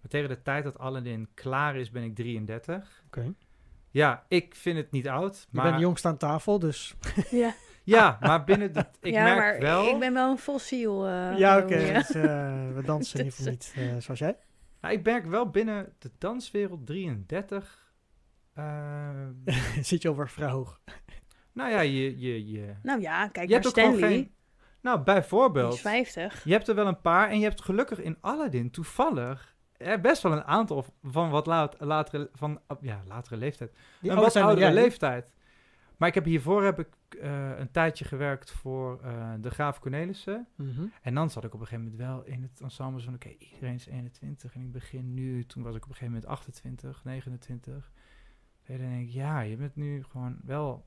Maar 0.00 0.10
tegen 0.10 0.28
de 0.28 0.42
tijd 0.42 0.64
dat 0.64 0.78
Aladdin 0.78 1.28
klaar 1.34 1.76
is, 1.76 1.90
ben 1.90 2.02
ik 2.02 2.14
33. 2.14 3.02
Oké. 3.06 3.34
Ja, 3.90 4.24
ik 4.28 4.54
vind 4.54 4.76
het 4.76 4.90
niet 4.90 5.08
oud. 5.08 5.38
Je 5.40 5.46
Maar, 5.50 5.64
bent 5.64 5.76
de 5.76 5.82
jongste 5.82 6.08
aan 6.08 6.16
tafel, 6.16 6.58
dus... 6.58 6.94
Ja, 7.30 7.54
Ja, 7.84 8.16
maar 8.20 8.44
binnen 8.44 8.72
de... 8.72 8.86
Ik 9.00 9.12
ja 9.12 9.22
merk 9.24 9.38
maar 9.38 9.58
wel... 9.60 9.88
ik 9.94 9.98
ben 9.98 10.12
wel 10.14 10.30
een 10.30 10.38
fossiel. 10.38 11.06
eh, 11.06 11.38
ja, 11.38 11.58
oké. 11.58 11.76
ja. 11.76 11.92
dus, 11.98 12.10
eh, 12.10 12.22
we 12.74 12.82
dansen 12.84 13.18
in 13.18 13.24
ieder 13.24 13.38
geval 13.38 13.52
niet 13.52 13.72
eh, 13.76 13.96
zoals 14.00 14.18
jij. 14.18 14.36
nou, 14.80 14.94
ik 14.94 15.04
merk 15.04 15.26
wel 15.26 15.50
binnen 15.50 15.92
de 15.98 16.10
danswereld 16.18 16.86
33... 16.86 17.84
eh, 18.56 19.26
Zit 19.82 20.02
je 20.02 20.10
over 20.10 20.28
vrij 20.28 20.50
hoog. 20.50 20.80
nou 21.52 21.70
ja, 21.70 21.80
je... 21.80 22.18
je, 22.18 22.50
je, 22.50 22.74
Nou 22.82 23.00
ja, 23.00 23.28
kijk 23.28 23.48
je 23.48 23.54
hebt 23.54 23.66
Stanley. 23.66 24.08
geen... 24.08 24.34
Nou, 24.80 24.96
Die 24.96 25.04
bijvoorbeeld... 25.04 25.74
is 25.74 25.80
50. 25.80 26.44
Je 26.44 26.52
hebt 26.52 26.68
er 26.68 26.74
wel 26.74 26.86
een 26.86 27.00
paar 27.00 27.28
en 27.28 27.38
je 27.38 27.44
hebt 27.44 27.62
gelukkig 27.62 28.00
in 28.00 28.16
Aladdin 28.20 28.70
toevallig 28.70 29.56
eh, 29.76 30.00
best 30.00 30.22
wel 30.22 30.32
een 30.32 30.44
aantal 30.44 30.84
van 31.02 31.30
wat 31.30 31.46
laat, 31.46 31.76
latere, 31.78 32.30
van, 32.32 32.60
ja, 32.80 33.02
latere 33.06 33.36
leeftijd. 33.36 33.72
Die 34.00 34.10
een 34.10 34.16
wat 34.16 34.36
oudere 34.36 34.60
jij. 34.60 34.74
leeftijd. 34.74 35.34
Maar 35.96 36.08
ik 36.08 36.14
heb 36.14 36.24
hiervoor 36.24 36.64
heb 36.64 36.78
ik 36.78 36.88
eh, 37.20 37.58
een 37.58 37.70
tijdje 37.70 38.04
gewerkt 38.04 38.50
voor 38.50 39.00
eh, 39.02 39.32
de 39.40 39.50
Graaf 39.50 39.78
Cornelissen. 39.78 40.48
Mhm. 40.54 40.84
En 41.02 41.14
dan 41.14 41.30
zat 41.30 41.44
ik 41.44 41.54
op 41.54 41.60
een 41.60 41.66
gegeven 41.66 41.90
moment 41.90 42.08
wel 42.08 42.24
in 42.24 42.42
het 42.42 42.60
ensemble 42.60 43.02
van, 43.02 43.14
oké, 43.14 43.28
iedereen 43.38 43.74
is 43.74 43.86
21 43.86 44.54
en 44.54 44.60
ik 44.60 44.72
begin 44.72 45.14
nu, 45.14 45.46
toen 45.46 45.62
was 45.62 45.74
ik 45.74 45.82
op 45.82 45.88
een 45.88 45.94
gegeven 45.94 46.14
moment 46.14 46.32
28, 46.32 47.04
29. 47.04 47.92
En 48.66 48.78
dan 48.78 48.88
denk 48.88 49.08
ik, 49.08 49.14
ja, 49.14 49.40
je 49.40 49.56
bent 49.56 49.76
nu 49.76 50.04
gewoon 50.10 50.36
wel 50.44 50.84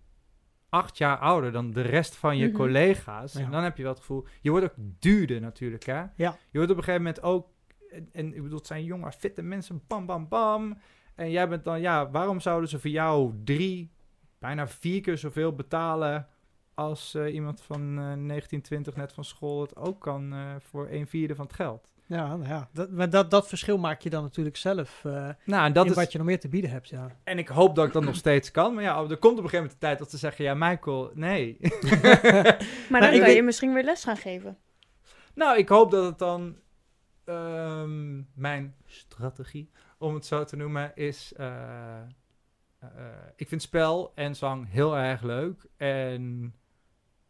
acht 0.69 0.97
jaar 0.97 1.17
ouder 1.17 1.51
dan 1.51 1.71
de 1.71 1.81
rest 1.81 2.15
van 2.15 2.37
je 2.37 2.47
Mhm. 2.47 2.55
collega's. 2.55 3.33
Ja. 3.33 3.39
En 3.39 3.51
dan 3.51 3.63
heb 3.63 3.77
je 3.77 3.83
wel 3.83 3.91
het 3.91 4.01
gevoel, 4.01 4.25
je 4.41 4.49
wordt 4.49 4.65
ook 4.65 4.75
duurder 4.77 5.41
natuurlijk, 5.41 5.83
hè? 5.85 5.99
Ja. 6.15 6.37
Je 6.49 6.57
wordt 6.57 6.71
op 6.71 6.77
een 6.77 6.83
gegeven 6.83 7.03
moment 7.05 7.23
ook, 7.23 7.47
en, 7.91 8.09
en 8.11 8.33
ik 8.35 8.41
bedoel, 8.41 8.57
het 8.57 8.67
zijn 8.67 8.83
jonge, 8.83 9.11
fitte 9.11 9.41
mensen, 9.41 9.81
bam, 9.87 10.05
bam, 10.05 10.27
bam. 10.27 10.77
En 11.15 11.31
jij 11.31 11.49
bent 11.49 11.63
dan, 11.63 11.81
ja, 11.81 12.09
waarom 12.11 12.39
zouden 12.39 12.69
ze 12.69 12.79
voor 12.79 12.89
jou 12.89 13.33
drie, 13.43 13.91
bijna 14.39 14.67
vier 14.67 15.01
keer 15.01 15.17
zoveel 15.17 15.53
betalen 15.55 16.27
als 16.73 17.15
eh, 17.15 17.33
iemand 17.33 17.61
van 17.61 17.79
eh 17.81 17.95
1920 17.95 18.95
net 18.95 19.13
van 19.13 19.23
school 19.23 19.61
het 19.61 19.75
ook 19.75 20.01
kan 20.01 20.33
eh, 20.33 20.55
voor 20.59 20.87
een 20.89 21.07
vierde 21.07 21.35
van 21.35 21.45
het 21.45 21.55
geld? 21.55 21.91
Ja, 22.09 22.27
nou 22.27 22.47
ja. 22.47 22.69
Dat, 22.73 22.89
maar 22.91 23.09
dat, 23.09 23.31
dat 23.31 23.47
verschil 23.47 23.77
maak 23.77 24.01
je 24.01 24.09
dan 24.09 24.23
natuurlijk 24.23 24.57
zelf. 24.57 25.05
eh 25.05 25.29
Nou, 25.45 25.65
en 25.65 25.73
dat 25.73 25.85
in 25.85 25.91
is, 25.91 25.97
wat 25.97 26.11
je 26.11 26.17
nog 26.17 26.27
meer 26.27 26.39
te 26.39 26.47
bieden 26.49 26.69
hebt, 26.71 26.89
ja. 26.89 27.15
en 27.23 27.37
ik 27.37 27.47
hoop 27.47 27.75
dat 27.75 27.85
ik 27.87 27.93
dat 27.93 28.03
nog 28.03 28.15
steeds 28.15 28.51
kan. 28.51 28.73
Maar 28.73 28.83
ja, 28.83 28.95
er 28.97 29.17
komt 29.17 29.37
op 29.37 29.43
een 29.43 29.49
gegeven 29.49 29.55
moment 29.57 29.71
de 29.71 29.77
tijd 29.77 29.99
dat 29.99 30.09
ze 30.09 30.17
zeggen, 30.17 30.45
ja, 30.45 30.53
Michael, 30.53 31.11
nee. 31.13 31.57
Maar 32.89 33.01
dan 33.01 33.09
ik 33.13 33.17
kan 33.17 33.19
weet- 33.27 33.35
je 33.35 33.43
misschien 33.43 33.73
weer 33.73 33.83
les 33.83 34.03
gaan 34.03 34.17
geven. 34.17 34.57
nou, 35.33 35.57
ik 35.57 35.69
hoop 35.69 35.91
dat 35.91 36.05
het 36.05 36.19
dan 36.19 36.55
ehm, 37.25 38.21
mijn 38.33 38.75
strategie, 38.85 39.69
om 39.97 40.13
het 40.13 40.25
zo 40.25 40.43
te 40.43 40.55
noemen, 40.55 40.91
is. 40.95 41.33
eh, 41.37 41.99
eh, 42.79 42.87
ik 43.35 43.47
vind 43.47 43.61
spel 43.61 44.11
en 44.15 44.35
zang 44.35 44.69
heel 44.71 44.97
erg 44.97 45.21
leuk. 45.21 45.65
En, 45.77 46.53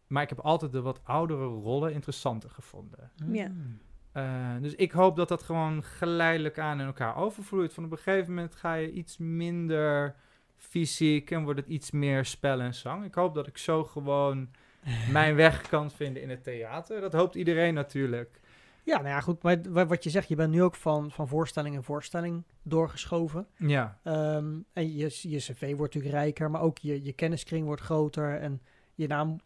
maar 0.07 0.23
ik 0.23 0.30
heb 0.30 0.39
altijd 0.39 0.71
de 0.71 0.82
wat 0.82 0.99
oudere 1.03 1.45
rollen 1.45 1.93
interessanter 1.93 2.49
gevonden. 2.49 3.11
Ja. 3.32 3.47
Mm. 3.47 3.80
Eh, 4.12 4.55
dus 4.62 4.76
ik 4.76 4.91
hoop 4.91 5.16
dat 5.16 5.28
dat 5.28 5.43
gewoon 5.43 5.84
geleidelijk 5.84 6.60
aan 6.60 6.80
in 6.80 6.86
elkaar 6.86 7.16
overvloeit. 7.16 7.74
Van 7.74 7.84
op 7.86 7.91
een 7.91 7.97
gegeven 7.97 8.34
moment 8.34 8.55
ga 8.55 8.74
je 8.74 8.91
iets 8.91 9.18
minder 9.18 10.16
fysiek 10.57 11.32
en 11.32 11.43
wordt 11.43 11.60
het 11.60 11.70
iets 11.70 11.91
meer 11.91 12.26
spel 12.26 12.60
en 12.60 12.74
zang. 12.74 13.05
Ik 13.05 13.14
hoop 13.14 13.34
dat 13.34 13.47
ik 13.47 13.57
zo 13.57 13.84
gewoon 13.84 14.49
mijn 15.12 15.36
weg 15.36 15.62
kan 15.62 15.91
vinden 15.91 16.22
in 16.22 16.30
het 16.30 16.43
theater. 16.43 17.01
Dat 17.01 17.14
hoopt 17.14 17.36
iedereen 17.36 17.74
natuurlijk. 17.74 18.39
Ja, 18.84 18.95
nou 18.95 19.07
ja, 19.07 19.22
goed. 19.22 19.43
Maar 19.43 19.57
wa- 19.70 19.86
wat 19.86 20.03
je 20.03 20.10
zegt, 20.10 20.28
je 20.28 20.36
bent 20.36 20.51
nu 20.51 20.64
ook 20.64 20.76
van, 20.76 21.12
van 21.12 21.28
voorstelling 21.28 21.76
in 21.76 21.84
voorstelling 21.84 22.43
doorgeschoven. 22.64 23.47
Ja, 23.57 23.99
Ehm, 24.03 24.53
en 24.74 24.95
je, 24.95 25.20
je 25.22 25.38
cv 25.38 25.60
wordt 25.76 25.93
natuurlijk 25.93 26.24
rijker, 26.24 26.51
maar 26.51 26.62
ook 26.62 26.78
je, 26.78 27.03
je 27.03 27.14
kenniskring 27.14 27.66
wordt 27.66 27.82
groter. 27.82 28.39
En 28.39 28.62
je 28.95 29.07
naam 29.07 29.39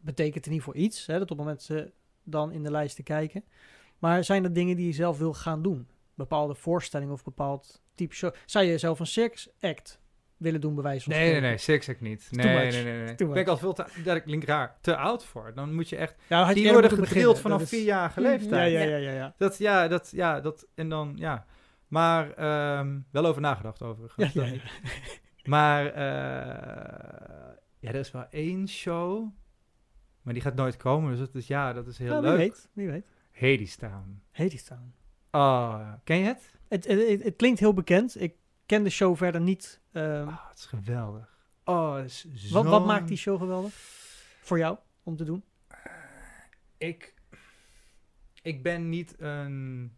betekent 0.00 0.46
in 0.46 0.52
ieder 0.52 0.66
geval 0.66 0.82
iets, 0.82 1.06
hè, 1.06 1.12
dat 1.12 1.22
op 1.22 1.28
het 1.28 1.38
moment 1.38 1.62
ze 1.62 1.92
dan 2.22 2.52
in 2.52 2.62
de 2.62 2.70
lijsten 2.70 3.04
kijken. 3.04 3.44
Maar 3.98 4.24
zijn 4.24 4.44
er 4.44 4.52
dingen 4.52 4.76
die 4.76 4.86
je 4.86 4.92
zelf 4.92 5.18
wil 5.18 5.34
gaan 5.34 5.62
doen? 5.62 5.88
Bepaalde 6.14 6.54
voorstellingen 6.54 7.14
of 7.14 7.24
bepaald 7.24 7.82
type 7.94 8.14
show? 8.14 8.34
Zou 8.46 8.64
je 8.64 8.78
zelf 8.78 9.00
een 9.00 9.06
circus 9.06 9.48
act 9.60 10.00
willen 10.36 10.60
doen, 10.60 10.74
bij 10.74 10.82
wijze 10.82 11.04
van 11.04 11.12
nee, 11.12 11.30
nee, 11.32 11.40
nee, 11.40 11.58
Six 11.58 11.88
ik 11.88 12.00
niet. 12.00 12.28
Nee, 12.30 12.70
nee, 12.70 12.84
nee, 12.84 13.04
nee. 13.04 13.14
Ben 13.28 13.34
ik 13.36 13.48
al 13.48 13.56
veel 13.56 13.72
te, 13.72 13.84
dat 14.04 14.16
ik 14.16 14.26
link 14.26 14.44
raar, 14.44 14.78
te 14.80 14.96
oud 14.96 15.24
voor. 15.24 15.52
Dan 15.54 15.74
moet 15.74 15.88
je 15.88 15.96
echt, 15.96 16.14
Ja, 16.28 16.38
had 16.44 16.48
je 16.56 16.62
die 16.62 16.72
worden 16.72 16.90
gedrild 16.90 17.38
vanaf 17.40 17.62
is- 17.62 17.68
vierjarige 17.68 18.20
Mhm. 18.20 18.28
leeftijd. 18.30 18.72
Ja, 18.72 18.78
ja, 18.80 18.88
Ja. 18.88 18.96
ja, 18.96 19.12
ja. 19.12 19.34
Dat, 19.38 19.58
ja, 19.58 19.88
dat, 19.88 20.10
ja, 20.14 20.40
dat, 20.40 20.66
en 20.74 20.88
dan, 20.88 21.12
ja. 21.16 21.46
Maar, 21.88 22.30
ehm, 22.32 22.98
wel 23.10 23.26
over 23.26 23.40
nagedacht 23.42 23.82
overigens. 23.82 24.32
Ja, 24.32 24.44
ja. 24.44 24.60
Maar, 25.44 25.86
eh, 25.86 27.54
ja, 27.78 27.88
er 27.88 27.94
is 27.94 28.10
wel 28.10 28.26
één 28.30 28.68
show, 28.68 29.28
maar 30.22 30.34
die 30.34 30.42
gaat 30.42 30.54
nooit 30.54 30.76
komen. 30.76 31.10
Dus 31.10 31.18
dat 31.18 31.34
is, 31.34 31.46
ja, 31.46 31.72
dat 31.72 31.86
is 31.86 31.98
heel 31.98 32.08
Nou, 32.08 32.20
wie 32.22 32.30
leuk. 32.30 32.38
weet, 32.38 32.68
wie 32.72 32.88
weet. 32.90 33.06
Hadestown. 33.40 34.22
Hadestown. 34.30 34.92
Oh, 35.30 35.92
ken 36.04 36.16
je 36.18 36.24
het? 36.24 36.54
Het, 36.68 36.86
het, 36.86 37.22
het, 37.22 37.36
klinkt 37.36 37.60
heel 37.60 37.74
bekend. 37.74 38.20
Ik 38.20 38.34
ken 38.66 38.82
de 38.82 38.90
show 38.90 39.16
verder 39.16 39.40
niet. 39.40 39.80
Oh, 39.92 40.48
het 40.48 40.58
is 40.58 40.64
geweldig. 40.64 41.36
Oh, 41.64 41.94
het 41.94 42.04
is 42.04 42.50
wat, 42.50 42.64
wat 42.64 42.72
zo'n- 42.74 42.86
maakt 42.86 43.08
die 43.08 43.16
show 43.16 43.38
geweldig? 43.38 43.74
Voor 44.40 44.58
jou, 44.58 44.78
om 45.02 45.16
te 45.16 45.24
doen? 45.24 45.44
Ik, 46.76 47.14
ik 48.42 48.62
ben 48.62 48.88
niet 48.88 49.14
een... 49.20 49.92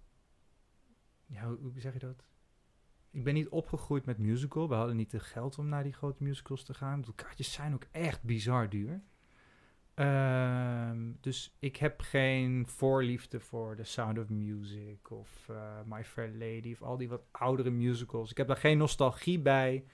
Ja, 1.27 1.45
hoe, 1.47 1.59
hoe 1.61 1.73
zeg 1.81 1.93
je 1.93 1.99
dat? 1.99 2.25
Ik 3.11 3.25
ben 3.25 3.35
niet 3.35 3.49
opgegroeid 3.49 4.05
met 4.05 4.19
musical. 4.19 4.69
We 4.69 4.75
hadden 4.75 4.97
niet 4.97 5.11
de 5.11 5.21
geld 5.21 5.59
om 5.59 5.69
naar 5.69 5.83
die 5.83 5.93
grote 5.93 6.23
musicals 6.23 6.65
te 6.65 6.75
gaan. 6.75 7.01
De 7.01 7.15
kaartjes 7.15 7.53
zijn 7.53 7.75
ook 7.75 7.87
echt 7.91 8.23
bizar 8.23 8.69
duur. 8.69 9.01
Ehm, 10.01 11.13
dus 11.21 11.57
ik 11.59 11.77
heb 11.77 12.01
geen 12.01 12.67
voorliefde 12.67 13.41
voor 13.41 13.77
The 13.77 13.85
Sound 13.85 14.19
of 14.19 14.29
Music 14.29 15.11
of 15.11 15.49
eh, 15.49 15.81
My 15.87 16.05
Fair 16.05 16.29
Lady 16.29 16.73
of 16.73 16.83
al 16.83 16.97
die 16.97 17.09
wat 17.09 17.23
oudere 17.31 17.71
musicals. 17.71 18.31
Ik 18.31 18.37
heb 18.37 18.47
daar 18.47 18.57
geen 18.57 18.79
nostalgie 18.79 19.39
bij. 19.39 19.85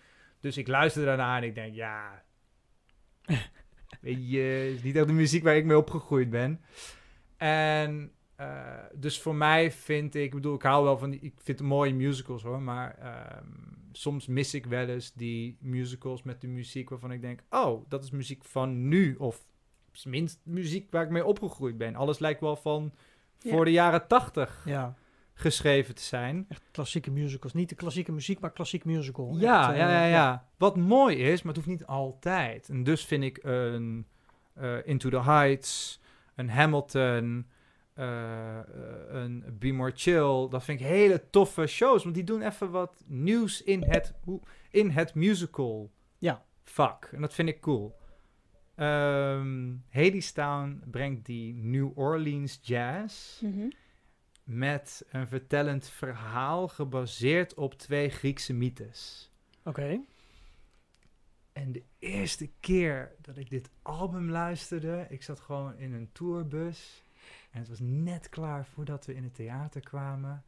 Dus 0.40 0.56
ik 0.56 0.68
luister 0.68 1.04
daarna 1.04 1.36
en 1.36 1.42
ik 1.42 1.54
denk, 1.54 1.74
ja, 1.74 2.24
weet 4.00 4.30
je, 4.30 4.38
het 4.38 4.74
is 4.74 4.82
niet 4.82 4.96
echt 4.96 5.06
de 5.06 5.12
muziek 5.12 5.42
waar 5.42 5.56
ik 5.56 5.64
mee 5.64 5.76
opgegroeid 5.76 6.30
ben. 6.30 6.60
En 7.36 8.12
eh, 8.36 8.84
dus 8.94 9.20
voor 9.20 9.34
mij 9.34 9.72
vind 9.72 10.14
ik, 10.14 10.22
ik 10.22 10.34
bedoel, 10.34 10.54
ik 10.54 10.62
hou 10.62 10.84
wel 10.84 10.98
van 10.98 11.10
die, 11.10 11.20
ik 11.20 11.34
vind 11.36 11.60
mooie 11.60 11.94
musicals 11.94 12.42
hoor, 12.42 12.62
maar 12.62 12.98
ehm, 12.98 13.50
soms 13.92 14.26
mis 14.26 14.54
ik 14.54 14.66
wel 14.66 14.88
eens 14.88 15.12
die 15.12 15.56
musicals 15.60 16.22
met 16.22 16.40
de 16.40 16.48
muziek 16.48 16.88
waarvan 16.90 17.12
ik 17.12 17.20
denk, 17.20 17.42
oh, 17.50 17.88
dat 17.88 18.04
is 18.04 18.10
muziek 18.10 18.44
van 18.44 18.88
nu, 18.88 19.14
of 19.14 19.46
minst 20.04 20.40
muziek 20.44 20.90
waar 20.90 21.04
ik 21.04 21.10
mee 21.10 21.24
opgegroeid 21.24 21.76
ben. 21.78 21.94
Alles 21.94 22.18
lijkt 22.18 22.40
wel 22.40 22.56
van 22.56 22.92
voor 23.38 23.58
Ja. 23.58 23.64
de 23.64 23.70
jaren 23.72 24.06
tachtig 24.06 24.62
Ja, 24.64 24.94
geschreven 25.34 25.94
te 25.94 26.02
zijn. 26.02 26.46
echt 26.48 26.62
klassieke 26.70 27.10
musicals. 27.10 27.52
Niet 27.52 27.68
de 27.68 27.74
klassieke 27.74 28.12
muziek, 28.12 28.40
maar 28.40 28.52
klassiek 28.52 28.84
musical. 28.84 29.36
Ja, 29.38 29.68
Echt, 29.68 29.78
ja, 29.78 29.86
eh, 29.86 29.92
ja, 29.92 30.06
ja. 30.06 30.48
Wat 30.58 30.76
mooi 30.76 31.16
is, 31.16 31.42
maar 31.42 31.54
het 31.54 31.64
hoeft 31.64 31.78
niet 31.78 31.86
altijd. 31.88 32.68
En 32.68 32.84
dus 32.84 33.04
vind 33.04 33.22
ik 33.24 33.38
een 33.42 34.06
eh, 34.54 34.86
Into 34.86 35.10
the 35.10 35.22
Heights, 35.22 36.00
een 36.34 36.50
Hamilton, 36.50 37.46
eh, 37.94 38.58
eh, 38.58 38.64
een 39.08 39.44
Be 39.58 39.72
More 39.72 39.92
Chill. 39.94 40.48
Dat 40.48 40.64
vind 40.64 40.80
ik 40.80 40.86
hele 40.86 41.30
toffe 41.30 41.66
shows, 41.66 42.02
want 42.02 42.14
die 42.14 42.24
doen 42.24 42.42
even 42.42 42.70
wat 42.70 43.04
nieuws 43.06 43.62
in 43.62 43.82
het, 43.82 44.14
in 44.70 44.90
het 44.90 45.14
musical 45.14 45.90
Ja. 46.18 46.44
vak. 46.64 47.08
En 47.12 47.20
dat 47.20 47.34
vind 47.34 47.48
ik 47.48 47.60
cool. 47.60 47.96
Ehm 48.76 49.74
Hadestown 49.90 50.82
brengt 50.90 51.26
die 51.26 51.54
New 51.54 51.98
Orleans 51.98 52.58
jazz 52.62 53.40
Mhm. 53.40 53.68
met 54.44 55.04
een 55.10 55.28
vertellend 55.28 55.88
verhaal 55.88 56.68
gebaseerd 56.68 57.54
op 57.54 57.74
twee 57.74 58.08
Griekse 58.08 58.52
mythes. 58.52 59.30
Oké. 59.64 60.00
En 61.52 61.72
de 61.72 61.82
eerste 61.98 62.50
keer 62.60 63.12
dat 63.20 63.36
ik 63.36 63.50
dit 63.50 63.68
album 63.82 64.30
luisterde, 64.30 65.06
ik 65.08 65.22
zat 65.22 65.40
gewoon 65.40 65.78
in 65.78 65.92
een 65.92 66.08
tourbus. 66.12 67.04
En 67.50 67.58
het 67.58 67.68
was 67.68 67.80
net 67.80 68.28
klaar 68.28 68.66
voordat 68.66 69.06
we 69.06 69.14
in 69.14 69.22
het 69.24 69.34
theater 69.34 69.80
kwamen. 69.80 70.44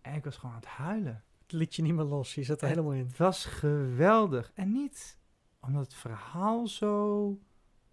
En 0.00 0.14
ik 0.14 0.24
was 0.24 0.36
gewoon 0.36 0.54
aan 0.54 0.60
het 0.60 0.68
huilen. 0.68 1.22
Het 1.42 1.52
liet 1.52 1.74
je 1.74 1.82
niet 1.82 1.94
meer 1.94 2.04
los. 2.04 2.34
Je 2.34 2.42
zit 2.42 2.62
er 2.62 2.68
helemaal 2.68 2.92
in. 2.92 3.06
Het 3.06 3.16
was 3.16 3.44
geweldig. 3.44 4.52
En 4.54 4.72
niet 4.72 5.18
omdat 5.60 5.82
het 5.84 5.94
verhaal 5.94 6.66
zo... 6.66 7.38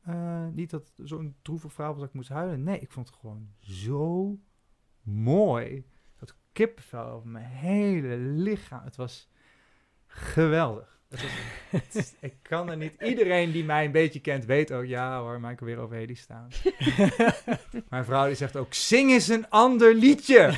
eh, 0.03 0.47
niet 0.51 0.69
dat 0.69 0.91
zo'n 0.95 1.35
droevig 1.41 1.73
verhaal 1.73 1.91
was 1.91 1.99
dat 2.01 2.09
ik 2.09 2.15
moest 2.15 2.29
huilen. 2.29 2.63
Nee, 2.63 2.79
ik 2.79 2.91
vond 2.91 3.07
het 3.07 3.15
gewoon 3.19 3.47
zo 3.59 4.37
mooi. 5.01 5.85
Dat 6.19 6.35
kippenvel 6.51 7.05
over 7.05 7.27
mijn 7.29 7.45
hele 7.45 8.15
lichaam. 8.17 8.83
Het 8.83 8.95
was 8.95 9.29
geweldig. 10.07 10.91
Het 11.09 11.21
was, 11.21 11.31
het 11.81 11.95
is- 11.95 12.13
ik 12.19 12.35
kan 12.41 12.69
er 12.69 12.77
niet... 12.77 13.01
Iedereen 13.01 13.51
die 13.51 13.63
mij 13.63 13.85
een 13.85 13.91
beetje 13.91 14.19
kent 14.19 14.45
weet 14.45 14.71
ook... 14.71 14.85
Ja 14.85 15.19
hoor, 15.19 15.39
Michael 15.39 15.65
weer 15.65 15.77
over 15.77 15.95
Hedy 15.95 16.15
staan. 16.15 16.47
Mijn 17.89 18.05
vrouw 18.05 18.25
die 18.25 18.35
zegt 18.35 18.55
ook... 18.55 18.73
Zing 18.73 19.11
eens 19.11 19.27
een 19.27 19.49
ander 19.49 19.95
liedje! 19.95 20.51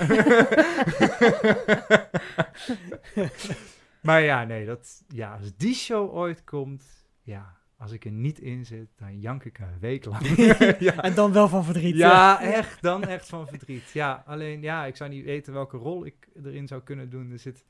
maar 4.05 4.21
ja, 4.21 4.43
nee, 4.43 4.65
dat, 4.65 5.03
ja, 5.07 5.35
als 5.35 5.55
die 5.55 5.73
show 5.73 6.13
ooit 6.13 6.43
komt... 6.43 7.07
Ja, 7.21 7.57
als 7.77 7.91
ik 7.91 8.05
er 8.05 8.11
niet 8.11 8.39
in 8.39 8.65
zit, 8.65 8.89
dan 8.95 9.19
jank 9.19 9.43
ik 9.43 9.59
een 9.59 9.79
week 9.79 10.05
lang. 10.05 10.27
ja. 10.79 11.01
En 11.01 11.13
dan 11.13 11.31
wel 11.31 11.47
van 11.47 11.63
verdriet. 11.63 11.95
Ja, 11.95 12.41
echt. 12.41 12.81
Dan 12.81 13.03
echt 13.03 13.29
van 13.29 13.47
verdriet. 13.47 13.89
Ja, 13.89 14.23
alleen 14.25 14.61
ja, 14.61 14.85
ik 14.85 14.95
zou 14.95 15.09
niet 15.09 15.25
weten 15.25 15.53
welke 15.53 15.77
rol 15.77 16.05
ik 16.05 16.27
erin 16.43 16.67
zou 16.67 16.81
kunnen 16.81 17.09
doen. 17.09 17.31
Er 17.31 17.39
zit... 17.39 17.65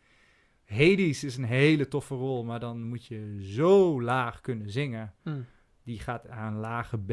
Hades 0.66 1.24
is 1.24 1.38
een 1.38 1.44
hele 1.44 1.88
toffe 1.88 2.16
rol, 2.16 2.44
maar 2.44 2.60
dan 2.60 2.84
moet 2.84 3.06
je 3.06 3.38
zo 3.42 4.02
laag 4.02 4.42
kunnen 4.42 4.70
zingen. 4.70 5.14
Hm, 5.24 5.42
Die 5.84 6.00
gaat 6.00 6.28
aan 6.28 6.56
lage 6.56 6.98
B. 6.98 7.12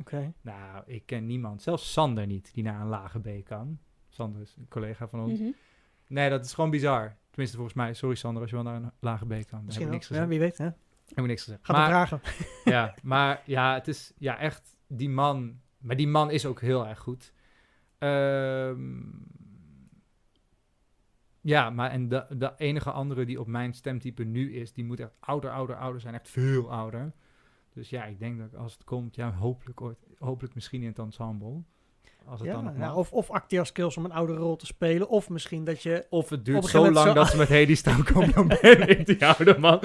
Oké. 0.00 0.32
Nou, 0.40 0.82
ik 0.86 1.06
ken 1.06 1.26
niemand, 1.26 1.62
zelfs 1.62 1.92
Sander 1.92 2.26
niet, 2.26 2.54
die 2.54 2.62
naar 2.62 2.80
een 2.80 2.86
lage 2.86 3.20
B 3.20 3.44
kan. 3.44 3.78
Sander 4.08 4.40
is 4.40 4.54
een 4.58 4.68
collega 4.68 5.08
van 5.08 5.20
ons. 5.20 5.38
Mhm. 5.40 5.50
Nee, 6.06 6.30
dat 6.30 6.44
is 6.44 6.52
gewoon 6.52 6.70
bizar. 6.70 7.16
Tenminste, 7.32 7.56
volgens 7.56 7.76
mij. 7.76 7.94
Sorry 7.94 8.14
Sander, 8.14 8.42
als 8.42 8.50
je 8.50 8.56
wel 8.56 8.64
naar 8.64 8.82
een 8.82 8.92
lage 9.00 9.26
B 9.26 9.46
kan. 9.46 9.64
Misschien 9.64 9.88
niks 9.88 10.08
Ja, 10.08 10.26
wie 10.26 10.38
weet, 10.38 10.58
hè? 10.58 10.64
Heb 10.64 11.18
ik 11.18 11.26
niks 11.26 11.42
gezegd. 11.42 11.64
Ga 11.64 11.72
maar, 11.72 11.90
maar 11.90 12.06
vragen. 12.08 12.20
ja, 12.72 12.94
maar 13.02 13.42
ja, 13.46 13.74
het 13.74 13.88
is 13.88 14.12
ja, 14.18 14.38
echt 14.38 14.76
die 14.86 15.08
man. 15.08 15.60
Maar 15.78 15.96
die 15.96 16.08
man 16.08 16.30
is 16.30 16.46
ook 16.46 16.60
heel 16.60 16.86
erg 16.86 16.98
goed. 16.98 17.32
Ehm, 17.98 19.00
ja, 21.40 21.70
maar 21.70 21.90
en 21.90 22.08
de, 22.08 22.26
de 22.36 22.52
enige 22.56 22.90
andere 22.90 23.24
die 23.24 23.40
op 23.40 23.46
mijn 23.46 23.74
stemtype 23.74 24.24
nu 24.24 24.54
is, 24.54 24.72
die 24.72 24.84
moet 24.84 25.00
echt 25.00 25.12
ouder, 25.20 25.50
ouder, 25.50 25.76
ouder 25.76 26.00
zijn. 26.00 26.14
Echt 26.14 26.28
veel 26.28 26.72
ouder. 26.72 27.12
Dus 27.72 27.90
ja, 27.90 28.04
ik 28.04 28.18
denk 28.18 28.38
dat 28.38 28.54
als 28.54 28.72
het 28.72 28.84
komt, 28.84 29.14
ja, 29.14 29.32
hopelijk 29.32 29.80
ooit, 29.80 29.98
hopelijk 30.18 30.54
misschien 30.54 30.80
in 30.80 30.88
het 30.88 30.98
ensemble. 30.98 31.62
Als 32.26 32.38
het 32.40 32.48
Ja, 32.48 32.54
dan 32.54 32.64
nog 32.64 32.76
mag. 32.76 32.94
of, 32.94 33.12
of 33.12 33.30
acteerskills 33.30 33.96
om 33.96 34.04
een 34.04 34.12
oude 34.12 34.32
rol 34.34 34.56
te 34.56 34.66
spelen. 34.66 35.08
Of 35.08 35.28
misschien 35.28 35.64
dat 35.64 35.82
je... 35.82 36.06
Of 36.10 36.28
het 36.30 36.44
duurt 36.44 36.64
zo 36.66 36.90
lang 36.90 37.12
dat 37.12 37.28
ze 37.28 37.36
met 37.36 37.48
Hedy 37.48 37.74
staan 37.74 38.04
komen, 38.04 38.32
dan 38.32 38.46
ben 38.60 38.88
ik 38.88 39.06
die 39.06 39.26
oude 39.26 39.58
man. 39.58 39.78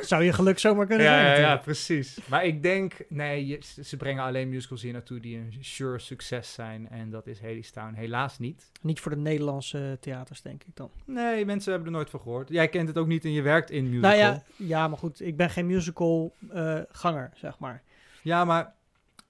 zou 0.00 0.22
je 0.24 0.32
geluk 0.32 0.58
zomaar 0.58 0.86
kunnen 0.86 1.06
Ja, 1.06 1.12
zijn 1.12 1.40
ja, 1.40 1.48
ja, 1.48 1.56
precies. 1.56 2.18
Maar 2.28 2.44
ik 2.44 2.62
denk, 2.62 2.94
nee, 3.08 3.46
je- 3.46 3.60
ze 3.84 3.96
brengen 3.96 4.24
alleen 4.24 4.48
musicals 4.48 4.82
hier 4.82 4.92
naartoe 4.92 5.20
die 5.20 5.36
een 5.36 5.56
sure 5.60 5.98
succes 5.98 6.52
zijn. 6.52 6.88
En 6.88 7.10
dat 7.10 7.26
is 7.26 7.40
Hadestown 7.40 7.94
helaas 7.94 8.38
niet. 8.38 8.70
Niet 8.80 9.00
voor 9.00 9.10
de 9.10 9.16
Nederlandse 9.16 9.96
theaters, 10.00 10.42
denk 10.42 10.62
ik 10.64 10.76
dan. 10.76 10.90
Nee, 11.04 11.44
mensen 11.44 11.70
hebben 11.72 11.88
er 11.90 11.94
nooit 11.96 12.10
van 12.10 12.20
gehoord. 12.20 12.48
Jij 12.48 12.68
kent 12.68 12.88
het 12.88 12.98
ook 12.98 13.06
niet 13.06 13.24
en 13.24 13.32
je 13.32 13.42
werkt 13.42 13.70
in 13.70 13.84
musical. 13.88 14.10
Nou 14.10 14.20
ja, 14.22 14.42
ja, 14.56 14.88
maar 14.88 14.98
goed. 14.98 15.20
Ik 15.20 15.36
ben 15.36 15.50
geen 15.50 15.66
musical 15.66 16.34
eh, 16.50 16.78
ganger, 16.90 17.30
zeg 17.34 17.58
maar. 17.58 17.82
Ja, 18.22 18.44
maar 18.44 18.74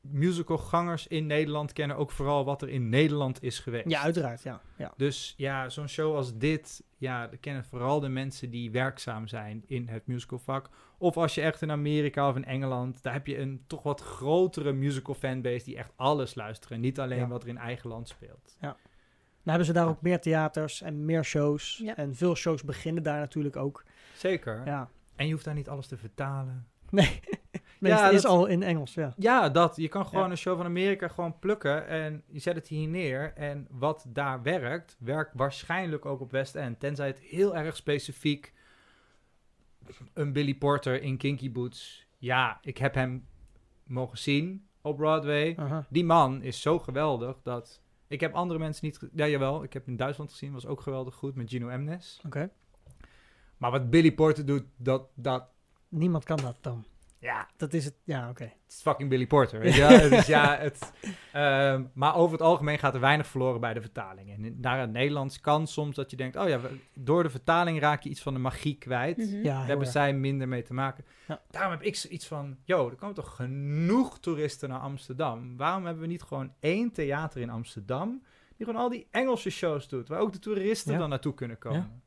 musicalgangers 0.01 1.07
in 1.07 1.27
Nederland 1.27 1.73
kennen 1.73 1.97
ook 1.97 2.11
vooral 2.11 2.45
wat 2.45 2.63
er 2.63 2.69
in 2.69 2.89
Nederland 2.89 3.43
is 3.43 3.59
geweest. 3.59 3.89
Ja, 3.89 4.01
uiteraard, 4.01 4.43
ja. 4.43 4.61
ja. 4.77 4.93
Dus 4.97 5.35
ja, 5.37 5.69
zo'n 5.69 5.89
show 5.89 6.15
als 6.17 6.37
dit, 6.37 6.83
ja, 6.97 7.27
dat 7.27 7.41
kennen 7.41 7.65
vooral 7.65 8.01
de 8.01 8.09
mensen 8.09 8.51
die 8.51 8.71
werkzaam 8.71 9.27
zijn 9.27 9.65
in 9.67 9.89
het 9.89 10.07
musicalvak. 10.07 10.69
Of 10.99 11.17
als 11.17 11.35
je 11.35 11.41
echt 11.41 11.63
in 11.63 11.71
Amerika 11.71 12.29
of 12.29 12.37
in 12.37 12.45
Engeland, 12.45 13.03
daar 13.03 13.13
heb 13.13 13.27
je 13.27 13.39
een 13.39 13.65
toch 13.67 13.83
wat 13.83 14.01
grotere 14.01 14.73
musical 14.73 15.15
fanbase 15.15 15.65
die 15.65 15.77
echt 15.77 15.93
alles 15.97 16.35
luisteren. 16.35 16.81
Niet 16.81 17.01
alleen 17.01 17.19
Ja. 17.19 17.29
wat 17.29 17.43
er 17.43 17.49
in 17.49 17.59
eigen 17.59 17.89
land 17.89 18.09
speelt. 18.09 18.57
Dan 18.61 19.57
hebben 19.57 19.67
ze 19.67 19.73
daar 19.73 19.89
ook 19.89 20.03
meer 20.03 20.21
theaters 20.21 20.83
en 20.83 21.05
meer 21.05 21.25
shows. 21.25 21.81
Ja. 21.85 21.97
En 21.97 22.15
veel 22.17 22.35
shows 22.35 22.63
beginnen 22.65 23.03
daar 23.03 23.19
natuurlijk 23.19 23.57
ook. 23.57 23.85
Zeker. 24.15 24.63
Ja. 24.65 24.89
En 25.17 25.27
je 25.27 25.33
hoeft 25.33 25.45
daar 25.45 25.55
niet 25.55 25.69
alles 25.69 25.87
te 25.87 25.97
vertalen. 25.97 26.67
Nee, 26.91 27.21
Ja, 27.81 28.09
is 28.11 28.27
al 28.27 28.47
in 28.47 28.63
Engels, 28.63 28.95
ja. 28.95 29.15
Ja, 29.17 29.49
dat. 29.49 29.77
Je 29.77 29.89
kan 29.89 30.07
gewoon 30.07 30.25
Ja. 30.25 30.31
een 30.31 30.37
show 30.37 30.57
van 30.57 30.67
Amerika 30.67 31.09
gewoon 31.09 31.39
plukken 31.39 31.87
en 31.87 32.23
je 32.27 32.39
zet 32.39 32.55
het 32.55 32.69
hier 32.69 32.89
neer. 32.89 33.33
En 33.35 33.67
wat 33.71 34.05
daar 34.09 34.43
werkt, 34.43 34.97
werkt 34.99 35.33
waarschijnlijk 35.35 36.07
ook 36.07 36.21
op 36.21 36.31
West 36.31 36.55
End. 36.55 36.81
Tenzij 36.81 37.07
het 37.07 37.19
heel 37.19 37.57
erg 37.57 37.77
specifiek 37.77 38.53
een 40.15 40.33
Billy 40.33 40.55
Porter 40.55 41.03
in 41.03 41.17
Kinky 41.17 41.53
Boots. 41.53 42.07
Ja, 42.19 42.59
ik 42.63 42.79
heb 42.79 42.95
hem 42.95 43.27
mogen 43.85 44.19
zien 44.19 44.67
op 44.83 44.97
Broadway. 44.97 45.57
Die 45.91 46.05
man 46.05 46.43
is 46.43 46.61
zo 46.61 46.79
geweldig 46.79 47.43
dat... 47.43 47.81
Ik 48.07 48.21
heb 48.21 48.35
andere 48.35 48.59
mensen 48.59 48.87
niet... 48.87 49.01
Ja, 49.13 49.27
jawel. 49.27 49.63
Ik 49.63 49.73
heb 49.73 49.87
in 49.87 49.97
Duitsland 49.97 50.31
gezien. 50.31 50.53
Was 50.53 50.67
ook 50.67 50.81
geweldig 50.81 51.15
goed 51.15 51.35
met 51.35 51.51
Gino 51.51 51.69
Emnes. 51.69 52.21
Oké. 52.27 52.51
Maar 53.57 53.71
wat 53.71 53.91
Billy 53.91 54.13
Porter 54.13 54.47
doet, 54.47 54.65
dat... 54.77 55.09
dat 55.15 55.49
Niemand 55.89 56.25
kan 56.25 56.37
dat 56.37 56.57
dan. 56.61 56.85
Ja, 57.21 57.49
Dat 57.57 57.73
is 57.73 57.85
het, 57.85 57.95
ja, 58.05 58.29
oké. 58.29 58.43
Het 58.45 58.53
is 58.77 58.81
fucking 58.83 59.09
Billy 59.09 59.27
Porter. 59.27 59.61
Weet 59.61 59.75
je 59.75 59.81
wel? 59.81 60.09
dus 60.19 60.27
ja, 60.27 60.57
het, 60.59 60.93
ehm, 61.33 61.85
maar 61.95 62.15
over 62.15 62.33
het 62.33 62.43
algemeen 62.43 62.79
gaat 62.79 62.95
er 62.95 63.01
weinig 63.01 63.27
verloren 63.27 63.61
bij 63.61 63.75
de 63.75 63.81
vertaling. 63.81 64.31
En 64.33 64.45
in- 64.45 64.59
naar 64.61 64.81
het 64.81 64.91
Nederlands 64.93 65.41
kan 65.41 65.67
soms 65.67 65.95
dat 65.97 66.11
je 66.11 66.17
denkt: 66.17 66.37
oh 66.37 66.49
ja, 66.49 66.61
we- 66.61 66.79
door 66.95 67.23
de 67.23 67.31
vertaling 67.31 67.81
raak 67.81 68.03
je 68.03 68.09
iets 68.11 68.23
van 68.23 68.35
de 68.35 68.41
magie 68.41 68.79
kwijt. 68.79 69.17
Mhm. 69.17 69.37
Ja, 69.37 69.43
Daar 69.43 69.67
hebben 69.67 69.81
erg. 69.85 69.91
zij 69.95 70.13
minder 70.15 70.49
mee 70.49 70.63
te 70.63 70.75
maken. 70.75 71.05
Ja. 71.27 71.41
Daarom 71.51 71.73
heb 71.73 71.83
ik 71.83 71.97
zoiets 71.97 72.27
van: 72.27 72.57
yo, 72.65 72.89
er 72.91 72.97
komen 72.97 73.15
toch 73.15 73.37
genoeg 73.37 74.19
toeristen 74.21 74.69
naar 74.69 74.81
Amsterdam. 74.81 75.57
Waarom 75.57 75.85
hebben 75.85 76.03
we 76.03 76.09
niet 76.09 76.23
gewoon 76.23 76.53
één 76.61 76.93
theater 76.93 77.41
in 77.41 77.51
Amsterdam 77.51 78.23
die 78.57 78.67
gewoon 78.67 78.83
al 78.83 78.89
die 78.89 79.07
Engelse 79.11 79.51
shows 79.51 79.89
doet, 79.89 80.09
waar 80.09 80.21
ook 80.21 80.33
de 80.33 80.39
toeristen 80.39 80.93
Ja. 80.93 80.99
dan 80.99 81.09
naartoe 81.09 81.35
kunnen 81.35 81.59
komen? 81.59 82.03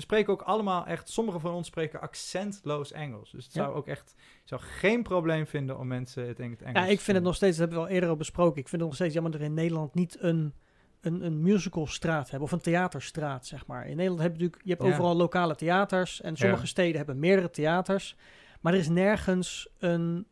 We 0.00 0.06
spreken 0.06 0.32
ook 0.32 0.42
allemaal 0.42 0.86
echt, 0.86 1.08
sommige 1.08 1.38
van 1.38 1.54
ons 1.54 1.66
spreken 1.66 2.00
accentloos 2.00 2.92
Engels. 2.92 3.30
Dus 3.30 3.44
het 3.44 3.54
Ja. 3.54 3.62
zou 3.64 3.74
ook 3.76 3.86
echt, 3.86 4.14
zou 4.44 4.60
geen 4.60 5.02
probleem 5.02 5.46
vinden 5.46 5.78
om 5.78 5.86
mensen 5.86 6.28
het 6.28 6.38
in 6.38 6.50
het 6.50 6.62
Engels 6.62 6.84
Ja, 6.86 6.92
ik 6.92 7.00
vind 7.00 7.16
het 7.16 7.26
nog 7.26 7.34
steeds, 7.34 7.56
dat 7.56 7.66
hebben 7.66 7.78
we 7.84 7.88
al 7.88 7.94
eerder 7.94 8.08
al 8.10 8.16
besproken. 8.16 8.60
Ik 8.60 8.68
vind 8.68 8.80
het 8.80 8.90
nog 8.90 8.94
steeds 8.94 9.14
jammer 9.14 9.32
dat 9.32 9.40
we 9.40 9.46
in 9.46 9.54
Nederland 9.54 9.94
niet 9.94 10.16
een, 10.20 10.54
een, 11.00 11.24
een 11.24 11.42
musicalstraat 11.42 12.30
hebben. 12.30 12.48
Of 12.48 12.54
een 12.54 12.60
theaterstraat, 12.60 13.46
zeg 13.46 13.66
maar. 13.66 13.86
In 13.86 13.96
Nederland 13.96 14.20
heb 14.20 14.32
je 14.32 14.38
natuurlijk, 14.38 14.62
je 14.64 14.70
hebt 14.70 14.82
Ja. 14.82 14.88
overal 14.88 15.16
lokale 15.16 15.54
theaters. 15.54 16.20
En 16.20 16.36
sommige 16.36 16.62
Ja. 16.62 16.68
steden 16.68 16.96
hebben 16.96 17.18
meerdere 17.18 17.50
theaters. 17.50 18.16
Maar 18.60 18.72
er 18.72 18.78
is 18.78 18.88
nergens 18.88 19.68
een, 19.78 20.26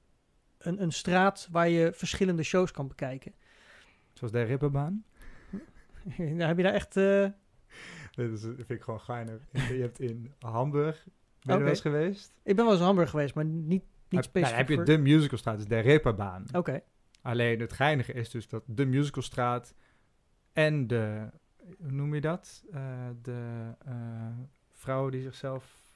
een, 0.58 0.82
een 0.82 0.92
straat 0.92 1.48
waar 1.50 1.68
je 1.68 1.92
verschillende 1.94 2.42
shows 2.42 2.70
kan 2.70 2.88
bekijken. 2.88 3.32
Zoals 4.12 4.32
de 4.32 4.42
Ripperbaan. 4.42 5.04
Nou, 6.16 6.42
heb 6.42 6.56
je 6.56 6.62
daar 6.62 6.72
echt... 6.72 6.96
eh, 6.96 7.26
Dat 8.26 8.30
is, 8.30 8.40
vind 8.40 8.70
ik 8.70 8.82
gewoon 8.82 9.00
geinig. 9.00 9.40
Je 9.52 9.80
hebt 9.80 10.00
in 10.00 10.32
Hamburg, 10.38 11.04
ben 11.42 11.56
je 11.56 11.60
wel 11.62 11.68
eens 11.70 11.80
geweest? 11.80 12.32
ik 12.42 12.56
ben 12.56 12.64
wel 12.64 12.72
eens 12.72 12.80
in 12.80 12.86
Hamburg 12.86 13.10
geweest, 13.10 13.34
maar 13.34 13.44
niet, 13.44 13.66
niet 13.68 13.82
Heb, 13.82 14.10
nou, 14.10 14.22
specifiek 14.24 14.56
heb 14.56 14.68
je 14.68 14.74
voor- 14.74 14.84
de 14.84 14.98
musicalstraat, 14.98 15.56
dus 15.56 15.66
de 15.66 15.78
Ripperbaan. 15.78 16.44
Oké, 16.52 16.80
Alleen 17.22 17.60
het 17.60 17.72
geinige 17.72 18.12
is 18.12 18.30
dus 18.30 18.48
dat 18.48 18.62
de 18.66 18.86
musicalstraat 18.86 19.74
en 20.52 20.86
de, 20.86 21.30
hoe 21.78 21.90
noem 21.90 22.14
je 22.14 22.20
dat? 22.20 22.64
Eh, 22.72 23.08
de 23.22 23.74
eh, 23.84 23.92
vrouw 24.72 25.08
die 25.10 25.22
zichzelf... 25.22 25.86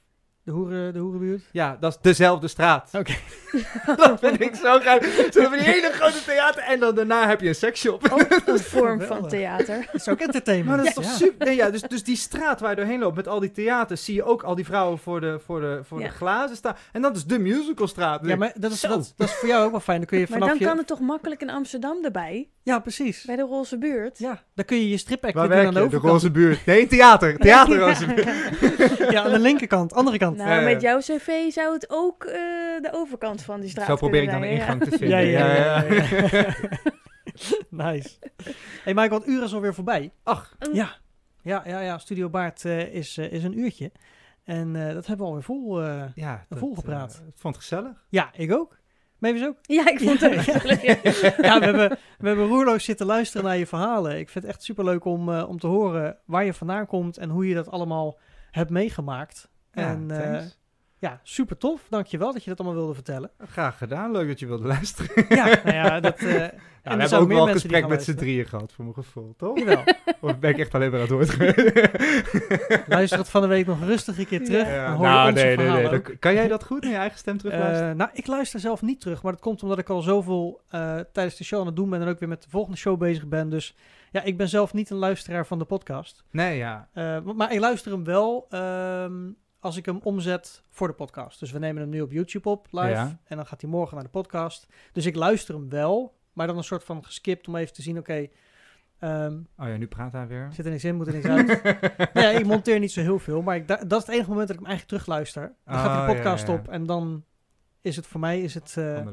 de, 0.44 0.50
hoeren, 0.50 0.92
de 0.92 0.98
hoerenbuurt. 0.98 1.42
Ja, 1.52 1.76
dat 1.80 1.92
is 1.92 1.98
dezelfde 2.02 2.48
straat. 2.48 2.90
Oké. 2.92 3.12
dat 3.96 4.18
vind 4.20 4.40
ik 4.40 4.54
zo 4.54 4.78
gaaf. 4.80 5.02
Ze 5.04 5.40
hebben 5.40 5.58
die 5.58 5.68
hele 5.68 5.90
grote 5.92 6.24
theater 6.24 6.62
en 6.62 6.80
dan 6.80 6.94
daarna 6.94 7.28
heb 7.28 7.40
je 7.40 7.48
een 7.48 7.54
seksshop. 7.54 8.08
Ook 8.12 8.26
een 8.46 8.58
vorm 8.74 9.00
van 9.00 9.28
theater. 9.28 9.86
Dat 9.92 9.94
is 10.00 10.08
ook 10.08 10.20
entertainment. 10.20 10.68
Maar 10.76 10.78
dat 10.78 10.86
is 10.86 10.94
toch 10.94 11.16
super? 11.16 11.46
Nee, 11.46 11.56
ja, 11.56 11.70
dus, 11.70 11.82
dus 11.82 12.02
die 12.04 12.16
straat 12.16 12.60
waar 12.60 12.70
je 12.70 12.76
doorheen 12.76 12.98
loopt 13.00 13.16
met 13.16 13.28
al 13.28 13.40
die 13.40 13.50
theaters, 13.52 14.04
zie 14.04 14.14
je 14.14 14.24
ook 14.24 14.42
al 14.42 14.54
die 14.54 14.64
vrouwen 14.64 14.98
voor 14.98 15.20
de, 15.20 15.38
voor 15.44 15.60
de, 15.60 15.80
voor 15.84 16.00
Ja. 16.00 16.06
de 16.06 16.12
glazen 16.12 16.56
staan. 16.56 16.76
En 16.92 17.02
dat 17.02 17.16
is 17.16 17.24
de 17.24 17.38
musicalstraat. 17.38 18.20
Ja, 18.26 18.36
maar 18.36 18.52
dat 18.56 18.72
is, 18.72 18.80
dat, 18.80 19.12
dat 19.16 19.28
is 19.28 19.34
voor 19.34 19.48
jou 19.48 19.64
ook 19.64 19.70
wel 19.70 19.80
fijn. 19.80 19.98
Dan 19.98 20.06
kun 20.06 20.18
je 20.18 20.26
Maar 20.28 20.32
vanaf 20.38 20.48
dan 20.48 20.58
je... 20.58 20.64
kan 20.66 20.76
het 20.78 20.86
toch 20.86 21.00
makkelijk 21.00 21.40
in 21.40 21.50
Amsterdam 21.50 22.04
erbij? 22.04 22.48
Ja, 22.64 22.78
precies. 22.78 23.24
Bij 23.24 23.36
de 23.36 23.42
Roze 23.42 23.78
Buurt? 23.78 24.18
Ja, 24.18 24.42
dan 24.54 24.64
kun 24.64 24.76
je 24.76 24.88
je 24.88 24.96
stripact 24.96 25.34
Waar 25.34 25.48
weer 25.48 25.56
doen 25.56 25.64
werk 25.72 25.76
aan 25.76 25.88
de 25.90 25.96
je? 25.96 26.02
De 26.02 26.08
roze 26.08 26.30
buurt. 26.30 26.66
Nee, 26.66 26.86
theater. 26.86 27.36
Theater 27.38 27.78
roze 27.78 28.06
buurt. 28.06 28.28
Ja, 29.12 29.22
aan 29.22 29.30
de 29.32 29.38
linkerkant, 29.38 29.92
andere 29.94 30.18
kant. 30.18 30.36
Nou, 30.36 30.50
Ja, 30.50 30.60
met 30.60 30.80
jouw 30.82 30.98
cv 30.98 31.50
zou 31.50 31.72
het 31.72 31.86
ook 31.88 32.24
eh, 32.24 32.32
de 32.82 32.88
overkant 32.92 33.42
van 33.42 33.60
die 33.60 33.70
straat 33.70 33.86
Zo 33.86 33.96
probeer 33.96 34.22
ik 34.22 34.30
dan 34.30 34.40
de 34.40 34.48
ingang 34.50 34.84
te 34.84 34.90
Ja, 34.90 34.96
vinden. 34.96 35.26
ja, 35.26 35.54
ja. 35.54 35.82
ja, 35.82 36.24
ja. 36.30 36.54
nice. 37.84 38.08
hey 38.84 38.94
Michael, 38.94 39.20
het 39.20 39.28
uur 39.28 39.42
is 39.42 39.54
alweer 39.54 39.74
voorbij. 39.74 40.12
Ach, 40.22 40.56
ja. 40.72 40.72
Ja, 40.72 40.90
ja, 41.42 41.62
ja, 41.66 41.80
ja. 41.80 41.98
Studio 41.98 42.28
Baard 42.30 42.64
eh, 42.64 42.94
is, 42.94 43.18
eh, 43.18 43.32
is 43.32 43.44
een 43.44 43.58
uurtje. 43.58 43.92
En 44.44 44.76
eh, 44.76 44.94
dat 44.94 45.06
hebben 45.06 45.16
we 45.26 45.30
alweer 45.32 45.42
vol. 45.44 45.82
eh. 45.82 46.02
ja. 46.14 46.44
dat, 46.48 46.58
volgepraat. 46.58 47.18
eh, 47.22 47.26
ik 47.28 47.34
vond 47.36 47.54
het 47.54 47.64
gezellig. 47.64 48.04
Ja, 48.08 48.30
ik 48.36 48.52
ook. 48.52 48.78
Mavis 49.22 49.44
ook. 49.46 49.56
Ja, 49.62 49.88
ik 49.88 50.00
vond 50.00 50.20
het 50.20 50.44
Ja, 50.44 50.54
ook 50.54 50.62
wel 50.62 50.76
leuk. 50.82 51.36
Ja, 51.42 51.58
we 51.58 51.64
hebben, 51.64 51.98
we 52.18 52.26
hebben 52.26 52.46
roerloos 52.46 52.84
zitten 52.84 53.06
luisteren 53.06 53.46
naar 53.46 53.56
je 53.56 53.66
verhalen. 53.66 54.18
Ik 54.18 54.28
vind 54.28 54.44
het 54.44 54.54
echt 54.54 54.62
superleuk 54.62 55.04
om, 55.04 55.32
eh, 55.32 55.48
om 55.48 55.58
te 55.58 55.66
horen 55.66 56.16
waar 56.24 56.44
je 56.44 56.54
vandaan 56.54 56.86
komt 56.86 57.18
en 57.18 57.28
hoe 57.30 57.48
je 57.48 57.54
dat 57.54 57.70
allemaal 57.70 58.18
hebt 58.50 58.70
meegemaakt. 58.70 59.48
Ja, 59.72 59.88
en 59.88 60.10
eh, 60.10 60.30
thanks. 60.30 60.58
ja, 60.98 61.20
super 61.22 61.56
tof. 61.56 61.82
Dankjewel 61.90 62.32
dat 62.32 62.44
je 62.44 62.50
dat 62.50 62.58
allemaal 62.58 62.78
wilde 62.78 62.94
vertellen. 62.94 63.30
Graag 63.38 63.78
gedaan. 63.78 64.10
Leuk 64.12 64.28
dat 64.28 64.38
je 64.40 64.46
wilde 64.46 64.66
luisteren. 64.66 65.24
Ja, 65.28 65.44
nou 65.64 65.74
ja, 65.76 66.00
dat... 66.00 66.18
eh, 66.18 66.46
we 66.82 66.90
hebben 66.90 67.18
ook 67.18 67.28
wel 67.28 67.46
een 67.48 67.52
gesprek 67.52 67.86
met 67.88 68.02
z'n 68.04 68.14
drieën 68.14 68.46
gehad, 68.46 68.72
voor 68.72 68.84
mijn 68.84 68.96
gevoel, 68.96 69.34
toch? 69.36 69.58
Jawel. 69.58 69.82
Of 70.20 70.38
ben 70.38 70.50
ik 70.50 70.58
echt 70.58 70.74
alleen 70.74 70.90
maar 70.90 71.00
aan 71.00 71.06
het 71.18 71.36
woord? 71.36 71.36
Luister 72.88 73.18
het 73.18 73.28
van 73.28 73.40
de 73.42 73.46
week 73.48 73.66
nog 73.66 73.84
rustig 73.84 74.18
een 74.18 74.26
keer 74.26 74.44
terug. 74.44 74.66
Ja. 74.66 74.94
Hoor 74.94 75.06
nou, 75.06 75.32
nee, 75.32 75.56
nee, 75.56 75.68
nee. 75.70 75.88
Dan- 75.88 76.18
Kan 76.18 76.34
jij 76.34 76.48
dat 76.48 76.64
goed, 76.64 76.82
naar 76.82 76.90
je 76.90 76.96
eigen 76.96 77.18
stem 77.18 77.38
terugluisteren? 77.38 77.90
Eh, 77.90 77.96
nou, 77.96 78.10
ik 78.12 78.26
luister 78.26 78.60
zelf 78.60 78.82
niet 78.82 79.00
terug, 79.00 79.22
maar 79.22 79.32
dat 79.32 79.40
komt 79.40 79.62
omdat 79.62 79.78
ik 79.78 79.88
al 79.88 80.00
zoveel 80.02 80.60
eh, 80.68 80.98
tijdens 81.12 81.36
de 81.36 81.44
show 81.44 81.60
aan 81.60 81.66
het 81.66 81.76
doen 81.76 81.90
ben 81.90 82.00
en 82.02 82.08
ook 82.08 82.18
weer 82.18 82.28
met 82.28 82.42
de 82.42 82.50
volgende 82.50 82.76
show 82.76 82.98
bezig 82.98 83.26
ben. 83.26 83.48
Dus 83.48 83.76
ja, 84.10 84.22
ik 84.22 84.36
ben 84.36 84.48
zelf 84.48 84.72
niet 84.72 84.90
een 84.90 84.96
luisteraar 84.96 85.46
van 85.46 85.58
de 85.58 85.64
podcast. 85.64 86.24
nee, 86.30 86.56
ja. 86.56 86.88
Eh, 86.92 87.20
maar 87.20 87.52
ik 87.52 87.60
luister 87.60 87.92
hem 87.92 88.04
wel 88.04 88.46
ehm, 88.50 89.12
als 89.60 89.76
ik 89.76 89.86
hem 89.86 90.00
omzet 90.02 90.62
voor 90.70 90.88
de 90.88 90.94
podcast. 90.94 91.40
Dus 91.40 91.50
we 91.52 91.58
nemen 91.58 91.82
hem 91.82 91.90
nu 91.90 92.00
op 92.00 92.12
YouTube 92.12 92.48
op, 92.48 92.66
live. 92.70 92.88
Ja. 92.88 93.18
En 93.24 93.36
dan 93.36 93.46
gaat 93.46 93.60
hij 93.60 93.70
morgen 93.70 93.94
naar 93.94 94.04
de 94.04 94.10
podcast. 94.10 94.66
Dus 94.92 95.06
ik 95.06 95.16
luister 95.16 95.54
hem 95.54 95.68
wel, 95.68 96.14
maar 96.32 96.46
dan 96.46 96.56
een 96.56 96.64
soort 96.64 96.84
van 96.84 97.04
geskipt 97.04 97.48
om 97.48 97.56
even 97.56 97.74
te 97.74 97.82
zien, 97.82 97.98
oké, 97.98 98.26
ehm, 98.98 99.40
Oh 99.56 99.66
ja, 99.68 99.76
nu 99.76 99.86
praat 99.86 100.12
hij 100.12 100.26
weer. 100.26 100.48
zit 100.52 100.64
er 100.64 100.70
niks 100.70 100.84
in, 100.84 100.94
moet 100.96 101.06
er 101.06 101.12
niks 101.12 101.26
uit. 101.26 101.46
nee, 102.14 102.24
ja, 102.32 102.38
ik 102.38 102.46
monteer 102.46 102.78
niet 102.78 102.92
zo 102.92 103.00
heel 103.00 103.18
veel, 103.18 103.42
maar 103.42 103.56
ik, 103.56 103.68
da- 103.68 103.84
dat 103.84 104.00
is 104.00 104.06
het 104.06 104.14
enige 104.14 104.28
moment 104.30 104.48
dat 104.48 104.56
ik 104.56 104.62
hem 104.62 104.70
eigenlijk 104.72 104.86
terugluister. 104.88 105.54
Dan 105.64 105.74
gaat 105.74 106.00
Oh, 106.00 106.06
de 106.06 106.14
podcast 106.14 106.46
ja, 106.46 106.52
ja. 106.52 106.58
op 106.58 106.68
en 106.68 106.86
dan 106.86 107.24
is 107.80 107.96
het 107.96 108.06
voor 108.06 108.20
mij 108.20 108.40
is 108.40 108.54
het, 108.54 108.76
eh, 108.76 109.06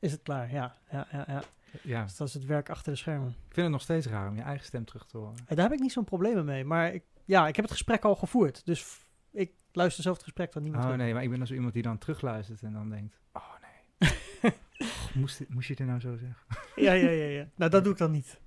is 0.00 0.12
het 0.12 0.22
klaar. 0.22 0.52
Ja, 0.52 0.76
ja, 0.90 1.06
ja, 1.10 1.24
ja. 1.28 1.42
Ja, 1.82 2.02
Dus 2.02 2.16
dat 2.16 2.28
is 2.28 2.34
het 2.34 2.44
werk 2.44 2.70
achter 2.70 2.92
de 2.92 2.98
schermen. 2.98 3.28
ik 3.28 3.34
vind 3.54 3.56
het 3.56 3.70
nog 3.70 3.80
steeds 3.82 4.06
raar 4.06 4.28
om 4.28 4.36
je 4.36 4.42
eigen 4.42 4.66
stem 4.66 4.84
terug 4.84 5.06
te 5.06 5.16
horen. 5.18 5.34
En 5.46 5.56
daar 5.56 5.64
heb 5.64 5.74
ik 5.74 5.80
niet 5.80 5.92
zo'n 5.92 6.04
probleem 6.04 6.44
mee. 6.44 6.64
Maar 6.64 6.94
ik, 6.94 7.02
ja, 7.24 7.48
ik 7.48 7.56
heb 7.56 7.64
het 7.64 7.74
gesprek 7.74 8.04
al 8.04 8.14
gevoerd. 8.14 8.66
Dus 8.66 8.98
ik 9.32 9.52
luister 9.72 10.02
zelf 10.02 10.14
het 10.16 10.24
gesprek 10.24 10.52
dan 10.52 10.62
niet 10.62 10.72
meer 10.72 10.80
Oh 10.80 10.86
terug. 10.86 11.00
nee, 11.02 11.12
maar 11.14 11.22
ik 11.22 11.28
ben 11.28 11.38
dan 11.38 11.46
zo 11.46 11.54
iemand 11.54 11.72
die 11.72 11.82
dan 11.82 11.98
terugluistert 11.98 12.62
en 12.62 12.72
dan 12.72 12.88
denkt... 12.90 13.20
Oh. 13.32 13.42
Oh, 14.78 14.88
moest, 15.14 15.40
moest 15.48 15.68
je 15.68 15.74
dit 15.74 15.86
nou 15.86 16.00
zo 16.00 16.16
zeggen? 16.16 16.36
Ja, 16.84 16.92
ja, 16.92 17.08
ja, 17.10 17.24
ja. 17.24 17.48
Nou, 17.54 17.70
dat 17.70 17.82
doe 17.84 17.92
ik 17.92 17.98
dan 17.98 18.10
niet. 18.10 18.40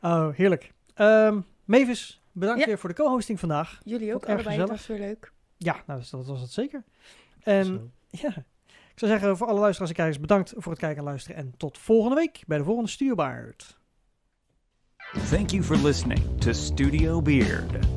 Oh, 0.00 0.28
heerlijk. 0.34 0.72
Ehm 0.94 1.40
Mavis, 1.64 2.22
bedankt 2.32 2.60
Ja. 2.60 2.66
weer 2.66 2.78
voor 2.78 2.88
de 2.88 2.94
co-hosting 2.94 3.38
vandaag. 3.40 3.80
Jullie 3.84 4.14
ook 4.14 4.26
allebei, 4.26 4.56
dat 4.56 4.68
was 4.68 4.86
weer 4.86 4.98
leuk. 4.98 5.32
Ja, 5.56 5.82
nou, 5.86 6.02
dat 6.10 6.26
was 6.26 6.40
het 6.40 6.50
zeker. 6.52 6.84
En 7.42 7.64
Zo. 7.64 7.90
ja, 8.10 8.28
ik 8.66 8.98
zou 9.02 9.10
zeggen 9.10 9.36
voor 9.36 9.46
alle 9.46 9.60
luisteraars 9.60 9.90
en 9.90 9.96
kijkers 9.96 10.20
bedankt 10.20 10.52
voor 10.56 10.72
het 10.72 10.80
kijken 10.80 10.98
en 10.98 11.04
luisteren. 11.04 11.36
En 11.36 11.54
tot 11.56 11.78
volgende 11.78 12.16
week 12.16 12.42
bij 12.46 12.58
de 12.58 12.64
volgende 12.64 12.90
Stuurbaard. 12.90 13.78
Thank 15.30 15.50
you 15.50 15.62
for 15.62 15.76
listening 15.76 16.40
to 16.40 16.52
Studio 16.52 17.22
Beard. 17.22 17.95